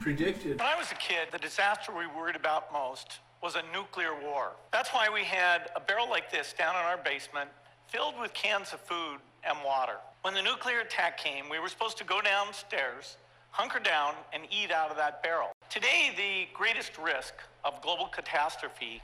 predicted. 0.00 0.58
When 0.58 0.66
I 0.68 0.74
was 0.76 0.90
a 0.90 0.96
kid, 0.96 1.28
the 1.30 1.38
disaster 1.38 1.92
we 1.96 2.06
worried 2.08 2.36
about 2.36 2.72
most 2.72 3.20
was 3.42 3.54
a 3.54 3.62
nuclear 3.72 4.14
war. 4.20 4.52
That's 4.72 4.90
why 4.90 5.08
we 5.08 5.22
had 5.22 5.70
a 5.76 5.80
barrel 5.80 6.10
like 6.10 6.32
this 6.32 6.52
down 6.52 6.74
in 6.74 6.82
our 6.82 6.96
basement 6.98 7.48
filled 7.86 8.18
with 8.20 8.34
cans 8.34 8.72
of 8.72 8.80
food 8.80 9.18
and 9.44 9.56
water. 9.64 9.96
When 10.22 10.34
the 10.34 10.42
nuclear 10.42 10.80
attack 10.80 11.16
came, 11.18 11.48
we 11.48 11.60
were 11.60 11.68
supposed 11.68 11.96
to 11.98 12.04
go 12.04 12.20
downstairs, 12.20 13.16
hunker 13.56 13.78
down, 13.78 14.12
and 14.34 14.42
eat 14.50 14.70
out 14.70 14.90
of 14.90 14.98
that 14.98 15.22
barrel. 15.22 15.48
Today, 15.70 16.12
the 16.14 16.46
greatest 16.52 16.98
risk 16.98 17.32
of 17.64 17.80
global 17.80 18.04
catastrophe 18.04 19.00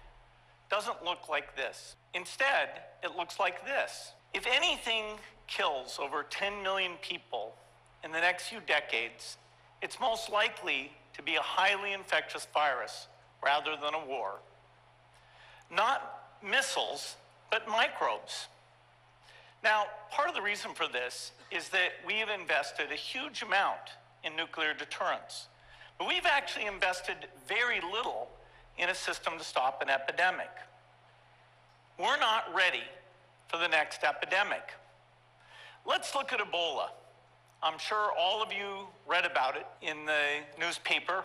doesn't 0.70 1.02
look 1.02 1.30
like 1.30 1.56
this. 1.56 1.96
Instead, 2.12 2.68
it 3.02 3.16
looks 3.16 3.40
like 3.40 3.64
this. 3.64 4.12
If 4.34 4.46
anything 4.46 5.04
kills 5.46 5.98
over 5.98 6.26
10 6.28 6.62
million 6.62 6.92
people 7.00 7.54
in 8.04 8.12
the 8.12 8.20
next 8.20 8.48
few 8.48 8.58
decades, 8.66 9.38
it's 9.80 9.98
most 9.98 10.30
likely 10.30 10.92
to 11.14 11.22
be 11.22 11.36
a 11.36 11.40
highly 11.40 11.94
infectious 11.94 12.46
virus 12.52 13.06
rather 13.42 13.74
than 13.82 13.94
a 13.94 14.06
war. 14.06 14.34
Not 15.74 16.28
missiles, 16.46 17.16
but 17.50 17.66
microbes. 17.66 18.48
Now, 19.64 19.86
part 20.10 20.28
of 20.28 20.34
the 20.34 20.42
reason 20.42 20.74
for 20.74 20.88
this 20.88 21.32
is 21.50 21.70
that 21.70 21.92
we 22.06 22.16
have 22.16 22.28
invested 22.28 22.92
a 22.92 22.96
huge 22.96 23.40
amount 23.40 23.96
in 24.24 24.36
nuclear 24.36 24.74
deterrence, 24.74 25.48
but 25.98 26.08
we've 26.08 26.26
actually 26.26 26.66
invested 26.66 27.16
very 27.46 27.80
little 27.80 28.28
in 28.78 28.88
a 28.88 28.94
system 28.94 29.38
to 29.38 29.44
stop 29.44 29.82
an 29.82 29.90
epidemic. 29.90 30.50
We're 31.98 32.18
not 32.18 32.44
ready 32.54 32.82
for 33.48 33.58
the 33.58 33.68
next 33.68 34.02
epidemic. 34.02 34.72
Let's 35.86 36.14
look 36.14 36.32
at 36.32 36.40
Ebola. 36.40 36.88
I'm 37.62 37.78
sure 37.78 38.10
all 38.18 38.42
of 38.42 38.52
you 38.52 38.86
read 39.06 39.24
about 39.24 39.56
it 39.56 39.66
in 39.82 40.06
the 40.06 40.40
newspaper. 40.58 41.24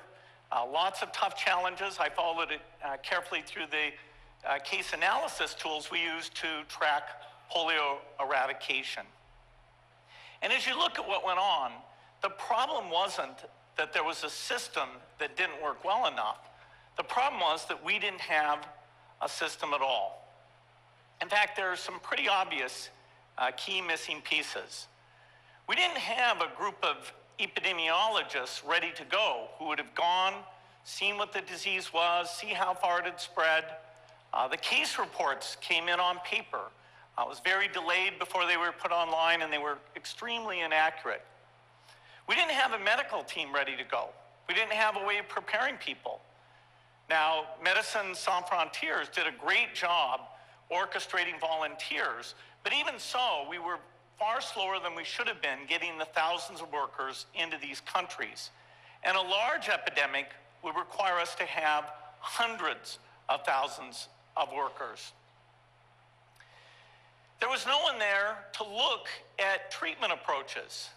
Uh, 0.51 0.65
lots 0.65 1.01
of 1.01 1.11
tough 1.11 1.37
challenges. 1.37 1.97
I 1.99 2.09
followed 2.09 2.51
it 2.51 2.61
uh, 2.85 2.97
carefully 3.01 3.41
through 3.45 3.65
the 3.71 3.91
uh, 4.47 4.59
case 4.59 4.93
analysis 4.93 5.53
tools 5.53 5.89
we 5.91 6.01
use 6.01 6.29
to 6.29 6.47
track 6.69 7.03
polio 7.53 7.97
eradication. 8.19 9.03
And 10.41 10.53
as 10.53 10.67
you 10.67 10.77
look 10.77 10.99
at 10.99 11.07
what 11.07 11.25
went 11.25 11.39
on, 11.39 11.71
the 12.21 12.29
problem 12.29 12.89
wasn't 12.89 13.45
that 13.77 13.93
there 13.93 14.03
was 14.03 14.23
a 14.23 14.29
system 14.29 14.89
that 15.19 15.37
didn't 15.37 15.61
work 15.61 15.83
well 15.85 16.07
enough. 16.07 16.39
The 16.97 17.03
problem 17.03 17.41
was 17.41 17.65
that 17.67 17.83
we 17.83 17.99
didn't 17.99 18.21
have 18.21 18.67
a 19.21 19.29
system 19.29 19.73
at 19.73 19.81
all. 19.81 20.27
In 21.21 21.29
fact, 21.29 21.55
there 21.55 21.71
are 21.71 21.75
some 21.75 21.99
pretty 21.99 22.27
obvious 22.27 22.89
uh, 23.37 23.51
key 23.55 23.81
missing 23.81 24.21
pieces. 24.23 24.87
We 25.67 25.75
didn't 25.75 25.97
have 25.97 26.41
a 26.41 26.49
group 26.57 26.83
of 26.83 27.11
epidemiologists 27.39 28.67
ready 28.67 28.91
to 28.95 29.03
go 29.05 29.47
who 29.57 29.67
would 29.67 29.79
have 29.79 29.93
gone, 29.93 30.33
seen 30.83 31.17
what 31.17 31.33
the 31.33 31.41
disease 31.41 31.93
was, 31.93 32.29
see 32.29 32.47
how 32.47 32.73
far 32.73 32.99
it 32.99 33.05
had 33.05 33.19
spread. 33.19 33.65
Uh, 34.33 34.47
the 34.47 34.57
case 34.57 34.97
reports 34.97 35.57
came 35.61 35.87
in 35.87 35.99
on 35.99 36.17
paper. 36.25 36.61
Uh, 37.17 37.23
it 37.23 37.29
was 37.29 37.41
very 37.43 37.67
delayed 37.67 38.17
before 38.19 38.45
they 38.45 38.57
were 38.57 38.71
put 38.71 38.91
online, 38.91 39.41
and 39.41 39.51
they 39.51 39.57
were 39.57 39.77
extremely 39.95 40.61
inaccurate. 40.61 41.23
We 42.27 42.35
didn't 42.35 42.51
have 42.51 42.73
a 42.73 42.83
medical 42.83 43.23
team 43.23 43.53
ready 43.53 43.75
to 43.77 43.83
go. 43.83 44.09
We 44.47 44.53
didn't 44.53 44.73
have 44.73 44.97
a 44.97 45.05
way 45.05 45.17
of 45.17 45.27
preparing 45.27 45.75
people. 45.77 46.21
Now, 47.09 47.45
Médecins 47.63 48.17
Sans 48.17 48.45
Frontières 48.45 49.11
did 49.13 49.27
a 49.27 49.31
great 49.31 49.73
job 49.73 50.21
orchestrating 50.71 51.39
volunteers, 51.39 52.35
but 52.63 52.73
even 52.73 52.99
so, 52.99 53.45
we 53.49 53.57
were 53.57 53.77
far 54.19 54.41
slower 54.41 54.77
than 54.83 54.95
we 54.95 55.03
should 55.03 55.27
have 55.27 55.41
been 55.41 55.59
getting 55.69 55.97
the 55.97 56.05
thousands 56.05 56.61
of 56.61 56.71
workers 56.73 57.27
into 57.35 57.57
these 57.61 57.81
countries. 57.81 58.49
And 59.03 59.15
a 59.15 59.21
large 59.21 59.69
epidemic 59.69 60.31
would 60.63 60.75
require 60.75 61.19
us 61.19 61.35
to 61.35 61.45
have 61.45 61.91
hundreds 62.19 62.99
of 63.29 63.45
thousands 63.45 64.09
of 64.35 64.49
workers. 64.51 65.13
There 67.39 67.49
was 67.49 67.65
no 67.65 67.79
one 67.81 67.99
there 67.99 68.37
to 68.53 68.63
look 68.63 69.07
at 69.39 69.69
treatment 69.71 70.11
approaches, 70.11 70.89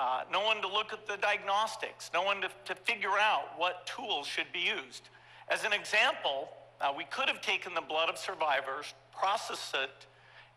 uh, 0.00 0.22
no 0.32 0.40
one 0.40 0.62
to 0.62 0.68
look 0.68 0.94
at 0.94 1.06
the 1.06 1.18
diagnostics, 1.18 2.10
no 2.14 2.22
one 2.22 2.40
to, 2.40 2.48
to 2.64 2.74
figure 2.74 3.18
out 3.20 3.50
what 3.58 3.86
tools 3.86 4.26
should 4.26 4.50
be 4.50 4.60
used. 4.60 5.10
As 5.48 5.64
an 5.64 5.74
example, 5.74 6.48
uh, 6.80 6.90
we 6.96 7.04
could 7.04 7.28
have 7.28 7.42
taken 7.42 7.74
the 7.74 7.82
blood 7.82 8.08
of 8.08 8.16
survivors, 8.16 8.94
processed 9.12 9.74
it, 9.74 10.06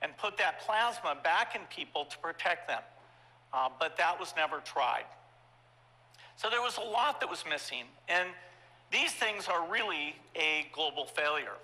and 0.02 0.16
put 0.16 0.38
that 0.38 0.62
plasma 0.62 1.18
back 1.26 1.56
in 1.56 1.62
people 1.70 2.06
to 2.06 2.18
protect 2.20 2.70
them. 2.70 2.82
Uh, 3.52 3.68
but 3.82 3.98
that 3.98 4.18
was 4.18 4.34
never 4.38 4.60
tried. 4.60 5.04
So 6.38 6.50
there 6.50 6.62
was 6.62 6.78
a 6.78 6.90
lot 6.90 7.20
that 7.20 7.30
was 7.30 7.44
missing, 7.50 7.84
and 8.08 8.30
these 8.94 9.12
things 9.12 9.50
are 9.50 9.70
really 9.70 10.16
a 10.38 10.68
global 10.72 11.06
failure. 11.06 11.58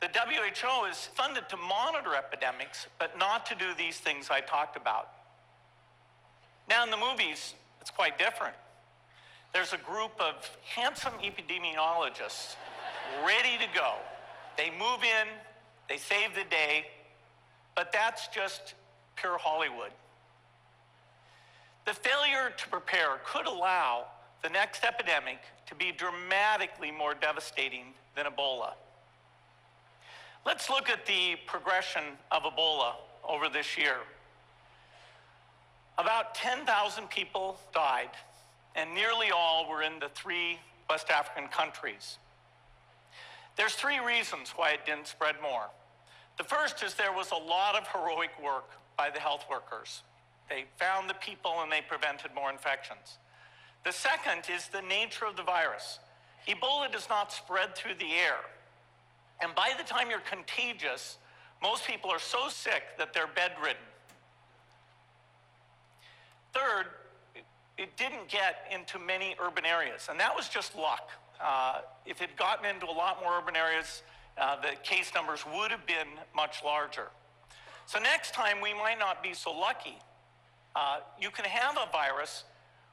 The 0.00 0.08
WHO 0.08 0.84
is 0.84 1.08
funded 1.14 1.48
to 1.48 1.56
monitor 1.56 2.14
epidemics, 2.14 2.86
but 3.00 3.18
not 3.18 3.44
to 3.46 3.56
do 3.56 3.74
these 3.76 3.98
things 3.98 4.28
I 4.30 4.40
talked 4.40 4.76
about. 4.76 5.08
Now, 6.68 6.84
in 6.84 6.90
the 6.90 6.96
movies, 6.96 7.54
it's 7.80 7.90
quite 7.90 8.18
different. 8.18 8.54
There's 9.52 9.72
a 9.72 9.78
group 9.78 10.12
of 10.18 10.34
handsome 10.74 11.12
epidemiologists 11.22 12.56
ready 13.24 13.56
to 13.58 13.66
go. 13.74 13.94
They 14.56 14.70
move 14.70 15.02
in, 15.02 15.28
they 15.88 15.96
save 15.96 16.34
the 16.34 16.44
day, 16.50 16.86
but 17.76 17.92
that's 17.92 18.28
just 18.28 18.74
pure 19.16 19.38
Hollywood. 19.38 19.90
The 21.84 21.92
failure 21.92 22.52
to 22.56 22.68
prepare 22.68 23.20
could 23.26 23.46
allow 23.46 24.06
the 24.42 24.48
next 24.48 24.84
epidemic 24.84 25.38
to 25.66 25.74
be 25.74 25.92
dramatically 25.92 26.90
more 26.90 27.14
devastating 27.14 27.94
than 28.16 28.26
Ebola. 28.26 28.72
Let's 30.46 30.68
look 30.68 30.90
at 30.90 31.06
the 31.06 31.36
progression 31.46 32.02
of 32.30 32.42
Ebola 32.42 32.94
over 33.26 33.48
this 33.48 33.78
year. 33.78 33.96
About 35.96 36.34
10,000 36.34 37.08
people 37.08 37.58
died, 37.72 38.10
and 38.74 38.92
nearly 38.94 39.30
all 39.30 39.68
were 39.68 39.82
in 39.82 40.00
the 40.00 40.08
three 40.08 40.58
West 40.90 41.08
African 41.10 41.48
countries. 41.48 42.18
There's 43.56 43.74
three 43.74 44.00
reasons 44.00 44.52
why 44.56 44.70
it 44.70 44.84
didn't 44.84 45.06
spread 45.06 45.36
more. 45.40 45.70
The 46.36 46.44
first 46.44 46.82
is 46.82 46.94
there 46.94 47.12
was 47.12 47.30
a 47.30 47.36
lot 47.36 47.76
of 47.76 47.86
heroic 47.86 48.30
work 48.42 48.70
by 48.96 49.10
the 49.10 49.20
health 49.20 49.44
workers. 49.48 50.02
They 50.48 50.64
found 50.76 51.08
the 51.08 51.14
people 51.14 51.52
and 51.58 51.70
they 51.70 51.80
prevented 51.88 52.34
more 52.34 52.50
infections. 52.50 53.18
The 53.84 53.92
second 53.92 54.52
is 54.52 54.68
the 54.68 54.82
nature 54.82 55.26
of 55.26 55.36
the 55.36 55.42
virus. 55.42 56.00
Ebola 56.48 56.90
does 56.90 57.08
not 57.08 57.32
spread 57.32 57.76
through 57.76 57.94
the 57.94 58.12
air. 58.12 58.38
And 59.40 59.54
by 59.54 59.72
the 59.78 59.84
time 59.84 60.10
you're 60.10 60.20
contagious, 60.20 61.18
most 61.62 61.86
people 61.86 62.10
are 62.10 62.18
so 62.18 62.48
sick 62.48 62.82
that 62.98 63.14
they're 63.14 63.28
bedridden. 63.28 63.80
Third, 66.54 66.86
it 67.76 67.96
didn't 67.96 68.28
get 68.28 68.66
into 68.72 68.98
many 68.98 69.34
urban 69.42 69.66
areas, 69.66 70.06
and 70.08 70.18
that 70.20 70.34
was 70.34 70.48
just 70.48 70.76
luck. 70.76 71.10
Uh, 71.42 71.80
if 72.06 72.22
it 72.22 72.30
had 72.30 72.38
gotten 72.38 72.64
into 72.64 72.86
a 72.86 72.92
lot 72.92 73.20
more 73.20 73.38
urban 73.38 73.56
areas, 73.56 74.02
uh, 74.38 74.56
the 74.60 74.76
case 74.82 75.12
numbers 75.14 75.44
would 75.54 75.70
have 75.70 75.84
been 75.86 76.06
much 76.34 76.62
larger. 76.64 77.08
So 77.86 77.98
next 77.98 78.34
time 78.34 78.60
we 78.62 78.72
might 78.72 78.98
not 78.98 79.22
be 79.22 79.34
so 79.34 79.52
lucky. 79.52 79.98
Uh, 80.74 81.00
you 81.20 81.30
can 81.30 81.44
have 81.44 81.76
a 81.76 81.90
virus 81.92 82.44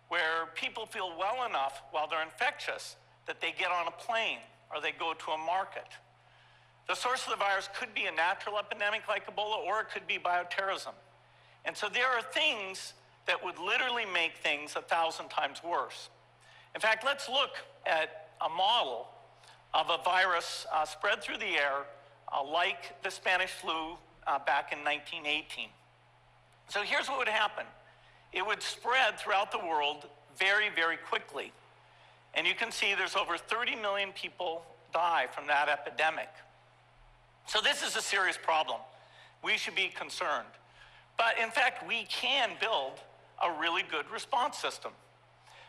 where 0.09 0.47
people 0.55 0.85
feel 0.85 1.13
well 1.17 1.45
enough 1.45 1.81
while 1.91 2.07
they're 2.07 2.21
infectious 2.21 2.95
that 3.27 3.39
they 3.39 3.53
get 3.57 3.71
on 3.71 3.87
a 3.87 3.91
plane 3.91 4.39
or 4.73 4.81
they 4.81 4.91
go 4.91 5.13
to 5.13 5.31
a 5.31 5.37
market. 5.37 5.87
The 6.87 6.95
source 6.95 7.23
of 7.25 7.31
the 7.31 7.37
virus 7.37 7.69
could 7.79 7.93
be 7.93 8.05
a 8.05 8.11
natural 8.11 8.57
epidemic 8.57 9.07
like 9.07 9.25
Ebola, 9.25 9.57
or 9.65 9.81
it 9.81 9.87
could 9.93 10.07
be 10.07 10.17
bioterrorism. 10.17 10.93
And 11.63 11.77
so 11.77 11.87
there 11.87 12.07
are 12.07 12.21
things 12.21 12.93
that 13.27 13.43
would 13.43 13.59
literally 13.59 14.05
make 14.05 14.37
things 14.37 14.75
a 14.75 14.81
thousand 14.81 15.29
times 15.29 15.61
worse. 15.63 16.09
In 16.75 16.81
fact, 16.81 17.05
let's 17.05 17.29
look 17.29 17.51
at 17.85 18.29
a 18.45 18.49
model 18.49 19.07
of 19.73 19.89
a 19.89 20.03
virus 20.03 20.65
uh, 20.73 20.85
spread 20.85 21.21
through 21.21 21.37
the 21.37 21.57
air 21.57 21.85
uh, 22.31 22.43
like 22.43 23.01
the 23.03 23.11
Spanish 23.11 23.51
flu 23.51 23.97
uh, 24.27 24.39
back 24.39 24.71
in 24.71 24.79
1918. 24.79 25.69
So 26.69 26.81
here's 26.81 27.07
what 27.07 27.17
would 27.19 27.27
happen 27.27 27.65
it 28.33 28.45
would 28.45 28.63
spread 28.63 29.19
throughout 29.19 29.51
the 29.51 29.59
world 29.59 30.07
very, 30.37 30.69
very 30.69 30.97
quickly. 30.97 31.51
And 32.33 32.47
you 32.47 32.55
can 32.55 32.71
see 32.71 32.95
there's 32.95 33.17
over 33.17 33.37
30 33.37 33.75
million 33.75 34.13
people 34.13 34.63
die 34.93 35.27
from 35.31 35.47
that 35.47 35.67
epidemic. 35.67 36.29
So 37.45 37.59
this 37.59 37.83
is 37.83 37.97
a 37.97 38.01
serious 38.01 38.37
problem. 38.41 38.79
We 39.43 39.57
should 39.57 39.75
be 39.75 39.89
concerned. 39.89 40.47
But 41.17 41.37
in 41.41 41.49
fact, 41.49 41.85
we 41.85 42.05
can 42.05 42.51
build 42.61 43.01
a 43.43 43.59
really 43.59 43.83
good 43.89 44.09
response 44.11 44.57
system. 44.57 44.91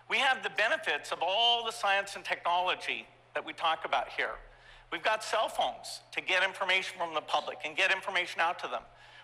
We 0.08 0.18
have 0.18 0.42
the 0.42 0.50
benefits 0.50 1.12
of 1.12 1.18
all 1.22 1.64
the 1.64 1.72
science 1.72 2.16
and 2.16 2.24
technology 2.24 3.06
that 3.34 3.44
we 3.44 3.52
talk 3.52 3.84
about 3.84 4.08
here. 4.10 4.36
We've 4.90 5.02
got 5.02 5.24
cell 5.24 5.48
phones 5.48 6.00
to 6.12 6.20
get 6.20 6.42
information 6.42 6.98
from 6.98 7.14
the 7.14 7.22
public 7.22 7.58
and 7.64 7.74
get 7.76 7.90
information 7.90 8.40
out 8.40 8.58
to 8.58 8.68
them. 8.68 8.82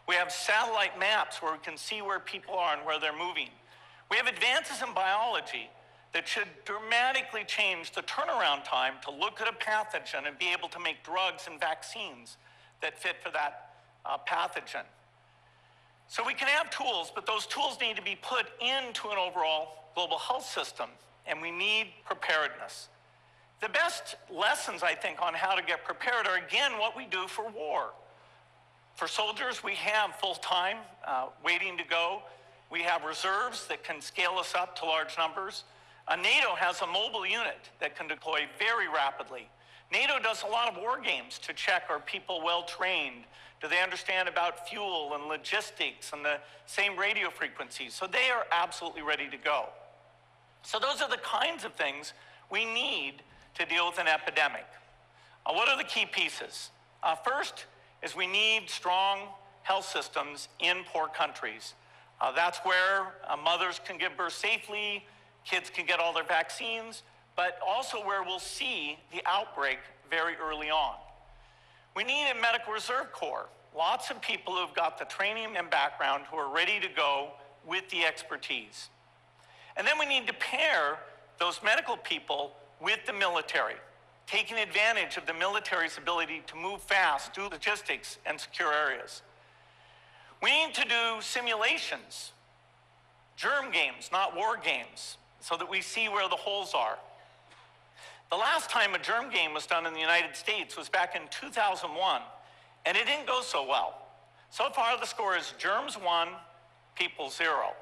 We 0.09 0.15
have 0.15 0.33
satellite 0.33 0.99
maps 0.99 1.43
where 1.43 1.53
we 1.53 1.59
can 1.59 1.77
see 1.77 2.01
where 2.01 2.19
people 2.19 2.55
are 2.55 2.75
and 2.75 2.87
where 2.87 2.99
they're 2.99 3.17
moving. 3.17 3.51
We 4.11 4.17
have 4.17 4.27
advances 4.27 4.81
in 4.81 4.95
biology 4.95 5.69
that 6.15 6.27
should 6.27 6.49
dramatically 6.65 7.45
change 7.47 7.93
the 7.93 8.01
turnaround 8.03 8.65
time 8.65 8.95
to 9.05 9.11
look 9.11 9.43
at 9.43 9.49
a 9.49 9.53
pathogen 9.53 10.27
and 10.27 10.39
be 10.39 10.51
able 10.57 10.69
to 10.71 10.81
make 10.81 11.05
drugs 11.05 11.47
and 11.51 11.61
vaccines 11.61 12.39
that 12.81 12.99
fit 12.99 13.17
for 13.23 13.31
that 13.33 13.75
uh, 14.07 14.17
pathogen. 14.27 14.85
So 16.09 16.25
we 16.27 16.35
can 16.35 16.49
have 16.49 16.71
tools, 16.71 17.13
but 17.15 17.27
those 17.27 17.47
tools 17.47 17.79
need 17.81 17.97
to 17.97 18.03
be 18.03 18.17
put 18.21 18.47
into 18.61 19.09
an 19.09 19.19
overall 19.19 19.91
global 19.95 20.19
health 20.19 20.47
system, 20.47 20.89
and 21.27 21.41
we 21.43 21.51
need 21.51 21.89
preparedness. 22.07 22.89
The 23.61 23.69
best 23.69 24.17
lessons, 24.33 24.83
I 24.83 24.95
think, 24.95 25.21
on 25.21 25.35
how 25.35 25.55
to 25.55 25.63
get 25.63 25.85
prepared 25.85 26.27
are 26.27 26.37
again 26.37 26.79
what 26.79 26.97
we 26.97 27.05
do 27.07 27.27
for 27.27 27.49
war. 27.51 27.91
For 28.95 29.07
soldiers, 29.07 29.63
we 29.63 29.75
have 29.75 30.15
full 30.17 30.37
time 30.37 30.79
uh, 31.07 31.27
waiting 31.45 31.77
to 31.77 31.85
go. 31.85 32.23
We 32.71 32.83
have 32.83 33.05
reserves 33.05 33.67
that 33.67 33.85
can 33.85 34.01
scale 34.01 34.37
us 34.39 34.55
up 34.55 34.77
to 34.77 34.87
large 34.87 35.17
numbers. 35.19 35.65
Uh, 36.07 36.17
NATO 36.17 36.55
has 36.57 36.81
a 36.81 36.87
mobile 36.87 37.27
unit 37.27 37.71
that 37.81 37.97
can 37.97 38.09
deploy 38.09 38.41
very 38.59 38.89
rapidly. 38.89 39.49
NATO 39.93 40.19
does 40.23 40.43
a 40.43 40.47
lot 40.47 40.69
of 40.69 40.81
war 40.81 41.01
games 41.01 41.39
to 41.41 41.53
check 41.53 41.85
are 41.91 42.01
people 42.01 42.43
well 42.45 42.63
trained? 42.63 43.25
Do 43.61 43.69
they 43.69 43.83
understand 43.83 44.29
about 44.29 44.69
fuel 44.69 45.13
and 45.15 45.25
logistics 45.25 46.13
and 46.13 46.25
the 46.25 46.39
same 46.67 46.97
radio 46.97 47.31
frequencies? 47.31 47.95
So 47.95 48.07
they 48.07 48.31
are 48.31 48.47
absolutely 48.53 49.03
ready 49.03 49.29
to 49.29 49.37
go. 49.37 49.67
So 50.63 50.79
those 50.79 51.03
are 51.03 51.09
the 51.09 51.19
kinds 51.19 51.65
of 51.65 51.73
things 51.75 52.13
we 52.51 52.65
need 52.65 53.15
to 53.55 53.67
deal 53.67 53.87
with 53.89 53.99
an 53.99 54.07
epidemic. 54.07 54.67
Uh, 55.45 55.53
what 55.55 55.69
are 55.69 55.77
the 55.77 55.85
key 55.85 56.07
pieces? 56.07 56.71
Uh, 57.03 57.15
first 57.15 57.67
is 58.03 58.15
we 58.15 58.27
need 58.27 58.69
strong 58.69 59.29
health 59.63 59.87
systems 59.87 60.49
in 60.61 60.79
poor 60.93 61.09
countries. 61.09 61.75
Uh, 62.21 62.33
that's 62.33 62.59
where 62.59 63.15
uh, 63.29 63.37
mothers 63.37 63.81
can 63.85 63.99
give 63.99 64.17
birth 64.17 64.33
safely, 64.33 65.05
kids 65.45 65.71
can 65.71 65.87
get 65.87 66.01
all 66.01 66.13
their 66.13 66.25
vaccines, 66.25 67.03
but 67.37 67.59
also 67.67 67.99
where 68.05 68.23
we'll 68.23 68.39
see 68.39 68.99
the 69.13 69.23
outbreak 69.27 69.79
very 70.11 70.35
early 70.37 70.71
on. 70.71 70.95
We 71.99 72.05
need 72.05 72.31
a 72.31 72.41
medical 72.41 72.73
reserve 72.73 73.11
corps, 73.11 73.49
lots 73.77 74.09
of 74.09 74.21
people 74.21 74.55
who've 74.55 74.73
got 74.73 75.01
the 75.01 75.05
training 75.05 75.57
and 75.57 75.69
background 75.69 76.27
who 76.31 76.37
are 76.37 76.49
ready 76.49 76.79
to 76.79 76.87
go 76.87 77.31
with 77.67 77.91
the 77.91 78.05
expertise. 78.05 78.89
And 79.77 79.85
then 79.85 79.99
we 79.99 80.07
need 80.07 80.29
to 80.29 80.33
pair 80.35 81.01
those 81.41 81.61
medical 81.61 81.97
people 81.97 82.53
with 82.81 83.05
the 83.05 83.13
military, 83.13 83.75
taking 84.29 84.59
advantage 84.59 85.17
of 85.17 85.27
the 85.27 85.35
military's 85.35 85.99
ability 85.99 86.45
to 86.47 86.55
move 86.55 86.81
fast, 86.83 87.35
do 87.35 87.49
logistics, 87.49 88.19
and 88.25 88.39
secure 88.39 88.73
areas. 88.73 89.23
We 90.41 90.53
need 90.53 90.75
to 90.75 90.85
do 90.85 91.21
simulations, 91.21 92.31
germ 93.35 93.73
games, 93.73 94.11
not 94.13 94.37
war 94.37 94.57
games, 94.57 95.17
so 95.41 95.57
that 95.57 95.69
we 95.69 95.81
see 95.81 96.09
where 96.09 96.29
the 96.29 96.37
holes 96.37 96.75
are. 96.77 96.97
The 98.31 98.37
last 98.37 98.69
time 98.69 98.95
a 98.95 98.99
germ 98.99 99.31
game 99.31 99.55
was 99.55 99.67
done 99.67 99.87
in 99.87 99.95
the 99.95 100.01
United 100.01 100.37
States 100.37 100.77
was 100.77 100.89
back 100.89 101.17
in 101.17 101.23
2001, 101.31 102.21
and 102.85 102.97
it 102.97 103.07
didn't 103.07 103.27
go 103.27 103.41
so 103.41 103.67
well. 103.67 104.07
So 104.51 104.69
far, 104.71 104.99
the 104.99 105.07
score 105.07 105.37
is 105.37 105.55
germs 105.59 105.95
one, 105.95 106.29
people 106.95 107.31
zero. 107.31 107.73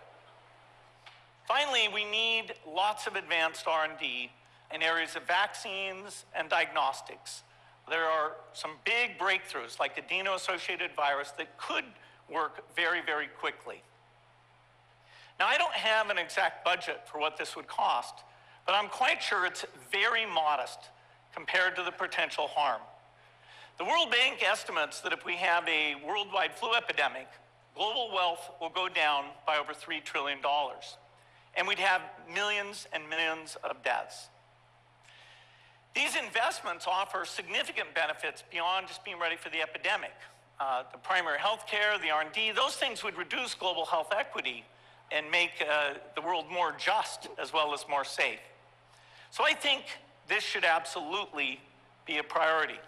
Finally, 1.48 1.88
we 1.92 2.04
need 2.04 2.54
lots 2.66 3.06
of 3.06 3.16
advanced 3.16 3.66
R&D 3.66 4.30
in 4.74 4.82
areas 4.82 5.16
of 5.16 5.22
vaccines 5.26 6.24
and 6.34 6.48
diagnostics. 6.48 7.42
There 7.88 8.04
are 8.04 8.32
some 8.52 8.72
big 8.84 9.18
breakthroughs, 9.18 9.78
like 9.78 9.94
the 9.94 10.02
adeno-associated 10.02 10.90
virus, 10.96 11.32
that 11.38 11.56
could 11.56 11.84
work 12.32 12.64
very, 12.74 13.00
very 13.04 13.28
quickly. 13.38 13.80
Now, 15.38 15.46
I 15.46 15.56
don't 15.56 15.72
have 15.72 16.10
an 16.10 16.18
exact 16.18 16.64
budget 16.64 17.02
for 17.06 17.20
what 17.20 17.36
this 17.36 17.54
would 17.54 17.68
cost, 17.68 18.24
but 18.66 18.74
I'm 18.74 18.88
quite 18.88 19.22
sure 19.22 19.46
it's 19.46 19.64
very 19.90 20.26
modest 20.26 20.90
compared 21.34 21.76
to 21.76 21.82
the 21.82 21.92
potential 21.92 22.48
harm. 22.48 22.80
The 23.78 23.84
World 23.84 24.10
Bank 24.10 24.42
estimates 24.42 25.00
that 25.02 25.12
if 25.12 25.24
we 25.24 25.36
have 25.36 25.68
a 25.68 25.94
worldwide 26.06 26.54
flu 26.54 26.74
epidemic, 26.74 27.28
global 27.74 28.10
wealth 28.12 28.50
will 28.60 28.70
go 28.70 28.88
down 28.88 29.26
by 29.46 29.58
over 29.58 29.72
$3 29.72 30.02
trillion, 30.02 30.38
and 31.56 31.68
we'd 31.68 31.78
have 31.78 32.00
millions 32.34 32.88
and 32.92 33.08
millions 33.08 33.56
of 33.62 33.82
deaths. 33.84 34.28
These 35.94 36.16
investments 36.16 36.86
offer 36.86 37.24
significant 37.24 37.94
benefits 37.94 38.42
beyond 38.50 38.88
just 38.88 39.04
being 39.04 39.18
ready 39.18 39.36
for 39.36 39.50
the 39.50 39.60
epidemic. 39.60 40.12
Uh, 40.58 40.84
the 40.90 40.98
primary 40.98 41.38
health 41.38 41.66
care, 41.66 41.98
the 41.98 42.10
R&D, 42.10 42.52
those 42.52 42.76
things 42.76 43.04
would 43.04 43.16
reduce 43.16 43.54
global 43.54 43.84
health 43.84 44.12
equity 44.16 44.64
and 45.12 45.30
make 45.30 45.52
uh, 45.60 45.94
the 46.14 46.20
world 46.20 46.46
more 46.50 46.74
just 46.78 47.28
as 47.38 47.52
well 47.52 47.72
as 47.74 47.84
more 47.88 48.04
safe. 48.04 48.40
So 49.36 49.44
I 49.44 49.52
think 49.52 49.82
this 50.28 50.42
should 50.42 50.64
absolutely 50.64 51.60
be 52.06 52.16
a 52.16 52.22
priority. 52.22 52.80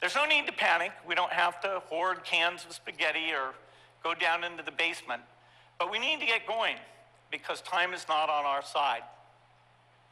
There's 0.00 0.14
no 0.14 0.24
need 0.24 0.46
to 0.46 0.54
panic. 0.54 0.92
We 1.06 1.14
don't 1.14 1.32
have 1.32 1.60
to 1.60 1.82
hoard 1.84 2.24
cans 2.24 2.64
of 2.64 2.72
spaghetti 2.72 3.30
or 3.34 3.52
go 4.02 4.14
down 4.14 4.42
into 4.42 4.62
the 4.62 4.70
basement. 4.70 5.20
But 5.78 5.92
we 5.92 5.98
need 5.98 6.18
to 6.20 6.24
get 6.24 6.46
going 6.46 6.76
because 7.30 7.60
time 7.60 7.92
is 7.92 8.06
not 8.08 8.30
on 8.30 8.46
our 8.46 8.64
side. 8.64 9.02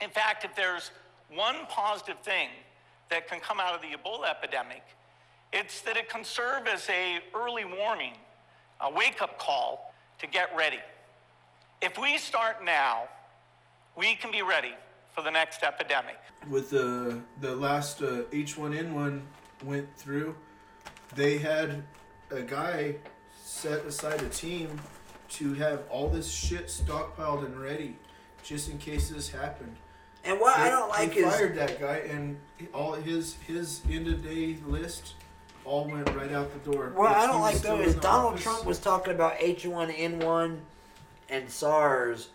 In 0.02 0.10
fact, 0.10 0.44
if 0.44 0.54
there's 0.54 0.90
one 1.34 1.64
positive 1.66 2.18
thing 2.18 2.48
that 3.08 3.26
can 3.26 3.40
come 3.40 3.58
out 3.58 3.74
of 3.74 3.80
the 3.80 3.96
Ebola 3.96 4.28
epidemic, 4.28 4.82
it's 5.50 5.80
that 5.80 5.96
it 5.96 6.10
can 6.10 6.24
serve 6.24 6.66
as 6.66 6.86
a 6.90 7.20
early 7.34 7.64
warning, 7.64 8.12
a 8.82 8.92
wake-up 8.92 9.38
call 9.38 9.94
to 10.18 10.26
get 10.26 10.54
ready. 10.54 10.80
If 11.80 11.98
we 11.98 12.18
start 12.18 12.62
now, 12.62 13.04
we 13.96 14.14
can 14.14 14.30
be 14.30 14.42
ready 14.42 14.74
for 15.12 15.22
the 15.22 15.30
next 15.30 15.62
epidemic. 15.62 16.18
With 16.48 16.70
the 16.70 17.20
the 17.40 17.54
last 17.54 18.02
uh, 18.02 18.24
H1N1 18.32 19.20
went 19.64 19.94
through, 19.96 20.34
they 21.14 21.38
had 21.38 21.82
a 22.30 22.42
guy 22.42 22.96
set 23.42 23.84
aside 23.84 24.22
a 24.22 24.28
team 24.28 24.80
to 25.30 25.54
have 25.54 25.82
all 25.88 26.08
this 26.08 26.30
shit 26.30 26.66
stockpiled 26.66 27.44
and 27.44 27.60
ready, 27.60 27.96
just 28.42 28.68
in 28.68 28.78
case 28.78 29.08
this 29.10 29.30
happened. 29.30 29.76
And 30.24 30.38
what 30.40 30.56
I 30.58 30.68
don't 30.68 30.88
like 30.88 31.14
they 31.14 31.20
is- 31.20 31.34
fired 31.34 31.54
that 31.56 31.80
guy, 31.80 31.96
and 32.08 32.38
all 32.72 32.92
his 32.92 33.36
his 33.46 33.82
end 33.90 34.08
of 34.08 34.22
day 34.22 34.56
list 34.66 35.14
all 35.64 35.88
went 35.88 36.08
right 36.14 36.32
out 36.32 36.52
the 36.52 36.70
door. 36.70 36.90
What 36.94 37.16
I 37.16 37.26
don't 37.26 37.40
like 37.40 37.58
though 37.58 37.78
is 37.80 37.94
Donald 37.96 38.32
office- 38.34 38.42
Trump 38.42 38.64
was 38.64 38.78
talking 38.78 39.14
about 39.14 39.38
H1N1 39.38 40.58
and 41.28 41.50
SARS 41.50 42.28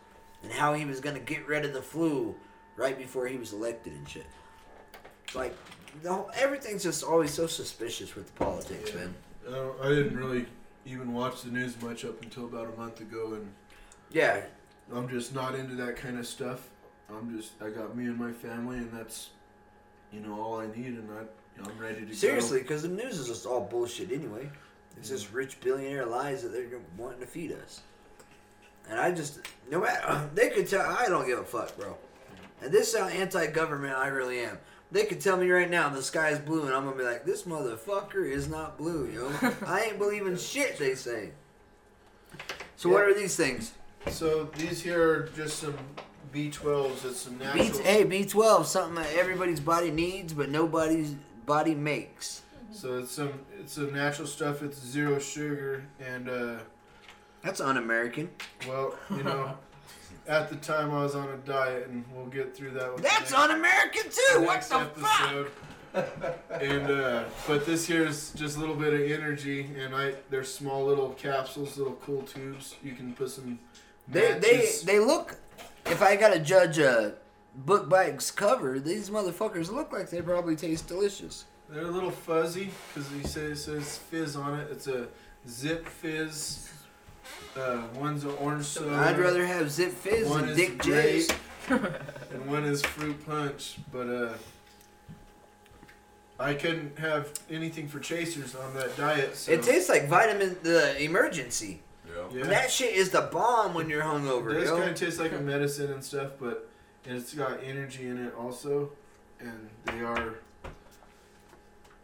and 0.44 0.52
how 0.52 0.74
he 0.74 0.86
was 0.86 1.02
going 1.02 1.16
to 1.16 1.22
get 1.22 1.46
rid 1.48 1.66
of 1.66 1.74
the 1.74 1.82
flu 1.82 2.36
right 2.78 2.98
before 2.98 3.28
he 3.28 3.38
was 3.38 3.52
elected 3.52 3.94
and 3.94 4.08
shit. 4.08 4.26
It's 5.26 5.36
Like, 5.36 5.56
the 6.04 6.14
whole, 6.14 6.32
everything's 6.36 6.84
just 6.84 7.04
always 7.04 7.34
so 7.34 7.48
suspicious 7.48 8.16
with 8.16 8.28
the 8.28 8.34
politics, 8.34 8.94
man. 8.94 9.14
I, 9.50 9.88
I 9.88 9.90
didn't 9.90 10.16
really 10.16 10.46
even 10.86 11.14
watch 11.14 11.42
the 11.42 11.52
news 11.52 11.80
much 11.82 12.06
up 12.06 12.22
until 12.22 12.46
about 12.46 12.74
a 12.74 12.80
month 12.80 13.02
ago, 13.02 13.34
and 13.34 13.52
Yeah. 14.12 14.42
I'm 14.94 15.10
just 15.10 15.36
not 15.36 15.56
into 15.56 15.76
that 15.76 15.98
kind 15.98 16.18
of 16.18 16.26
stuff. 16.26 16.70
I'm 17.10 17.36
just 17.36 17.52
I 17.62 17.70
got 17.70 17.96
me 17.98 18.06
and 18.06 18.18
my 18.18 18.32
family, 18.32 18.78
and 18.78 18.92
that's 18.94 19.32
you 20.14 20.22
know 20.22 20.40
all 20.40 20.60
I 20.60 20.68
need, 20.68 20.88
and 20.94 21.10
I 21.12 21.24
I'm 21.66 21.78
ready 21.78 22.06
to 22.06 22.16
Seriously, 22.16 22.62
because 22.62 22.84
the 22.84 22.88
news 22.90 23.20
is 23.20 23.28
just 23.28 23.46
all 23.46 23.62
bullshit 23.62 24.12
anyway. 24.12 24.50
It's 24.98 25.10
just 25.10 25.32
rich 25.34 25.60
billionaire 25.60 26.06
lies 26.06 26.44
that 26.44 26.50
they're 26.52 26.68
wanting 26.98 27.20
to 27.20 27.26
feed 27.28 27.52
us. 27.52 27.82
And 28.90 29.00
I 29.00 29.12
just, 29.12 29.40
no 29.70 29.82
matter, 29.82 30.30
they 30.34 30.50
could 30.50 30.68
tell, 30.68 30.82
I 30.82 31.08
don't 31.08 31.28
give 31.28 31.40
a 31.40 31.44
fuck, 31.44 31.78
bro. 31.78 31.98
And 32.62 32.72
this 32.72 32.94
is 32.94 33.00
how 33.00 33.08
anti-government 33.08 33.96
I 33.96 34.08
really 34.08 34.40
am. 34.40 34.58
They 34.92 35.06
could 35.06 35.20
tell 35.20 35.38
me 35.38 35.50
right 35.50 35.70
now 35.70 35.90
the 35.90 36.02
sky 36.02 36.30
is 36.30 36.40
blue, 36.40 36.66
and 36.66 36.74
I'm 36.74 36.86
gonna 36.86 36.96
be 36.96 37.04
like, 37.04 37.26
this 37.26 37.44
motherfucker 37.44 38.30
is 38.30 38.48
not 38.48 38.78
blue, 38.78 39.10
yo. 39.10 39.32
I 39.66 39.82
ain't 39.82 40.00
believing 40.00 40.38
shit 40.38 40.78
they 40.78 40.96
say. 40.96 41.32
So 42.78 42.90
what 42.90 43.04
are 43.04 43.14
these 43.14 43.36
things? 43.36 43.74
So 44.10 44.46
these 44.58 44.82
here 44.82 45.02
are 45.02 45.30
just 45.36 45.60
some 45.60 45.76
B12s. 46.34 47.06
It's 47.06 47.20
some 47.20 47.38
natural. 47.38 47.66
B, 47.66 47.84
hey, 47.84 48.06
B12, 48.06 48.66
something 48.66 48.96
that 48.96 49.14
everybody's 49.14 49.60
body 49.60 49.92
needs, 49.92 50.34
but 50.34 50.50
nobody's 50.50 51.16
body 51.46 51.76
makes. 51.76 52.44
So 52.72 53.00
it's 53.00 53.12
some 53.12 53.34
it's 53.60 53.74
some 53.74 53.94
natural 53.94 54.28
stuff. 54.28 54.62
It's 54.62 54.80
zero 54.80 55.20
sugar 55.20 55.86
and 56.00 56.30
uh, 56.30 56.56
that's 57.42 57.60
un-American. 57.60 58.30
Well, 58.68 58.96
you 59.10 59.24
know, 59.24 59.58
at 60.28 60.50
the 60.50 60.56
time 60.58 60.92
I 60.92 61.04
was 61.04 61.16
on 61.16 61.30
a 61.30 61.38
diet, 61.38 61.88
and 61.88 62.04
we'll 62.14 62.26
get 62.28 62.56
through 62.56 62.72
that. 62.72 62.94
With 62.94 63.04
That's 63.04 63.32
next- 63.32 63.34
un-American 63.34 64.04
too. 64.04 64.42
What 64.42 64.62
the 64.62 64.76
episode. 64.78 65.52
and 66.52 66.92
uh, 66.92 67.24
but 67.48 67.66
this 67.66 67.88
here 67.88 68.06
is 68.06 68.32
just 68.36 68.58
a 68.58 68.60
little 68.60 68.76
bit 68.76 68.94
of 68.94 69.02
energy, 69.02 69.70
and 69.80 69.96
I 69.96 70.16
they're 70.30 70.44
small 70.44 70.86
little 70.86 71.10
capsules, 71.12 71.78
little 71.78 71.96
cool 71.96 72.22
tubes. 72.24 72.76
You 72.84 72.94
can 72.94 73.14
put 73.14 73.30
some. 73.32 73.60
They 74.08 74.34
they 74.40 74.58
matches. 74.58 74.82
they 74.84 75.00
look. 75.00 75.36
If 75.86 76.02
I 76.02 76.16
gotta 76.18 76.40
judge 76.40 76.78
a 76.78 77.16
book 77.56 77.90
by 77.90 78.04
its 78.06 78.30
cover, 78.30 78.80
these 78.80 79.10
motherfuckers 79.10 79.72
look 79.72 79.92
like 79.92 80.10
they 80.10 80.22
probably 80.22 80.56
taste 80.56 80.88
delicious. 80.88 81.46
They're 81.70 81.84
a 81.84 81.92
little 81.92 82.12
fuzzy 82.12 82.70
because 82.94 83.10
he 83.12 83.24
says 83.24 83.52
it 83.52 83.82
says 83.82 83.98
fizz 83.98 84.36
on 84.36 84.60
it. 84.60 84.68
It's 84.72 84.88
a 84.88 85.08
zip 85.48 85.88
fizz. 85.88 86.70
Uh, 87.58 87.82
one's 87.96 88.24
an 88.24 88.32
orange 88.40 88.66
soda. 88.66 88.96
I'd 88.96 89.18
rather 89.18 89.46
have 89.46 89.72
Zip 89.72 89.92
Fizz 89.92 90.30
one 90.30 90.48
than 90.48 90.56
Dick 90.56 90.78
grape, 90.78 91.04
J's. 91.04 91.32
and 91.70 92.48
one 92.48 92.64
is 92.64 92.84
fruit 92.84 93.26
punch. 93.26 93.78
But 93.92 94.08
uh, 94.08 94.34
I 96.40 96.54
couldn't 96.54 96.98
have 97.00 97.32
anything 97.50 97.88
for 97.88 98.00
chasers 98.00 98.56
on 98.56 98.74
that 98.76 98.96
diet. 98.96 99.36
So. 99.36 99.52
It 99.52 99.64
tastes 99.64 99.90
like 99.90 100.08
vitamin 100.08 100.58
the 100.62 100.96
Emergen-C. 101.00 101.82
Yeah. 102.34 102.42
And 102.42 102.52
that 102.52 102.72
shit 102.72 102.94
is 102.94 103.10
the 103.10 103.22
bomb 103.22 103.74
when 103.74 103.90
you're 103.90 104.04
hungover, 104.04 104.52
It 104.52 104.62
does 104.62 104.72
kind 104.72 104.90
of 104.90 104.96
taste 104.96 105.20
like 105.20 105.34
a 105.34 105.40
medicine 105.40 105.92
and 105.92 106.04
stuff, 106.04 106.32
but 106.40 106.70
it's 107.06 107.34
got 107.34 107.64
energy 107.64 108.08
in 108.08 108.18
it 108.18 108.34
also, 108.36 108.92
and 109.40 109.70
they 109.86 110.02
are 110.02 110.36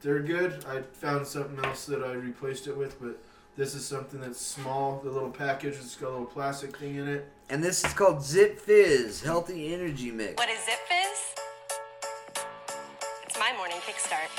they're 0.02 0.20
good. 0.20 0.66
I 0.68 0.82
found 0.82 1.26
something 1.26 1.64
else 1.64 1.86
that 1.86 2.04
I 2.04 2.12
replaced 2.12 2.68
it 2.68 2.78
with, 2.78 3.02
but 3.02 3.18
this 3.56 3.76
is 3.76 3.86
something 3.86 4.20
that's 4.20 4.40
small. 4.40 5.00
The 5.04 5.10
little 5.10 5.30
package, 5.30 5.76
it's 5.76 5.96
got 5.96 6.08
a 6.08 6.12
little 6.12 6.26
plastic 6.26 6.76
thing 6.78 6.96
in 6.96 7.08
it. 7.08 7.28
And 7.50 7.64
this 7.64 7.84
is 7.84 7.94
called 7.94 8.24
Zip 8.24 8.60
Fizz 8.60 9.22
Healthy 9.22 9.74
Energy 9.74 10.12
Mix. 10.12 10.38
What 10.38 10.50
is 10.50 10.58
Zip 10.66 10.80
Fizz? 10.90 11.36
It's 13.28 13.38
my 13.38 13.54
morning 13.58 13.78
kickstart. 13.86 14.30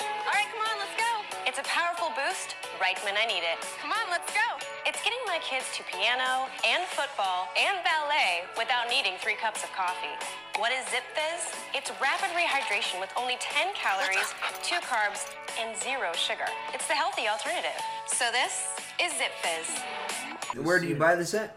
All 0.00 0.32
right, 0.32 0.46
come 0.50 0.60
on, 0.60 0.78
let's 0.78 0.96
go. 0.98 1.40
It's 1.46 1.58
a 1.58 1.64
powerful 1.64 2.08
boost 2.16 2.56
right 2.80 2.98
when 3.04 3.14
I 3.16 3.24
need 3.26 3.44
it. 3.46 3.58
Come 3.80 3.92
on, 3.92 4.10
let's 4.10 4.32
go. 4.32 4.40
It's 4.86 5.02
getting 5.04 5.18
my 5.26 5.38
kids 5.38 5.66
to 5.76 5.82
piano 5.84 6.50
and 6.66 6.82
football 6.94 7.48
and 7.56 7.78
ballet 7.84 8.42
without 8.58 8.88
needing 8.90 9.14
three 9.18 9.36
cups 9.36 9.62
of 9.62 9.70
coffee. 9.72 10.14
What 10.58 10.72
is 10.72 10.88
Zip 10.88 11.02
Fizz? 11.14 11.52
It's 11.74 11.90
rapid 12.00 12.30
rehydration 12.30 12.98
with 12.98 13.12
only 13.14 13.36
10 13.40 13.74
calories, 13.74 14.32
2 14.62 14.76
carbs, 14.76 15.30
and 15.60 15.76
0 15.76 16.12
sugar. 16.14 16.46
It's 16.72 16.86
the 16.86 16.94
healthy 16.94 17.28
alternative. 17.28 17.78
So 18.06 18.24
this 18.32 18.70
is 18.98 19.12
Zip 19.18 19.32
Fizz. 19.42 20.64
Where 20.64 20.80
do 20.80 20.86
you 20.86 20.96
buy 20.96 21.14
this 21.14 21.34
at? 21.34 21.56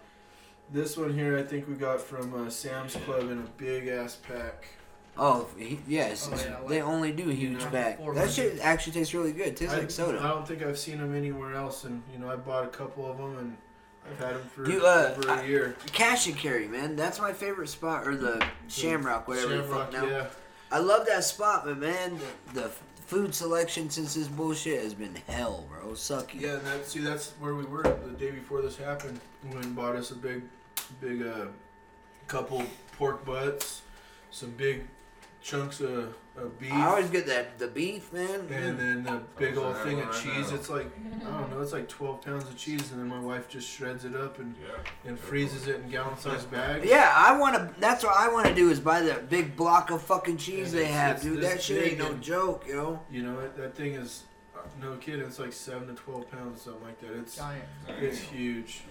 This 0.74 0.98
one 0.98 1.14
here, 1.14 1.38
I 1.38 1.44
think 1.44 1.70
we 1.70 1.76
got 1.76 2.02
from 2.02 2.34
uh, 2.34 2.50
Sam's 2.50 2.96
Club 2.98 3.32
in 3.32 3.40
a 3.40 3.48
big 3.58 3.88
ass 3.88 4.18
pack. 4.18 4.66
Oh, 5.18 5.48
he, 5.58 5.80
yes. 5.88 6.30
Oh, 6.32 6.36
yeah, 6.36 6.58
they 6.68 6.82
only 6.82 7.14
do 7.14 7.30
huge 7.30 7.62
Yeah. 7.62 7.70
pack. 7.70 8.00
That 8.16 8.30
shit 8.32 8.60
actually 8.62 8.94
tastes 8.94 9.14
really 9.14 9.32
good. 9.32 9.48
It 9.48 9.58
Tastes 9.58 9.76
I, 9.76 9.80
like 9.80 9.92
soda. 9.92 10.20
I 10.20 10.28
don't 10.28 10.48
think 10.48 10.62
I've 10.62 10.78
seen 10.78 10.98
them 10.98 11.16
anywhere 11.16 11.56
else, 11.56 11.86
and 11.86 12.04
you 12.12 12.20
know 12.20 12.30
I 12.30 12.36
bought 12.36 12.66
a 12.66 12.70
couple 12.70 13.10
of 13.10 13.18
them, 13.18 13.38
and 13.38 13.58
I've 14.12 14.20
had 14.20 14.36
them 14.36 14.50
for 14.54 14.66
uh, 14.66 15.16
over 15.16 15.42
a 15.42 15.48
year. 15.48 15.76
Cash 15.92 16.28
and 16.28 16.38
carry, 16.38 16.68
man. 16.68 16.96
That's 16.96 17.20
my 17.20 17.34
favorite 17.34 17.70
spot, 17.70 18.08
or 18.08 18.16
the 18.16 18.46
Shamrock, 18.68 19.28
whatever 19.28 19.58
the 19.58 19.64
Shamrock, 19.64 19.92
fuck 19.92 20.02
now. 20.02 20.08
yeah. 20.08 20.26
I 20.72 20.80
love 20.80 21.08
that 21.08 21.24
spot, 21.24 21.66
but 21.66 21.78
man, 21.78 22.20
the, 22.54 22.62
the 22.62 22.70
food 23.06 23.34
selection 23.34 23.90
since 23.90 24.14
this 24.14 24.28
bullshit 24.28 24.84
has 24.84 24.94
been 24.94 25.16
hell, 25.28 25.66
bro. 25.70 25.92
Sucky. 25.94 26.42
Yeah, 26.42 26.58
and 26.58 26.66
that, 26.68 26.86
see, 26.86 27.00
that's 27.00 27.32
where 27.40 27.56
we 27.56 27.66
were 27.66 27.84
the 27.84 28.12
day 28.18 28.32
before 28.32 28.62
this 28.62 28.78
happened. 28.78 29.20
When 29.50 29.74
bought 29.74 29.96
us 29.96 30.12
a 30.12 30.16
big, 30.16 30.44
big, 31.02 31.26
uh, 31.26 31.48
couple 32.28 32.64
pork 32.98 33.26
butts, 33.26 33.82
some 34.32 34.52
big 34.52 34.88
chunks 35.42 35.82
of. 35.82 36.16
I 36.72 36.86
always 36.88 37.10
get 37.10 37.26
that 37.28 37.58
the 37.60 37.68
beef, 37.68 38.12
man. 38.14 38.48
And 38.52 38.80
then 38.80 39.04
the 39.04 39.22
big 39.38 39.58
old 39.58 39.76
thing 39.78 40.00
of 40.02 40.12
cheese. 40.22 40.52
It's 40.52 40.70
like 40.70 40.88
I 41.26 41.30
don't 41.30 41.52
know. 41.52 41.62
It's 41.62 41.74
like 41.74 41.88
twelve 41.88 42.22
pounds 42.22 42.44
of 42.44 42.56
cheese, 42.58 42.92
and 42.92 43.00
then 43.00 43.08
my 43.08 43.20
wife 43.20 43.48
just 43.50 43.68
shreds 43.70 44.06
it 44.06 44.16
up 44.16 44.40
and 44.40 44.56
and 45.06 45.20
freezes 45.20 45.68
it 45.68 45.78
in 45.82 45.90
gallon-sized 45.90 46.50
bags. 46.52 46.86
Yeah, 46.88 47.12
I 47.16 47.38
want 47.38 47.56
to. 47.56 47.80
That's 47.80 48.04
what 48.04 48.16
I 48.18 48.32
want 48.32 48.48
to 48.48 48.56
do 48.56 48.70
is 48.70 48.80
buy 48.80 49.02
that 49.02 49.30
big 49.30 49.56
block 49.56 49.90
of 49.92 50.02
fucking 50.02 50.38
cheese 50.38 50.74
And 50.74 50.80
they 50.82 50.86
it's- 50.86 50.96
have, 50.96 51.16
it's 51.18 51.26
dude. 51.26 51.42
That 51.44 51.62
shit 51.62 51.84
ain't 51.92 52.00
no 52.00 52.08
and- 52.12 52.22
joke, 52.22 52.66
yo. 52.68 53.00
You 53.12 53.24
know 53.24 53.40
that, 53.42 53.58
that 53.58 53.76
thing 53.76 53.94
is. 53.96 54.24
No 54.82 54.96
kidding, 54.98 55.22
it's 55.22 55.40
like 55.40 55.54
seven 55.54 55.88
to 55.88 55.94
twelve 55.94 56.30
pounds, 56.30 56.62
something 56.62 56.84
like 56.84 57.00
that. 57.00 57.18
It's 57.18 57.38
Giant. 57.38 57.64
it's 57.88 58.20
huge, 58.20 58.82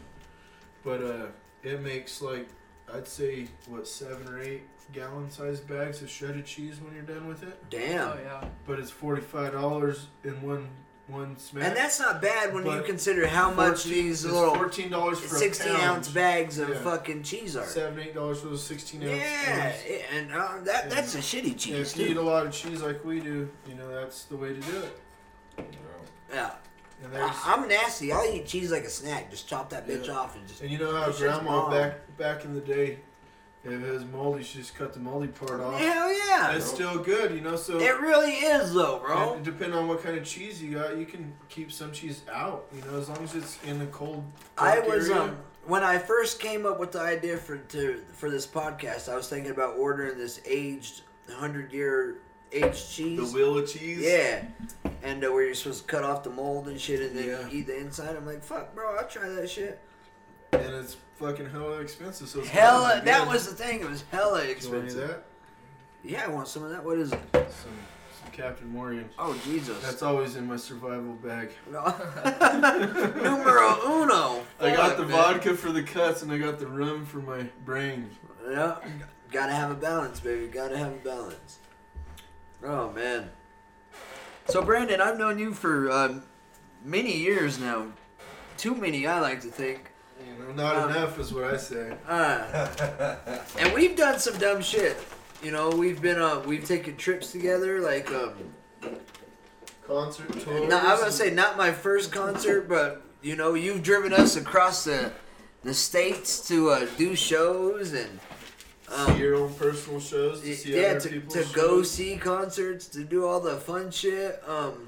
but 0.82 1.02
uh, 1.02 1.26
it 1.62 1.80
makes 1.82 2.22
like 2.22 2.48
I'd 2.92 3.06
say 3.06 3.48
what 3.66 3.86
seven 3.86 4.26
or 4.28 4.40
eight 4.40 4.62
gallon 4.92 5.30
sized 5.30 5.66
bags 5.68 6.02
of 6.02 6.10
shredded 6.10 6.46
cheese 6.46 6.80
when 6.80 6.94
you're 6.94 7.02
done 7.02 7.26
with 7.28 7.42
it. 7.42 7.58
Damn. 7.70 8.08
Oh 8.08 8.16
yeah. 8.22 8.44
But 8.66 8.78
it's 8.78 8.90
forty 8.90 9.22
five 9.22 9.52
dollars 9.52 10.06
in 10.24 10.40
one 10.42 10.68
one 11.08 11.38
smash. 11.38 11.64
And 11.64 11.74
that's 11.76 11.98
not 11.98 12.20
bad 12.20 12.52
when 12.52 12.66
you 12.66 12.82
consider 12.82 13.26
how 13.26 13.50
much 13.50 13.84
14 13.84 13.92
these 13.92 14.24
it's 14.24 14.32
little 14.34 14.54
fourteen 14.54 14.90
dollars 14.90 15.18
for 15.20 15.34
sixteen 15.36 15.74
ounce 15.76 16.08
bags 16.08 16.58
of 16.58 16.68
Yeah. 16.68 16.80
fucking 16.80 17.22
cheese 17.22 17.56
are. 17.56 17.64
Seven 17.66 17.98
eight 18.00 18.14
dollars 18.14 18.40
for 18.40 18.48
those 18.48 18.62
sixteen 18.64 19.02
ounce. 19.02 19.12
Yeah, 19.12 19.64
ones. 19.68 19.76
it- 19.86 20.04
and 20.14 20.32
uh, 20.32 20.48
that 20.64 20.84
And 20.84 20.92
that's 20.92 21.14
a 21.14 21.18
shitty 21.18 21.58
cheese. 21.58 21.74
If 21.74 21.94
cheese 21.94 21.96
you 21.98 22.06
eat 22.08 22.16
a 22.18 22.22
lot 22.22 22.46
of 22.46 22.52
cheese 22.52 22.82
like 22.82 23.04
we 23.04 23.20
do, 23.20 23.48
you 23.66 23.74
know 23.74 23.88
that's 23.88 24.24
the 24.24 24.36
way 24.36 24.48
to 24.54 24.60
do 24.60 24.78
it. 24.82 25.00
Yeah. 26.32 26.50
And 27.02 27.12
there's 27.12 27.30
I- 27.30 27.54
I'm 27.54 27.68
nasty. 27.68 28.12
I'll 28.12 28.26
eat 28.30 28.46
cheese 28.46 28.70
like 28.72 28.82
a 28.84 28.90
snack. 28.90 29.30
Just 29.30 29.48
chop 29.48 29.70
that 29.70 29.86
bitch 29.86 30.06
Yeah. 30.06 30.12
off 30.14 30.36
and 30.36 30.46
just. 30.48 30.60
And 30.62 30.70
you 30.70 30.78
know 30.78 30.92
how 30.92 31.06
That 31.06 31.14
shit's 31.14 31.20
grandma 31.20 31.62
bomb. 31.62 31.70
back 31.70 32.16
back 32.18 32.44
in 32.44 32.54
the 32.54 32.60
day, 32.60 32.98
if 33.72 33.82
it 33.82 33.90
was 33.92 34.04
moldy, 34.06 34.42
she 34.42 34.58
just 34.58 34.74
cut 34.74 34.92
the 34.92 35.00
moldy 35.00 35.28
part 35.28 35.60
off. 35.60 35.78
Hell 35.78 36.12
yeah. 36.12 36.52
It's 36.52 36.66
still 36.66 36.98
good, 36.98 37.32
you 37.34 37.40
know. 37.40 37.56
So 37.56 37.78
It 37.78 38.00
really 38.00 38.32
is 38.32 38.72
though, 38.74 38.98
bro. 39.00 39.34
and 39.34 39.44
depending 39.44 39.78
on 39.78 39.88
what 39.88 40.02
kind 40.02 40.16
of 40.16 40.24
cheese 40.24 40.62
you 40.62 40.74
got, 40.74 40.96
you 40.96 41.06
can 41.06 41.32
keep 41.48 41.70
some 41.72 41.92
cheese 41.92 42.22
out. 42.32 42.66
You 42.74 42.82
know, 42.90 42.98
as 42.98 43.08
long 43.08 43.22
as 43.22 43.34
it's 43.34 43.58
in 43.64 43.78
the 43.78 43.86
cold. 43.86 44.24
I 44.56 44.80
was 44.80 45.08
area. 45.10 45.22
um 45.22 45.36
when 45.66 45.82
I 45.84 45.98
first 45.98 46.40
came 46.40 46.64
up 46.64 46.80
with 46.80 46.92
the 46.92 47.00
idea 47.00 47.36
for 47.36 47.58
to 47.58 48.00
for 48.14 48.30
this 48.30 48.46
podcast, 48.46 49.10
I 49.12 49.16
was 49.16 49.28
thinking 49.28 49.50
about 49.50 49.76
ordering 49.76 50.16
this 50.18 50.40
aged 50.46 51.02
hundred 51.30 51.72
year 51.72 52.16
aged 52.52 52.90
cheese. 52.90 53.18
the 53.32 53.36
wheel 53.36 53.58
of 53.58 53.68
cheese. 53.70 53.98
Yeah, 54.00 54.44
and 55.02 55.22
uh, 55.22 55.30
where 55.30 55.44
you're 55.44 55.54
supposed 55.54 55.86
to 55.86 55.92
cut 55.92 56.04
off 56.04 56.22
the 56.22 56.30
mold 56.30 56.68
and 56.68 56.80
shit, 56.80 57.00
and 57.00 57.14
then 57.18 57.28
Yeah. 57.28 57.48
eat 57.52 57.66
the 57.66 57.76
inside. 57.78 58.16
I'm 58.16 58.24
like, 58.24 58.42
fuck, 58.42 58.74
bro, 58.74 58.96
I'll 58.96 59.06
try 59.06 59.28
that 59.28 59.50
shit. 59.50 59.78
And 60.52 60.74
it's 60.74 60.96
fucking 61.18 61.50
hella 61.50 61.80
expensive. 61.80 62.28
So 62.28 62.40
it's 62.40 62.48
Hella, 62.48 63.02
that 63.04 63.26
was 63.26 63.48
the 63.48 63.54
thing. 63.54 63.80
It 63.80 63.88
was 63.88 64.04
hella 64.10 64.30
You 64.30 64.34
want 64.34 64.44
any 64.44 64.52
of 64.52 64.56
expensive. 64.56 65.08
that? 65.08 65.24
Yeah, 66.04 66.24
I 66.24 66.28
want 66.28 66.48
some 66.48 66.64
of 66.64 66.70
that. 66.70 66.84
What 66.84 66.98
is 66.98 67.12
it? 67.12 67.20
Some, 67.32 67.44
some 67.50 68.32
Captain 68.32 68.68
Morgan. 68.68 69.08
Oh 69.18 69.38
Jesus! 69.44 69.80
That's 69.82 70.02
always 70.02 70.36
in 70.36 70.46
my 70.46 70.56
survival 70.56 71.14
bag. 71.14 71.50
Numero 71.70 71.90
uno. 73.84 74.42
I 74.60 74.74
got 74.74 74.96
the 74.96 75.04
vodka 75.04 75.54
for 75.54 75.72
the 75.72 75.82
cuts, 75.82 76.22
and 76.22 76.32
I 76.32 76.38
got 76.38 76.58
the 76.58 76.66
rum 76.66 77.04
for 77.04 77.18
my 77.18 77.42
brain. 77.64 78.10
Yeah, 78.48 78.76
gotta 79.32 79.52
have 79.52 79.70
a 79.70 79.74
balance, 79.74 80.20
baby. 80.20 80.46
Gotta 80.46 80.78
have 80.78 80.92
a 80.92 81.04
balance. 81.04 81.58
Oh 82.64 82.90
man. 82.92 83.30
So 84.48 84.62
Brandon, 84.62 85.00
I've 85.00 85.18
known 85.18 85.38
you 85.38 85.52
for 85.52 85.90
um, 85.90 86.22
many 86.84 87.16
years 87.16 87.58
now. 87.58 87.88
Too 88.56 88.74
many, 88.74 89.06
I 89.06 89.20
like 89.20 89.40
to 89.42 89.48
think. 89.48 89.92
You 90.28 90.44
know, 90.44 90.52
not 90.52 90.76
Um, 90.76 90.90
enough 90.90 91.18
is 91.18 91.32
what 91.32 91.44
I 91.44 91.56
say. 91.56 91.96
Uh, 92.06 92.66
and 93.58 93.72
we've 93.72 93.96
done 93.96 94.18
some 94.18 94.36
dumb 94.38 94.60
shit. 94.62 94.96
You 95.42 95.52
know, 95.52 95.70
we've 95.70 96.00
been 96.02 96.18
uh, 96.20 96.40
we've 96.46 96.64
taken 96.64 96.96
trips 96.96 97.32
together. 97.32 97.80
Like, 97.80 98.10
um, 98.12 98.32
Concert 99.86 100.30
tours. 100.40 100.68
no, 100.68 100.76
I 100.78 100.90
was 100.92 101.00
gonna 101.00 101.12
say 101.12 101.30
not 101.30 101.56
my 101.56 101.72
first 101.72 102.12
concert, 102.12 102.68
but 102.68 103.02
you 103.22 103.36
know, 103.36 103.54
you've 103.54 103.82
driven 103.82 104.12
us 104.12 104.36
across 104.36 104.84
the 104.84 105.12
the 105.62 105.72
states 105.74 106.46
to 106.48 106.70
uh, 106.70 106.86
do 106.96 107.14
shows 107.16 107.92
and. 107.92 108.20
Um, 108.90 109.12
see 109.14 109.18
your 109.20 109.34
own 109.34 109.52
personal 109.54 110.00
shows. 110.00 110.40
To 110.40 110.54
see 110.54 110.80
yeah, 110.80 110.88
other 110.92 111.00
to, 111.00 111.08
people's 111.10 111.34
to 111.34 111.42
shows. 111.44 111.52
go 111.54 111.82
see 111.82 112.16
concerts, 112.16 112.86
to 112.88 113.04
do 113.04 113.26
all 113.26 113.38
the 113.38 113.56
fun 113.56 113.90
shit. 113.90 114.42
Um, 114.48 114.87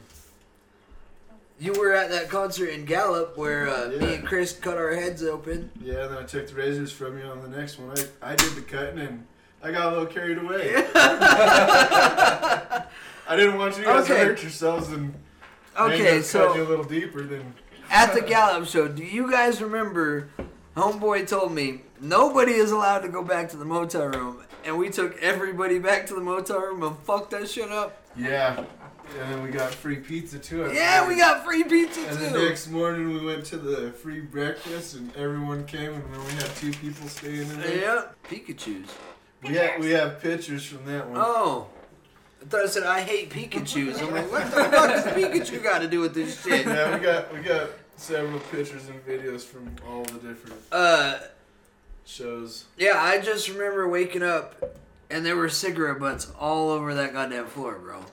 you 1.60 1.74
were 1.74 1.92
at 1.92 2.10
that 2.10 2.28
concert 2.30 2.70
in 2.70 2.84
Gallup 2.86 3.36
where 3.38 3.68
uh, 3.68 3.88
me 4.00 4.14
and 4.14 4.26
Chris 4.26 4.52
cut 4.52 4.76
our 4.78 4.94
heads 4.94 5.22
open. 5.22 5.70
Yeah, 5.80 6.06
and 6.06 6.14
then 6.16 6.22
I 6.22 6.26
took 6.26 6.48
the 6.48 6.54
razors 6.54 6.90
from 6.90 7.18
you 7.18 7.24
on 7.24 7.42
the 7.42 7.48
next 7.56 7.78
one. 7.78 7.96
I, 8.22 8.32
I 8.32 8.34
did 8.34 8.52
the 8.54 8.62
cutting 8.62 8.98
and 8.98 9.26
I 9.62 9.70
got 9.70 9.88
a 9.88 9.90
little 9.90 10.06
carried 10.06 10.38
away. 10.38 10.72
I 10.94 12.84
didn't 13.36 13.58
want 13.58 13.76
you 13.78 13.84
guys 13.84 14.04
Okay. 14.10 14.18
to 14.20 14.26
hurt 14.26 14.42
yourselves 14.42 14.88
and 14.90 15.14
Okay, 15.78 16.20
so- 16.22 16.48
cut 16.48 16.56
you 16.56 16.64
a 16.64 16.68
little 16.68 16.84
deeper 16.84 17.22
than 17.22 17.54
At 17.90 18.14
the 18.14 18.22
Gallup 18.22 18.66
show, 18.66 18.88
do 18.88 19.04
you 19.04 19.30
guys 19.30 19.62
remember? 19.62 20.28
Homeboy 20.76 21.26
told 21.28 21.52
me 21.52 21.82
nobody 22.00 22.52
is 22.52 22.70
allowed 22.70 23.00
to 23.00 23.08
go 23.08 23.22
back 23.24 23.48
to 23.50 23.56
the 23.56 23.64
motel 23.64 24.06
room, 24.06 24.40
and 24.64 24.78
we 24.78 24.88
took 24.88 25.20
everybody 25.20 25.80
back 25.80 26.06
to 26.06 26.14
the 26.14 26.20
motel 26.20 26.60
room 26.60 26.82
and 26.84 26.96
fucked 27.00 27.32
that 27.32 27.50
shit 27.50 27.70
up. 27.70 28.00
yeah. 28.16 28.64
And 29.18 29.32
then 29.32 29.42
we 29.42 29.50
got 29.50 29.72
free 29.74 29.96
pizza 29.96 30.38
too. 30.38 30.64
I 30.64 30.72
Yeah, 30.72 31.08
we 31.08 31.16
got 31.16 31.44
free 31.44 31.64
pizza 31.64 32.00
And 32.06 32.18
too. 32.18 32.30
the 32.30 32.44
next 32.44 32.68
morning 32.68 33.12
we 33.12 33.24
went 33.24 33.44
to 33.46 33.56
the 33.56 33.90
free 33.92 34.20
breakfast 34.20 34.94
and 34.96 35.14
everyone 35.16 35.64
came 35.66 35.92
and 35.92 36.02
then 36.14 36.24
we 36.24 36.32
had 36.32 36.46
two 36.56 36.70
people 36.72 37.08
staying 37.08 37.48
in 37.50 37.60
there. 37.60 37.78
Yeah, 37.80 38.02
Pikachu's. 38.28 38.88
We 39.42 39.54
have 39.54 39.80
we 39.80 39.90
have 39.90 40.20
pictures 40.20 40.64
from 40.64 40.84
that 40.86 41.08
one. 41.08 41.18
Oh. 41.20 41.66
I 42.42 42.46
thought 42.46 42.64
it 42.64 42.68
said 42.70 42.84
I 42.84 43.00
hate 43.02 43.30
Pikachu's. 43.30 44.00
I'm 44.00 44.12
like, 44.12 44.30
what 44.30 44.44
the 44.44 44.50
fuck 44.50 44.70
does 44.90 45.04
Pikachu 45.06 45.62
got 45.62 45.80
to 45.80 45.88
do 45.88 46.00
with 46.00 46.14
this 46.14 46.42
shit? 46.42 46.66
Yeah, 46.66 46.94
we 46.96 47.02
got 47.04 47.32
we 47.34 47.40
got 47.40 47.70
several 47.96 48.38
pictures 48.40 48.88
and 48.88 49.04
videos 49.06 49.42
from 49.42 49.70
all 49.86 50.04
the 50.04 50.18
different 50.28 50.56
Uh, 50.72 51.18
shows. 52.06 52.64
yeah, 52.78 52.92
I 52.96 53.20
just 53.20 53.48
remember 53.48 53.86
waking 53.88 54.22
up 54.22 54.78
and 55.10 55.26
there 55.26 55.36
were 55.36 55.48
cigarette 55.48 55.98
butts 55.98 56.30
all 56.38 56.70
over 56.70 56.94
that 56.94 57.12
goddamn 57.12 57.46
floor, 57.46 57.74
bro. 57.78 58.04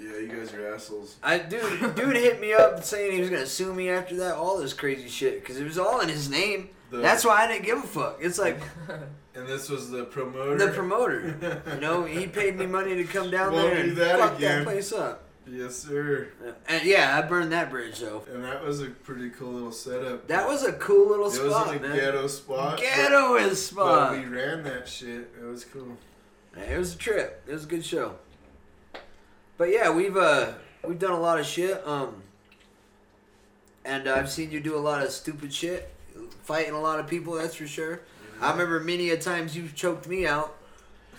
Yeah, 0.00 0.18
you 0.18 0.28
guys 0.28 0.52
are 0.54 0.74
assholes. 0.74 1.16
I 1.22 1.38
dude, 1.38 1.94
dude 1.96 2.16
hit 2.16 2.40
me 2.40 2.52
up 2.52 2.84
saying 2.84 3.12
he 3.12 3.20
was 3.20 3.30
gonna 3.30 3.46
sue 3.46 3.74
me 3.74 3.88
after 3.90 4.16
that. 4.16 4.34
All 4.36 4.58
this 4.58 4.72
crazy 4.72 5.08
shit 5.08 5.40
because 5.40 5.58
it 5.58 5.64
was 5.64 5.78
all 5.78 6.00
in 6.00 6.08
his 6.08 6.30
name. 6.30 6.70
The- 6.90 6.98
That's 6.98 7.24
why 7.24 7.44
I 7.44 7.48
didn't 7.48 7.64
give 7.66 7.78
a 7.78 7.82
fuck. 7.86 8.18
It's 8.20 8.38
like 8.38 8.58
And 9.34 9.46
this 9.46 9.68
was 9.68 9.90
the 9.90 10.04
promoter. 10.04 10.56
the 10.58 10.72
promoter. 10.72 11.62
You 11.74 11.80
know, 11.80 12.04
he 12.04 12.26
paid 12.26 12.56
me 12.56 12.66
money 12.66 12.94
to 12.96 13.04
come 13.04 13.30
down 13.30 13.52
Won't 13.52 13.70
there 13.74 13.82
and 13.84 13.96
that 13.96 14.18
fuck 14.18 14.36
again. 14.38 14.58
that 14.58 14.64
place 14.64 14.92
up. 14.92 15.24
Yes, 15.50 15.76
sir. 15.76 16.28
Uh, 16.46 16.52
and 16.68 16.84
yeah, 16.84 17.16
I 17.18 17.26
burned 17.26 17.52
that 17.52 17.70
bridge 17.70 17.98
though. 18.00 18.22
And 18.32 18.44
that 18.44 18.62
was 18.64 18.82
a 18.82 18.86
pretty 18.90 19.30
cool 19.30 19.52
little 19.52 19.72
setup. 19.72 20.28
That 20.28 20.46
was 20.46 20.62
a 20.64 20.72
cool 20.74 21.08
little 21.08 21.28
it 21.28 21.32
spot, 21.32 21.66
was 21.68 21.76
in 21.76 21.84
a 21.84 21.88
man. 21.88 21.96
ghetto 21.96 22.26
spot. 22.26 22.70
but- 22.76 22.80
Ghetto 22.80 23.34
is 23.36 23.66
spot. 23.66 24.10
But 24.12 24.18
we 24.18 24.26
ran 24.26 24.62
that 24.64 24.86
shit. 24.88 25.30
It 25.40 25.44
was 25.44 25.64
cool. 25.64 25.96
It 26.56 26.78
was 26.78 26.94
a 26.94 26.98
trip. 26.98 27.42
It 27.48 27.52
was 27.52 27.64
a 27.64 27.68
good 27.68 27.84
show. 27.84 28.16
But 29.58 29.70
yeah, 29.70 29.90
we've 29.90 30.16
uh 30.16 30.52
we've 30.86 30.98
done 30.98 31.12
a 31.12 31.20
lot 31.20 31.38
of 31.38 31.44
shit. 31.46 31.86
Um, 31.86 32.22
and 33.84 34.06
uh, 34.08 34.14
I've 34.14 34.30
seen 34.30 34.50
you 34.50 34.60
do 34.60 34.76
a 34.76 34.78
lot 34.80 35.02
of 35.02 35.10
stupid 35.10 35.52
shit, 35.52 35.90
fighting 36.44 36.72
a 36.74 36.80
lot 36.80 37.00
of 37.00 37.06
people. 37.06 37.34
That's 37.34 37.54
for 37.54 37.66
sure. 37.66 38.00
I 38.40 38.52
remember 38.52 38.80
many 38.80 39.10
a 39.10 39.16
times 39.18 39.56
you've 39.56 39.74
choked 39.74 40.06
me 40.06 40.26
out. 40.26 40.54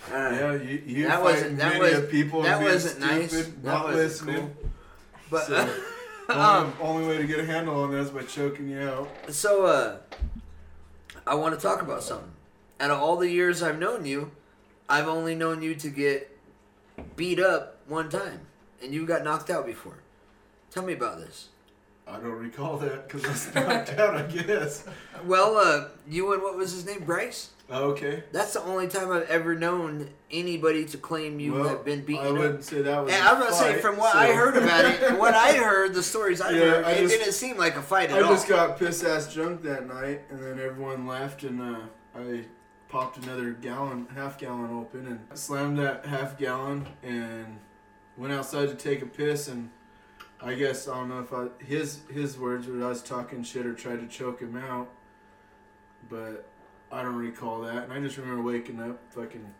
Uh, 0.09 0.13
Yeah, 0.15 0.53
you, 0.53 0.81
you 0.85 1.07
that 1.07 1.21
wasn't 1.21 1.57
that 1.57 1.73
many 1.73 1.79
was 1.95 2.03
of 2.03 2.09
people 2.09 2.41
that 2.43 2.61
wasn't 2.61 2.99
nice. 3.01 3.31
stupid, 3.31 3.63
That 3.63 3.69
not 3.73 3.83
wasn't 3.85 3.97
listening. 4.03 4.35
cool. 4.37 4.69
But 5.29 5.45
So, 5.47 5.55
only, 6.29 6.41
um, 6.41 6.73
only 6.79 7.07
way 7.07 7.17
to 7.17 7.27
get 7.27 7.39
a 7.39 7.45
handle 7.45 7.83
on 7.83 7.91
that 7.91 7.97
is 7.99 8.09
by 8.11 8.23
choking 8.23 8.69
you 8.69 8.79
out. 8.81 9.09
So, 9.29 9.65
uh, 9.65 9.97
I 11.27 11.35
want 11.35 11.59
to 11.59 11.61
talk 11.61 11.81
about 11.81 12.01
something. 12.03 12.31
Out 12.79 12.91
of 12.91 12.99
all 12.99 13.17
the 13.17 13.29
years 13.29 13.61
I've 13.61 13.77
known 13.77 14.05
you, 14.05 14.31
I've 14.87 15.07
only 15.09 15.35
known 15.35 15.61
you 15.61 15.75
to 15.75 15.89
get 15.89 16.35
beat 17.17 17.39
up 17.39 17.78
one 17.89 18.09
time, 18.09 18.41
and 18.83 18.93
you 18.93 19.05
got 19.05 19.23
knocked 19.23 19.49
out 19.49 19.65
before. 19.65 19.97
Tell 20.71 20.83
me 20.83 20.93
about 20.93 21.19
this. 21.19 21.49
I 22.07 22.13
don't 22.13 22.31
recall 22.31 22.77
that 22.77 23.07
because 23.07 23.25
I 23.25 23.29
was 23.29 23.55
knocked 23.55 23.99
out, 23.99 24.15
I 24.15 24.21
guess. 24.23 24.83
Well, 25.25 25.57
uh, 25.57 25.89
you 26.07 26.33
and 26.33 26.41
what 26.41 26.55
was 26.57 26.71
his 26.71 26.85
name, 26.85 27.03
Bryce? 27.03 27.51
Okay. 27.71 28.23
That's 28.31 28.53
the 28.53 28.63
only 28.63 28.87
time 28.87 29.11
I've 29.11 29.29
ever 29.29 29.53
known 29.53 30.09
anybody 30.31 30.85
to 30.85 30.97
claim 30.97 31.39
you 31.39 31.53
Well, 31.53 31.69
have 31.69 31.85
been 31.85 32.03
beaten 32.03 32.25
I 32.25 32.31
wouldn't 32.31 32.63
say 32.63 32.81
that 32.81 33.03
was 33.05 33.13
And 33.13 33.23
I'm 33.23 33.39
gonna 33.39 33.53
say 33.53 33.79
from 33.79 33.97
what 33.97 34.13
so- 34.13 34.17
I 34.17 34.31
heard 34.33 34.57
about 34.57 34.85
it, 34.85 35.19
what 35.19 35.35
I 35.35 35.53
heard, 35.53 35.93
the 35.93 36.01
stories 36.01 36.41
I 36.41 36.49
Yeah, 36.53 36.59
heard, 36.61 36.85
I 36.85 36.91
it 36.93 37.01
just- 37.01 37.13
didn't 37.19 37.33
seem 37.33 37.57
like 37.57 37.75
a 37.75 37.81
fight 37.83 38.09
at 38.09 38.17
I 38.17 38.21
all. 38.21 38.31
I 38.31 38.33
just 38.33 38.47
got 38.47 38.79
piss 38.79 39.03
ass 39.03 39.31
drunk 39.31 39.61
that 39.63 39.87
night, 39.87 40.21
and 40.31 40.39
then 40.41 40.59
everyone 40.59 41.05
left, 41.05 41.43
and 41.43 41.61
uh, 41.61 41.79
I 42.17 42.45
popped 42.89 43.23
another 43.23 43.51
gallon, 43.51 44.07
half 44.15 44.39
gallon 44.39 44.71
open, 44.75 45.05
and 45.05 45.37
slammed 45.37 45.77
that 45.77 46.07
half 46.07 46.39
gallon, 46.39 46.87
and 47.03 47.59
went 48.19 48.33
outside 48.33 48.67
to 48.67 48.75
take 48.75 49.01
a 49.01 49.05
piss, 49.05 49.47
and 49.47 49.69
I 50.41 50.53
guess 50.53 50.87
I 50.87 50.95
don't 50.95 51.09
know 51.09 51.21
if 51.21 51.33
I 51.33 51.47
his 51.63 52.01
his 52.11 52.37
words 52.37 52.67
were 52.67 52.83
I 52.83 52.89
was 52.89 53.01
talking 53.01 53.41
shit 53.41 53.65
or 53.65 53.73
tried 53.73 54.01
to 54.01 54.07
choke 54.07 54.41
him 54.41 54.57
out, 54.57 54.89
but 56.09 56.45
I 56.91 57.01
don't 57.01 57.15
recall 57.15 57.61
that, 57.61 57.85
and 57.85 57.93
I 57.93 57.99
just 57.99 58.17
remember 58.17 58.43
waking 58.43 58.79
up, 58.81 58.99
fucking 59.11 59.53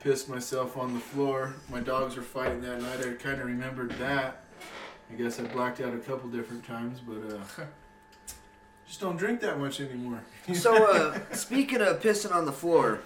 pissed 0.00 0.28
myself 0.28 0.76
on 0.76 0.92
the 0.92 1.00
floor. 1.00 1.54
My 1.70 1.80
dogs 1.80 2.16
were 2.16 2.22
fighting 2.22 2.60
that 2.60 2.82
night. 2.82 3.00
I 3.00 3.14
kind 3.14 3.40
of 3.40 3.46
remembered 3.46 3.90
that. 3.92 4.42
I 5.10 5.14
guess 5.14 5.40
I 5.40 5.44
blacked 5.44 5.80
out 5.80 5.94
a 5.94 5.98
couple 5.98 6.28
different 6.28 6.64
times, 6.64 7.00
but 7.00 7.36
uh, 7.36 7.64
just 8.86 9.00
don't 9.00 9.16
drink 9.16 9.40
that 9.40 9.58
much 9.58 9.80
anymore. 9.80 10.22
So, 10.54 10.90
uh, 10.90 11.18
speaking 11.32 11.80
of 11.80 12.02
pissing 12.02 12.34
on 12.34 12.44
the 12.44 12.52
floor, 12.52 13.00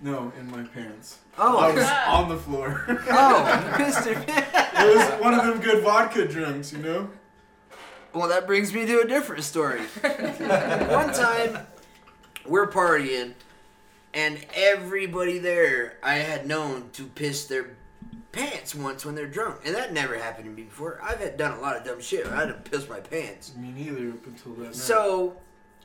no, 0.00 0.32
in 0.38 0.50
my 0.50 0.62
pants. 0.64 1.18
Oh. 1.38 1.58
I 1.58 1.74
was 1.74 1.84
on 2.06 2.28
the 2.28 2.36
floor. 2.36 2.84
Oh, 3.08 3.76
your 3.78 3.88
it 3.88 4.96
was 4.96 5.20
one 5.20 5.34
of 5.34 5.46
them 5.46 5.60
good 5.60 5.82
vodka 5.82 6.26
drinks, 6.26 6.72
you 6.72 6.78
know. 6.78 7.08
Well, 8.12 8.28
that 8.28 8.46
brings 8.46 8.72
me 8.72 8.86
to 8.86 9.00
a 9.00 9.06
different 9.06 9.44
story. 9.44 9.80
One 10.02 11.12
time, 11.12 11.66
we're 12.46 12.70
partying, 12.70 13.34
and 14.14 14.38
everybody 14.54 15.38
there 15.38 15.98
I 16.02 16.14
had 16.14 16.46
known 16.46 16.90
to 16.94 17.04
piss 17.04 17.46
their 17.46 17.76
pants 18.32 18.74
once 18.74 19.04
when 19.04 19.14
they're 19.14 19.26
drunk, 19.26 19.60
and 19.64 19.74
that 19.74 19.92
never 19.92 20.16
happened 20.18 20.46
to 20.46 20.50
me 20.50 20.62
before. 20.62 20.98
I've 21.02 21.18
had 21.20 21.36
done 21.36 21.58
a 21.58 21.60
lot 21.60 21.76
of 21.76 21.84
dumb 21.84 22.00
shit. 22.00 22.26
I 22.26 22.40
had 22.40 22.48
to 22.48 22.70
piss 22.70 22.88
my 22.88 23.00
pants. 23.00 23.54
Me 23.56 23.70
neither 23.70 24.10
up 24.10 24.26
until 24.26 24.52
that 24.54 24.64
night. 24.64 24.74
So, 24.74 25.36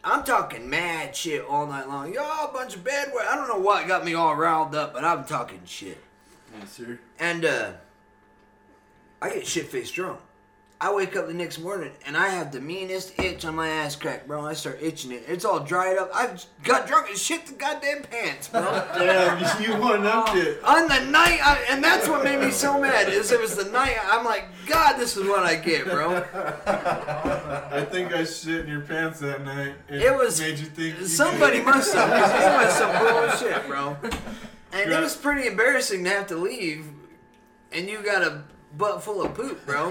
I'm 0.04 0.24
talking 0.24 0.70
mad 0.70 1.16
shit 1.16 1.46
all 1.46 1.68
night 1.68 1.88
long. 1.88 2.14
Y'all 2.14 2.50
a 2.50 2.54
bunch 2.54 2.76
of 2.76 2.84
bad. 2.84 3.12
I 3.30 3.36
don't 3.36 3.48
know 3.48 3.60
what 3.60 3.88
got 3.88 4.04
me 4.04 4.14
all 4.14 4.36
riled 4.36 4.74
up, 4.74 4.94
but 4.94 5.04
I'm 5.04 5.26
talking 5.26 5.62
shit. 5.66 5.98
yes, 6.60 6.72
sir. 6.72 7.00
And 7.20 7.46
uh 7.46 7.72
I 9.22 9.30
get 9.30 9.46
shit 9.46 9.68
faced 9.68 9.94
drunk. 9.94 10.20
I 10.84 10.92
wake 10.92 11.16
up 11.16 11.28
the 11.28 11.34
next 11.36 11.60
morning 11.60 11.92
and 12.08 12.18
I 12.18 12.30
have 12.30 12.52
the 12.52 12.60
meanest 12.60 13.14
itch 13.20 13.46
on 13.46 13.54
my 13.54 13.68
ass 13.68 13.96
crack, 13.96 14.26
bro. 14.26 14.44
I 14.44 14.54
start 14.54 14.80
itching 14.82 15.12
it. 15.12 15.24
It's 15.28 15.46
all 15.46 15.60
dried 15.60 16.00
up. 16.00 16.10
I 16.12 16.36
got 16.64 16.88
drunk 16.88 17.10
and 17.10 17.18
shit 17.20 17.46
the 17.46 17.54
goddamn 17.54 18.02
pants, 18.02 18.48
bro. 18.48 18.62
Damn, 18.96 19.62
you 19.62 19.80
one 19.80 20.08
upped 20.08 20.32
um, 20.32 20.38
it. 20.40 20.64
on 20.64 20.88
the 20.88 21.06
night, 21.12 21.40
I, 21.44 21.64
and 21.70 21.84
that's 21.84 22.08
what 22.10 22.24
made 22.24 22.40
me 22.40 22.50
so 22.50 22.82
mad. 22.82 23.10
Is 23.10 23.32
it 23.32 23.40
was 23.40 23.56
the 23.56 23.66
night 23.66 23.96
I'm 24.06 24.26
like, 24.26 24.46
God, 24.66 24.98
this 24.98 25.16
is 25.16 25.28
what 25.28 25.44
I 25.44 25.56
get, 25.56 25.86
bro. 25.86 26.16
I 26.66 27.86
think 27.92 28.12
I 28.12 28.24
shit 28.24 28.62
in 28.62 28.68
your 28.68 28.82
pants 28.82 29.20
that 29.20 29.46
night. 29.46 29.76
It 29.88 30.18
was 30.18 30.42
made 30.42 30.58
you 30.58 30.66
think 30.66 31.00
you 31.00 31.06
somebody 31.06 31.58
did. 31.58 31.66
must 31.68 31.94
have. 31.94 32.10
It 32.10 32.66
was 32.66 32.74
some 32.74 33.40
bullshit, 33.52 33.68
bro. 33.68 33.98
And 34.74 34.92
it 34.92 35.00
was 35.00 35.16
pretty 35.16 35.46
embarrassing 35.46 36.04
to 36.06 36.10
have 36.10 36.26
to 36.28 36.38
leave, 36.38 36.88
and 37.72 37.88
you 37.88 38.02
got 38.02 38.24
a 38.24 38.46
butt 38.78 39.04
full 39.04 39.22
of 39.24 39.34
poop, 39.34 39.66
bro. 39.66 39.90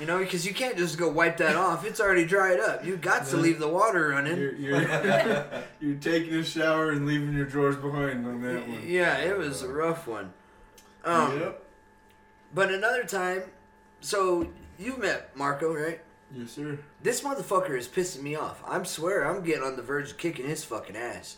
You 0.00 0.06
know, 0.06 0.18
because 0.18 0.46
you 0.46 0.54
can't 0.54 0.76
just 0.76 0.98
go 0.98 1.08
wipe 1.08 1.36
that 1.38 1.56
off. 1.56 1.84
It's 1.84 2.00
already 2.00 2.24
dried 2.24 2.60
up. 2.60 2.84
You 2.84 2.96
got 2.96 3.26
to 3.28 3.36
leave 3.36 3.58
the 3.58 3.68
water 3.68 4.08
running. 4.08 4.36
You're, 4.38 4.54
you're, 4.54 4.82
you're 5.80 5.96
taking 5.96 6.34
a 6.34 6.44
shower 6.44 6.90
and 6.90 7.06
leaving 7.06 7.34
your 7.34 7.46
drawers 7.46 7.76
behind 7.76 8.26
on 8.26 8.42
that 8.42 8.68
one. 8.68 8.82
Yeah, 8.86 9.18
it 9.18 9.36
was 9.36 9.62
a 9.62 9.68
rough 9.68 10.06
one. 10.06 10.32
Um, 11.04 11.38
Yep. 11.40 11.64
But 12.54 12.72
another 12.72 13.04
time, 13.04 13.42
so 14.00 14.48
you've 14.78 14.98
met 14.98 15.36
Marco, 15.36 15.74
right? 15.74 16.00
Yes, 16.34 16.52
sir. 16.52 16.78
This 17.02 17.20
motherfucker 17.22 17.76
is 17.78 17.88
pissing 17.88 18.22
me 18.22 18.34
off. 18.36 18.62
I'm 18.66 18.84
swear 18.84 19.28
I'm 19.28 19.42
getting 19.42 19.62
on 19.62 19.76
the 19.76 19.82
verge 19.82 20.10
of 20.12 20.18
kicking 20.18 20.46
his 20.46 20.64
fucking 20.64 20.96
ass. 20.96 21.36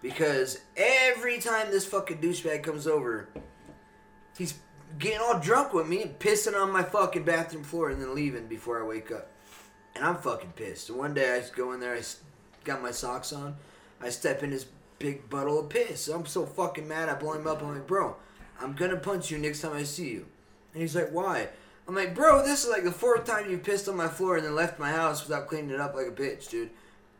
Because 0.00 0.60
every 0.76 1.38
time 1.38 1.70
this 1.70 1.84
fucking 1.86 2.18
douchebag 2.18 2.62
comes 2.64 2.86
over, 2.86 3.28
he's 4.36 4.54
getting 4.98 5.20
all 5.20 5.38
drunk 5.38 5.72
with 5.72 5.88
me 5.88 6.02
and 6.02 6.18
pissing 6.18 6.60
on 6.60 6.72
my 6.72 6.82
fucking 6.82 7.24
bathroom 7.24 7.64
floor 7.64 7.90
and 7.90 8.00
then 8.00 8.14
leaving 8.14 8.46
before 8.46 8.82
I 8.82 8.86
wake 8.86 9.10
up. 9.10 9.28
And 9.94 10.04
I'm 10.04 10.16
fucking 10.16 10.52
pissed. 10.56 10.88
And 10.88 10.98
one 10.98 11.14
day 11.14 11.34
I 11.34 11.40
just 11.40 11.54
go 11.54 11.72
in 11.72 11.80
there, 11.80 11.94
I 11.94 12.00
got 12.64 12.82
my 12.82 12.90
socks 12.90 13.32
on, 13.32 13.56
I 14.00 14.08
step 14.08 14.42
in 14.42 14.50
his 14.50 14.66
big 14.98 15.28
bottle 15.28 15.60
of 15.60 15.68
piss. 15.68 16.08
I'm 16.08 16.26
so 16.26 16.46
fucking 16.46 16.88
mad, 16.88 17.08
I 17.08 17.14
blow 17.14 17.32
him 17.34 17.46
up. 17.46 17.62
I'm 17.62 17.74
like, 17.74 17.86
bro, 17.86 18.16
I'm 18.60 18.72
gonna 18.74 18.96
punch 18.96 19.30
you 19.30 19.38
next 19.38 19.60
time 19.60 19.72
I 19.74 19.82
see 19.82 20.10
you. 20.10 20.26
And 20.72 20.80
he's 20.82 20.96
like, 20.96 21.10
why? 21.10 21.48
I'm 21.86 21.94
like, 21.94 22.14
bro, 22.14 22.42
this 22.44 22.64
is 22.64 22.70
like 22.70 22.84
the 22.84 22.92
fourth 22.92 23.24
time 23.24 23.50
you 23.50 23.58
pissed 23.58 23.88
on 23.88 23.96
my 23.96 24.08
floor 24.08 24.36
and 24.36 24.46
then 24.46 24.54
left 24.54 24.78
my 24.78 24.90
house 24.90 25.26
without 25.26 25.48
cleaning 25.48 25.70
it 25.70 25.80
up 25.80 25.94
like 25.94 26.06
a 26.06 26.10
bitch, 26.10 26.48
dude. 26.48 26.70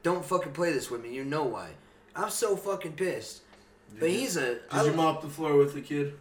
Don't 0.02 0.24
fucking 0.24 0.52
play 0.52 0.72
this 0.72 0.90
with 0.90 1.02
me. 1.02 1.12
You 1.12 1.24
know 1.24 1.44
why. 1.44 1.70
I'm 2.14 2.30
so 2.30 2.56
fucking 2.56 2.92
pissed. 2.92 3.42
But 3.98 4.08
he's 4.10 4.36
a. 4.36 4.54
Did 4.54 4.60
I- 4.70 4.84
you 4.84 4.92
mop 4.92 5.22
the 5.22 5.28
floor 5.28 5.56
with 5.56 5.74
the 5.74 5.80
kid? 5.80 6.14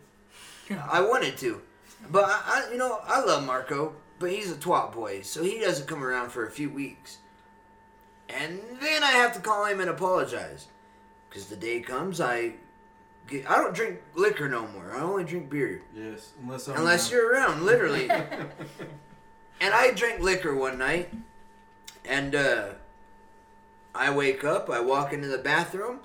I 0.89 1.01
wanted 1.01 1.37
to, 1.39 1.61
but 2.09 2.25
I, 2.25 2.41
I, 2.67 2.71
you 2.71 2.77
know, 2.77 2.99
I 3.05 3.21
love 3.23 3.45
Marco, 3.45 3.93
but 4.19 4.31
he's 4.31 4.51
a 4.51 4.55
twat 4.55 4.93
boy, 4.93 5.21
so 5.21 5.43
he 5.43 5.59
doesn't 5.59 5.87
come 5.87 6.03
around 6.03 6.29
for 6.31 6.45
a 6.45 6.51
few 6.51 6.69
weeks, 6.69 7.17
and 8.29 8.59
then 8.81 9.03
I 9.03 9.11
have 9.11 9.33
to 9.33 9.39
call 9.39 9.65
him 9.65 9.79
and 9.79 9.89
apologize, 9.89 10.67
because 11.29 11.47
the 11.47 11.55
day 11.55 11.79
comes 11.81 12.21
I, 12.21 12.53
get, 13.27 13.49
I 13.49 13.55
don't 13.57 13.73
drink 13.75 14.01
liquor 14.15 14.47
no 14.49 14.67
more. 14.67 14.93
I 14.95 15.01
only 15.01 15.23
drink 15.23 15.49
beer, 15.49 15.81
Yes, 15.95 16.31
unless 16.41 16.67
I'm 16.67 16.77
unless 16.77 17.11
around. 17.11 17.21
you're 17.21 17.33
around, 17.33 17.63
literally. 17.65 18.09
and 19.61 19.73
I 19.73 19.91
drank 19.91 20.21
liquor 20.21 20.55
one 20.55 20.77
night, 20.77 21.13
and 22.05 22.35
uh, 22.35 22.65
I 23.93 24.11
wake 24.11 24.43
up, 24.43 24.69
I 24.69 24.79
walk 24.79 25.13
into 25.13 25.27
the 25.27 25.37
bathroom. 25.37 25.99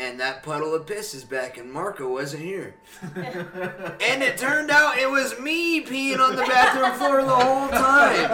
And 0.00 0.20
that 0.20 0.44
puddle 0.44 0.74
of 0.74 0.86
piss 0.86 1.12
is 1.12 1.24
back, 1.24 1.58
and 1.58 1.72
Marco 1.72 2.08
wasn't 2.08 2.44
here. 2.44 2.74
And 4.00 4.22
it 4.22 4.38
turned 4.38 4.70
out 4.70 4.96
it 4.96 5.10
was 5.10 5.38
me 5.40 5.84
peeing 5.84 6.18
on 6.20 6.36
the 6.36 6.42
bathroom 6.42 6.92
floor 6.94 7.22
the 7.22 7.34
whole 7.34 7.68
time. 7.68 8.30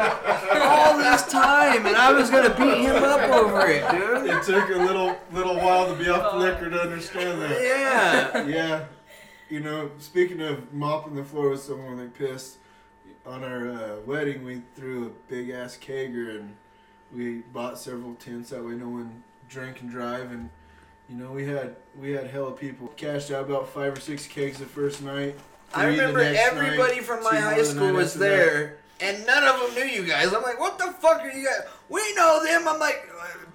All 0.63 0.99
this 0.99 1.27
time, 1.27 1.87
and 1.87 1.97
I 1.97 2.13
was 2.13 2.31
gonna 2.31 2.55
beat 2.55 2.83
him 2.83 3.03
up 3.03 3.29
over 3.31 3.67
it, 3.67 3.91
dude. 3.91 4.31
It 4.31 4.43
took 4.43 4.69
a 4.69 4.79
little 4.79 5.17
little 5.33 5.57
while 5.57 5.87
to 5.89 5.95
be 5.95 6.09
off 6.09 6.33
the 6.33 6.39
liquor 6.39 6.71
to 6.71 6.81
understand 6.81 7.41
that. 7.43 7.61
Yeah. 7.61 8.47
Yeah. 8.47 8.85
You 9.49 9.61
know, 9.61 9.91
speaking 9.99 10.41
of 10.43 10.73
mopping 10.73 11.15
the 11.15 11.25
floor 11.25 11.51
with 11.51 11.63
someone 11.63 11.97
that 11.97 12.15
pissed, 12.15 12.59
on 13.27 13.43
our 13.43 13.71
uh, 13.71 13.97
wedding 14.07 14.45
we 14.45 14.63
threw 14.75 15.07
a 15.07 15.11
big 15.31 15.51
ass 15.51 15.79
kegger 15.79 16.41
and 16.41 16.55
we 17.15 17.39
bought 17.53 17.79
several 17.79 18.15
tents 18.17 18.51
that 18.51 18.65
way 18.65 18.75
no 18.75 18.89
one 18.89 19.23
drank 19.49 19.81
and 19.81 19.91
drive 19.91 20.31
and 20.31 20.51
you 21.09 21.17
know 21.17 21.31
we 21.33 21.47
had 21.47 21.77
we 21.99 22.13
had 22.13 22.27
hella 22.29 22.53
people 22.53 22.89
cashed 22.97 23.31
out 23.31 23.45
about 23.45 23.69
five 23.69 23.97
or 23.97 24.01
six 24.01 24.27
kegs 24.27 24.59
the 24.59 24.67
first 24.67 25.03
night. 25.03 25.37
I 25.75 25.87
remember 25.87 26.21
everybody 26.21 26.97
night, 26.97 27.05
from 27.05 27.23
my 27.25 27.37
high 27.37 27.63
school 27.63 27.93
was 27.93 28.15
after 28.15 28.19
that. 28.21 28.29
there, 28.29 28.77
and 29.01 29.27
none 29.27 29.45
of 29.45 29.61
them 29.61 29.75
knew 29.75 29.91
you 29.91 30.05
guys. 30.07 30.33
I'm 30.33 30.43
like, 30.43 30.61
what 30.61 30.79
the 30.79 30.93
fuck 31.01 31.21
are 31.23 31.31
you 31.31 31.45
guys? 31.45 31.67
We 31.89 32.15
know 32.15 32.45
them. 32.45 32.69
I'm 32.69 32.79
like, 32.79 33.09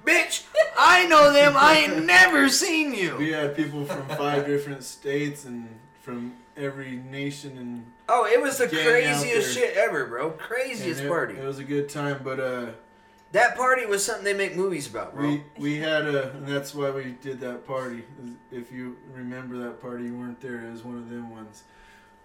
bitch, 0.05 0.45
I 0.77 1.07
know 1.07 1.31
them. 1.31 1.53
I 1.55 1.77
ain't 1.77 2.05
never 2.05 2.49
seen 2.49 2.93
you. 2.93 3.15
We 3.17 3.31
had 3.31 3.55
people 3.55 3.85
from 3.85 4.05
five 4.17 4.45
different 4.45 4.83
states 4.83 5.45
and 5.45 5.69
from 6.01 6.33
every 6.57 6.97
nation 6.97 7.57
and 7.57 7.85
Oh, 8.11 8.25
it 8.25 8.41
was 8.41 8.57
the 8.57 8.67
craziest 8.67 9.53
shit 9.53 9.77
ever, 9.77 10.05
bro. 10.07 10.31
Craziest 10.31 11.01
it- 11.03 11.07
party. 11.07 11.35
It 11.35 11.43
was 11.43 11.59
a 11.59 11.63
good 11.63 11.89
time, 11.89 12.21
but 12.23 12.39
uh, 12.39 12.65
That 13.31 13.55
party 13.55 13.85
was 13.85 14.03
something 14.03 14.23
they 14.23 14.33
make 14.33 14.55
movies 14.55 14.87
about, 14.87 15.13
bro. 15.13 15.27
we 15.27 15.43
we 15.57 15.77
had 15.77 16.07
a, 16.07 16.31
and 16.31 16.47
that's 16.47 16.73
why 16.73 16.89
we 16.89 17.15
did 17.21 17.39
that 17.41 17.65
party. 17.65 18.03
If 18.51 18.71
you 18.71 18.97
remember 19.13 19.57
that 19.59 19.81
party, 19.81 20.05
you 20.05 20.17
weren't 20.17 20.41
there. 20.41 20.65
It 20.65 20.71
was 20.71 20.83
one 20.83 20.97
of 20.97 21.09
them 21.09 21.29
ones. 21.29 21.63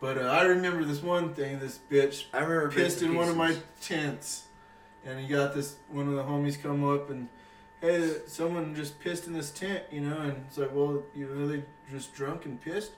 But 0.01 0.19
uh, 0.19 0.23
I 0.23 0.43
remember 0.45 0.85
this 0.85 1.03
one 1.03 1.35
thing. 1.35 1.59
This 1.59 1.79
bitch 1.91 2.25
I 2.33 2.39
remember 2.41 2.71
pissed 2.71 3.03
in 3.03 3.15
one 3.15 3.29
of 3.29 3.37
my 3.37 3.55
tents, 3.83 4.45
and 5.05 5.21
he 5.21 5.27
got 5.27 5.55
this. 5.55 5.77
One 5.91 6.09
of 6.09 6.15
the 6.15 6.23
homies 6.23 6.61
come 6.61 6.85
up 6.89 7.11
and, 7.11 7.29
hey, 7.81 8.17
someone 8.27 8.75
just 8.75 8.99
pissed 9.01 9.27
in 9.27 9.35
this 9.35 9.51
tent, 9.51 9.83
you 9.91 10.01
know. 10.01 10.17
And 10.17 10.45
it's 10.49 10.57
like, 10.57 10.75
well, 10.75 11.03
you 11.15 11.27
know, 11.27 11.47
they 11.47 11.65
just 11.91 12.15
drunk 12.15 12.47
and 12.47 12.59
pissed. 12.61 12.93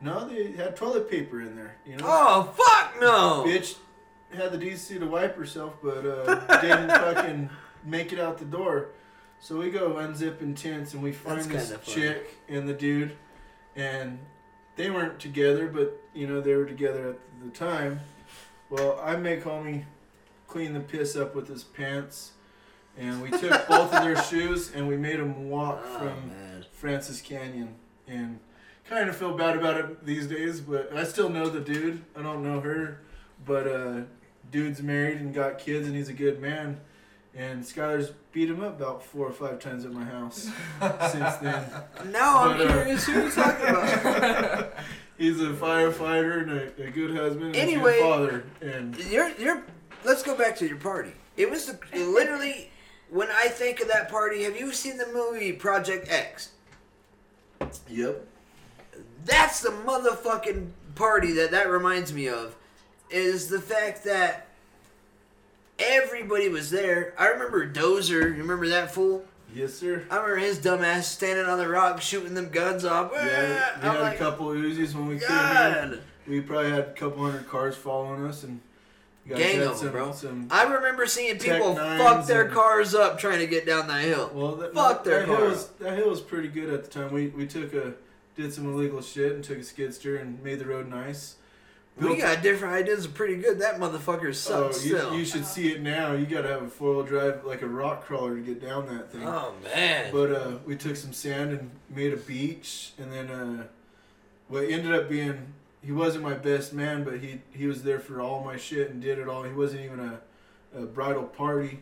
No, 0.00 0.28
they 0.28 0.52
had 0.52 0.76
toilet 0.76 1.10
paper 1.10 1.40
in 1.40 1.56
there, 1.56 1.74
you 1.84 1.96
know. 1.96 2.04
Oh 2.06 2.54
fuck 2.54 3.00
no! 3.00 3.44
Bitch 3.44 3.76
had 4.36 4.52
the 4.52 4.58
decency 4.58 4.98
to 4.98 5.06
wipe 5.06 5.36
herself, 5.36 5.74
but 5.82 6.04
uh, 6.06 6.60
didn't 6.60 6.88
fucking 6.90 7.50
make 7.84 8.12
it 8.12 8.18
out 8.20 8.38
the 8.38 8.44
door. 8.44 8.90
So 9.40 9.56
we 9.58 9.70
go 9.70 9.94
unzipping 9.94 10.56
tents 10.56 10.94
and 10.94 11.02
we 11.02 11.12
find 11.12 11.42
That's 11.50 11.70
this 11.70 11.78
chick 11.86 12.36
and 12.48 12.68
the 12.68 12.72
dude, 12.74 13.16
and 13.76 14.18
they 14.76 14.90
weren't 14.90 15.20
together, 15.20 15.68
but 15.68 16.00
you 16.14 16.26
know 16.26 16.40
they 16.40 16.54
were 16.54 16.66
together 16.66 17.10
at 17.10 17.16
the 17.44 17.50
time. 17.50 18.00
Well, 18.70 19.00
I 19.02 19.16
make 19.16 19.44
homie 19.44 19.84
clean 20.48 20.72
the 20.72 20.80
piss 20.80 21.14
up 21.16 21.34
with 21.34 21.46
his 21.48 21.62
pants, 21.62 22.32
and 22.98 23.22
we 23.22 23.30
took 23.30 23.66
both 23.68 23.94
of 23.94 24.02
their 24.02 24.20
shoes 24.24 24.72
and 24.74 24.88
we 24.88 24.96
made 24.96 25.20
them 25.20 25.48
walk 25.48 25.80
Oh, 25.86 25.98
from 25.98 26.28
man. 26.28 26.64
Francis 26.72 27.20
Canyon, 27.20 27.76
and 28.08 28.40
kind 28.84 29.08
of 29.08 29.16
feel 29.16 29.36
bad 29.36 29.56
about 29.56 29.76
it 29.78 30.04
these 30.04 30.26
days. 30.26 30.60
But 30.60 30.92
I 30.96 31.04
still 31.04 31.28
know 31.28 31.48
the 31.48 31.60
dude. 31.60 32.04
I 32.16 32.22
don't 32.22 32.42
know 32.42 32.60
her, 32.60 33.02
but 33.46 33.68
uh, 33.68 34.00
dude's 34.50 34.82
married 34.82 35.18
and 35.18 35.32
got 35.34 35.58
kids, 35.58 35.86
and 35.86 35.96
he's 35.96 36.08
a 36.08 36.12
good 36.14 36.40
man. 36.40 36.80
And 37.34 37.62
Skylar's 37.62 38.12
beat 38.32 38.48
him 38.50 38.62
up 38.62 38.76
about 38.80 39.02
four 39.04 39.26
or 39.26 39.32
five 39.32 39.60
times 39.60 39.84
at 39.84 39.92
my 39.92 40.04
house 40.04 40.48
since 41.12 41.36
then. 41.36 41.64
Now 42.10 42.38
I'm 42.48 42.56
But, 42.56 42.66
uh, 42.66 42.72
curious 42.72 43.04
who 43.06 43.12
you're 43.12 43.30
talking 43.30 43.66
about. 43.68 44.72
He's 45.18 45.40
a 45.40 45.46
firefighter 45.48 46.42
and 46.42 46.52
a, 46.52 46.86
a 46.86 46.90
good 46.90 47.10
husband 47.16 47.46
and 47.46 47.56
Anyway, 47.56 47.98
a 47.98 48.02
good 48.02 48.02
father. 48.02 48.44
And 48.62 48.96
You're 49.10 49.30
you're. 49.38 49.64
Let's 50.04 50.22
go 50.22 50.36
back 50.36 50.54
to 50.58 50.66
your 50.68 50.76
party. 50.78 51.10
It 51.36 51.50
was 51.50 51.66
the, 51.66 51.78
literally 51.98 52.70
when 53.10 53.28
I 53.30 53.48
think 53.48 53.80
of 53.80 53.88
that 53.88 54.08
party. 54.08 54.44
Have 54.44 54.56
you 54.56 54.72
seen 54.72 54.96
the 54.96 55.08
movie 55.12 55.52
Project 55.52 56.08
X? 56.10 56.50
yep, 57.88 58.24
That's 59.24 59.60
the 59.60 59.70
motherfucking 59.70 60.70
party 60.94 61.32
that 61.32 61.50
that 61.50 61.68
reminds 61.68 62.12
me 62.12 62.28
of. 62.28 62.54
Is 63.10 63.48
the 63.48 63.60
fact 63.60 64.04
that 64.04 64.48
everybody 65.78 66.48
was 66.48 66.70
there. 66.70 67.14
I 67.18 67.28
remember 67.28 67.68
Dozer. 67.70 68.22
You 68.36 68.42
remember 68.42 68.68
that 68.68 68.92
fool? 68.92 69.24
yes 69.54 69.72
sir. 69.74 70.04
I 70.10 70.16
remember 70.16 70.36
his 70.36 70.58
dumbass 70.58 71.04
standing 71.04 71.46
on 71.46 71.58
the 71.58 71.68
rock 71.68 72.02
shooting 72.02 72.34
them 72.34 72.50
guns 72.50 72.84
off. 72.84 73.12
Yeah, 73.14 73.76
we 73.80 73.88
I'm 73.88 73.94
had 73.96 74.00
like, 74.02 74.14
a 74.16 74.18
couple 74.18 74.46
Uzis 74.48 74.94
when 74.94 75.06
we 75.06 75.18
came 75.18 75.36
in. 75.92 76.00
We 76.26 76.40
probably 76.42 76.70
had 76.70 76.80
a 76.80 76.92
couple 76.92 77.24
hundred 77.24 77.48
cars 77.48 77.74
following 77.74 78.26
us, 78.26 78.44
and 78.44 78.60
Gang 79.26 79.56
had 79.56 79.62
of 79.62 79.70
'em, 79.72 79.76
some, 79.78 79.90
bro. 79.90 80.12
Some 80.12 80.48
I 80.50 80.64
remember 80.64 81.06
seeing 81.06 81.38
people 81.38 81.76
fuck 81.76 82.26
their 82.26 82.48
cars 82.48 82.94
up 82.94 83.18
trying 83.18 83.38
to 83.38 83.46
get 83.46 83.64
down 83.64 83.88
that 83.88 84.04
hill. 84.04 84.30
Well, 84.34 84.56
that, 84.56 84.74
fuck 84.74 85.04
their 85.04 85.20
that 85.20 85.28
hill 85.28 85.36
cars. 85.36 85.50
was 85.50 85.66
that 85.80 85.96
hill 85.96 86.10
was 86.10 86.20
pretty 86.20 86.48
good 86.48 86.68
at 86.68 86.84
the 86.84 86.90
time. 86.90 87.12
We 87.12 87.28
we 87.28 87.46
took 87.46 87.72
a 87.72 87.94
did 88.36 88.52
some 88.52 88.66
illegal 88.72 89.00
shit 89.00 89.32
and 89.32 89.42
took 89.42 89.56
a 89.58 89.62
skidster 89.62 90.20
and 90.20 90.42
made 90.42 90.58
the 90.58 90.66
road 90.66 90.88
nice. 90.88 91.36
We 91.98 92.06
Built- 92.08 92.18
got 92.20 92.42
different 92.42 92.74
ideas. 92.74 93.06
Are 93.06 93.10
pretty 93.10 93.36
good. 93.36 93.58
That 93.60 93.78
motherfucker 93.80 94.28
Oh, 94.28 94.32
sucks 94.32 94.84
you, 94.86 94.96
still. 94.98 95.14
you 95.16 95.24
should 95.24 95.44
see 95.44 95.72
it 95.72 95.80
now. 95.82 96.12
You 96.12 96.26
got 96.26 96.42
to 96.42 96.48
have 96.48 96.62
a 96.62 96.68
four 96.68 96.94
wheel 96.94 97.02
drive 97.04 97.44
like 97.44 97.62
a 97.62 97.66
rock 97.68 98.04
crawler 98.04 98.36
to 98.36 98.40
get 98.42 98.60
down 98.62 98.86
that 98.86 99.10
thing. 99.10 99.26
Oh, 99.26 99.52
man. 99.64 100.12
But 100.12 100.30
uh, 100.32 100.52
we 100.64 100.76
took 100.76 100.96
some 100.96 101.12
sand 101.12 101.50
and 101.52 101.70
made 101.94 102.12
a 102.12 102.16
beach, 102.16 102.92
and 102.98 103.12
then 103.12 103.28
uh, 103.30 103.64
what 104.48 104.64
ended 104.64 104.92
up 104.94 105.08
being 105.08 105.52
he 105.84 105.92
wasn't 105.92 106.24
my 106.24 106.34
best 106.34 106.72
man, 106.72 107.04
but 107.04 107.18
he 107.20 107.40
he 107.52 107.66
was 107.66 107.82
there 107.82 108.00
for 108.00 108.20
all 108.20 108.42
my 108.44 108.56
shit 108.56 108.90
and 108.90 109.00
did 109.00 109.18
it 109.18 109.28
all. 109.28 109.42
He 109.44 109.52
wasn't 109.52 109.82
even 109.84 110.00
a, 110.00 110.20
a 110.76 110.86
bridal 110.86 111.22
party. 111.24 111.80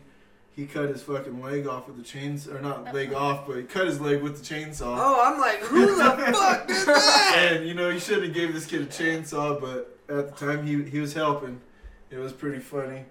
He 0.55 0.65
cut 0.65 0.89
his 0.89 1.03
fucking 1.03 1.41
leg 1.43 1.67
off 1.67 1.87
with 1.87 1.97
the 1.97 2.03
chainsaw, 2.03 2.55
or 2.55 2.61
not 2.61 2.91
leg 2.93 3.13
off, 3.13 3.45
but 3.45 3.57
he 3.57 3.63
cut 3.63 3.85
his 3.85 3.99
leg 4.01 4.23
with 4.23 4.43
the 4.43 4.55
chainsaw. 4.55 4.95
Oh, 4.99 5.21
I'm 5.23 5.39
like, 5.39 5.59
who 5.59 5.95
the 5.95 6.03
fuck 6.33 6.67
did 6.67 6.75
that? 6.87 7.35
And 7.53 7.67
you 7.67 7.75
know, 7.75 7.89
you 7.89 7.99
shouldn't 7.99 8.25
have 8.25 8.33
gave 8.33 8.53
this 8.55 8.65
kid 8.65 8.81
a 8.81 8.85
chainsaw, 8.87 9.59
but 9.61 9.96
at 10.09 10.37
the 10.37 10.45
time 10.45 10.65
he 10.65 10.83
he 10.83 10.99
was 10.99 11.13
helping. 11.13 11.61
It 12.09 12.17
was 12.17 12.33
pretty 12.33 12.59
funny. 12.59 13.05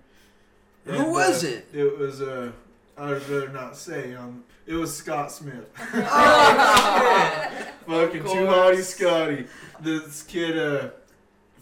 Who 0.85 1.11
was 1.13 1.45
uh, 1.45 1.49
it? 1.49 1.67
It 1.73 1.99
was 1.99 2.23
uh, 2.23 2.53
I'd 2.97 3.11
rather 3.29 3.49
not 3.51 3.77
say. 3.77 4.15
Um, 4.15 4.45
it 4.67 4.75
was 4.75 4.97
Scott 4.97 5.31
Smith. 5.31 5.69
Oh, 5.95 7.67
fucking 7.87 8.23
too 8.23 8.29
course. 8.29 8.55
hotty 8.55 8.83
Scotty. 8.83 9.47
This 9.81 10.23
kid 10.23 10.59
uh, 10.59 10.91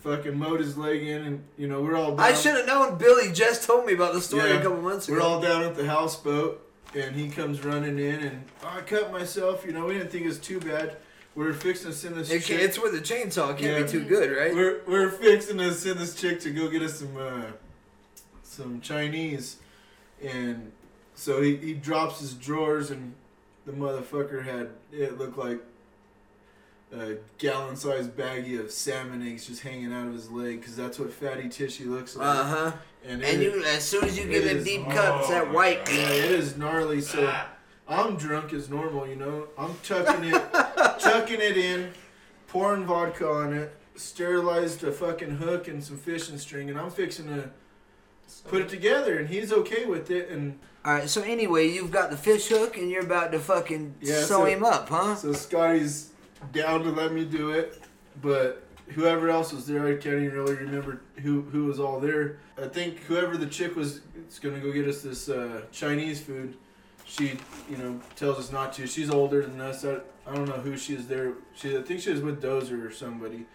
fucking 0.00 0.38
mowed 0.38 0.60
his 0.60 0.76
leg 0.76 1.02
in, 1.02 1.24
and 1.24 1.44
you 1.58 1.66
know 1.66 1.82
we're 1.82 1.96
all. 1.96 2.14
Down. 2.14 2.20
I 2.20 2.34
should 2.34 2.54
have 2.54 2.66
known. 2.66 2.96
Billy 2.98 3.32
just 3.32 3.64
told 3.66 3.86
me 3.86 3.94
about 3.94 4.12
the 4.12 4.20
story 4.20 4.50
Yeah, 4.50 4.58
a 4.58 4.62
couple 4.62 4.80
months 4.82 5.08
ago. 5.08 5.16
We're 5.16 5.22
all 5.22 5.40
down 5.40 5.64
at 5.64 5.74
the 5.74 5.86
houseboat, 5.86 6.64
and 6.94 7.16
he 7.16 7.28
comes 7.28 7.64
running 7.64 7.98
in, 7.98 8.20
and 8.20 8.44
"Oh, 8.62 8.74
I 8.76 8.80
cut 8.82 9.10
myself. 9.10 9.64
You 9.66 9.72
know, 9.72 9.86
we 9.86 9.94
didn't 9.94 10.10
think 10.10 10.24
it 10.24 10.28
was 10.28 10.38
too 10.38 10.60
bad. 10.60 10.96
We 11.34 11.46
are 11.46 11.52
fixing 11.52 11.90
to 11.90 11.96
send 11.96 12.14
this. 12.16 12.30
It 12.30 12.42
chick- 12.44 12.60
it's 12.60 12.78
with 12.78 12.94
a 12.94 13.00
chainsaw. 13.00 13.50
It 13.50 13.58
can't 13.58 13.62
Yeah. 13.62 13.82
be 13.82 13.88
too 13.90 14.04
good, 14.04 14.30
right? 14.36 14.54
We're 14.54 14.80
we're 14.86 15.10
fixing 15.10 15.58
to 15.58 15.72
send 15.74 15.98
this 15.98 16.14
chick 16.14 16.40
to 16.40 16.50
go 16.50 16.68
get 16.68 16.82
us 16.82 17.00
some 17.00 17.16
uh, 17.16 17.42
some 18.42 18.80
Chinese, 18.80 19.56
and 20.22 20.70
so 21.14 21.42
he, 21.42 21.56
he 21.56 21.74
drops 21.74 22.20
his 22.20 22.34
drawers, 22.34 22.90
and 22.90 23.14
the 23.66 23.72
motherfucker 23.72 24.44
had 24.44 24.68
it 24.92 25.18
looked 25.18 25.36
like 25.38 25.58
a 26.96 27.16
gallon 27.38 27.74
sized 27.74 28.10
baggie 28.16 28.60
of 28.60 28.70
salmon 28.70 29.26
eggs 29.26 29.46
just 29.48 29.62
hanging 29.62 29.92
out 29.92 30.06
of 30.06 30.12
his 30.12 30.30
leg, 30.30 30.60
because 30.60 30.76
that's 30.76 30.98
what 31.00 31.12
fatty 31.12 31.48
tissue 31.48 31.92
looks 31.92 32.14
like. 32.14 32.28
Uh 32.28 32.44
huh. 32.44 32.72
And, 33.06 33.22
And 33.24 33.42
you, 33.42 33.62
as 33.64 33.82
soon 33.84 34.04
as 34.04 34.16
you 34.16 34.26
get 34.28 34.44
is- 34.44 34.64
deep 34.64 34.88
cuts, 34.88 35.28
that 35.28 35.52
white. 35.52 35.80
yeah, 35.92 36.08
it 36.10 36.30
is 36.30 36.56
gnarly. 36.56 37.00
So 37.00 37.34
I'm 37.88 38.16
drunk 38.16 38.52
as 38.54 38.70
normal, 38.70 39.06
you 39.06 39.16
know. 39.16 39.48
I'm 39.58 39.74
chucking 39.82 40.24
it, 40.24 40.42
chucking 41.14 41.40
it 41.40 41.56
in, 41.56 41.90
pouring 42.48 42.84
vodka 42.84 43.28
on 43.28 43.52
it, 43.52 43.74
sterilized 43.94 44.82
a 44.84 44.92
fucking 44.92 45.36
hook 45.36 45.68
and 45.68 45.82
some 45.82 45.96
fishing 45.96 46.38
string, 46.38 46.68
and 46.70 46.78
I'm 46.78 46.90
fixing 46.90 47.26
to 47.26 47.50
put 48.48 48.62
it 48.62 48.68
together. 48.68 49.18
And 49.18 49.28
he's 49.28 49.52
okay 49.52 49.86
with 49.86 50.10
it. 50.10 50.30
And 50.30 50.58
All 50.84 50.94
right. 50.94 51.08
So 51.08 51.22
anyway, 51.22 51.68
you've 51.68 51.90
got 51.90 52.10
the 52.10 52.16
fish 52.16 52.48
hook, 52.48 52.76
and 52.76 52.90
you're 52.90 53.04
about 53.04 53.32
to 53.32 53.38
fucking 53.38 53.94
yeah, 54.00 54.20
sew 54.20 54.40
so- 54.40 54.44
him 54.44 54.64
up, 54.64 54.88
huh? 54.88 55.14
So 55.14 55.32
Scotty's 55.32 56.10
down 56.52 56.82
to 56.82 56.90
let 56.90 57.12
me 57.12 57.24
do 57.24 57.50
it, 57.50 57.82
but 58.20 58.62
whoever 58.88 59.30
else 59.30 59.52
was 59.52 59.66
there, 59.66 59.86
I 59.86 59.92
can't 59.96 60.22
even 60.22 60.32
really 60.32 60.56
remember 60.56 61.00
who 61.22 61.42
who 61.42 61.66
was 61.66 61.80
all 61.80 62.00
there. 62.00 62.38
I 62.60 62.66
think 62.68 63.00
whoever 63.04 63.36
the 63.36 63.46
chick 63.46 63.76
was 63.76 64.00
is 64.28 64.38
gonna 64.38 64.58
go 64.58 64.72
get 64.72 64.86
us 64.86 65.02
this 65.02 65.28
uh, 65.28 65.62
Chinese 65.72 66.20
food. 66.20 66.56
She, 67.06 67.32
you 67.70 67.76
know, 67.76 68.00
tells 68.16 68.38
us 68.38 68.50
not 68.50 68.72
to. 68.74 68.86
She's 68.86 69.10
older 69.10 69.42
than 69.42 69.60
us. 69.60 69.84
I, 69.84 69.98
I 70.26 70.34
don't 70.34 70.46
know 70.48 70.54
who 70.54 70.76
she 70.76 70.94
is 70.94 71.06
there. 71.06 71.34
She, 71.54 71.76
I 71.76 71.82
think 71.82 72.00
she 72.00 72.10
was 72.10 72.20
with 72.22 72.42
Dozer 72.42 72.86
or 72.86 72.90
somebody, 72.90 73.46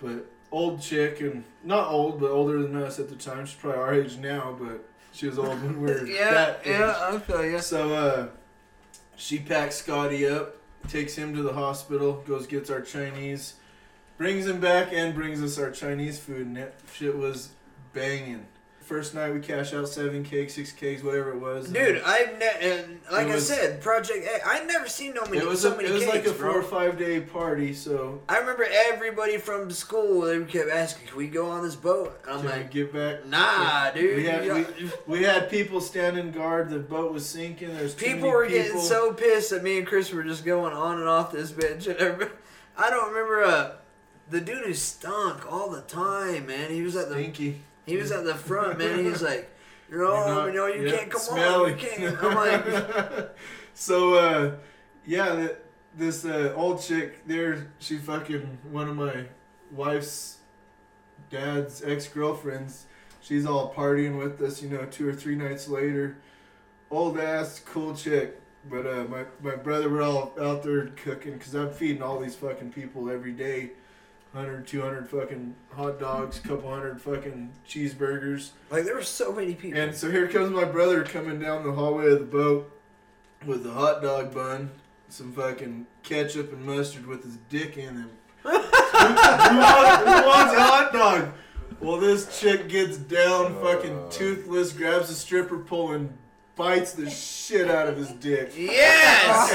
but 0.00 0.26
old 0.52 0.80
chick 0.80 1.20
and 1.20 1.44
not 1.64 1.88
old, 1.88 2.20
but 2.20 2.30
older 2.30 2.62
than 2.62 2.76
us 2.76 2.98
at 3.00 3.08
the 3.08 3.16
time. 3.16 3.46
She's 3.46 3.56
probably 3.56 3.80
our 3.80 3.94
age 3.94 4.16
now, 4.18 4.56
but 4.58 4.84
she 5.12 5.26
was 5.26 5.38
old 5.38 5.60
when 5.62 5.80
we 5.80 5.90
were 5.92 6.06
Yeah, 6.06 6.30
that 6.32 6.60
age. 6.64 6.78
yeah, 6.78 6.96
I 7.00 7.18
feel 7.18 7.44
ya. 7.44 7.58
So 7.60 7.94
uh, 7.94 8.28
she 9.16 9.40
packs 9.40 9.76
Scotty 9.76 10.26
up, 10.28 10.56
takes 10.88 11.16
him 11.16 11.34
to 11.34 11.42
the 11.42 11.52
hospital, 11.52 12.22
goes 12.26 12.46
gets 12.46 12.70
our 12.70 12.80
Chinese, 12.80 13.54
brings 14.16 14.46
him 14.46 14.60
back, 14.60 14.92
and 14.92 15.14
brings 15.14 15.42
us 15.42 15.58
our 15.58 15.70
Chinese 15.72 16.18
food, 16.20 16.46
and 16.46 16.56
that 16.56 16.74
shit 16.94 17.16
was 17.16 17.50
banging. 17.92 18.46
First 18.84 19.14
night 19.14 19.32
we 19.32 19.40
cash 19.40 19.72
out 19.72 19.88
seven 19.88 20.22
cakes, 20.22 20.52
six 20.54 20.70
cakes, 20.70 21.02
whatever 21.02 21.30
it 21.30 21.40
was. 21.40 21.70
Dude, 21.70 22.02
I've 22.04 22.38
ne- 22.38 22.58
and 22.60 23.00
like 23.10 23.28
It 23.28 23.36
I 23.36 23.38
said, 23.38 23.80
Project 23.80 24.26
A. 24.26 24.46
I 24.46 24.62
never 24.66 24.88
seen 24.90 25.14
no 25.14 25.22
many 25.24 25.38
it 25.38 25.46
was 25.46 25.62
so 25.62 25.72
a, 25.72 25.76
many 25.78 25.88
it 25.88 25.92
was 25.92 26.02
cakes, 26.04 26.14
like 26.14 26.26
a 26.26 26.32
bro. 26.38 26.52
four 26.52 26.60
or 26.60 26.62
five 26.62 26.98
day 26.98 27.20
party. 27.20 27.72
So 27.72 28.20
I 28.28 28.36
remember 28.38 28.66
everybody 28.70 29.38
from 29.38 29.70
school. 29.70 30.20
They 30.20 30.38
kept 30.44 30.68
asking, 30.68 31.08
"Can 31.08 31.16
we 31.16 31.28
go 31.28 31.46
on 31.48 31.62
this 31.64 31.76
boat?" 31.76 32.20
And 32.24 32.34
I'm 32.34 32.40
Can 32.42 32.50
like, 32.50 32.70
get 32.70 32.92
back. 32.92 33.24
Nah, 33.24 33.90
dude. 33.92 34.16
We 34.18 34.24
had, 34.26 34.52
we, 34.52 34.90
we 35.06 35.22
had 35.22 35.48
people 35.48 35.80
standing 35.80 36.30
guard. 36.30 36.68
The 36.68 36.78
boat 36.78 37.10
was 37.10 37.24
sinking. 37.26 37.74
There's 37.74 37.94
People 37.94 38.28
were 38.28 38.46
people. 38.46 38.64
getting 38.64 38.80
so 38.82 39.14
pissed 39.14 39.48
that 39.48 39.62
me 39.62 39.78
and 39.78 39.86
Chris 39.86 40.12
were 40.12 40.24
just 40.24 40.44
going 40.44 40.74
on 40.74 40.98
and 40.98 41.08
off 41.08 41.32
this 41.32 41.52
bitch. 41.52 41.86
And 41.88 42.28
I 42.76 42.90
don't 42.90 43.08
remember 43.14 43.44
uh, 43.44 43.72
the 44.28 44.42
dude 44.42 44.64
who 44.66 44.74
stunk 44.74 45.50
all 45.50 45.70
the 45.70 45.80
time, 45.82 46.48
man. 46.48 46.70
He 46.70 46.82
was 46.82 46.96
at 46.96 47.08
the 47.08 47.14
Stinky. 47.14 47.62
He 47.86 47.96
was 47.96 48.10
at 48.12 48.24
the 48.24 48.34
front, 48.34 48.78
man. 48.78 48.98
He 49.04 49.10
was 49.10 49.22
like, 49.22 49.50
you 49.90 49.98
know, 49.98 50.14
You're 50.14 50.26
not- 50.34 50.46
you 50.46 50.52
know, 50.54 50.66
you 50.66 50.88
yeah, 50.88 50.96
can't 50.96 51.10
come 51.10 51.20
smelly. 51.20 51.72
on, 51.72 51.78
you 51.78 51.86
can't. 51.86 52.22
I'm 52.22 52.34
like, 52.34 53.30
so 53.74 54.14
uh, 54.14 54.56
yeah, 55.06 55.48
this 55.96 56.24
uh, 56.24 56.52
old 56.56 56.80
chick 56.82 57.26
there, 57.26 57.68
she 57.78 57.98
fucking 57.98 58.58
one 58.70 58.88
of 58.88 58.96
my 58.96 59.24
wife's 59.72 60.38
dad's 61.30 61.82
ex 61.84 62.08
girlfriends. 62.08 62.86
She's 63.20 63.46
all 63.46 63.72
partying 63.72 64.18
with 64.18 64.40
us, 64.42 64.62
you 64.62 64.68
know, 64.68 64.84
two 64.86 65.08
or 65.08 65.12
three 65.14 65.34
nights 65.36 65.68
later. 65.68 66.18
Old 66.90 67.18
ass, 67.18 67.60
cool 67.64 67.94
chick. 67.94 68.40
But 68.68 68.86
uh, 68.86 69.04
my 69.04 69.24
my 69.42 69.56
brother, 69.56 69.90
we're 69.90 70.02
all 70.02 70.32
out 70.40 70.62
there 70.62 70.86
cooking 70.88 71.34
because 71.34 71.54
I'm 71.54 71.70
feeding 71.70 72.02
all 72.02 72.18
these 72.18 72.34
fucking 72.34 72.72
people 72.72 73.10
every 73.10 73.32
day. 73.32 73.72
100, 74.34 74.66
200 74.66 75.08
fucking 75.08 75.54
hot 75.72 76.00
dogs, 76.00 76.40
couple 76.40 76.68
hundred 76.68 77.00
fucking 77.00 77.52
cheeseburgers. 77.68 78.50
like 78.68 78.84
there 78.84 78.96
were 78.96 79.02
so 79.02 79.32
many 79.32 79.54
people. 79.54 79.78
And 79.78 79.94
so 79.94 80.10
here 80.10 80.26
comes 80.26 80.50
my 80.50 80.64
brother 80.64 81.04
coming 81.04 81.38
down 81.38 81.62
the 81.62 81.70
hallway 81.70 82.10
of 82.10 82.18
the 82.18 82.24
boat 82.24 82.68
with 83.46 83.64
a 83.64 83.70
hot 83.70 84.02
dog 84.02 84.34
bun, 84.34 84.72
some 85.08 85.32
fucking 85.32 85.86
ketchup 86.02 86.52
and 86.52 86.66
mustard 86.66 87.06
with 87.06 87.22
his 87.22 87.36
dick 87.48 87.76
in 87.76 87.94
him. 87.94 88.10
who, 88.42 88.50
who 88.50 88.58
wants, 88.58 89.98
who 89.98 90.26
wants 90.26 90.54
a 90.54 90.62
hot 90.62 90.90
dog? 90.92 91.28
Well, 91.78 91.98
this 91.98 92.40
chick 92.40 92.68
gets 92.68 92.96
down, 92.96 93.54
fucking 93.62 93.96
uh. 93.96 94.10
toothless, 94.10 94.72
grabs 94.72 95.10
a 95.10 95.14
stripper 95.14 95.58
pole 95.58 95.92
and 95.92 96.12
bites 96.56 96.92
the 96.92 97.10
shit 97.10 97.68
out 97.70 97.88
of 97.88 97.96
his 97.96 98.10
dick. 98.12 98.52
Yes! 98.56 99.50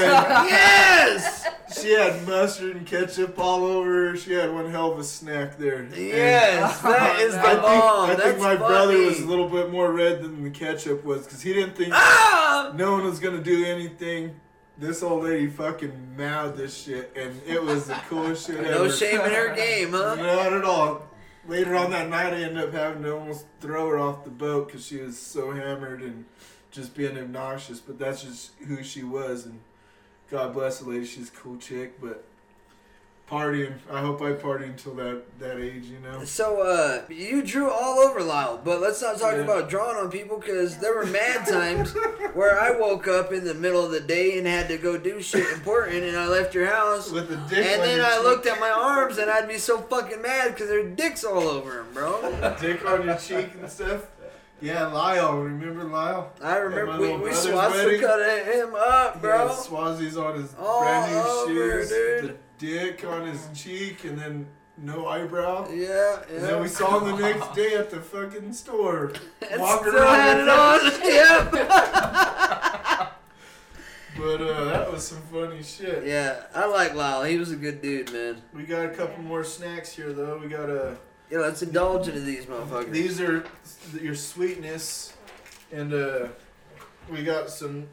Yes! 0.50 1.46
She 1.80 1.92
had 1.92 2.26
mustard 2.26 2.76
and 2.76 2.86
ketchup 2.86 3.38
all 3.38 3.64
over 3.64 4.08
her. 4.10 4.16
She 4.16 4.32
had 4.32 4.52
one 4.52 4.70
hell 4.70 4.92
of 4.92 4.98
a 4.98 5.04
snack 5.04 5.56
there. 5.56 5.88
Yes, 5.96 6.82
And 6.84 6.92
that 6.94 7.20
is 7.20 7.32
the 7.34 7.40
I 7.40 7.50
think, 7.50 7.62
bomb. 7.62 8.04
I 8.10 8.14
think 8.14 8.18
That's 8.22 8.40
my 8.42 8.56
brother 8.56 8.98
was 8.98 9.20
a 9.20 9.26
little 9.26 9.48
bit 9.48 9.70
more 9.70 9.92
red 9.92 10.22
than 10.22 10.42
the 10.44 10.50
ketchup 10.50 11.04
was 11.04 11.24
because 11.24 11.40
he 11.42 11.52
didn't 11.52 11.76
think 11.76 11.92
Ah! 11.94 12.72
no 12.74 12.92
one 12.92 13.04
was 13.04 13.18
gonna 13.18 13.42
do 13.42 13.64
anything. 13.64 14.38
This 14.76 15.02
old 15.02 15.24
lady 15.24 15.48
fucking 15.48 16.16
mouthed 16.16 16.56
this 16.56 16.74
shit, 16.74 17.12
and 17.14 17.38
it 17.46 17.62
was 17.62 17.86
the 17.86 17.94
coolest 18.08 18.46
shit 18.46 18.56
ever. 18.64 18.70
No 18.70 18.90
shame 18.90 19.20
in 19.20 19.30
her 19.30 19.54
game, 19.54 19.92
huh? 19.92 20.14
Not 20.16 20.52
at 20.54 20.64
all. 20.64 21.02
Later 21.46 21.74
on 21.76 21.90
that 21.90 22.08
night, 22.08 22.32
I 22.32 22.42
ended 22.42 22.64
up 22.64 22.72
having 22.72 23.02
to 23.02 23.14
almost 23.16 23.44
throw 23.60 23.88
her 23.90 23.98
off 23.98 24.24
the 24.24 24.30
boat 24.30 24.66
because 24.68 24.86
she 24.86 24.98
was 24.98 25.18
so 25.18 25.50
hammered 25.52 26.02
and 26.02 26.24
just 26.70 26.94
being 26.94 27.18
obnoxious. 27.18 27.80
But 27.80 27.98
that's 27.98 28.22
just 28.22 28.52
who 28.66 28.82
she 28.82 29.02
was, 29.02 29.46
and 29.46 29.60
God 30.30 30.52
bless 30.54 30.78
the 30.80 30.88
lady. 30.90 31.06
She's 31.06 31.28
a 31.28 31.32
cool 31.32 31.56
chick, 31.56 32.00
but 32.00 32.24
partying. 33.30 33.74
I 33.88 34.00
hope 34.00 34.20
I 34.22 34.32
party 34.32 34.64
until 34.64 34.94
that 34.94 35.22
that 35.38 35.58
age, 35.60 35.84
you 35.84 36.00
know. 36.00 36.24
So, 36.24 36.62
uh, 36.62 37.02
you 37.08 37.42
drew 37.42 37.70
all 37.70 38.00
over 38.00 38.20
Lyle, 38.22 38.60
but 38.64 38.80
let's 38.80 39.00
not 39.00 39.18
talk 39.18 39.34
Yeah. 39.34 39.42
about 39.42 39.68
drawing 39.70 39.96
on 39.96 40.10
people 40.10 40.38
because 40.38 40.78
there 40.78 40.94
were 40.96 41.06
mad 41.06 41.46
times 41.46 41.92
where 42.34 42.60
I 42.60 42.72
woke 42.72 43.06
up 43.06 43.32
in 43.32 43.44
the 43.44 43.54
middle 43.54 43.84
of 43.84 43.92
the 43.92 44.00
day 44.00 44.36
and 44.36 44.48
had 44.48 44.66
to 44.68 44.78
go 44.78 44.98
do 44.98 45.22
shit 45.22 45.46
important, 45.52 46.02
and 46.04 46.16
I 46.16 46.26
left 46.26 46.54
your 46.56 46.66
house. 46.66 47.10
With 47.12 47.28
the 47.28 47.36
dick 47.36 47.64
and 47.64 47.82
then 47.82 48.00
I 48.00 48.16
cheek. 48.16 48.24
looked 48.24 48.46
at 48.46 48.58
my 48.58 48.70
arms 48.70 49.18
and 49.18 49.30
I'd 49.30 49.46
be 49.48 49.58
so 49.58 49.78
fucking 49.78 50.20
mad 50.22 50.48
because 50.54 50.68
there 50.68 50.82
were 50.82 50.90
dicks 50.90 51.22
all 51.22 51.46
over 51.48 51.72
them, 51.74 51.86
bro. 51.94 52.56
Dick 52.60 52.84
on 52.84 53.04
your 53.06 53.16
cheek 53.16 53.50
and 53.60 53.70
stuff. 53.70 54.06
Yeah, 54.60 54.86
Lyle. 54.88 55.38
Remember 55.38 55.84
Lyle? 55.84 56.32
I 56.42 56.56
remember 56.56 57.00
we, 57.00 57.16
we 57.28 57.32
swastika 57.32 58.42
him 58.44 58.74
up, 58.76 59.14
He 59.14 59.20
bro. 59.20 59.48
had 59.48 59.56
Swazies 59.56 60.22
on 60.22 60.42
his 60.42 60.54
All 60.58 60.82
brand 60.82 61.12
new 61.12 61.18
over, 61.18 61.82
shoes, 61.82 61.88
dude. 61.88 62.38
the 62.58 62.66
dick 62.66 63.04
on 63.04 63.26
his 63.26 63.48
cheek, 63.54 64.04
and 64.04 64.18
then 64.18 64.46
no 64.76 65.06
eyebrow. 65.08 65.68
Yeah, 65.70 65.86
yeah. 65.86 66.22
And 66.36 66.44
then 66.44 66.62
we 66.62 66.68
saw 66.68 66.98
him 67.00 67.16
the 67.16 67.22
next 67.32 67.54
day 67.54 67.74
at 67.74 67.90
the 67.90 68.00
fucking 68.00 68.52
store. 68.52 69.12
And 69.50 69.60
walking 69.60 69.88
still 69.92 70.02
around 70.02 70.20
had 70.20 70.38
it 70.38 70.48
on. 70.48 70.84
that. 70.84 70.90
Yep. 73.00 73.16
But 74.18 74.42
uh, 74.42 74.64
that 74.64 74.92
was 74.92 75.06
some 75.06 75.22
funny 75.32 75.62
shit. 75.62 76.04
yeah, 76.04 76.42
I 76.54 76.66
like 76.66 76.94
Lyle. 76.94 77.22
He 77.24 77.38
was 77.38 77.52
a 77.52 77.56
good 77.56 77.80
dude, 77.80 78.12
man. 78.12 78.42
We 78.52 78.64
got 78.64 78.84
a 78.84 78.90
couple 78.90 79.22
more 79.22 79.44
snacks 79.44 79.92
here 79.92 80.12
though. 80.12 80.36
We 80.38 80.48
got 80.48 80.68
a. 80.68 80.96
Yeah, 81.30 81.38
let's 81.38 81.62
indulge 81.62 82.08
into 82.08 82.20
these 82.20 82.46
motherfuckers. 82.46 82.90
These 82.90 83.20
are 83.20 83.44
your 84.00 84.14
sweetness, 84.16 85.12
and 85.72 85.94
uh, 85.94 86.26
we 87.08 87.22
got 87.22 87.50
some 87.50 87.86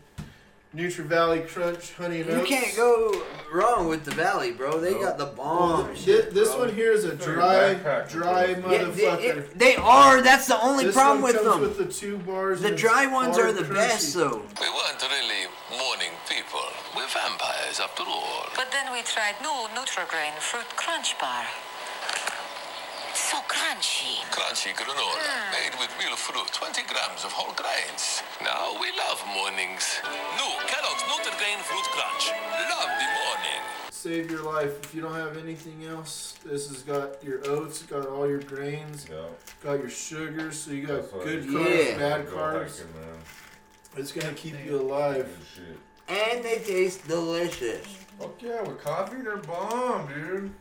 Nature 0.73 1.03
Valley 1.03 1.41
Crunch 1.41 1.93
Honey 1.93 2.21
and 2.21 2.29
You 2.31 2.35
Oats. 2.37 2.49
can't 2.49 2.75
go 2.75 3.23
wrong 3.53 3.87
with 3.87 4.05
the 4.05 4.11
Valley, 4.11 4.51
bro. 4.51 4.79
They 4.79 4.93
got 4.93 5.17
the 5.19 5.25
Well, 5.25 5.35
bomb. 5.35 5.93
thi- 5.95 6.01
shit, 6.01 6.33
this 6.33 6.49
bro. 6.49 6.65
one 6.65 6.75
here 6.75 6.91
is 6.91 7.05
a 7.05 7.15
dry, 7.15 7.75
dry 8.09 8.45
Yeah, 8.47 8.55
motherfucker. 8.55 8.95
they, 8.95 9.27
it- 9.29 9.57
they 9.59 9.75
are. 9.77 10.21
That's 10.21 10.47
the 10.47 10.59
only 10.61 10.85
This 10.85 10.95
problem 10.95 11.21
one 11.21 11.33
with 11.33 11.43
comes 11.43 11.51
them. 11.53 11.61
with 11.61 11.77
the 11.77 11.85
two 11.93 12.17
bars. 12.17 12.61
the 12.61 12.67
and 12.67 12.73
it's 12.73 12.81
dry 12.81 13.05
ones 13.05 13.37
hard 13.37 13.49
are 13.49 13.53
the 13.53 13.63
crunchy. 13.63 13.73
best, 13.75 14.13
though. 14.15 14.41
We 14.59 14.67
weren't 14.69 15.01
really 15.01 15.45
morning 15.71 16.11
people. 16.27 16.59
We're 16.95 17.07
vampires 17.07 17.79
after 17.79 18.03
all. 18.03 18.47
But 18.55 18.71
then 18.71 18.91
we 18.91 19.01
tried 19.03 19.35
new 19.41 19.67
Nutri-Grain 19.73 20.33
Fruit 20.39 20.67
Crunch 20.75 21.17
Bar. 21.19 21.45
So 23.27 23.35
crunchy. 23.39 24.23
Crunchy 24.31 24.71
granola, 24.73 25.19
hmm. 25.19 25.51
made 25.51 25.77
with 25.81 25.91
real 25.99 26.15
fruit, 26.15 26.47
20 26.53 26.81
grams 26.87 27.25
of 27.25 27.31
whole 27.33 27.53
grains. 27.55 28.23
Now 28.41 28.71
we 28.79 28.87
love 28.95 29.21
mornings. 29.35 29.99
New 30.39 30.53
Kellogg's 30.63 31.03
Nutri-Grain 31.11 31.59
Fruit 31.59 31.83
Crunch. 31.91 32.31
Love 32.71 32.87
the 32.87 33.09
morning. 33.19 33.61
Save 33.91 34.31
your 34.31 34.43
life. 34.43 34.79
If 34.81 34.95
you 34.95 35.01
don't 35.01 35.13
have 35.13 35.35
anything 35.35 35.83
else, 35.83 36.39
this 36.45 36.69
has 36.69 36.83
got 36.83 37.21
your 37.21 37.45
oats, 37.49 37.83
got 37.83 38.07
all 38.07 38.29
your 38.29 38.39
grains, 38.39 39.05
got 39.61 39.79
your 39.79 39.89
sugars, 39.89 40.57
so 40.57 40.71
you 40.71 40.87
got 40.87 41.11
That's 41.11 41.25
good 41.25 41.43
carbs, 41.47 41.89
Yeah. 41.89 41.97
bad 41.97 42.27
carbs. 42.27 42.79
hiking. 42.79 43.21
It's 43.97 44.13
gonna 44.13 44.35
keep 44.35 44.55
you 44.65 44.79
alive. 44.79 45.27
And 46.07 46.45
they 46.45 46.59
taste 46.59 47.05
delicious. 47.05 47.85
Fuck 48.17 48.41
yeah, 48.41 48.61
with 48.61 48.79
coffee, 48.81 49.21
they're 49.21 49.35
bomb, 49.35 50.07
dude. 50.07 50.53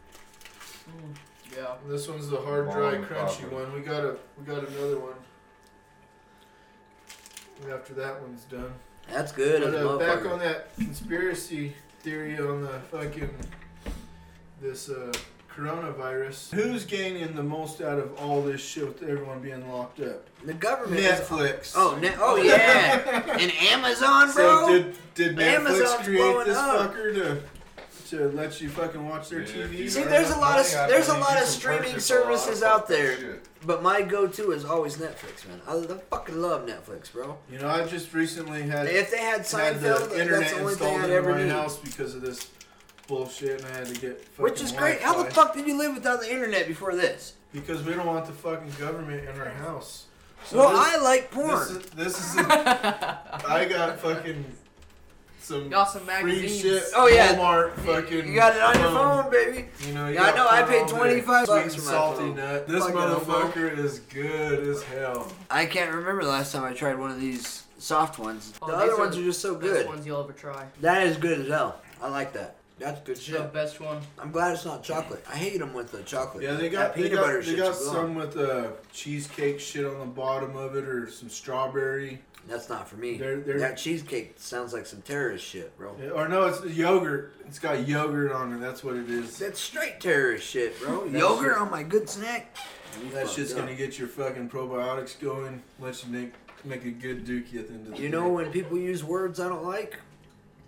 Mm. 0.90 1.14
Yeah. 1.56 1.74
This 1.88 2.06
one's 2.08 2.28
the 2.28 2.36
hard, 2.40 2.70
dry, 2.70 2.96
Bomb 2.96 3.04
crunchy 3.06 3.14
coffee. 3.16 3.46
one. 3.46 3.72
We 3.72 3.80
got 3.80 4.04
a, 4.04 4.16
we 4.38 4.44
got 4.44 4.68
another 4.68 4.98
one. 4.98 5.14
After 7.72 7.94
that 7.94 8.20
one's 8.20 8.44
done. 8.44 8.72
That's 9.10 9.32
good 9.32 9.62
But, 9.62 9.74
uh, 9.74 9.96
back 9.98 10.26
on 10.30 10.38
that 10.40 10.74
conspiracy 10.76 11.74
theory 12.00 12.38
on 12.38 12.60
the 12.62 12.80
fucking 12.90 13.30
this 14.60 14.88
uh, 14.90 15.12
coronavirus. 15.54 16.52
Who's 16.52 16.84
gaining 16.84 17.34
the 17.34 17.42
most 17.42 17.80
out 17.80 17.98
of 17.98 18.14
all 18.18 18.42
this 18.42 18.60
shit 18.60 18.86
with 18.86 19.02
everyone 19.02 19.40
being 19.40 19.70
locked 19.70 20.00
up? 20.00 20.26
The 20.44 20.54
government. 20.54 21.00
is- 21.00 21.20
Netflix. 21.20 21.72
Oh, 21.76 21.96
ne- 21.96 22.14
oh 22.18 22.36
yeah. 22.36 23.22
and 23.38 23.52
Amazon, 23.70 24.32
bro. 24.32 24.66
So 24.66 24.72
did 24.72 24.96
did 25.14 25.36
Netflix 25.36 25.56
Amazon's 25.56 26.04
create 26.06 26.44
this 26.46 26.56
up. 26.58 26.92
fucker 26.94 27.14
to 27.14 27.42
to 28.10 28.28
let 28.30 28.60
you 28.60 28.68
fucking 28.68 29.06
watch 29.08 29.28
their 29.28 29.42
TV? 29.42 29.88
See, 29.88 30.02
there's 30.04 30.30
a 30.30 30.38
lot 30.38 30.58
of 30.58 30.70
there's 30.88 31.08
a 31.08 31.18
lot 31.18 31.40
of 31.40 31.48
streaming 31.48 31.98
services 31.98 32.62
out 32.62 32.88
there, 32.88 33.40
but 33.64 33.82
my 33.82 34.02
go-to 34.02 34.52
is 34.52 34.64
always 34.64 34.96
Netflix, 34.96 35.46
man. 35.48 35.60
I, 35.66 35.74
I 35.76 35.98
fucking 36.10 36.40
love 36.40 36.66
Netflix, 36.66 37.12
bro. 37.12 37.38
You 37.50 37.58
know, 37.58 37.68
I 37.68 37.84
just 37.86 38.12
recently 38.14 38.62
had 38.62 38.86
If 38.86 39.10
they 39.10 39.18
had 39.18 39.40
Seinfeld, 39.42 39.80
the 39.80 39.88
that's 39.88 40.14
internet 40.14 40.50
the 40.50 40.60
only 40.60 40.74
thing 40.74 40.94
installed 40.94 41.00
I'd 41.02 41.10
in 41.10 41.16
ever 41.16 41.32
my 41.32 41.42
need. 41.42 41.50
house 41.50 41.78
because 41.78 42.14
of 42.14 42.20
this 42.22 42.50
bullshit, 43.06 43.60
and 43.62 43.72
I 43.74 43.78
had 43.78 43.86
to 43.86 44.00
get 44.00 44.26
Which 44.36 44.60
is 44.60 44.72
great. 44.72 45.00
How 45.00 45.22
the 45.22 45.30
fuck 45.30 45.54
did 45.54 45.66
you 45.66 45.76
live 45.78 45.94
without 45.94 46.20
the 46.20 46.32
internet 46.32 46.66
before 46.66 46.94
this? 46.94 47.34
Because 47.52 47.82
we 47.84 47.94
don't 47.94 48.06
want 48.06 48.26
the 48.26 48.32
fucking 48.32 48.72
government 48.78 49.28
in 49.28 49.40
our 49.40 49.48
house. 49.50 50.06
Well, 50.52 50.70
I 50.72 50.96
like 50.98 51.30
porn. 51.30 51.58
This 51.58 51.70
is, 51.70 51.90
this 51.90 52.18
is 52.18 52.36
a, 52.36 53.40
I 53.48 53.64
got 53.64 53.98
fucking 53.98 54.44
some, 55.46 55.68
Got 55.68 55.84
some 55.90 56.02
free 56.02 56.48
shit. 56.48 56.82
Oh, 56.96 57.06
yeah. 57.06 57.36
Walmart 57.36 57.74
fucking. 57.80 58.26
You 58.28 58.34
got 58.34 58.56
it 58.56 58.62
on 58.62 58.78
your 58.80 58.90
phone, 58.90 59.30
baby. 59.30 59.68
You 59.86 59.94
know, 59.94 60.08
you 60.08 60.14
Yeah, 60.14 60.24
I 60.24 60.34
know, 60.34 60.48
I 60.48 60.62
paid 60.62 60.88
25 60.88 61.46
Sweet 61.46 61.54
bucks 61.54 61.74
for 61.76 61.80
my 61.82 61.86
salty 61.90 62.18
phone. 62.18 62.36
nut. 62.36 62.66
This 62.68 62.82
Fucking 62.84 62.96
homo. 62.98 63.20
motherfucker 63.24 63.78
is 63.78 64.00
good 64.00 64.66
as 64.68 64.82
hell. 64.84 65.30
I 65.48 65.66
can't 65.66 65.94
remember 65.94 66.24
the 66.24 66.30
last 66.30 66.52
time 66.52 66.64
I 66.64 66.72
tried 66.72 66.98
one 66.98 67.10
of 67.12 67.20
these 67.20 67.64
soft 67.78 68.18
ones. 68.18 68.54
Oh, 68.60 68.66
the 68.66 68.72
other 68.74 68.92
are 68.92 68.98
ones 68.98 69.16
are 69.16 69.22
just 69.22 69.40
so 69.40 69.54
good. 69.54 69.70
best 69.72 69.80
good. 69.82 69.86
ones 69.88 70.06
you'll 70.06 70.22
ever 70.22 70.32
try. 70.32 70.66
That 70.80 71.06
is 71.06 71.16
good 71.16 71.40
as 71.40 71.48
hell. 71.48 71.80
I 72.02 72.08
like 72.08 72.32
that. 72.32 72.56
That's 72.78 73.00
good 73.00 73.16
The 73.16 73.20
shit. 73.22 73.52
best 73.54 73.80
one. 73.80 74.02
I'm 74.18 74.30
glad 74.32 74.52
it's 74.52 74.66
not 74.66 74.82
chocolate. 74.82 75.24
I 75.32 75.36
hate 75.36 75.58
them 75.58 75.72
with 75.72 75.92
the 75.92 76.02
chocolate. 76.02 76.42
Yeah, 76.44 76.54
they 76.54 76.68
That 76.68 76.72
got 76.72 76.94
they 76.94 77.02
peanut 77.04 77.14
got, 77.18 77.22
butter 77.24 77.42
they 77.42 77.56
got 77.56 77.74
some 77.74 78.14
with 78.16 78.36
uh, 78.36 78.68
cheesecake 78.92 79.60
shit 79.60 79.86
on 79.86 79.98
the 79.98 80.04
bottom 80.04 80.56
of 80.56 80.76
it 80.76 80.84
or 80.84 81.08
some 81.08 81.30
strawberry. 81.30 82.18
That's 82.48 82.68
not 82.68 82.88
for 82.88 82.96
me. 82.96 83.16
They're- 83.16 83.40
they're- 83.40 83.58
that 83.58 83.76
cheesecake 83.76 84.34
sounds 84.38 84.72
like 84.72 84.86
some 84.86 85.02
terrorist 85.02 85.44
shit, 85.44 85.76
bro. 85.76 85.96
Or 86.14 86.28
no, 86.28 86.46
it's 86.46 86.64
yogurt. 86.64 87.32
It's 87.46 87.58
got 87.58 87.86
yogurt 87.88 88.32
on 88.32 88.52
it. 88.52 88.60
That's 88.60 88.84
what 88.84 88.94
it 88.96 89.10
is. 89.10 89.38
That's 89.38 89.58
straight 89.60 90.00
terrorist 90.00 90.46
shit, 90.46 90.78
bro. 90.80 91.04
Yogurt 91.06 91.52
shit- 91.54 91.60
on 91.62 91.70
my 91.70 91.82
good 91.82 92.08
snack. 92.08 92.56
You 93.04 93.10
That 93.12 93.28
shit's 93.28 93.52
up. 93.52 93.58
gonna 93.58 93.74
get 93.74 93.98
your 93.98 94.08
fucking 94.08 94.48
probiotics 94.48 95.18
going. 95.20 95.62
Let 95.80 96.02
you 96.04 96.10
make 96.12 96.32
make 96.64 96.84
a 96.84 96.90
good 96.90 97.24
dookie 97.26 97.58
at 97.60 97.68
the 97.68 97.74
end 97.74 97.86
of 97.88 97.92
the 97.96 98.02
You 98.02 98.08
day. 98.08 98.16
know 98.16 98.28
when 98.28 98.50
people 98.50 98.76
use 98.78 99.04
words 99.04 99.38
I 99.38 99.48
don't 99.48 99.64
like, 99.64 100.00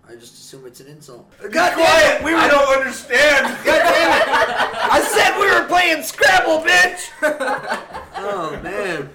I 0.09 0.15
just 0.15 0.35
assume 0.35 0.65
it's 0.67 0.79
an 0.81 0.87
insult. 0.87 1.29
God 1.51 1.73
quiet! 1.75 2.23
We 2.23 2.33
were. 2.33 2.39
I 2.39 2.49
don't 2.49 2.77
understand. 2.79 3.47
God 3.65 3.83
damn 3.83 4.21
it! 4.21 4.29
I 4.29 5.01
said 5.03 5.39
we 5.41 5.47
were 5.51 5.67
playing 5.69 6.03
Scrabble, 6.03 6.61
bitch. 6.61 7.11
oh 8.17 8.61
man. 8.63 9.11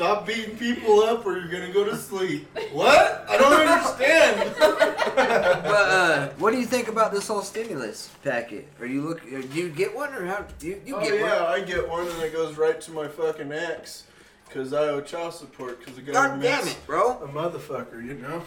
Stop 0.00 0.26
beating 0.26 0.56
people 0.56 1.00
up, 1.00 1.26
or 1.26 1.36
you're 1.38 1.48
gonna 1.48 1.70
go 1.70 1.84
to 1.84 1.94
sleep. 1.94 2.48
What? 2.72 3.26
I 3.28 3.36
don't 3.36 3.52
understand. 3.52 4.54
But 5.14 5.88
uh, 5.90 6.28
what 6.38 6.52
do 6.52 6.58
you 6.58 6.64
think 6.64 6.88
about 6.88 7.12
this 7.12 7.28
whole 7.28 7.42
stimulus 7.42 8.08
packet? 8.24 8.66
Are 8.80 8.86
you 8.86 9.02
look? 9.02 9.20
uh, 9.24 9.42
Do 9.42 9.60
you 9.60 9.68
get 9.68 9.94
one 9.94 10.14
or 10.14 10.24
how? 10.24 10.46
You, 10.62 10.80
you 10.86 10.96
oh 10.96 11.00
get 11.00 11.20
yeah, 11.20 11.42
one? 11.42 11.52
I 11.52 11.62
get 11.62 11.86
one, 11.86 12.08
and 12.08 12.22
it 12.22 12.32
goes 12.32 12.56
right 12.56 12.80
to 12.80 12.90
my 12.92 13.08
fucking 13.08 13.52
ex, 13.52 14.04
cause 14.48 14.72
I 14.72 14.88
owe 14.88 15.02
child 15.02 15.34
support, 15.34 15.84
cause 15.84 15.96
the 15.96 16.00
God 16.00 16.40
damn 16.40 16.66
it, 16.66 16.78
bro! 16.86 17.18
a 17.22 17.28
motherfucker. 17.28 18.02
You 18.02 18.14
know. 18.14 18.42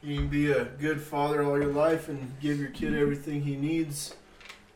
You 0.00 0.14
can 0.18 0.28
be 0.28 0.52
a 0.52 0.66
good 0.66 1.00
father 1.00 1.42
all 1.42 1.60
your 1.60 1.72
life 1.72 2.08
and 2.08 2.38
give 2.40 2.60
your 2.60 2.70
kid 2.70 2.94
everything 2.94 3.42
he 3.42 3.56
needs, 3.56 4.14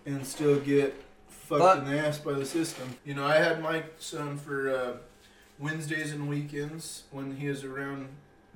and 0.05 0.27
still 0.27 0.59
get 0.59 1.01
fucked 1.29 1.61
But- 1.61 1.79
in 1.79 1.85
the 1.85 1.99
ass 2.01 2.19
by 2.19 2.33
the 2.33 2.45
system. 2.45 2.97
You 3.05 3.15
know, 3.15 3.25
I 3.25 3.37
had 3.37 3.63
my 3.63 3.85
son 4.01 4.37
for 4.37 4.75
uh, 4.75 4.93
Wednesdays 5.61 6.13
and 6.13 6.29
weekends 6.29 7.05
when 7.11 7.37
he 7.37 7.49
was 7.49 7.65
around 7.65 8.09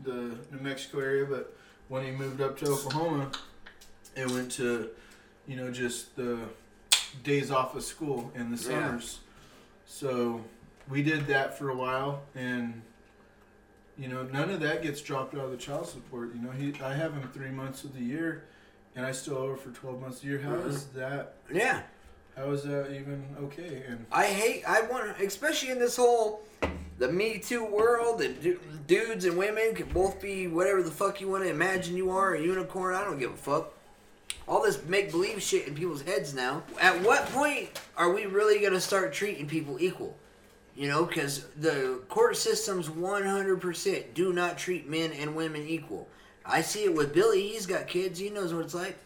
the 0.03 0.37
New 0.51 0.61
Mexico 0.61 1.01
area, 1.01 1.27
but 1.27 1.55
when 1.89 2.05
he 2.05 2.11
moved 2.11 2.41
up 2.41 2.57
to 2.59 2.67
Oklahoma, 2.71 3.31
it 4.17 4.29
went 4.31 4.51
to, 4.53 4.89
you 5.47 5.57
know, 5.57 5.71
just 5.71 6.17
the 6.17 6.39
days 7.23 7.51
off 7.51 7.75
of 7.77 7.85
school 7.85 8.33
in 8.35 8.51
the 8.51 8.57
Yeah. 8.57 8.63
summers. 8.89 9.21
So 9.87 10.45
we 10.89 11.03
did 11.03 11.27
that 11.27 11.59
for 11.59 11.69
a 11.71 11.77
while, 11.77 12.23
and 12.35 12.83
you 13.97 14.09
know, 14.09 14.25
none 14.25 14.51
of 14.51 14.59
that 14.59 14.83
gets 14.83 15.01
dropped 15.01 15.35
out 15.37 15.45
of 15.45 15.51
the 15.53 15.57
child 15.57 15.87
support. 15.89 16.35
You 16.35 16.41
know, 16.43 16.51
he 16.51 16.75
I 16.83 16.95
have 16.95 17.13
him 17.15 17.31
three 17.33 17.51
months 17.53 17.85
of 17.85 17.95
the 17.95 18.01
year, 18.01 18.43
and 18.97 19.07
I 19.07 19.13
still 19.13 19.37
owe 19.39 19.51
her 19.51 19.57
for 19.57 19.71
twelve 19.71 20.01
months 20.01 20.23
a 20.25 20.27
year. 20.27 20.41
How 20.41 20.57
Mhm. 20.57 20.67
is 20.69 20.87
that? 20.87 21.35
Yeah. 21.53 21.83
How 22.35 22.51
is 22.51 22.65
that 22.65 22.91
even 22.91 23.25
okay? 23.45 23.85
And 23.87 24.05
I 24.11 24.27
hate. 24.27 24.65
I 24.69 24.81
want, 24.83 25.21
especially 25.21 25.71
in 25.71 25.79
this 25.79 25.95
whole 25.97 26.43
the 26.99 27.11
Me 27.11 27.39
Too 27.39 27.65
world, 27.65 28.21
and 28.21 28.41
du- 28.41 28.61
dudes 28.87 29.25
and 29.25 29.37
women 29.37 29.75
can 29.75 29.89
both 29.89 30.21
be 30.21 30.47
whatever 30.47 30.83
the 30.83 30.91
fuck 30.91 31.21
you 31.21 31.29
want 31.29 31.45
to 31.45 31.51
imagine 31.51 31.97
you 31.97 32.11
are, 32.11 32.35
a 32.35 32.41
unicorn. 32.41 32.95
I 32.95 33.05
don't 33.05 33.19
give 33.19 33.33
a 33.33 33.37
fuck. 33.37 33.73
All 34.47 34.63
this 34.63 34.85
make 34.85 35.11
believe 35.11 35.43
shit 35.43 35.67
in 35.67 35.75
people's 35.75 36.03
heads 36.03 36.35
now. 36.35 36.63
At 36.81 37.01
what 37.03 37.27
point 37.27 37.81
are 37.97 38.13
we 38.13 38.27
really 38.27 38.61
gonna 38.61 38.81
start 38.81 39.13
treating 39.13 39.47
people 39.47 39.79
equal? 39.81 40.17
You 40.77 40.89
know, 40.89 41.05
because 41.05 41.47
the 41.57 42.01
court 42.09 42.37
systems 42.37 42.89
100% 42.89 44.15
do 44.15 44.33
not 44.33 44.59
treat 44.59 44.89
men 44.89 45.13
and 45.13 45.37
women 45.37 45.63
equal. 45.67 46.09
I 46.45 46.61
see 46.61 46.85
it 46.85 46.95
with 46.95 47.15
Billy. 47.15 47.49
He's 47.49 47.65
got 47.65 47.87
kids. 47.87 48.19
He 48.19 48.29
knows 48.29 48.53
what 48.53 48.65
it's 48.65 48.75
like. 48.75 48.97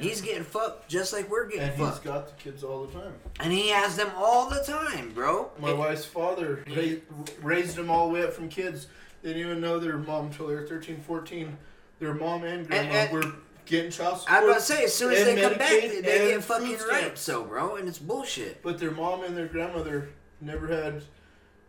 He's 0.00 0.20
getting 0.20 0.42
fucked 0.44 0.88
just 0.88 1.12
like 1.12 1.30
we're 1.30 1.46
getting 1.46 1.68
fucked. 1.68 1.78
and 1.78 1.84
he's 1.86 1.94
fucked. 1.94 2.04
got 2.04 2.26
the 2.36 2.42
kids 2.42 2.64
all 2.64 2.84
the 2.86 2.98
time. 3.00 3.12
And 3.40 3.52
he 3.52 3.68
has 3.68 3.96
them 3.96 4.10
all 4.16 4.48
the 4.50 4.62
time, 4.62 5.12
bro. 5.12 5.50
My 5.60 5.72
wife's 5.72 6.04
father 6.04 6.64
ra- 6.68 7.22
raised 7.42 7.76
them 7.76 7.90
all 7.90 8.08
the 8.08 8.14
way 8.14 8.22
up 8.24 8.32
from 8.32 8.48
kids. 8.48 8.88
They 9.22 9.32
didn't 9.32 9.48
even 9.48 9.60
know 9.60 9.78
their 9.78 9.96
mom 9.96 10.26
until 10.26 10.48
they 10.48 10.54
were 10.54 10.66
13, 10.66 11.00
14. 11.00 11.56
Their 12.00 12.14
mom 12.14 12.44
and 12.44 12.66
grandma 12.66 12.92
and- 12.92 13.12
were 13.12 13.32
getting 13.64 13.90
child 13.90 14.18
support. 14.20 14.36
I 14.36 14.44
was 14.44 14.50
about 14.50 14.60
to 14.60 14.66
say, 14.66 14.84
as 14.84 14.94
soon 14.94 15.12
as 15.12 15.26
and 15.26 15.38
they 15.38 15.42
come 15.42 15.54
back, 15.58 15.68
they, 15.70 16.00
they 16.00 16.30
get 16.30 16.44
fucking 16.44 16.78
stamps. 16.78 17.20
so 17.20 17.44
bro, 17.44 17.76
and 17.76 17.88
it's 17.88 17.98
bullshit. 17.98 18.62
But 18.62 18.78
their 18.78 18.90
mom 18.92 19.24
and 19.24 19.36
their 19.36 19.46
grandmother 19.46 20.08
never 20.40 20.66
had 20.68 21.02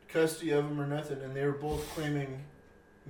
custody 0.09 0.51
of 0.51 0.67
them 0.67 0.79
or 0.79 0.85
nothing, 0.87 1.21
and 1.21 1.35
they 1.35 1.43
were 1.45 1.51
both 1.53 1.87
claiming 1.95 2.43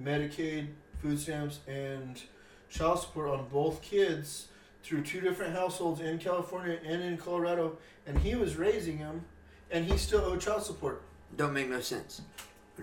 Medicaid, 0.01 0.67
food 1.01 1.19
stamps, 1.19 1.59
and 1.67 2.21
child 2.69 2.99
support 2.99 3.29
on 3.29 3.47
both 3.49 3.81
kids 3.81 4.47
through 4.87 5.01
two 5.01 5.19
different 5.19 5.53
households 5.53 5.99
in 5.99 6.17
California 6.17 6.79
and 6.85 7.01
in 7.01 7.17
Colorado, 7.17 7.77
and 8.05 8.17
he 8.19 8.35
was 8.35 8.55
raising 8.55 8.99
them, 8.99 9.25
and 9.69 9.83
he 9.83 9.97
still 9.97 10.21
owed 10.21 10.39
child 10.39 10.63
support. 10.63 11.01
Don't 11.35 11.53
make 11.53 11.69
no 11.69 11.81
sense. 11.81 12.21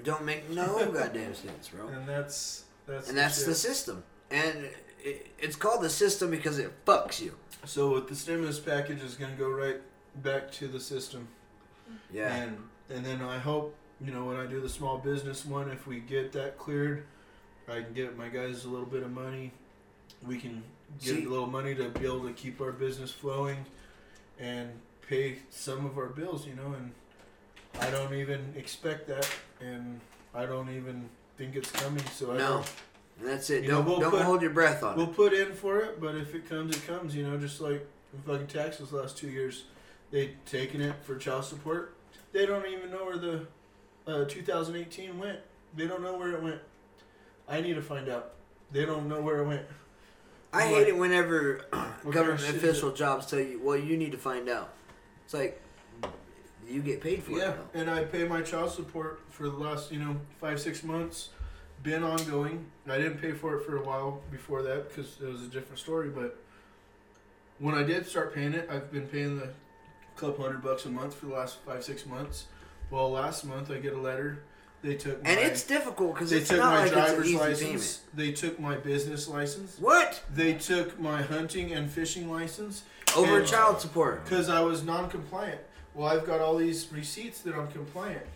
Don't 0.03 0.25
make 0.25 0.51
no 0.51 0.91
goddamn 0.93 1.35
sense, 1.35 1.69
bro. 1.69 1.89
And 1.89 2.07
that's 2.07 2.65
that's 2.87 3.09
and 3.09 3.17
that's 3.17 3.47
the 3.47 3.55
system. 3.55 4.05
And 4.31 4.69
it, 5.03 5.29
it's 5.39 5.57
called 5.57 5.83
the 5.83 5.89
system 5.89 6.31
because 6.31 6.59
it 6.59 6.73
fucks 6.85 7.23
you. 7.23 7.35
So 7.65 7.95
with 7.95 8.09
the 8.09 8.17
stimulus 8.17 8.61
package 8.61 9.03
is 9.03 9.15
going 9.15 9.33
to 9.33 9.39
go 9.39 9.49
right 9.49 9.81
back 10.17 10.51
to 10.53 10.69
the 10.69 10.81
system. 10.81 11.27
Yeah. 12.13 12.35
And 12.35 12.59
and 12.91 13.07
then 13.07 13.23
I 13.23 13.39
hope 13.39 13.75
you 14.05 14.13
know 14.13 14.27
when 14.27 14.37
I 14.37 14.45
do 14.45 14.61
the 14.61 14.69
small 14.69 14.99
business 14.99 15.47
one, 15.47 15.71
if 15.71 15.87
we 15.87 16.01
get 16.01 16.33
that 16.33 16.59
cleared, 16.59 17.07
I 17.67 17.81
can 17.81 17.95
get 17.95 18.19
my 18.19 18.29
guys 18.29 18.67
a 18.67 18.69
little 18.69 18.87
bit 18.87 19.03
of 19.03 19.11
money. 19.11 19.53
We 20.27 20.39
can 20.39 20.63
get 21.01 21.15
See- 21.17 21.25
a 21.25 21.29
little 21.29 21.47
money 21.47 21.75
to 21.75 21.89
be 21.91 22.07
able 22.07 22.23
to 22.25 22.33
keep 22.33 22.61
our 22.61 22.73
business 22.73 23.11
flowing, 23.11 23.65
and 24.39 24.71
pay 25.09 25.39
some 25.51 25.85
of 25.87 25.97
our 25.99 26.07
bills. 26.09 26.47
You 26.47 26.55
know, 26.55 26.75
and 26.77 26.93
I 27.81 27.91
don't 27.91 28.15
even 28.15 28.55
expect 28.57 29.07
that, 29.09 29.29
and 29.61 30.01
I 30.35 30.47
don't 30.47 30.71
even 30.71 31.09
think 31.37 31.57
it's 31.57 31.71
coming. 31.71 32.05
So 32.15 32.33
I 32.33 32.39
No. 32.39 32.49
don't. 32.49 32.73
That's 33.23 33.49
it. 33.51 33.63
You 33.63 33.71
Don't 33.71 33.85
we'll 33.85 34.01
don't 34.01 34.11
put- 34.11 34.23
hold 34.23 34.43
your 34.43 34.51
breath 34.51 34.83
on 34.83 34.97
We'll 34.97 35.09
it. 35.09 35.15
put 35.15 35.33
in 35.33 35.53
for 35.53 35.79
it, 35.79 36.01
but 36.01 36.17
if 36.17 36.35
it 36.35 36.49
comes, 36.49 36.77
it 36.77 36.85
comes. 36.87 37.15
You 37.15 37.23
know, 37.29 37.37
just 37.39 37.61
like 37.61 37.87
the 38.13 38.19
fucking 38.33 38.49
taxes 38.49 38.93
last 38.93 39.17
two 39.17 39.29
years, 39.29 39.65
they 40.11 40.35
taken 40.47 40.81
it 40.81 40.97
for 41.05 41.17
child 41.17 41.45
support. 41.45 41.95
They 42.33 42.45
don't 42.47 42.67
even 42.67 42.91
know 42.91 43.05
where 43.05 43.17
the 43.19 43.47
uh, 44.07 44.25
2018 44.25 45.19
went. 45.19 45.39
They 45.77 45.87
don't 45.87 46.03
know 46.03 46.17
where 46.17 46.33
it 46.33 46.43
went. 46.43 46.61
I 47.49 47.61
need 47.61 47.75
to 47.75 47.83
find 47.83 48.09
out. 48.09 48.33
They 48.73 48.85
don't 48.85 49.09
know 49.09 49.21
where 49.21 49.39
it 49.41 49.47
went. 49.47 49.63
I 50.55 50.67
hate 50.67 50.89
it 50.89 50.97
whenever 50.97 51.65
what 51.71 51.71
kind 51.73 51.87
of 52.07 52.13
government 52.13 52.43
official 52.57 52.93
jobs 52.93 53.27
tell 53.27 53.41
you, 53.41 53.61
well, 53.63 53.77
you 53.77 53.97
need 53.97 54.13
to 54.13 54.19
find 54.19 54.49
out. 54.49 54.73
It's 55.25 55.35
like, 55.35 55.61
you 56.69 56.81
get 56.81 57.01
paid 57.01 57.23
for 57.23 57.33
Yeah, 57.33 57.51
it. 57.51 57.73
though. 57.73 57.81
and 57.81 57.91
I 57.91 58.05
pay 58.05 58.25
my 58.27 58.41
child 58.43 58.71
support 58.71 59.21
for 59.31 59.45
the 59.45 59.57
last, 59.57 59.91
you 59.93 59.99
know, 59.99 60.17
five 60.41 60.61
six 60.61 60.83
months. 60.85 61.31
Been 61.83 62.03
ongoing. 62.03 62.65
I 62.89 62.97
didn't 62.97 63.19
pay 63.19 63.33
for 63.33 63.57
it 63.57 63.67
for 63.67 63.77
a 63.77 63.83
while 63.83 64.23
before 64.31 64.63
that 64.63 64.89
because 64.89 65.19
it 65.21 65.27
was 65.27 65.43
a 65.43 65.49
different 65.49 65.79
story. 65.79 66.09
But 66.09 66.39
when 67.59 67.75
I 67.75 67.83
did 67.83 68.07
start 68.07 68.35
paying 68.35 68.55
it, 68.55 68.69
I've 68.71 68.91
been 68.91 69.07
paying 69.07 69.39
the 69.39 69.51
couple 70.17 70.45
hundred 70.45 70.63
bucks 70.63 70.87
a 70.87 70.89
month 70.89 71.15
for 71.15 71.27
the 71.27 71.35
last 71.35 71.59
five 71.67 71.85
six 71.85 72.07
months. 72.07 72.47
Well, 72.91 73.11
last 73.11 73.45
month 73.45 73.71
I 73.71 73.79
get 73.79 73.93
a 73.95 74.01
letter. 74.01 74.39
They 74.85 74.97
took 74.97 75.17
And 75.25 75.37
my, 75.41 75.47
it's 75.47 75.63
difficult 75.65 76.15
'cause 76.15 76.29
they 76.29 76.37
it's 76.39 76.51
took 76.51 76.59
not 76.59 76.75
my 76.75 76.83
like 76.83 76.93
driver's 76.93 77.33
license. 77.35 78.01
They 78.13 78.33
took 78.33 78.61
my 78.61 78.77
business 78.77 79.27
license. 79.27 79.79
What? 79.81 80.23
They 80.31 80.53
took 80.53 81.01
my 81.01 81.23
hunting 81.23 81.73
and 81.73 81.91
fishing 81.91 82.31
license 82.31 82.83
Over 83.17 83.39
and- 83.39 83.47
child 83.47 83.81
support. 83.81 84.25
because 84.25 84.51
I 84.51 84.61
was 84.61 84.85
non-compliant. 84.85 85.63
Well, 85.95 86.07
I've 86.07 86.27
got 86.27 86.41
all 86.43 86.57
these 86.57 86.93
receipts 86.93 87.41
that 87.43 87.55
I'm 87.55 87.69
compliant, 87.69 88.27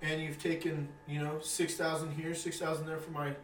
and 0.00 0.22
you've 0.22 0.42
taken 0.42 0.88
you 1.06 1.20
know 1.22 1.40
six 1.42 1.74
thousand 1.74 2.12
here, 2.12 2.34
six 2.34 2.58
thousand 2.58 2.86
there 2.86 2.96
for 2.96 3.10
my 3.10 3.34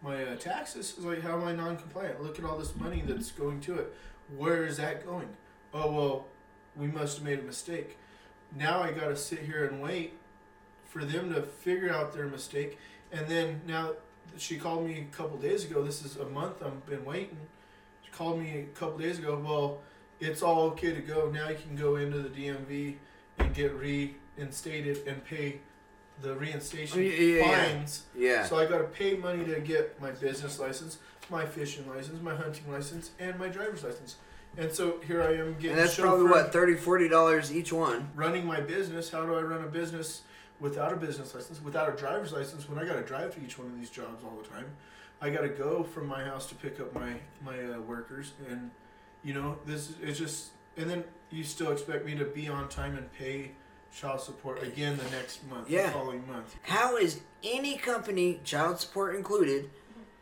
my 0.00 0.22
uh, 0.22 0.36
taxes. 0.36 0.94
It's 0.96 1.04
like 1.04 1.22
how 1.22 1.40
am 1.40 1.44
I 1.48 1.52
non-compliant? 1.56 2.22
Look 2.22 2.38
at 2.38 2.44
all 2.44 2.56
this 2.56 2.76
money 2.76 3.02
that's 3.04 3.32
going 3.32 3.60
to 3.62 3.74
it. 3.80 3.92
Where 4.36 4.64
is 4.64 4.76
that 4.76 5.04
going? 5.04 5.28
Oh 5.74 5.90
well, 5.90 6.26
we 6.76 6.86
must 6.86 7.16
have 7.16 7.24
made 7.26 7.40
a 7.40 7.42
mistake. 7.42 7.98
Now 8.54 8.80
I 8.80 8.92
got 8.92 9.08
to 9.08 9.16
sit 9.16 9.40
here 9.40 9.64
and 9.64 9.82
wait 9.82 10.14
for 10.92 11.06
them 11.06 11.32
to 11.32 11.40
figure 11.40 11.90
out 11.90 12.12
their 12.12 12.26
mistake, 12.26 12.78
and 13.10 13.26
then 13.26 13.62
now 13.66 13.92
she 14.36 14.58
called 14.58 14.86
me 14.86 15.06
a 15.10 15.16
couple 15.16 15.38
days 15.38 15.64
ago. 15.64 15.82
This 15.82 16.04
is 16.04 16.16
a 16.16 16.26
month 16.26 16.62
I've 16.62 16.84
been 16.86 17.04
waiting. 17.04 17.38
She 18.04 18.10
called 18.10 18.38
me 18.38 18.58
a 18.58 18.78
couple 18.78 18.98
days 18.98 19.18
ago. 19.18 19.42
Well, 19.42 19.78
it's 20.20 20.42
all 20.42 20.64
okay 20.72 20.92
to 20.94 21.00
go. 21.00 21.30
Now 21.30 21.48
you 21.48 21.56
can 21.56 21.76
go 21.76 21.96
into 21.96 22.18
the 22.18 22.28
DMV 22.28 22.96
and 23.38 23.54
get 23.54 23.72
reinstated 23.74 25.06
and 25.06 25.24
pay 25.24 25.60
the 26.20 26.34
reinstation 26.34 26.96
Oh, 26.96 27.00
yeah, 27.00 27.10
yeah, 27.10 27.36
yeah. 27.46 27.66
fines. 27.72 28.02
Yeah. 28.14 28.44
So 28.44 28.58
I 28.58 28.66
got 28.66 28.78
to 28.78 28.84
pay 28.84 29.16
money 29.16 29.46
to 29.46 29.60
get 29.60 29.98
my 29.98 30.10
business 30.10 30.58
license, 30.58 30.98
my 31.30 31.46
fishing 31.46 31.88
license, 31.88 32.20
my 32.22 32.34
hunting 32.34 32.70
license, 32.70 33.12
and 33.18 33.38
my 33.38 33.48
driver's 33.48 33.82
license. 33.82 34.16
And 34.58 34.70
so 34.70 35.00
here 35.06 35.22
I 35.22 35.32
am 35.36 35.54
getting. 35.54 35.70
And 35.70 35.78
that's 35.78 35.98
probably 35.98 36.26
what, 36.26 36.52
30 36.52 36.74
$40 36.74 37.50
each 37.50 37.72
one. 37.72 38.10
Running 38.14 38.44
my 38.46 38.60
business. 38.60 39.10
How 39.10 39.24
do 39.24 39.34
I 39.34 39.40
run 39.40 39.64
a 39.64 39.68
business 39.68 40.20
without 40.62 40.92
a 40.92 40.96
business 40.96 41.34
license, 41.34 41.60
without 41.62 41.92
a 41.92 41.96
driver's 41.96 42.32
license? 42.32 42.68
When 42.68 42.78
I 42.78 42.86
got 42.86 42.94
to 42.94 43.02
drive 43.02 43.34
to 43.34 43.44
each 43.44 43.58
one 43.58 43.66
of 43.66 43.78
these 43.78 43.90
jobs 43.90 44.24
all 44.24 44.38
the 44.42 44.48
time, 44.48 44.64
I 45.20 45.28
got 45.28 45.42
to 45.42 45.48
go 45.50 45.82
from 45.82 46.06
my 46.06 46.24
house 46.24 46.46
to 46.46 46.54
pick 46.54 46.80
up 46.80 46.94
my 46.94 47.14
my 47.44 47.58
uh, 47.74 47.80
workers, 47.80 48.32
and 48.48 48.70
you 49.22 49.34
know 49.34 49.58
this 49.66 49.90
is 49.90 49.96
it's 50.02 50.18
just. 50.18 50.50
And 50.74 50.88
then 50.88 51.04
you 51.30 51.44
still 51.44 51.70
expect 51.70 52.06
me 52.06 52.14
to 52.14 52.24
be 52.24 52.48
on 52.48 52.66
time 52.70 52.96
and 52.96 53.12
pay 53.12 53.50
child 53.94 54.22
support 54.22 54.62
again 54.62 54.96
the 54.96 55.10
next 55.10 55.46
month, 55.50 55.68
Yeah. 55.68 55.88
the 55.88 55.92
following 55.92 56.26
month. 56.26 56.56
How 56.62 56.96
is 56.96 57.20
any 57.44 57.76
company, 57.76 58.40
child 58.42 58.80
support 58.80 59.14
included, 59.14 59.68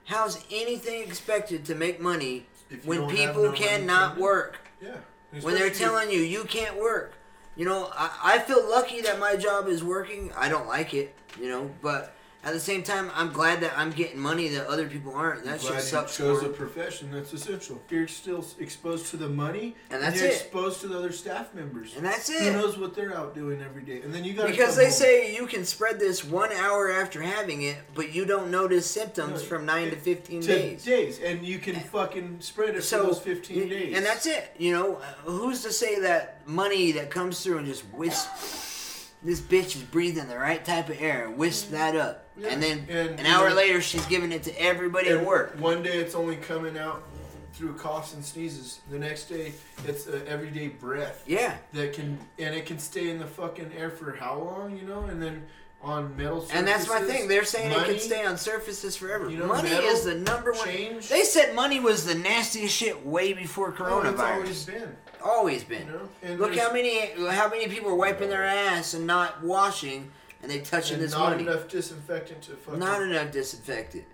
how's 0.07 0.45
anything 0.51 1.05
expected 1.05 1.65
to 1.67 1.77
make 1.77 2.01
money 2.01 2.47
when 2.85 3.07
people 3.09 3.45
no 3.45 3.53
cannot 3.53 4.19
work? 4.19 4.59
Yeah. 4.83 4.97
When 5.41 5.55
they're 5.55 5.71
telling 5.71 6.11
you 6.11 6.19
you 6.19 6.43
can't 6.43 6.77
work. 6.81 7.13
You 7.57 7.65
know, 7.65 7.91
I, 7.95 8.11
I 8.23 8.39
feel 8.39 8.69
lucky 8.69 9.01
that 9.03 9.19
my 9.19 9.37
job 9.37 9.69
is 9.69 9.83
working. 9.85 10.33
I 10.37 10.49
don't 10.49 10.67
like 10.67 10.95
it, 10.95 11.15
you 11.41 11.49
know, 11.49 11.71
but 11.83 12.15
at 12.43 12.55
the 12.55 12.61
same 12.61 12.83
time, 12.83 13.11
I'm 13.15 13.33
glad 13.33 13.61
that 13.61 13.73
I'm 13.77 13.91
getting 13.91 14.19
money 14.19 14.49
that 14.49 14.67
other 14.67 14.89
people 14.89 15.15
aren't. 15.15 15.45
That 15.45 15.61
shit 15.61 15.81
sucks. 15.83 16.17
Chose 16.17 16.43
a 16.43 16.49
profession 16.49 17.11
that's 17.13 17.33
essential. 17.35 17.81
You're 17.91 18.09
still 18.09 18.45
exposed 18.59 19.07
to 19.09 19.19
the 19.19 19.29
money, 19.29 19.77
And 19.91 20.03
that's 20.03 20.17
you're 20.21 20.31
it. 20.31 20.35
exposed 20.35 20.81
to 20.81 20.89
the 20.89 20.97
other 20.99 21.13
staff 21.13 21.53
members, 21.55 21.95
And 21.97 22.05
that's 22.07 22.31
it. 22.31 22.43
Who 22.43 22.53
knows 22.53 22.79
what 22.79 22.95
they're 22.95 23.15
out 23.15 23.35
doing 23.35 23.61
every 23.61 23.83
day? 23.83 24.01
And 24.03 24.15
then 24.15 24.25
you 24.25 24.33
got 24.33 24.49
Because 24.49 24.75
they 24.77 24.89
say 24.89 25.35
you 25.37 25.47
can 25.47 25.65
spread 25.67 25.99
this 26.01 26.25
one 26.25 26.51
hour 26.53 26.91
after 26.91 27.21
having 27.21 27.63
it, 27.63 27.77
but 27.95 28.15
you 28.15 28.25
don't 28.25 28.51
notice 28.51 28.91
symptoms 28.91 29.43
No, 29.43 29.47
from 29.49 29.67
nine 29.67 29.91
to 29.91 29.97
fifteen 29.97 30.41
days. 30.41 30.83
days. 30.83 31.19
days, 31.19 31.21
and 31.23 31.47
you 31.47 31.59
can 31.59 31.75
fucking 31.75 32.39
spread 32.41 32.75
it 32.75 32.83
So 32.85 33.01
for 33.01 33.07
those 33.09 33.21
fifteen 33.21 33.69
days. 33.69 33.95
and 33.97 34.07
that's 34.07 34.25
it. 34.27 34.55
You 34.59 34.73
know, 34.73 34.97
uh, 34.97 35.31
who's 35.31 35.63
to 35.65 35.73
say 35.73 36.01
that 36.01 36.47
money 36.49 36.93
that 36.93 37.11
comes 37.11 37.43
through 37.45 37.59
and 37.59 37.67
just 37.67 37.85
wisp? 37.93 38.29
This 39.23 39.39
bitch 39.41 39.77
is 39.77 39.83
breathing 39.83 40.29
the 40.29 40.39
right 40.39 40.65
type 40.65 40.89
of 40.89 40.99
air. 41.01 41.29
Wisp 41.29 41.73
that 41.73 41.95
up, 41.95 42.30
Yeah, 42.41 42.49
and 42.49 42.63
then 42.63 42.87
and, 42.89 43.21
an 43.21 43.27
hour 43.27 43.51
know- 43.51 43.57
later 43.57 43.81
she's 43.81 44.05
giving 44.07 44.33
it 44.33 44.43
to 44.45 44.61
everybody 44.61 45.09
at 45.11 45.25
work. 45.25 45.57
One 45.59 45.83
day 45.83 45.99
it's 45.99 46.15
only 46.15 46.37
coming 46.37 46.79
out 46.79 47.03
through 47.53 47.75
coughs 47.75 48.15
and 48.15 48.25
sneezes. 48.25 48.81
The 48.91 48.99
next 48.99 49.25
day 49.25 49.53
it's 49.87 50.07
a 50.07 50.27
everyday 50.27 50.69
breath. 50.69 51.23
Yeah. 51.27 51.57
That 51.73 51.93
can 51.93 52.19
and 52.39 52.55
it 52.55 52.67
can 52.67 52.79
stay 52.79 53.11
in 53.11 53.19
the 53.19 53.27
fucking 53.27 53.73
air 53.77 53.91
for 53.91 54.13
how 54.13 54.39
long, 54.39 54.79
you 54.79 54.87
know? 54.87 55.03
And 55.05 55.21
then 55.23 55.45
on 55.83 56.15
metal 56.17 56.41
surfaces. 56.43 56.59
And 56.59 56.69
that's 56.69 56.89
my 56.89 57.01
thing. 57.01 57.27
They're 57.29 57.45
saying 57.45 57.73
it 57.73 57.85
can 57.85 57.99
stay 57.99 58.25
on 58.25 58.37
surfaces 58.37 58.97
forever. 58.97 59.31
You 59.31 59.39
know, 59.39 59.47
money 59.47 59.71
is 59.71 60.05
the 60.05 60.15
number 60.15 60.53
one. 60.53 60.65
change. 60.65 61.09
They 61.09 61.23
said 61.23 61.55
money 61.55 61.81
was 61.81 62.05
the 62.05 62.15
nastiest 62.15 62.75
shit 62.75 63.05
way 63.07 63.33
before 63.33 63.69
Oh, 63.69 63.73
coronavirus. 63.73 64.13
it's 64.13 64.21
always 64.21 64.65
been. 64.67 64.97
Always 65.23 65.65
been. 65.65 65.87
You 66.23 66.29
know? 66.31 66.35
Look 66.37 66.57
how 66.57 66.73
many 66.73 67.07
how 67.31 67.49
many 67.49 67.67
people 67.69 67.91
are 67.91 67.95
wiping 67.95 68.29
their 68.31 68.45
ass 68.45 68.95
and 68.95 69.07
not 69.07 69.43
washing, 69.43 70.11
and 70.43 70.51
they 70.51 70.61
touching 70.61 70.95
and 70.95 71.03
this 71.03 71.13
not 71.13 71.31
money. 71.31 71.43
enough 71.43 71.69
disinfectant 71.69 72.43
to 72.43 72.53
fucking 72.53 72.81
Not 72.81 73.03
enough 73.03 73.31
disinfectant. 73.33 74.05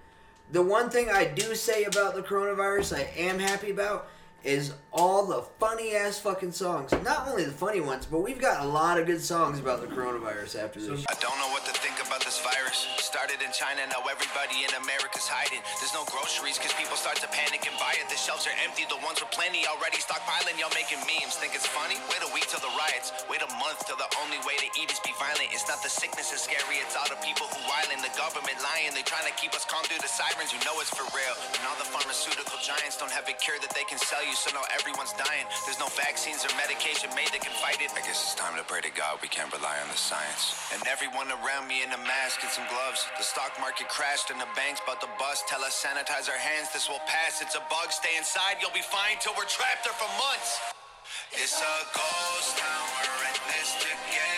The 0.52 0.62
one 0.62 0.90
thing 0.90 1.08
I 1.10 1.24
do 1.24 1.54
say 1.54 1.84
about 1.84 2.14
the 2.14 2.22
coronavirus, 2.22 2.96
I 2.96 3.08
am 3.16 3.38
happy 3.38 3.70
about, 3.70 4.08
is 4.46 4.72
all 4.94 5.26
the 5.26 5.42
funny 5.58 5.98
ass 5.98 6.22
fucking 6.22 6.54
songs. 6.54 6.94
Not 7.02 7.26
only 7.26 7.44
the 7.44 7.52
funny 7.52 7.82
ones, 7.82 8.06
but 8.06 8.22
we've 8.22 8.38
got 8.38 8.62
a 8.62 8.68
lot 8.68 8.94
of 8.96 9.04
good 9.04 9.20
songs 9.20 9.58
about 9.58 9.82
the 9.82 9.90
coronavirus 9.90 10.62
after 10.62 10.78
this. 10.78 11.02
I 11.10 11.18
don't 11.18 11.36
know 11.42 11.50
what 11.50 11.66
to 11.66 11.74
think 11.82 11.98
about 11.98 12.22
this 12.22 12.38
virus. 12.40 12.86
Started 13.02 13.42
in 13.42 13.50
China, 13.50 13.82
now 13.90 14.06
everybody 14.06 14.62
in 14.62 14.70
America's 14.78 15.26
hiding. 15.26 15.58
There's 15.82 15.92
no 15.92 16.06
groceries 16.08 16.56
because 16.56 16.72
people 16.78 16.94
start 16.94 17.18
to 17.26 17.28
panic 17.34 17.66
and 17.66 17.74
buy 17.82 17.98
it. 17.98 18.06
The 18.06 18.16
shelves 18.16 18.46
are 18.46 18.54
empty, 18.62 18.86
the 18.86 19.02
ones 19.02 19.18
with 19.18 19.34
plenty 19.34 19.66
already 19.66 19.98
stockpiling. 19.98 20.54
Y'all 20.62 20.72
making 20.78 21.02
memes. 21.10 21.34
Think 21.36 21.58
it's 21.58 21.66
funny? 21.66 21.98
Wait 22.06 22.22
a 22.22 22.30
week 22.30 22.46
till 22.46 22.62
the 22.62 22.70
riots. 22.78 23.10
Wait 23.26 23.42
a 23.42 23.50
month 23.58 23.82
till 23.84 23.98
the 23.98 24.08
only 24.22 24.38
way 24.46 24.54
to 24.62 24.68
eat 24.78 24.88
is 24.94 25.02
be 25.02 25.12
violent. 25.18 25.50
It's 25.50 25.66
not 25.66 25.82
the 25.82 25.90
sickness 25.90 26.30
that's 26.30 26.46
scary, 26.46 26.78
it's 26.78 26.94
all 26.94 27.10
the 27.10 27.18
people 27.20 27.50
who 27.50 27.58
wildin'. 27.66 27.98
The 27.98 28.14
government 28.14 28.56
lying, 28.62 28.94
they 28.94 29.02
trying 29.02 29.26
to 29.26 29.34
keep 29.34 29.50
us 29.58 29.66
calm 29.66 29.82
through 29.90 30.00
the 30.00 30.08
sirens. 30.08 30.54
You 30.54 30.62
know 30.62 30.78
it's 30.78 30.94
for 30.94 31.04
real. 31.10 31.34
And 31.58 31.66
all 31.66 31.76
the 31.82 31.90
pharmaceutical 31.90 32.56
giants 32.62 32.94
don't 32.96 33.10
have 33.10 33.26
a 33.26 33.34
cure 33.36 33.58
that 33.58 33.74
they 33.74 33.82
can 33.90 33.98
sell 33.98 34.22
you, 34.22 34.35
so 34.36 34.52
now 34.52 34.68
everyone's 34.76 35.16
dying. 35.16 35.48
There's 35.64 35.80
no 35.80 35.88
vaccines 35.96 36.44
or 36.44 36.52
medication 36.60 37.08
made 37.16 37.32
that 37.32 37.40
can 37.40 37.56
fight 37.56 37.80
it. 37.80 37.88
I 37.96 38.04
guess 38.04 38.20
it's 38.20 38.36
time 38.36 38.52
to 38.60 38.64
pray 38.68 38.84
to 38.84 38.92
God 38.92 39.16
we 39.24 39.32
can't 39.32 39.48
rely 39.48 39.80
on 39.80 39.88
the 39.88 39.96
science. 39.96 40.60
And 40.76 40.84
everyone 40.84 41.32
around 41.40 41.64
me 41.64 41.80
in 41.80 41.88
a 41.88 42.00
mask 42.04 42.44
and 42.44 42.52
some 42.52 42.68
gloves. 42.68 43.08
The 43.16 43.24
stock 43.24 43.56
market 43.64 43.88
crashed 43.88 44.28
and 44.28 44.36
the 44.36 44.50
bank's 44.52 44.84
about 44.84 45.00
to 45.00 45.08
bust. 45.16 45.48
Tell 45.48 45.64
us 45.64 45.72
sanitize 45.72 46.28
our 46.28 46.36
hands, 46.36 46.68
this 46.68 46.84
will 46.84 47.02
pass. 47.08 47.40
It's 47.40 47.56
a 47.56 47.64
bug, 47.72 47.88
stay 47.88 48.12
inside, 48.20 48.60
you'll 48.60 48.76
be 48.76 48.84
fine 48.84 49.16
till 49.24 49.32
we're 49.40 49.48
trapped 49.48 49.88
there 49.88 49.96
for 49.96 50.08
months. 50.20 50.60
It's 51.32 51.56
a 51.56 51.76
ghost 51.96 52.60
town, 52.60 52.86
we're 53.08 53.24
in 53.32 53.36
this 53.56 53.72
together. 53.80 54.35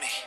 A 0.00 0.21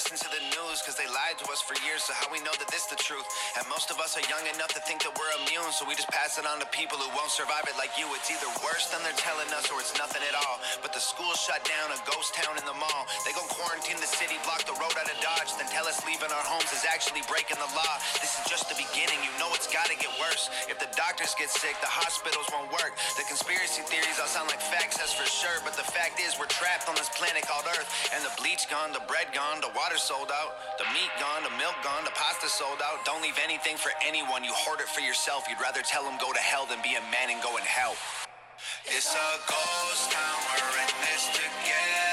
listen 0.00 0.16
to 0.16 0.32
the 0.32 0.40
news 0.56 0.80
because 0.80 0.96
they 0.96 1.04
lied 1.12 1.36
to 1.36 1.44
us 1.52 1.60
for 1.60 1.76
years. 1.84 2.00
So 2.00 2.16
how 2.16 2.24
we 2.32 2.40
know 2.40 2.56
that 2.56 2.72
this 2.72 2.88
is 2.88 2.90
the 2.96 2.96
truth? 2.96 3.28
And 3.60 3.68
most 3.68 3.92
of 3.92 4.00
us 4.00 4.16
are 4.16 4.24
young 4.32 4.40
enough 4.48 4.72
to 4.72 4.80
think 4.88 5.04
that 5.04 5.12
we're 5.12 5.28
immune, 5.44 5.68
so 5.76 5.84
we 5.84 5.92
just 5.92 6.08
pass 6.08 6.40
it 6.40 6.48
on 6.48 6.56
to 6.56 6.68
people 6.72 6.96
who 6.96 7.04
won't 7.12 7.28
survive 7.28 7.68
it 7.68 7.76
like 7.76 7.92
you. 8.00 8.08
It's 8.16 8.32
either 8.32 8.48
worse 8.64 8.88
than 8.88 9.04
they're 9.04 9.20
telling 9.20 9.52
us, 9.52 9.68
or 9.68 9.76
it's 9.76 9.92
nothing 10.00 10.24
at 10.24 10.32
all. 10.32 10.56
But 10.80 10.96
the 10.96 11.04
school 11.04 11.28
shut 11.36 11.60
down, 11.68 11.92
a 11.92 12.00
ghost 12.08 12.32
town 12.32 12.56
in 12.56 12.64
the 12.64 12.72
mall. 12.72 13.04
They 13.28 13.36
gon' 13.36 13.44
quarantine 13.52 14.00
the 14.00 14.08
city, 14.08 14.40
block 14.48 14.64
the 14.64 14.72
road 14.80 14.96
out 14.96 15.04
of 15.04 15.20
Dodge, 15.20 15.52
then 15.60 15.68
tell 15.68 15.84
us 15.84 16.00
leaving 16.08 16.32
our 16.32 16.46
homes 16.48 16.72
is 16.72 16.88
actually 16.88 17.20
breaking 17.28 17.60
the 17.60 17.68
law. 17.76 18.00
This 18.24 18.40
is 18.40 18.48
just 18.48 18.72
the 18.72 18.80
beginning. 18.80 19.20
You 19.20 19.36
know 19.36 19.52
it's 19.52 19.68
gotta 19.68 20.00
get 20.00 20.08
worse. 20.16 20.48
If 20.64 20.80
the 20.80 20.88
doctors 20.96 21.36
get 21.36 21.52
sick, 21.52 21.76
the 21.84 21.92
hospitals 21.92 22.48
won't 22.48 22.72
work. 22.72 22.96
The 23.20 23.28
conspiracy 23.28 23.84
theories 23.84 24.16
all 24.16 24.32
sound 24.32 24.48
like 24.48 24.64
facts, 24.64 24.96
that's 24.96 25.12
for 25.12 25.28
sure. 25.28 25.60
But 25.60 25.76
the 25.76 25.84
fact 25.84 26.24
is, 26.24 26.40
we're 26.40 26.48
trapped 26.48 26.88
on 26.88 26.96
this 26.96 27.12
planet 27.12 27.44
called 27.44 27.68
Earth. 27.76 27.88
And 28.16 28.24
the 28.24 28.32
bleach 28.40 28.64
gone, 28.72 28.96
the 28.96 29.04
bread 29.04 29.28
gone, 29.36 29.60
the 29.60 29.68
water 29.76 29.89
sold 29.98 30.30
out, 30.30 30.78
the 30.78 30.84
meat 30.94 31.10
gone, 31.18 31.42
the 31.42 31.54
milk 31.58 31.74
gone, 31.82 32.04
the 32.04 32.14
pasta 32.14 32.48
sold 32.48 32.78
out. 32.84 33.04
Don't 33.04 33.22
leave 33.22 33.38
anything 33.42 33.76
for 33.76 33.90
anyone. 34.06 34.44
You 34.44 34.52
hoard 34.52 34.80
it 34.80 34.88
for 34.88 35.00
yourself. 35.00 35.46
You'd 35.48 35.60
rather 35.60 35.82
tell 35.82 36.04
them 36.04 36.18
go 36.20 36.32
to 36.32 36.38
hell 36.38 36.66
than 36.66 36.78
be 36.82 36.94
a 36.94 37.04
man 37.10 37.30
and 37.30 37.42
go 37.42 37.56
and 37.56 37.66
help. 37.66 37.96
It's 38.86 39.14
a 39.14 39.30
ghost 39.48 40.12
town. 40.12 40.40
We're 40.58 40.82
in 40.82 40.92
this 41.06 41.26
together. 41.32 42.09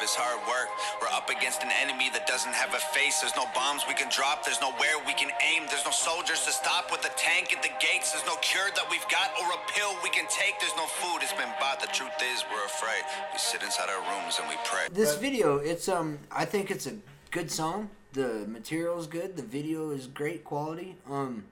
Of 0.00 0.04
is 0.04 0.14
hard 0.14 0.40
work. 0.48 0.68
We're 1.00 1.12
up 1.12 1.28
against 1.28 1.62
an 1.62 1.70
enemy 1.70 2.08
that 2.12 2.26
doesn't 2.26 2.52
have 2.52 2.72
a 2.74 2.82
face. 2.96 3.20
There's 3.20 3.36
no 3.36 3.44
bombs 3.54 3.84
we 3.86 3.94
can 3.94 4.08
drop. 4.08 4.44
There's 4.44 4.60
nowhere 4.60 4.96
we 5.06 5.12
can 5.12 5.30
aim. 5.44 5.68
There's 5.68 5.84
no 5.84 5.90
soldiers 5.90 6.44
to 6.46 6.52
stop 6.52 6.90
with 6.90 7.04
a 7.04 7.12
tank 7.16 7.52
at 7.52 7.62
the 7.62 7.72
gates. 7.80 8.12
There's 8.12 8.26
no 8.26 8.36
cure 8.40 8.68
that 8.74 8.86
we've 8.90 9.06
got 9.12 9.32
or 9.40 9.52
a 9.52 9.60
pill 9.72 9.92
we 10.02 10.10
can 10.10 10.26
take. 10.28 10.58
There's 10.60 10.76
no 10.76 10.86
food. 10.86 11.20
It's 11.22 11.36
been 11.36 11.52
bought. 11.60 11.80
The 11.80 11.92
truth 11.92 12.16
is, 12.32 12.44
we're 12.48 12.64
afraid. 12.64 13.04
We 13.32 13.38
sit 13.38 13.62
inside 13.62 13.88
our 13.88 14.02
rooms 14.08 14.40
and 14.40 14.48
we 14.48 14.56
pray. 14.64 14.88
This 14.92 15.16
video, 15.16 15.56
it's 15.58 15.88
um, 15.88 16.18
I 16.32 16.44
think 16.44 16.70
it's 16.70 16.86
a 16.86 16.96
good 17.30 17.50
song. 17.50 17.90
The 18.12 18.46
material 18.48 18.98
is 18.98 19.06
good. 19.06 19.36
The 19.36 19.42
video 19.44 19.90
is 19.90 20.06
great 20.06 20.44
quality. 20.44 20.96
Um, 21.08 21.44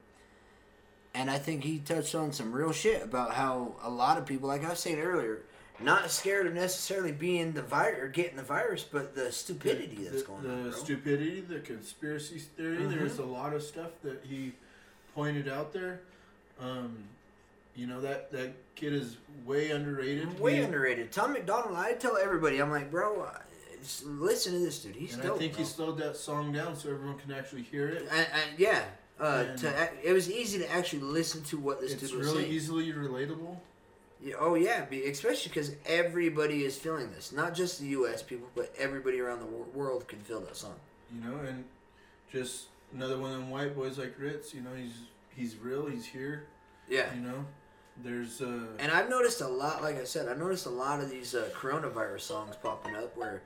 and 1.14 1.30
I 1.30 1.38
think 1.38 1.64
he 1.64 1.78
touched 1.78 2.14
on 2.14 2.32
some 2.32 2.52
real 2.52 2.72
shit 2.72 3.02
about 3.02 3.34
how 3.34 3.74
a 3.82 3.90
lot 3.90 4.18
of 4.18 4.26
people, 4.26 4.48
like 4.48 4.64
I 4.64 4.70
was 4.70 4.78
saying 4.78 5.00
earlier, 5.00 5.42
not 5.80 6.10
scared 6.10 6.46
of 6.46 6.54
necessarily 6.54 7.12
being 7.12 7.52
the 7.52 7.62
virus 7.62 8.00
or 8.02 8.08
getting 8.08 8.36
the 8.36 8.42
virus, 8.42 8.82
but 8.84 9.14
the 9.14 9.30
stupidity 9.30 10.04
that's 10.10 10.22
going 10.22 10.42
the 10.42 10.50
on. 10.50 10.62
Bro. 10.64 10.72
stupidity, 10.72 11.40
the 11.40 11.60
conspiracy 11.60 12.38
theory. 12.38 12.78
Mhm. 12.78 12.90
There's 12.90 13.18
a 13.18 13.24
lot 13.24 13.52
of 13.54 13.62
stuff 13.62 13.90
that 14.02 14.24
he 14.28 14.52
pointed 15.14 15.48
out 15.48 15.72
there. 15.72 16.00
Um, 16.60 17.04
you 17.76 17.86
know 17.86 18.00
that 18.00 18.32
that 18.32 18.54
kid 18.74 18.92
is 18.92 19.16
way 19.44 19.70
underrated. 19.70 20.40
Way 20.40 20.56
He- 20.56 20.62
underrated. 20.62 21.12
Tom 21.12 21.32
MacDonald, 21.34 21.76
I 21.76 21.92
tell 21.92 22.16
everybody, 22.16 22.58
I'm 22.60 22.70
like, 22.70 22.90
bro, 22.90 23.22
uh, 23.22 23.38
just 23.80 24.04
listen 24.04 24.54
to 24.54 24.58
this 24.58 24.80
dude. 24.80 24.96
He's 24.96 25.14
and 25.14 25.22
dope. 25.22 25.36
I 25.36 25.38
think 25.38 25.52
bro. 25.52 25.62
he 25.62 25.68
slowed 25.68 25.98
that 25.98 26.16
song 26.16 26.52
down 26.52 26.74
so 26.76 26.90
everyone 26.90 27.18
can 27.18 27.30
actually 27.32 27.62
hear 27.62 27.88
it. 27.88 28.02
And, 28.10 28.26
and 28.32 28.58
yeah, 28.58 28.82
uh, 29.20 29.44
to 29.56 29.88
it 30.02 30.12
was 30.12 30.28
easy 30.28 30.58
to 30.58 30.72
actually 30.72 31.02
listen 31.02 31.44
to 31.44 31.56
what 31.58 31.80
this 31.80 31.92
dude 31.92 32.02
was 32.02 32.26
really 32.26 32.42
saying. 32.42 32.52
easily 32.52 32.92
relatable. 32.92 33.56
Yeah, 34.22 34.34
oh 34.40 34.54
yeah, 34.54 34.84
be, 34.84 35.04
especially 35.04 35.48
because 35.50 35.72
everybody 35.86 36.64
is 36.64 36.76
feeling 36.76 37.10
this. 37.12 37.32
Not 37.32 37.54
just 37.54 37.80
the 37.80 37.86
U.S. 37.88 38.22
people, 38.22 38.48
but 38.54 38.74
everybody 38.76 39.20
around 39.20 39.40
the 39.40 39.46
wor- 39.46 39.66
world 39.74 40.08
can 40.08 40.18
feel 40.20 40.40
that 40.40 40.56
song. 40.56 40.74
You 41.14 41.28
know, 41.28 41.38
and 41.38 41.64
just 42.32 42.66
another 42.92 43.18
one 43.18 43.32
of 43.32 43.38
them 43.38 43.50
white 43.50 43.76
boys 43.76 43.98
like 43.98 44.14
Ritz. 44.18 44.52
You 44.52 44.62
know, 44.62 44.74
he's 44.76 44.94
he's 45.36 45.56
real. 45.56 45.86
He's 45.86 46.04
here. 46.04 46.46
Yeah. 46.88 47.14
You 47.14 47.20
know, 47.20 47.44
there's 48.02 48.40
uh. 48.40 48.66
And 48.78 48.90
I've 48.90 49.08
noticed 49.08 49.40
a 49.40 49.48
lot, 49.48 49.82
like 49.82 50.00
I 50.00 50.04
said, 50.04 50.28
I've 50.28 50.38
noticed 50.38 50.66
a 50.66 50.70
lot 50.70 51.00
of 51.00 51.10
these 51.10 51.34
uh, 51.34 51.48
coronavirus 51.54 52.20
songs 52.22 52.56
popping 52.60 52.96
up 52.96 53.16
where 53.16 53.42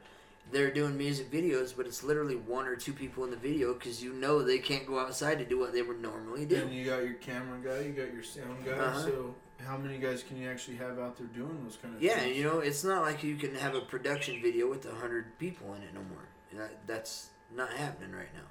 they're 0.51 0.71
doing 0.71 0.97
music 0.97 1.31
videos, 1.31 1.75
but 1.77 1.87
it's 1.87 2.03
literally 2.03 2.37
one 2.37 2.67
or 2.67 2.77
two 2.77 2.93
people 2.93 3.25
in 3.25 3.31
the 3.31 3.37
video 3.37 3.75
because 3.75 4.03
you 4.03 4.13
know 4.15 4.43
they 4.43 4.59
can't 4.59 4.87
go 4.87 4.99
outside 4.99 5.39
to 5.39 5.45
do 5.45 5.59
what 5.59 5.73
they 5.73 5.83
would 5.83 6.01
normally 6.01 6.45
do. 6.45 6.57
And 6.57 6.75
you 6.75 6.85
got 6.85 7.03
your 7.03 7.15
camera 7.15 7.59
guy, 7.63 7.85
you 7.87 7.93
got 7.93 8.13
your 8.13 8.23
sound 8.23 8.65
guy. 8.65 8.73
Uh-huh. 8.73 9.03
So 9.03 9.35
how 9.63 9.77
many 9.77 9.99
guys 9.99 10.23
can 10.23 10.41
you 10.41 10.49
actually 10.49 10.77
have 10.77 10.99
out 10.99 11.17
there 11.17 11.27
doing 11.29 11.59
those 11.65 11.77
kind 11.81 11.95
of 11.95 12.03
Yeah, 12.03 12.19
things? 12.19 12.37
you 12.37 12.45
know, 12.45 12.59
it's 12.61 12.85
not 12.85 13.03
like 13.03 13.23
you 13.23 13.37
can 13.37 13.55
have 13.55 13.75
a 13.75 13.81
production 13.81 14.41
video 14.43 14.69
with 14.69 14.85
a 14.87 14.95
hundred 14.95 15.39
people 15.39 15.75
in 15.75 15.83
it 15.83 15.95
no 15.95 16.01
more. 16.01 16.29
That, 16.61 16.87
that's 16.87 17.29
not 17.55 17.71
happening 17.73 18.13
right 18.13 18.33
now. 18.35 18.43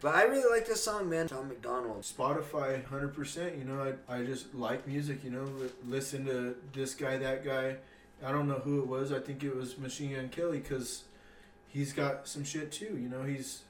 But 0.00 0.16
I 0.16 0.24
really 0.24 0.50
like 0.54 0.66
this 0.66 0.82
song, 0.82 1.08
man. 1.08 1.28
Tom 1.28 1.48
MacDonald. 1.48 2.02
Spotify, 2.02 2.84
hundred 2.84 3.14
percent. 3.14 3.56
You 3.56 3.64
know, 3.64 3.94
I, 4.08 4.16
I 4.18 4.24
just 4.24 4.54
like 4.54 4.86
music. 4.86 5.24
You 5.24 5.30
know, 5.30 5.48
listen 5.86 6.26
to 6.26 6.56
this 6.72 6.94
guy, 6.94 7.16
that 7.16 7.44
guy. 7.44 7.76
I 8.24 8.32
don't 8.32 8.46
know 8.48 8.60
who 8.64 8.80
it 8.80 8.86
was. 8.86 9.12
I 9.12 9.18
think 9.20 9.42
it 9.44 9.54
was 9.54 9.78
Machine 9.78 10.14
Gun 10.14 10.28
Kelly 10.28 10.58
because 10.58 11.04
he's 11.68 11.92
got 11.92 12.28
some 12.28 12.44
shit 12.44 12.70
too. 12.72 12.98
You 13.00 13.08
know, 13.08 13.22
he's 13.22 13.62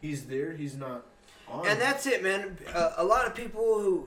he's 0.00 0.26
there. 0.26 0.52
He's 0.52 0.76
not 0.76 1.06
on. 1.48 1.66
And 1.66 1.80
that's 1.80 2.06
it, 2.06 2.22
man. 2.22 2.58
Uh, 2.72 2.92
a 2.96 3.04
lot 3.04 3.26
of 3.26 3.34
people 3.34 3.80
who 3.80 4.06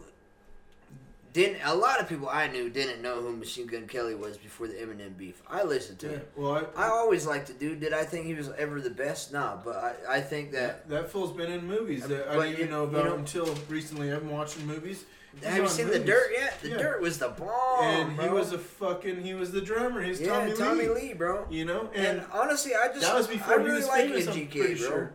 didn't, 1.34 1.61
a 1.65 1.73
lot 1.76 1.99
of 1.99 2.07
people 2.07 2.30
I 2.30 2.47
knew 2.47 2.69
didn't 2.69 3.01
know 3.01 3.22
who 3.22 3.35
Machine 3.35 3.65
Gun 3.68 3.88
Kelly 3.88 4.14
was 4.15 4.38
before 4.38 4.68
the 4.68 4.76
Eminem 4.76 5.18
beef. 5.18 5.41
I 5.49 5.64
listened 5.64 5.99
to 5.99 6.07
Yeah, 6.07 6.14
it. 6.14 6.31
well, 6.35 6.68
I, 6.77 6.85
I 6.85 6.88
always 6.89 7.26
liked 7.26 7.47
the 7.47 7.53
dude. 7.53 7.80
Did 7.80 7.91
I 7.93 8.03
think 8.03 8.26
he 8.27 8.35
was 8.35 8.49
ever 8.57 8.80
the 8.80 8.89
best? 8.91 9.34
Nah, 9.34 9.57
but 9.64 9.76
I, 9.76 10.18
I 10.18 10.22
think 10.22 10.51
that. 10.51 10.88
that 10.89 11.10
fool's 11.10 11.31
been 11.31 11.51
in 11.51 11.65
movies 11.65 12.05
uh, 12.05 12.07
that 12.10 12.27
I 12.30 12.34
didn't 12.35 12.49
you- 12.49 12.53
even 12.60 12.69
know 12.69 12.84
you 12.84 12.89
about 12.89 13.05
know- 13.05 13.15
until 13.15 13.53
recently. 13.68 14.14
I've 14.14 14.19
been 14.22 14.30
watching 14.31 14.65
movies. 14.68 15.05
He's 15.35 15.45
Have 15.45 15.57
you 15.64 15.68
seen 15.68 15.88
the. 15.88 15.97
Dirt 15.97 16.30
yet? 16.38 16.61
The 16.61 16.69
Yeah. 16.69 16.77
Dirt 16.77 17.01
was 17.01 17.18
the 17.18 17.30
bomb. 17.30 17.84
and 17.84 18.11
he 18.11 18.18
bro. 18.27 18.35
was 18.35 18.53
a 18.53 18.60
fucking 18.60 19.23
he 19.23 19.34
was 19.34 19.51
the 19.51 19.61
drummer. 19.61 19.99
He's 20.03 20.22
yeah, 20.22 20.27
Tommy, 20.27 20.53
Tommy 20.55 20.88
Lee. 20.88 20.93
Lee, 21.10 21.14
bro. 21.15 21.47
You 21.49 21.65
know, 21.65 21.89
And, 21.95 22.19
and, 22.19 22.26
honestly, 22.31 22.73
I 22.76 22.89
just 22.89 23.01
that 23.01 23.15
was 23.15 23.26
before 23.26 23.55
I 23.55 23.64
he 23.64 23.65
really 23.68 23.84
like 23.84 24.05
MGK, 24.11 24.51
bro. 24.53 24.76
sure. 24.76 25.14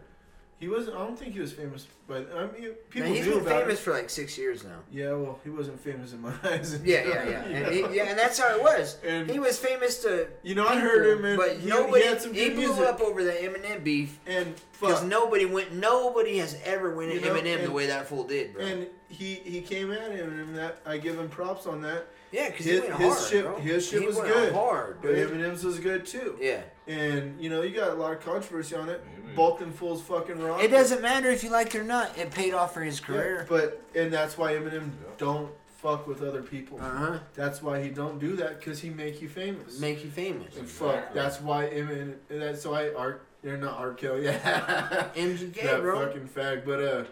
He 0.60 0.66
wasn't. 0.66 0.96
I 0.96 1.00
don't 1.06 1.16
think 1.16 1.34
he 1.34 1.40
was 1.40 1.52
famous, 1.52 1.86
but 2.08 2.28
I 2.36 2.46
mean, 2.46 2.72
people 2.90 3.08
Man, 3.08 3.16
he's 3.16 3.26
knew 3.26 3.34
been 3.34 3.42
about 3.46 3.60
famous 3.62 3.78
him. 3.78 3.84
for 3.84 3.92
like 3.92 4.10
six 4.10 4.36
years 4.36 4.64
now. 4.64 4.78
Yeah, 4.90 5.12
well, 5.12 5.38
he 5.44 5.50
wasn't 5.50 5.78
famous 5.78 6.12
in 6.12 6.20
my 6.20 6.32
eyes. 6.42 6.80
Yeah, 6.84 7.04
yeah, 7.06 7.28
yeah, 7.28 7.40
and, 7.42 7.72
he, 7.74 7.96
yeah, 7.96 8.04
and 8.08 8.18
that's 8.18 8.40
how 8.40 8.52
it 8.56 8.60
was. 8.60 8.96
And- 9.06 9.30
he 9.30 9.38
was 9.38 9.56
famous 9.56 10.02
to 10.02 10.26
You 10.42 10.56
know, 10.56 10.66
I 10.66 10.80
heard 10.80 11.16
him, 11.16 11.24
and 11.24 11.36
but 11.36 11.52
he- 11.58 11.60
he 11.62 11.68
nobody. 11.68 12.04
had 12.04 12.20
some 12.20 12.32
good 12.32 12.54
blew 12.54 12.66
music. 12.66 12.86
up 12.86 13.00
over 13.00 13.22
the 13.22 13.30
Eminem 13.32 13.84
beef, 13.84 14.18
and 14.26 14.52
because 14.80 15.04
nobody 15.04 15.44
went. 15.44 15.74
Nobody 15.74 16.38
has 16.38 16.56
ever 16.64 16.92
went 16.92 17.12
You 17.12 17.20
at 17.20 17.24
know, 17.26 17.34
Eminem 17.34 17.64
the 17.64 17.70
way 17.70 17.86
that 17.86 18.08
fool 18.08 18.24
did, 18.24 18.54
bro. 18.54 18.64
And 18.64 18.86
he 19.08 19.34
he 19.36 19.60
came 19.60 19.92
at 19.92 20.10
him, 20.10 20.40
and 20.40 20.56
that 20.56 20.78
I 20.84 20.98
give 20.98 21.16
him 21.20 21.28
props 21.28 21.66
on 21.68 21.82
that. 21.82 22.08
yeah, 22.32 22.50
because 22.50 22.66
he 22.66 22.72
His, 22.72 22.82
his 22.82 22.92
hard, 22.94 23.30
shit, 23.30 23.44
bro. 23.44 23.56
his 23.60 23.88
shit 23.88 24.00
He 24.00 24.06
was 24.08 24.16
good. 24.16 24.52
hard, 24.52 24.98
but. 25.02 25.12
Eminem's 25.12 25.62
was 25.62 25.78
good 25.78 26.04
too. 26.04 26.36
Yeah. 26.40 26.62
And 26.88 27.38
you 27.40 27.50
know, 27.50 27.60
you 27.62 27.74
got 27.76 27.90
a 27.90 27.94
lot 27.94 28.12
of 28.12 28.20
controversy 28.20 28.74
on 28.74 28.88
it. 28.88 29.04
Both 29.36 29.58
them 29.58 29.72
fools 29.72 30.00
fucking 30.02 30.40
rock. 30.42 30.62
It 30.62 30.68
doesn't 30.68 31.02
matter 31.02 31.30
if 31.30 31.44
you 31.44 31.50
liked 31.50 31.74
it 31.74 31.80
or 31.80 31.84
not. 31.84 32.16
It 32.16 32.30
paid 32.30 32.54
off 32.54 32.72
for 32.74 32.80
his 32.82 32.98
Yeah, 33.00 33.06
career. 33.06 33.46
but 33.48 33.82
and 33.94 34.10
that's 34.12 34.38
why 34.38 34.54
Eminem 34.54 34.90
don't 35.18 35.50
fuck 35.82 36.06
with 36.08 36.22
other 36.22 36.42
people. 36.42 36.80
Uh-huh. 36.80 37.18
That's 37.34 37.62
why 37.62 37.82
he 37.82 37.90
don't 37.90 38.18
do 38.18 38.34
that 38.36 38.58
because 38.58 38.80
he 38.80 38.88
make 38.90 39.20
you 39.20 39.28
famous. 39.28 39.78
Make 39.78 40.02
you 40.02 40.10
famous. 40.10 40.56
And 40.56 40.66
fuck. 40.68 41.12
That's 41.12 41.40
why 41.40 41.66
Eminem. 41.68 42.14
and 42.30 42.40
That's 42.42 42.64
why 42.64 42.90
Art. 42.96 43.24
They're 43.42 43.56
not 43.58 43.78
R. 43.78 43.92
Kelly. 43.94 44.22
Yeah. 44.24 45.08
MGK, 45.14 45.62
that 45.62 45.80
bro. 45.82 46.06
fucking 46.06 46.26
fag. 46.28 46.64
But 46.64 46.82
uh, 46.82 47.04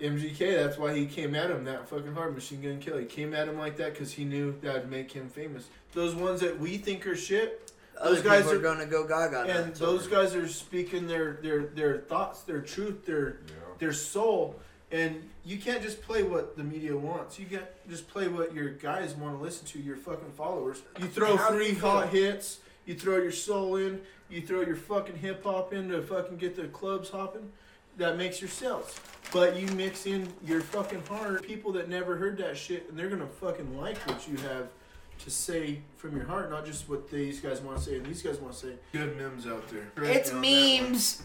MGK. 0.00 0.56
That's 0.64 0.78
why 0.78 0.94
he 0.96 1.06
came 1.06 1.34
at 1.34 1.50
him 1.50 1.64
that 1.64 1.88
fucking 1.88 2.14
hard. 2.14 2.34
Machine 2.34 2.62
Gun 2.62 2.80
Kelly 2.80 3.04
came 3.04 3.34
at 3.34 3.48
him 3.48 3.58
like 3.58 3.76
that 3.76 3.92
because 3.92 4.12
he 4.12 4.24
knew 4.24 4.58
that'd 4.62 4.90
make 4.90 5.12
him 5.12 5.28
famous. 5.28 5.68
Those 5.92 6.14
ones 6.14 6.40
that 6.40 6.58
we 6.58 6.76
think 6.78 7.06
are 7.06 7.14
shit. 7.16 7.67
Other 8.00 8.14
Those 8.16 8.24
guys 8.24 8.46
are 8.46 8.56
are 8.56 8.58
gonna 8.60 8.86
go 8.86 9.04
gaga. 9.06 9.40
and 9.42 9.74
those 9.74 10.06
over. 10.06 10.10
guys 10.16 10.34
are 10.34 10.48
speaking 10.48 11.06
their 11.06 11.34
their 11.42 11.66
their 11.66 11.98
thoughts, 11.98 12.42
their 12.42 12.60
truth, 12.60 13.04
their 13.04 13.40
their 13.78 13.92
soul. 13.92 14.58
And 14.90 15.28
you 15.44 15.58
can't 15.58 15.82
just 15.82 16.00
play 16.00 16.22
what 16.22 16.56
the 16.56 16.64
media 16.64 16.96
wants. 16.96 17.38
You 17.38 17.44
can't 17.46 17.66
just 17.90 18.08
play 18.08 18.28
what 18.28 18.54
your 18.54 18.70
guys 18.70 19.14
want 19.14 19.36
to 19.36 19.42
listen 19.42 19.66
to. 19.66 19.78
Your 19.78 19.96
fucking 19.96 20.32
followers. 20.36 20.80
You 20.98 21.06
throw 21.08 21.36
How 21.36 21.50
three 21.50 21.70
you 21.70 21.78
hot 21.78 22.08
hits. 22.08 22.60
You 22.86 22.94
throw 22.94 23.16
your 23.16 23.32
soul 23.32 23.76
in. 23.76 24.00
You 24.30 24.40
throw 24.40 24.62
your 24.62 24.76
fucking 24.76 25.16
hip 25.16 25.44
hop 25.44 25.72
in 25.74 25.90
to 25.90 26.00
fucking 26.02 26.38
get 26.38 26.56
the 26.56 26.68
clubs 26.68 27.10
hopping. 27.10 27.52
That 27.98 28.16
makes 28.16 28.40
your 28.40 28.48
sales. 28.48 28.94
But 29.32 29.56
you 29.56 29.66
mix 29.74 30.06
in 30.06 30.32
your 30.46 30.62
fucking 30.62 31.04
heart. 31.06 31.42
People 31.42 31.72
that 31.72 31.88
never 31.90 32.16
heard 32.16 32.38
that 32.38 32.56
shit, 32.56 32.88
and 32.88 32.98
they're 32.98 33.10
gonna 33.10 33.26
fucking 33.26 33.76
like 33.78 33.98
what 34.06 34.26
you 34.26 34.36
have 34.38 34.68
to 35.20 35.30
say 35.30 35.80
from 35.96 36.16
your 36.16 36.26
heart, 36.26 36.50
not 36.50 36.64
just 36.66 36.88
what 36.88 37.10
these 37.10 37.40
guys 37.40 37.60
want 37.60 37.78
to 37.78 37.84
say 37.84 37.96
and 37.96 38.06
these 38.06 38.22
guys 38.22 38.38
want 38.38 38.52
to 38.54 38.58
say. 38.58 38.72
Good 38.92 39.16
memes 39.16 39.46
out 39.46 39.64
there. 39.68 39.90
It's 40.10 40.30
On 40.30 40.40
that 40.40 40.48
one. 40.80 40.82
memes. 40.90 41.22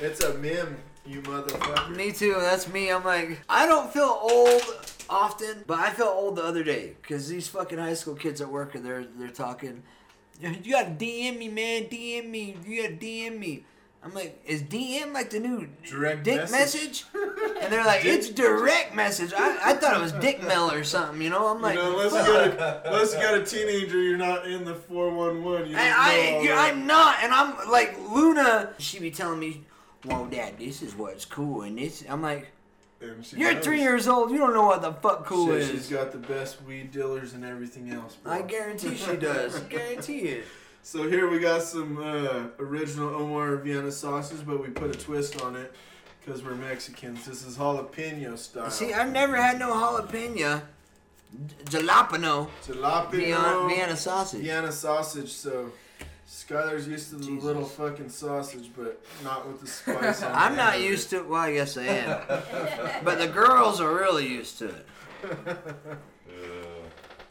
It's 0.00 0.22
a 0.22 0.34
meme, 0.34 0.76
you 1.06 1.22
motherfucker. 1.22 1.94
Me 1.96 2.12
too. 2.12 2.34
That's 2.38 2.68
me. 2.68 2.90
I'm 2.90 3.04
like, 3.04 3.40
I 3.48 3.66
don't 3.66 3.92
feel 3.92 4.18
old 4.20 4.62
often, 5.08 5.64
but 5.66 5.78
I 5.78 5.90
felt 5.90 6.14
old 6.16 6.36
the 6.36 6.42
other 6.44 6.62
day 6.64 6.96
because 7.00 7.28
these 7.28 7.48
fucking 7.48 7.78
high 7.78 7.94
school 7.94 8.14
kids 8.14 8.40
at 8.40 8.48
work 8.48 8.74
and 8.74 8.84
they're 8.84 9.04
they're 9.16 9.28
talking. 9.28 9.82
You 10.40 10.72
gotta 10.72 10.90
DM 10.90 11.38
me, 11.38 11.48
man. 11.48 11.84
DM 11.84 12.28
me. 12.28 12.56
You 12.66 12.82
gotta 12.82 12.94
DM 12.96 13.38
me. 13.38 13.64
I'm 14.06 14.14
like, 14.14 14.40
is 14.46 14.62
DM 14.62 15.12
like 15.12 15.30
the 15.30 15.40
new 15.40 15.68
Direct 15.84 16.22
dick 16.22 16.36
message? 16.50 16.52
message? 16.52 17.04
And 17.60 17.72
they're 17.72 17.84
like, 17.84 18.04
it's 18.04 18.28
direct 18.28 18.94
message. 18.94 19.32
I, 19.36 19.70
I 19.70 19.74
thought 19.74 19.96
it 19.96 20.00
was 20.00 20.12
dick 20.12 20.42
mail 20.46 20.70
or 20.70 20.84
something. 20.84 21.20
You 21.20 21.30
know, 21.30 21.48
I'm 21.48 21.60
like, 21.60 21.74
you 21.76 21.82
know, 21.82 21.98
unless, 21.98 22.12
you 22.12 22.32
got 22.32 22.46
a, 22.60 22.86
unless 22.86 23.14
you 23.14 23.20
got 23.20 23.34
a 23.34 23.42
teenager, 23.44 24.00
you're 24.00 24.18
not 24.18 24.46
in 24.46 24.64
the 24.64 24.74
411. 24.74 25.70
You 25.70 25.76
I, 25.76 25.80
I, 25.80 26.34
all 26.34 26.42
you're- 26.42 26.54
that. 26.54 26.72
I'm 26.74 26.86
not, 26.86 27.16
and 27.22 27.32
I'm 27.32 27.70
like 27.70 27.98
Luna. 28.10 28.74
She 28.78 28.98
be 29.00 29.10
telling 29.10 29.40
me, 29.40 29.64
"Well, 30.04 30.26
Dad, 30.26 30.58
this 30.58 30.82
is 30.82 30.94
what's 30.94 31.24
cool," 31.24 31.62
and 31.62 31.78
this. 31.78 32.04
I'm 32.08 32.22
like, 32.22 32.46
"You're 33.00 33.54
knows. 33.54 33.64
three 33.64 33.80
years 33.80 34.06
old. 34.06 34.30
You 34.30 34.38
don't 34.38 34.52
know 34.54 34.66
what 34.66 34.82
the 34.82 34.92
fuck 34.92 35.24
cool 35.26 35.46
Shit, 35.48 35.62
is." 35.62 35.70
She's 35.70 35.88
got 35.88 36.12
the 36.12 36.18
best 36.18 36.62
weed 36.62 36.92
dealers 36.92 37.32
and 37.32 37.44
everything 37.44 37.90
else. 37.90 38.14
Bro. 38.16 38.32
I 38.32 38.42
guarantee 38.42 38.94
she 38.96 39.16
does. 39.16 39.58
guarantee 39.60 40.18
it. 40.20 40.44
So 40.86 41.08
here 41.10 41.28
we 41.28 41.40
got 41.40 41.64
some 41.64 41.98
uh, 41.98 42.44
original 42.60 43.12
Armour 43.12 43.56
Vienna 43.56 43.90
sausage, 43.90 44.46
but 44.46 44.62
we 44.62 44.68
put 44.68 44.94
a 44.94 44.96
twist 44.96 45.42
on 45.42 45.56
it 45.56 45.74
because 46.24 46.44
we're 46.44 46.54
Mexicans. 46.54 47.26
This 47.26 47.44
is 47.44 47.56
jalapeno 47.56 48.38
style. 48.38 48.70
See, 48.70 48.92
I've 48.92 49.10
never 49.10 49.34
had 49.34 49.58
no 49.58 49.72
jalapeno, 49.72 50.62
jalapeno, 51.64 52.48
Jalapeno 52.64 53.10
Vienna, 53.10 53.66
Vienna 53.68 53.96
sausage. 53.96 54.42
Vienna 54.42 54.70
sausage. 54.70 55.30
So 55.30 55.72
Skylar's 56.24 56.86
used 56.86 57.10
to 57.10 57.16
the 57.16 57.32
little 57.32 57.64
fucking 57.64 58.08
sausage, 58.08 58.70
but 58.76 59.04
not 59.24 59.48
with 59.48 59.62
the 59.62 59.66
spice. 59.66 60.22
on 60.22 60.32
I'm 60.36 60.54
not 60.54 60.80
used 60.80 61.12
it. 61.12 61.16
to. 61.16 61.28
Well, 61.28 61.40
I 61.40 61.52
guess 61.52 61.76
I 61.76 61.82
am, 61.82 62.20
but 63.04 63.18
the 63.18 63.26
girls 63.26 63.80
are 63.80 63.92
really 63.92 64.28
used 64.28 64.58
to 64.58 64.66
it. 64.66 64.86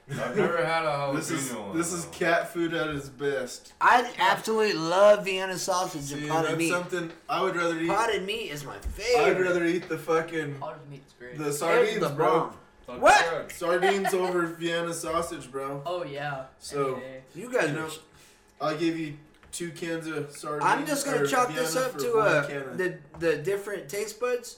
I've 0.09 0.37
never 0.37 0.63
had 0.63 0.83
a 0.85 1.11
This 1.15 1.31
is 1.31 1.49
jalapeno 1.49 1.67
one, 1.69 1.77
this 1.77 1.91
is 1.93 2.05
cat 2.11 2.53
food 2.53 2.73
at 2.75 2.89
its 2.89 3.09
best. 3.09 3.73
I 3.81 4.11
absolutely 4.19 4.73
love 4.73 5.25
Vienna 5.25 5.57
sausage 5.57 6.01
See, 6.03 6.19
and 6.19 6.27
potted 6.29 6.51
that's 6.51 6.57
meat. 6.59 6.69
something 6.69 7.11
I 7.27 7.41
would 7.41 7.55
rather 7.55 7.79
eat. 7.79 7.87
Potted 7.89 8.23
meat 8.23 8.51
is 8.51 8.63
my 8.65 8.77
favorite. 8.77 9.23
I'd 9.37 9.41
rather 9.41 9.65
eat 9.65 9.89
the 9.89 9.97
fucking 9.97 10.55
Potted 10.59 10.87
meat's 10.91 11.13
great. 11.17 11.37
the 11.39 11.51
sardines, 11.51 11.99
the 12.01 12.09
bro. 12.09 12.51
bomb. 12.87 12.99
What? 13.01 13.51
Sardines 13.51 14.13
over 14.13 14.45
Vienna 14.45 14.93
sausage, 14.93 15.51
bro. 15.51 15.81
Oh 15.87 16.03
yeah. 16.03 16.45
So 16.59 16.93
Any 16.95 17.01
day. 17.01 17.21
You 17.33 17.51
guys 17.51 17.69
you 17.69 17.75
know, 17.75 17.85
are- 17.85 18.69
I'll 18.69 18.77
give 18.77 18.99
you 18.99 19.17
two 19.51 19.71
cans 19.71 20.05
of 20.05 20.31
sardines. 20.35 20.65
I'm 20.65 20.85
just 20.85 21.03
gonna 21.05 21.23
or 21.23 21.25
chalk 21.25 21.51
this 21.51 21.73
Vienna 21.73 21.87
up 21.87 21.93
for 21.93 21.99
to 21.99 22.15
one 22.15 22.27
uh, 22.27 22.45
can 22.47 22.57
of- 22.57 22.77
the 22.77 22.97
the 23.17 23.37
different 23.37 23.89
taste 23.89 24.19
buds, 24.19 24.57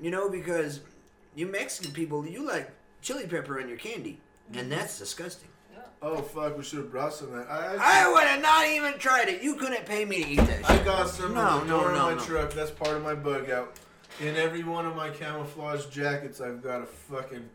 you 0.00 0.10
know, 0.10 0.28
because 0.28 0.80
you 1.36 1.46
Mexican 1.46 1.92
people 1.92 2.26
you 2.26 2.44
like 2.44 2.72
chili 3.02 3.28
pepper 3.28 3.60
in 3.60 3.68
your 3.68 3.78
candy, 3.78 4.20
and 4.52 4.70
that's 4.70 4.98
disgusting. 4.98 5.48
Oh 6.02 6.20
fuck, 6.20 6.58
we 6.58 6.62
should 6.64 6.80
have 6.80 6.90
brought 6.90 7.14
some 7.14 7.28
of 7.32 7.34
that. 7.34 7.50
I, 7.50 8.02
I 8.04 8.12
would 8.12 8.24
have 8.24 8.42
not 8.42 8.66
even 8.66 8.98
tried 8.98 9.28
it. 9.28 9.42
You 9.42 9.54
couldn't 9.54 9.86
pay 9.86 10.04
me 10.04 10.22
to 10.22 10.28
eat 10.30 10.36
that. 10.36 10.68
I 10.70 10.76
shit. 10.76 10.84
got 10.84 11.08
some 11.08 11.32
No, 11.32 11.60
in 11.62 11.66
the 11.68 11.72
no, 11.74 11.80
door 11.80 11.92
no, 11.92 11.96
of 11.96 12.02
my 12.02 12.14
no. 12.14 12.20
truck. 12.26 12.52
That's 12.52 12.70
part 12.70 12.96
of 12.96 13.02
my 13.02 13.14
bug 13.14 13.48
out. 13.48 13.74
In 14.20 14.36
every 14.36 14.62
one 14.64 14.84
of 14.86 14.94
my 14.94 15.08
camouflage 15.08 15.86
jackets, 15.86 16.42
I've 16.42 16.62
got 16.62 16.82
a 16.82 16.86
fucking 16.86 17.48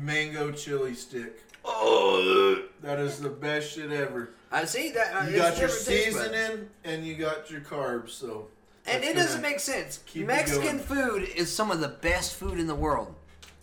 mango 0.00 0.50
chili 0.50 0.94
stick. 0.94 1.42
Oh, 1.62 2.62
that 2.82 2.98
is 2.98 3.20
the 3.20 3.28
best 3.28 3.72
shit 3.74 3.90
ever. 3.92 4.30
I 4.50 4.64
see 4.64 4.90
that. 4.92 5.14
Uh, 5.14 5.26
You 5.28 5.36
it's 5.36 5.38
got 5.38 5.58
your 5.58 5.68
different 5.68 5.86
taste 5.86 6.16
buds. 6.16 6.30
seasoning 6.30 6.68
and 6.84 7.06
you 7.06 7.16
got 7.16 7.50
your 7.50 7.60
carbs, 7.60 8.10
so. 8.10 8.48
And 8.86 9.02
that's 9.02 9.12
it 9.12 9.14
doesn't 9.14 9.42
gonna 9.42 9.52
make 9.52 9.60
sense. 9.60 10.00
keep 10.06 10.22
it 10.22 10.26
Mexican 10.26 10.78
food 10.78 11.28
is 11.36 11.52
some 11.54 11.70
of 11.70 11.80
the 11.80 11.88
best 11.88 12.34
food 12.34 12.58
in 12.58 12.66
the 12.66 12.74
world. 12.74 13.14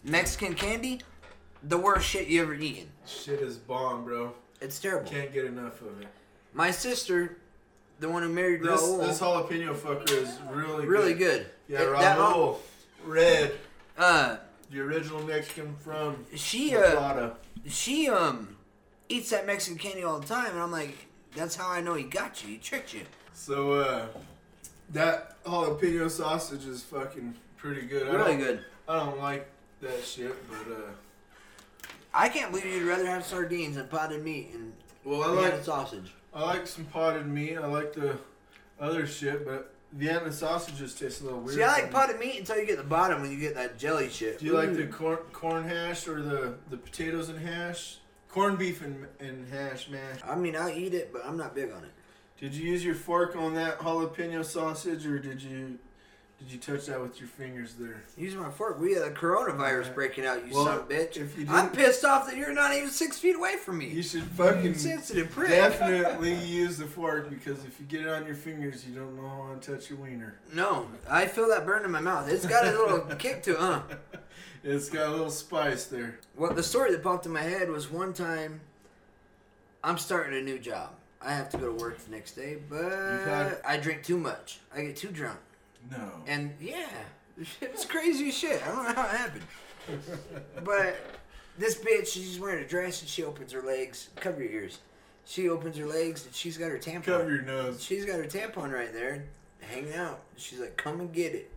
Mexican 0.03 0.53
candy, 0.53 1.01
the 1.63 1.77
worst 1.77 2.07
shit 2.07 2.27
you 2.27 2.41
ever 2.41 2.53
eaten. 2.53 2.87
Shit 3.05 3.39
is 3.41 3.57
bomb, 3.57 4.03
bro. 4.05 4.33
It's 4.61 4.79
terrible. 4.79 5.09
Can't 5.09 5.31
get 5.33 5.45
enough 5.45 5.81
of 5.81 6.01
it. 6.01 6.07
My 6.53 6.71
sister, 6.71 7.37
the 7.99 8.09
one 8.09 8.23
who 8.23 8.29
married 8.29 8.61
This, 8.63 8.81
Raul, 8.81 9.05
this 9.05 9.19
jalapeno 9.19 9.75
fucker 9.75 10.11
is 10.11 10.37
really 10.51 10.85
really 10.87 11.13
good. 11.13 11.45
good. 11.67 11.79
Yeah, 11.79 11.81
It- 11.83 12.17
Raul. 12.17 12.57
Red. 13.05 13.53
Uh, 13.97 14.37
The 14.71 14.79
original 14.81 15.21
Mexican 15.23 15.75
from 15.77 16.25
she 16.35 16.75
uh, 16.75 17.29
she 17.67 18.09
um 18.09 18.57
eats 19.09 19.29
that 19.29 19.45
Mexican 19.45 19.77
candy 19.77 20.03
all 20.03 20.19
the 20.19 20.27
time, 20.27 20.51
and 20.51 20.59
I'm 20.59 20.71
like, 20.71 20.95
that's 21.35 21.55
how 21.55 21.69
I 21.69 21.79
know 21.81 21.93
he 21.93 22.03
got 22.03 22.43
you. 22.43 22.49
He 22.49 22.57
tricked 22.57 22.93
you. 22.93 23.01
So 23.33 23.73
uh, 23.73 24.05
that 24.91 25.41
jalapeno 25.43 26.09
sausage 26.09 26.65
is 26.65 26.83
fucking 26.83 27.35
pretty 27.57 27.81
good. 27.81 28.07
I 28.07 28.11
Really 28.15 28.31
don't- 28.31 28.39
good. 28.39 28.65
I 28.89 28.99
don't 29.05 29.19
like 29.19 29.47
that 29.81 30.03
shit, 30.03 30.33
but 30.49 30.73
uh, 30.73 30.79
I 32.13 32.29
can't 32.29 32.51
believe 32.51 32.65
you'd 32.65 32.87
rather 32.87 33.05
have 33.05 33.25
sardines 33.25 33.77
and 33.77 33.89
potted 33.89 34.23
meat 34.23 34.51
and 34.53 34.73
well, 35.03 35.23
I 35.23 35.41
Vienna 35.41 35.55
like 35.55 35.63
sausage. 35.63 36.13
I 36.33 36.43
like 36.43 36.67
some 36.67 36.85
potted 36.85 37.27
meat. 37.27 37.57
I 37.57 37.65
like 37.65 37.93
the 37.93 38.17
other 38.79 39.07
shit, 39.07 39.45
but 39.45 39.73
the 39.93 40.05
Vienna 40.05 40.31
sausages 40.31 40.93
taste 40.93 41.21
a 41.21 41.25
little 41.25 41.39
weird. 41.39 41.57
See, 41.57 41.63
I 41.63 41.71
like 41.71 41.91
potted 41.91 42.19
meat 42.19 42.39
until 42.39 42.57
you 42.57 42.65
get 42.65 42.77
the 42.77 42.83
bottom 42.83 43.21
when 43.21 43.31
you 43.31 43.39
get 43.39 43.55
that 43.55 43.77
jelly 43.77 44.09
shit. 44.09 44.39
Do 44.39 44.45
you 44.45 44.53
like 44.53 44.73
the 44.73 44.87
corn 44.87 45.19
corn 45.31 45.63
hash 45.63 46.07
or 46.07 46.21
the 46.21 46.55
the 46.69 46.77
potatoes 46.77 47.29
and 47.29 47.39
hash? 47.39 47.97
Corned 48.29 48.59
beef 48.59 48.83
and, 48.83 49.07
and 49.19 49.47
hash 49.47 49.89
mash. 49.89 50.19
I 50.27 50.35
mean, 50.35 50.55
I 50.55 50.77
eat 50.77 50.93
it, 50.93 51.13
but 51.13 51.25
I'm 51.25 51.37
not 51.37 51.55
big 51.55 51.71
on 51.71 51.83
it. 51.83 51.91
Did 52.39 52.53
you 52.53 52.69
use 52.69 52.85
your 52.85 52.93
fork 52.93 53.35
on 53.35 53.55
that 53.55 53.79
jalapeno 53.79 54.45
sausage, 54.45 55.07
or 55.07 55.17
did 55.17 55.41
you 55.41 55.79
did 56.39 56.51
you 56.51 56.59
touch 56.59 56.85
that 56.85 57.01
with 57.01 57.19
your 57.19 57.27
fingers 57.27 57.73
there? 57.73 58.03
Using 58.15 58.39
my 58.39 58.49
fork. 58.51 58.79
We 58.79 58.93
had 58.93 59.01
a 59.03 59.11
coronavirus 59.11 59.93
breaking 59.95 60.25
out, 60.25 60.47
you 60.47 60.53
Well, 60.53 60.65
son 60.65 60.75
of 60.79 60.81
a 60.85 60.93
bitch. 60.93 61.17
if 61.17 61.37
you 61.37 61.45
I'm 61.49 61.69
pissed 61.71 62.05
off 62.05 62.27
that 62.27 62.37
you're 62.37 62.53
not 62.53 62.73
even 62.75 62.89
six 62.89 63.17
feet 63.17 63.35
away 63.35 63.57
from 63.57 63.79
me. 63.79 63.87
You 63.87 64.03
should 64.03 64.23
fucking 64.23 64.75
sensitive 64.75 65.31
prick. 65.31 65.49
definitely 65.49 66.35
use 66.35 66.77
the 66.77 66.85
fork 66.85 67.29
because 67.31 67.65
if 67.65 67.79
you 67.79 67.87
get 67.87 68.01
it 68.01 68.09
on 68.09 68.25
your 68.25 68.35
fingers, 68.35 68.85
you 68.85 68.93
don't 68.93 69.15
know 69.15 69.27
how 69.27 69.55
to 69.59 69.71
touch 69.71 69.89
your 69.89 69.97
wiener. 69.99 70.35
No, 70.53 70.87
I 71.09 71.25
feel 71.25 71.47
that 71.49 71.65
burn 71.65 71.83
in 71.85 71.91
my 71.91 72.01
mouth. 72.01 72.29
It's 72.29 72.45
got 72.45 72.67
a 72.67 72.71
little 72.71 72.99
kick 73.17 73.41
to 73.43 73.51
it, 73.53 73.59
huh? 73.59 73.81
It's 74.63 74.89
got 74.89 75.07
a 75.07 75.11
little 75.11 75.31
spice 75.31 75.85
there. 75.85 76.19
Well, 76.35 76.53
the 76.53 76.63
story 76.63 76.91
that 76.91 77.01
popped 77.03 77.25
in 77.25 77.31
my 77.31 77.41
head 77.41 77.69
was 77.69 77.89
one 77.91 78.13
time 78.13 78.59
I'm 79.83 79.97
starting 79.97 80.37
a 80.37 80.41
new 80.43 80.59
job. 80.59 80.91
I 81.19 81.33
have 81.33 81.49
to 81.49 81.57
go 81.57 81.65
to 81.75 81.83
work 81.83 81.97
the 81.99 82.11
next 82.11 82.33
day, 82.33 82.57
but 82.69 83.61
I 83.65 83.77
drink 83.77 84.03
too 84.03 84.17
much. 84.17 84.59
I 84.75 84.81
get 84.83 84.95
too 84.95 85.07
drunk. 85.09 85.39
No. 85.91 86.11
And 86.27 86.53
yeah, 86.59 86.87
it 87.61 87.71
was 87.73 87.85
crazy 87.85 88.31
shit. 88.31 88.61
I 88.65 88.67
don't 88.67 88.83
know 88.83 88.93
how 88.93 89.09
it 89.09 89.17
happened. 89.17 89.43
But 90.65 90.97
this 91.57 91.77
bitch, 91.77 92.07
she's 92.07 92.39
wearing 92.39 92.63
a 92.63 92.67
dress 92.67 92.99
and 93.01 93.09
she 93.09 93.23
opens 93.23 93.53
her 93.53 93.61
legs. 93.61 94.09
Cover 94.17 94.43
your 94.43 94.51
ears. 94.51 94.79
She 95.25 95.47
opens 95.47 95.77
her 95.77 95.85
legs 95.85 96.25
and 96.25 96.35
she's 96.35 96.57
got 96.57 96.71
her 96.71 96.77
tampon. 96.77 97.03
Cover 97.03 97.29
your 97.29 97.41
nose. 97.41 97.81
She's 97.81 98.03
got 98.03 98.17
her 98.17 98.25
tampon 98.25 98.73
right 98.73 98.91
there, 98.91 99.25
hanging 99.61 99.93
out. 99.93 100.19
She's 100.35 100.59
like, 100.59 100.75
"Come 100.75 100.99
and 100.99 101.13
get 101.13 101.33
it." 101.33 101.51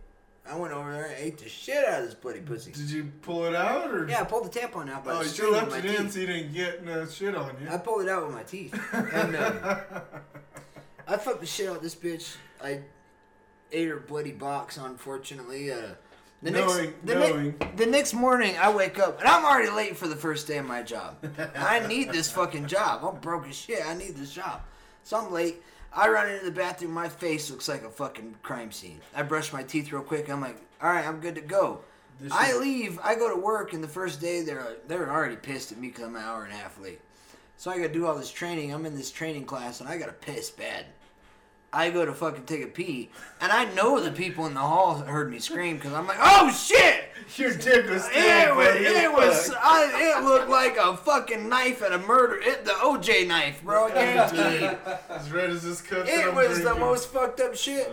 I 0.49 0.55
went 0.57 0.73
over 0.73 0.91
there 0.91 1.05
and 1.05 1.15
ate 1.17 1.37
the 1.37 1.47
shit 1.47 1.85
out 1.87 1.99
of 2.01 2.05
this 2.05 2.15
bloody 2.15 2.39
pussy. 2.39 2.71
Did 2.71 2.89
you 2.89 3.11
pull 3.21 3.45
it 3.45 3.55
out 3.55 3.91
or? 3.91 4.07
Yeah, 4.07 4.21
I 4.21 4.23
pulled 4.23 4.51
the 4.51 4.59
tampon 4.59 4.89
out 4.89 5.05
by 5.05 5.11
Oh, 5.11 5.21
you 5.21 5.27
still 5.27 5.51
left 5.51 5.73
it 5.75 5.85
in 5.85 6.09
so 6.09 6.19
you 6.19 6.27
didn't 6.27 6.53
get 6.53 6.83
no 6.83 7.05
shit 7.05 7.35
on 7.35 7.55
you. 7.61 7.69
I 7.69 7.77
pulled 7.77 8.01
it 8.01 8.09
out 8.09 8.25
with 8.25 8.35
my 8.35 8.43
teeth. 8.43 8.73
And 8.93 9.35
um, 9.35 9.59
I 11.07 11.17
fucked 11.17 11.41
the 11.41 11.45
shit 11.45 11.69
out 11.69 11.77
of 11.77 11.81
this 11.83 11.95
bitch. 11.95 12.35
I 12.63 12.81
ate 13.71 13.87
her 13.89 13.97
bloody 13.97 14.31
box, 14.31 14.77
unfortunately. 14.77 15.71
Uh, 15.71 15.77
the 16.43 16.51
Knowing- 16.51 16.85
next, 16.85 17.05
the, 17.05 17.15
knowing. 17.15 17.55
the 17.75 17.85
next 17.85 18.13
morning, 18.13 18.55
I 18.57 18.73
wake 18.73 18.97
up 18.97 19.19
and 19.19 19.27
I'm 19.27 19.45
already 19.45 19.69
late 19.69 19.95
for 19.95 20.07
the 20.07 20.15
first 20.15 20.47
day 20.47 20.57
of 20.57 20.65
my 20.65 20.81
job. 20.81 21.17
I 21.55 21.85
need 21.87 22.11
this 22.11 22.31
fucking 22.31 22.65
job. 22.67 23.03
I'm 23.05 23.19
broke 23.21 23.47
as 23.47 23.55
shit. 23.55 23.85
I 23.85 23.93
need 23.93 24.15
this 24.15 24.33
job. 24.33 24.61
So 25.03 25.17
I'm 25.17 25.31
late. 25.31 25.61
I 25.93 26.07
run 26.09 26.29
into 26.31 26.45
the 26.45 26.51
bathroom. 26.51 26.91
My 26.93 27.09
face 27.09 27.51
looks 27.51 27.67
like 27.67 27.83
a 27.83 27.89
fucking 27.89 28.35
crime 28.41 28.71
scene. 28.71 29.01
I 29.15 29.21
brush 29.23 29.53
my 29.53 29.61
teeth 29.61 29.91
real 29.91 30.01
quick. 30.01 30.29
I'm 30.29 30.41
like, 30.41 30.57
all 30.81 30.89
right, 30.89 31.05
I'm 31.05 31.19
good 31.19 31.35
to 31.35 31.41
go. 31.41 31.81
This 32.19 32.31
I 32.31 32.51
is- 32.51 32.57
leave. 32.59 32.99
I 33.03 33.13
go 33.15 33.29
to 33.29 33.39
work, 33.39 33.73
and 33.73 33.83
the 33.83 33.87
first 33.87 34.19
day 34.21 34.41
they're 34.41 34.77
they're 34.87 35.11
already 35.11 35.35
pissed 35.35 35.71
at 35.71 35.77
me 35.77 35.89
because 35.89 36.05
I'm 36.05 36.15
an 36.15 36.23
hour 36.23 36.43
and 36.43 36.53
a 36.53 36.55
half 36.55 36.79
late. 36.79 37.01
So 37.57 37.69
I 37.69 37.77
got 37.77 37.87
to 37.87 37.93
do 37.93 38.07
all 38.07 38.15
this 38.15 38.31
training. 38.31 38.73
I'm 38.73 38.85
in 38.87 38.95
this 38.95 39.11
training 39.11 39.45
class, 39.45 39.79
and 39.81 39.87
I 39.89 39.97
got 39.97 40.07
to 40.07 40.13
piss 40.13 40.49
bad. 40.49 40.85
I 41.73 41.89
go 41.89 42.05
to 42.05 42.11
fucking 42.13 42.43
take 42.45 42.63
a 42.63 42.67
pee, 42.67 43.09
and 43.39 43.49
I 43.51 43.65
know 43.73 44.01
the 44.01 44.11
people 44.11 44.45
in 44.45 44.53
the 44.53 44.59
hall 44.59 44.95
heard 44.99 45.31
me 45.31 45.39
scream 45.39 45.77
because 45.77 45.93
I'm 45.93 46.05
like, 46.05 46.17
"Oh 46.19 46.51
shit!" 46.51 47.05
Your 47.37 47.55
dick 47.55 47.89
was 47.89 48.03
still 48.03 48.13
It 48.21 48.53
was. 48.55 48.75
It 48.75 49.11
was. 49.11 49.53
I, 49.57 50.17
it 50.19 50.23
looked 50.25 50.49
like 50.49 50.75
a 50.75 50.97
fucking 50.97 51.47
knife 51.47 51.81
at 51.81 51.93
a 51.93 51.97
murder. 51.99 52.35
It 52.41 52.65
the 52.65 52.71
OJ 52.71 53.25
knife, 53.27 53.63
bro. 53.63 53.85
I 53.87 53.91
guarantee. 53.91 54.77
As 55.09 55.31
red 55.31 55.49
as 55.49 55.63
this 55.63 55.81
cup. 55.81 56.05
It 56.09 56.33
was 56.33 56.61
the 56.61 56.75
most 56.75 57.07
fucked 57.09 57.39
up 57.39 57.55
shit. 57.55 57.89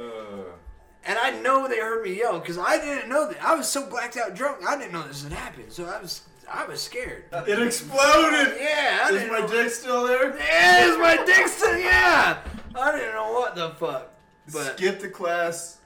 And 1.05 1.17
I 1.19 1.31
know 1.41 1.69
they 1.69 1.79
heard 1.79 2.03
me 2.05 2.19
yell 2.19 2.41
because 2.41 2.59
I 2.59 2.79
didn't 2.79 3.09
know 3.09 3.29
that. 3.29 3.43
I 3.45 3.55
was 3.55 3.69
so 3.69 3.89
blacked 3.89 4.17
out 4.17 4.35
drunk. 4.35 4.59
I 4.67 4.77
didn't 4.77 4.93
know 4.93 5.07
this 5.07 5.23
had 5.23 5.33
happened. 5.33 5.73
So 5.73 5.87
I 5.87 6.01
was, 6.03 6.23
I 6.53 6.65
was 6.67 6.83
scared. 6.83 7.25
It 7.47 7.63
exploded. 7.63 8.57
Yeah, 8.61 9.05
I 9.05 9.11
Is 9.13 9.31
my 9.31 9.39
know- 9.39 9.49
dick 9.49 9.71
still 9.71 10.07
there? 10.07 10.37
Yeah, 10.37 10.85
is 10.87 10.99
my 10.99 11.17
dick 11.25 11.47
still? 11.47 11.79
Yeah. 11.79 12.39
I 12.75 12.93
didn't 12.93 13.15
know 13.15 13.33
what 13.33 13.55
the 13.57 13.71
fuck. 13.71 14.13
But 14.53 14.77
Skip 14.79 15.01
the 15.01 15.09
class, 15.09 15.79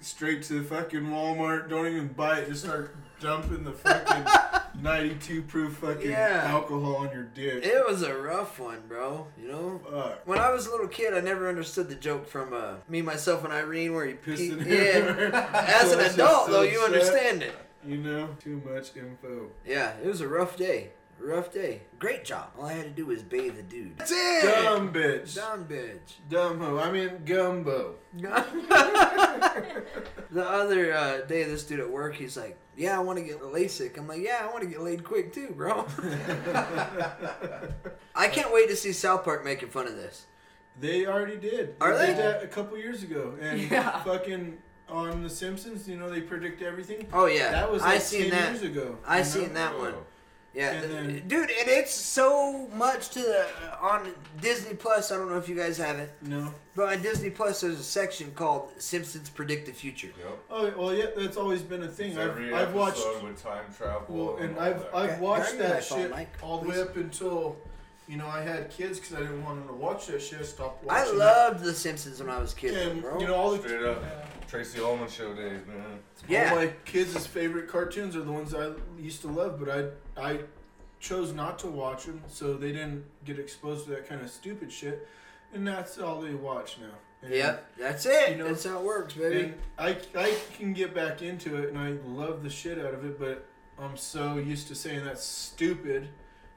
straight 0.00 0.42
to 0.44 0.54
the 0.54 0.62
fucking 0.64 1.02
Walmart. 1.02 1.68
Don't 1.68 1.86
even 1.86 2.08
buy 2.08 2.38
it. 2.40 2.48
Just 2.48 2.64
start 2.64 2.96
dumping 3.20 3.62
the 3.64 3.72
fucking 3.72 4.24
92 4.82 5.42
proof 5.42 5.76
fucking 5.76 6.10
Yeah. 6.10 6.44
alcohol 6.46 6.96
on 6.96 7.10
your 7.12 7.24
dick. 7.24 7.64
It 7.64 7.86
was 7.86 8.02
a 8.02 8.16
rough 8.16 8.58
one, 8.58 8.82
bro. 8.88 9.26
You 9.40 9.48
know, 9.48 9.80
Fuck. 9.90 10.26
when 10.26 10.38
I 10.38 10.50
was 10.50 10.66
a 10.66 10.70
little 10.70 10.88
kid, 10.88 11.12
I 11.14 11.20
never 11.20 11.48
understood 11.48 11.88
the 11.88 11.94
joke 11.94 12.26
from 12.26 12.52
uh, 12.54 12.74
me, 12.88 13.02
myself, 13.02 13.44
and 13.44 13.52
Irene, 13.52 13.92
where 13.94 14.06
he 14.06 14.14
Pissing 14.14 14.64
pee- 14.64 14.70
yeah. 14.74 15.50
As 15.82 15.92
an 15.92 16.00
adult, 16.00 16.46
so 16.46 16.52
though, 16.52 16.62
you 16.62 16.78
upset. 16.80 16.94
understand 16.94 17.42
it. 17.42 17.54
You 17.86 17.96
know, 17.98 18.28
too 18.42 18.60
much 18.66 18.96
info. 18.96 19.50
Yeah, 19.66 19.92
it 20.02 20.06
was 20.06 20.20
a 20.20 20.28
rough 20.28 20.56
day. 20.56 20.90
A 21.22 21.26
rough 21.26 21.52
day. 21.52 21.82
Great 21.98 22.24
job. 22.24 22.50
All 22.58 22.64
I 22.66 22.72
had 22.72 22.84
to 22.84 22.90
do 22.90 23.04
was 23.06 23.22
bathe 23.22 23.56
the 23.56 23.62
dude. 23.62 23.98
That's 23.98 24.10
it. 24.10 24.42
Dumb 24.42 24.90
bitch. 24.92 25.34
Dumb 25.34 25.66
bitch. 25.66 26.14
Dumb 26.30 26.60
hoe. 26.60 26.78
I 26.78 26.90
mean, 26.90 27.22
gumbo. 27.24 27.96
The 30.30 30.48
other 30.48 30.94
uh, 30.94 31.20
day, 31.22 31.42
this 31.42 31.64
dude 31.64 31.80
at 31.80 31.90
work, 31.90 32.14
he's 32.14 32.36
like, 32.36 32.56
"Yeah, 32.76 32.96
I 32.96 33.00
want 33.02 33.18
to 33.18 33.24
get 33.24 33.40
LASIK." 33.40 33.98
I'm 33.98 34.06
like, 34.06 34.22
"Yeah, 34.22 34.38
I 34.42 34.46
want 34.46 34.60
to 34.60 34.66
get 34.68 34.80
laid 34.80 35.02
quick 35.02 35.32
too, 35.32 35.48
bro." 35.56 35.86
I 38.14 38.28
can't 38.28 38.52
wait 38.52 38.68
to 38.68 38.76
see 38.76 38.92
South 38.92 39.24
Park 39.24 39.44
making 39.44 39.70
fun 39.70 39.88
of 39.88 39.96
this. 39.96 40.26
They 40.78 41.04
already 41.06 41.36
did. 41.36 41.74
Are 41.80 41.96
they? 41.98 42.06
did 42.06 42.18
that 42.18 42.44
a 42.44 42.46
couple 42.46 42.78
years 42.78 43.02
ago, 43.02 43.34
and 43.40 43.60
Yeah. 43.70 44.02
fucking 44.04 44.58
on 44.88 45.22
The 45.22 45.30
Simpsons, 45.30 45.88
you 45.88 45.96
know, 45.96 46.08
they 46.08 46.20
predict 46.20 46.62
everything. 46.62 47.08
Oh 47.12 47.26
yeah, 47.26 47.50
that 47.50 47.70
was 47.70 47.82
I 47.82 47.94
like 47.94 48.00
seen 48.02 48.22
10 48.22 48.30
that. 48.30 48.52
years 48.52 48.62
ago. 48.62 48.98
I 49.06 49.18
you 49.18 49.24
know? 49.24 49.28
seen 49.30 49.54
that 49.54 49.76
one. 49.78 49.94
Yeah, 50.52 50.72
And 50.72 50.92
then- 50.92 51.28
dude, 51.28 51.48
and 51.50 51.68
it's 51.68 51.94
so 51.94 52.66
much 52.74 53.10
to 53.10 53.20
the 53.20 53.46
uh, 53.70 53.76
on 53.86 54.12
Disney 54.40 54.74
Plus. 54.74 55.12
I 55.12 55.16
don't 55.16 55.30
know 55.30 55.38
if 55.38 55.48
you 55.48 55.54
guys 55.54 55.78
have 55.78 56.00
it. 56.00 56.10
No. 56.22 56.52
But 56.74 56.92
on 56.92 57.02
Disney 57.02 57.30
Plus, 57.30 57.60
there's 57.60 57.78
a 57.78 57.84
section 57.84 58.32
called 58.32 58.68
Simpsons 58.78 59.30
Predict 59.30 59.66
the 59.66 59.72
Future. 59.72 60.08
Oh 60.50 60.72
well, 60.76 60.92
yeah, 60.92 61.06
that's 61.16 61.36
always 61.36 61.62
been 61.62 61.84
a 61.84 61.88
thing. 61.88 62.12
I've, 62.18 62.30
Every 62.30 62.52
I've 62.52 62.74
watched. 62.74 62.98
episode 62.98 63.22
with 63.22 63.40
time 63.42 63.64
travel. 63.76 64.04
Well, 64.08 64.36
and 64.38 64.56
all 64.56 64.62
I've 64.64 64.78
that. 64.80 64.94
I've 64.94 65.10
Okay. 65.10 65.20
watched 65.20 65.50
Turn 65.50 65.58
your 65.60 65.68
that 65.68 65.84
shit 65.84 66.10
Mike, 66.10 66.32
all 66.42 66.58
the 66.58 66.68
way 66.68 66.80
up 66.80 66.96
until, 66.96 67.56
you 68.08 68.16
know, 68.16 68.26
I 68.26 68.42
had 68.42 68.70
kids 68.70 68.98
because 68.98 69.14
I 69.16 69.20
didn't 69.20 69.44
want 69.44 69.60
them 69.60 69.68
to 69.68 69.74
watch 69.74 70.08
that 70.08 70.20
shit. 70.20 70.40
I 70.40 70.42
stopped 70.42 70.84
I 70.90 71.02
watching. 71.04 71.18
loved 71.18 71.62
The 71.64 71.74
Simpsons 71.74 72.18
when 72.20 72.28
I 72.28 72.40
was 72.40 72.52
a 72.54 72.56
kid, 72.56 72.74
And, 72.88 73.02
bro. 73.02 73.20
you 73.20 73.28
know, 73.28 73.36
all 73.36 73.52
the 73.52 73.58
Straight 73.58 73.84
up. 73.84 74.02
Tracey 74.50 74.80
Ullman 74.80 75.08
show 75.08 75.32
days, 75.34 75.60
man. 75.66 76.00
Yeah. 76.28 76.50
All 76.50 76.56
my 76.56 76.72
kids' 76.84 77.26
favorite 77.26 77.68
cartoons 77.68 78.16
are 78.16 78.22
the 78.22 78.32
ones 78.32 78.52
I 78.54 78.72
used 78.98 79.20
to 79.22 79.28
love, 79.28 79.58
but 79.64 79.94
I 80.18 80.20
I 80.20 80.40
chose 80.98 81.32
not 81.32 81.58
to 81.60 81.66
watch 81.68 82.04
them, 82.04 82.22
so 82.26 82.54
they 82.54 82.72
didn't 82.72 83.04
get 83.24 83.38
exposed 83.38 83.84
to 83.86 83.90
that 83.92 84.08
kind 84.08 84.20
of 84.20 84.30
stupid 84.30 84.70
shit, 84.72 85.06
and 85.54 85.66
that's 85.66 85.98
all 85.98 86.20
they 86.20 86.34
watch 86.34 86.78
now. 86.80 86.94
And, 87.22 87.32
Yep, 87.34 87.72
that's 87.78 88.06
it. 88.06 88.30
You 88.30 88.36
know, 88.38 88.48
that's 88.48 88.64
how 88.64 88.78
it 88.78 88.84
works, 88.84 89.14
baby. 89.14 89.40
And 89.42 89.54
I 89.78 89.96
I 90.16 90.34
can 90.56 90.72
get 90.72 90.94
back 90.94 91.22
into 91.22 91.56
it, 91.62 91.68
and 91.68 91.78
I 91.78 91.90
love 92.06 92.42
the 92.42 92.50
shit 92.50 92.78
out 92.78 92.92
of 92.92 93.04
it, 93.04 93.18
but 93.20 93.46
I'm 93.78 93.96
so 93.96 94.36
used 94.38 94.68
to 94.68 94.74
saying 94.74 95.04
that's 95.04 95.24
stupid. 95.24 96.08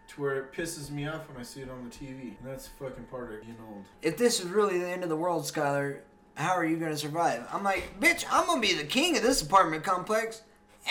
To 0.10 0.22
where 0.22 0.36
it 0.36 0.52
pisses 0.52 0.92
me 0.92 1.08
off 1.08 1.28
when 1.30 1.40
I 1.40 1.44
see 1.44 1.62
it 1.62 1.70
on 1.70 1.86
the 1.86 1.90
TV. 1.90 2.38
And 2.38 2.38
that's 2.44 2.68
fucking 2.68 3.06
part 3.06 3.34
of 3.34 3.40
getting 3.40 3.56
old. 3.68 3.86
if 4.02 4.18
this 4.18 4.42
is 4.42 4.48
really 4.48 4.78
the 4.78 4.88
end 4.88 5.02
of 5.02 5.10
the 5.10 5.16
world, 5.16 5.44
Skylar, 5.44 6.00
how 6.36 6.52
are 6.52 6.66
you 6.66 6.78
gonna 6.78 6.98
survive? 6.98 7.48
I'm 7.52 7.64
like, 7.64 8.00
bitch, 8.00 8.26
I'm 8.32 8.46
gonna 8.48 8.62
be 8.62 8.74
the 8.74 8.84
king 8.84 9.16
of 9.18 9.24
this 9.24 9.42
apartment 9.42 9.84
complex. 9.84 10.42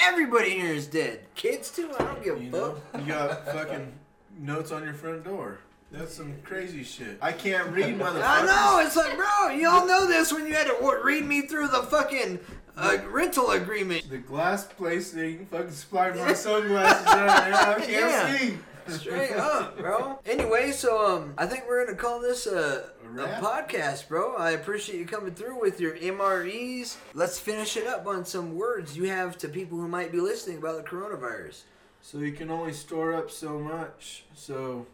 Everybody 0.05 0.51
here 0.51 0.73
is 0.73 0.87
dead. 0.87 1.21
Kids 1.35 1.71
too. 1.71 1.91
I 1.99 2.05
don't 2.05 2.23
give 2.25 2.39
a 2.39 2.43
You 2.43 2.51
fuck. 2.51 2.79
you 3.01 3.07
got 3.07 3.47
fucking 3.47 3.93
notes 4.39 4.73
on 4.73 4.85
your 4.85 4.95
front 4.95 5.25
door. 5.25 5.59
That's 5.91 6.15
some 6.15 6.35
crazy 6.43 6.83
shit. 6.85 7.19
I 7.21 7.33
can't 7.33 7.69
read, 7.71 7.99
motherfucker. 7.99 8.23
I 8.25 8.47
know. 8.47 8.87
It's 8.87 8.97
like, 8.97 9.15
bro, 9.15 9.51
you 9.51 9.69
all 9.69 9.87
know 9.87 10.07
this 10.07 10.33
when 10.33 10.47
you 10.47 10.55
had 10.55 10.67
to 10.69 11.01
read 11.05 11.25
me 11.27 11.43
through 11.43 11.69
the 11.69 11.83
fucking 11.83 12.39
uh, 12.79 12.97
rental 13.11 13.51
agreement. 13.51 14.09
The 14.09 14.17
glass 14.17 14.65
placing 14.65 15.45
fucking 15.47 15.71
supplied 15.73 16.17
my 16.17 16.33
sunglasses 16.33 17.05
now. 17.05 17.27
I 17.27 17.75
can't 17.81 17.91
Yeah. 17.91 18.37
see. 18.39 18.59
Straight 18.89 19.33
up, 19.37 19.77
bro. 19.79 20.19
Anyway, 20.27 20.71
so 20.73 21.07
um, 21.17 21.35
I 21.37 21.45
think 21.47 21.65
we're 21.69 21.85
gonna 21.85 21.97
call 21.99 22.21
this 22.21 22.47
a, 22.47 22.92
a 23.19 23.41
podcast, 23.41 24.09
bro. 24.09 24.37
I 24.37 24.53
appreciate 24.53 24.99
you 24.99 25.07
coming 25.07 25.35
through 25.35 25.61
with 25.61 25.81
your 25.81 25.97
MREs. 25.97 26.97
Let's 27.15 27.39
finish 27.39 27.77
it 27.77 27.87
up 27.87 28.07
on 28.07 28.25
some 28.25 28.55
words 28.57 28.97
you 28.97 29.09
have 29.09 29.37
to 29.39 29.49
people 29.49 29.79
who 29.79 29.89
might 29.89 30.13
be 30.13 30.21
listening 30.21 30.59
about 30.59 30.83
the 30.83 30.89
coronavirus. 30.89 31.63
So 32.01 32.19
you 32.19 32.33
can 32.33 32.51
only 32.51 32.73
store 32.73 33.15
up 33.15 33.31
so 33.31 33.59
much. 33.59 34.25
So 34.35 34.87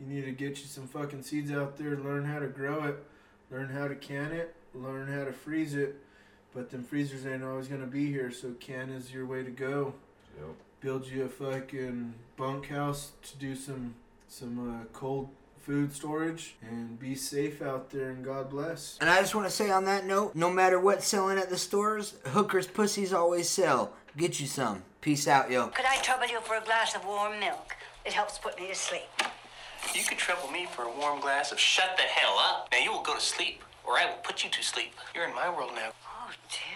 you 0.00 0.06
need 0.06 0.24
to 0.24 0.32
get 0.32 0.58
you 0.58 0.66
some 0.66 0.86
fucking 0.86 1.22
seeds 1.22 1.50
out 1.50 1.76
there, 1.76 1.96
learn 1.96 2.24
how 2.24 2.38
to 2.38 2.46
grow 2.46 2.84
it, 2.84 2.96
learn 3.50 3.68
how 3.68 3.88
to 3.88 3.94
can 3.94 4.32
it, 4.32 4.54
learn 4.74 5.08
how 5.08 5.24
to 5.24 5.32
freeze 5.32 5.74
it. 5.74 5.96
But 6.54 6.70
them 6.70 6.84
freezers 6.84 7.26
ain't 7.26 7.44
always 7.44 7.68
gonna 7.68 7.86
be 7.86 8.06
here, 8.06 8.30
so 8.30 8.52
can 8.60 8.90
is 8.90 9.12
your 9.12 9.26
way 9.26 9.42
to 9.42 9.50
go. 9.50 9.94
Yep. 10.38 10.54
Build 10.80 11.06
you 11.06 11.24
a 11.24 11.28
fucking 11.28 12.14
bunkhouse 12.36 13.12
to 13.22 13.36
do 13.36 13.54
some 13.54 13.94
some 14.28 14.80
uh, 14.80 14.84
cold 14.92 15.28
food 15.66 15.92
storage 15.92 16.54
and 16.62 16.96
be 16.96 17.16
safe 17.16 17.60
out 17.60 17.90
there 17.90 18.10
and 18.10 18.24
God 18.24 18.48
bless. 18.50 18.96
And 19.00 19.10
I 19.10 19.20
just 19.20 19.34
want 19.34 19.48
to 19.48 19.52
say 19.52 19.68
on 19.68 19.84
that 19.86 20.06
note, 20.06 20.36
no 20.36 20.48
matter 20.48 20.78
what's 20.78 21.08
selling 21.08 21.38
at 21.38 21.50
the 21.50 21.58
stores, 21.58 22.14
hookers' 22.26 22.68
pussies 22.68 23.12
always 23.12 23.48
sell. 23.48 23.92
Get 24.16 24.38
you 24.38 24.46
some. 24.46 24.84
Peace 25.00 25.26
out, 25.26 25.50
yo. 25.50 25.66
Could 25.66 25.84
I 25.84 25.96
trouble 26.02 26.28
you 26.28 26.40
for 26.42 26.54
a 26.54 26.60
glass 26.60 26.94
of 26.94 27.04
warm 27.04 27.40
milk? 27.40 27.74
It 28.04 28.12
helps 28.12 28.38
put 28.38 28.56
me 28.60 28.68
to 28.68 28.76
sleep. 28.76 29.10
You 29.92 30.04
could 30.04 30.18
trouble 30.18 30.48
me 30.52 30.68
for 30.70 30.82
a 30.82 30.98
warm 31.00 31.20
glass 31.20 31.50
of 31.50 31.58
shut 31.58 31.96
the 31.96 32.04
hell 32.04 32.36
up. 32.38 32.68
Now 32.70 32.78
you 32.78 32.92
will 32.92 33.02
go 33.02 33.16
to 33.16 33.20
sleep, 33.20 33.64
or 33.84 33.94
I 33.98 34.06
will 34.06 34.22
put 34.22 34.44
you 34.44 34.50
to 34.50 34.62
sleep. 34.62 34.94
You're 35.16 35.24
in 35.24 35.34
my 35.34 35.50
world 35.50 35.72
now. 35.74 35.90
Oh 36.06 36.30
dear. 36.48 36.75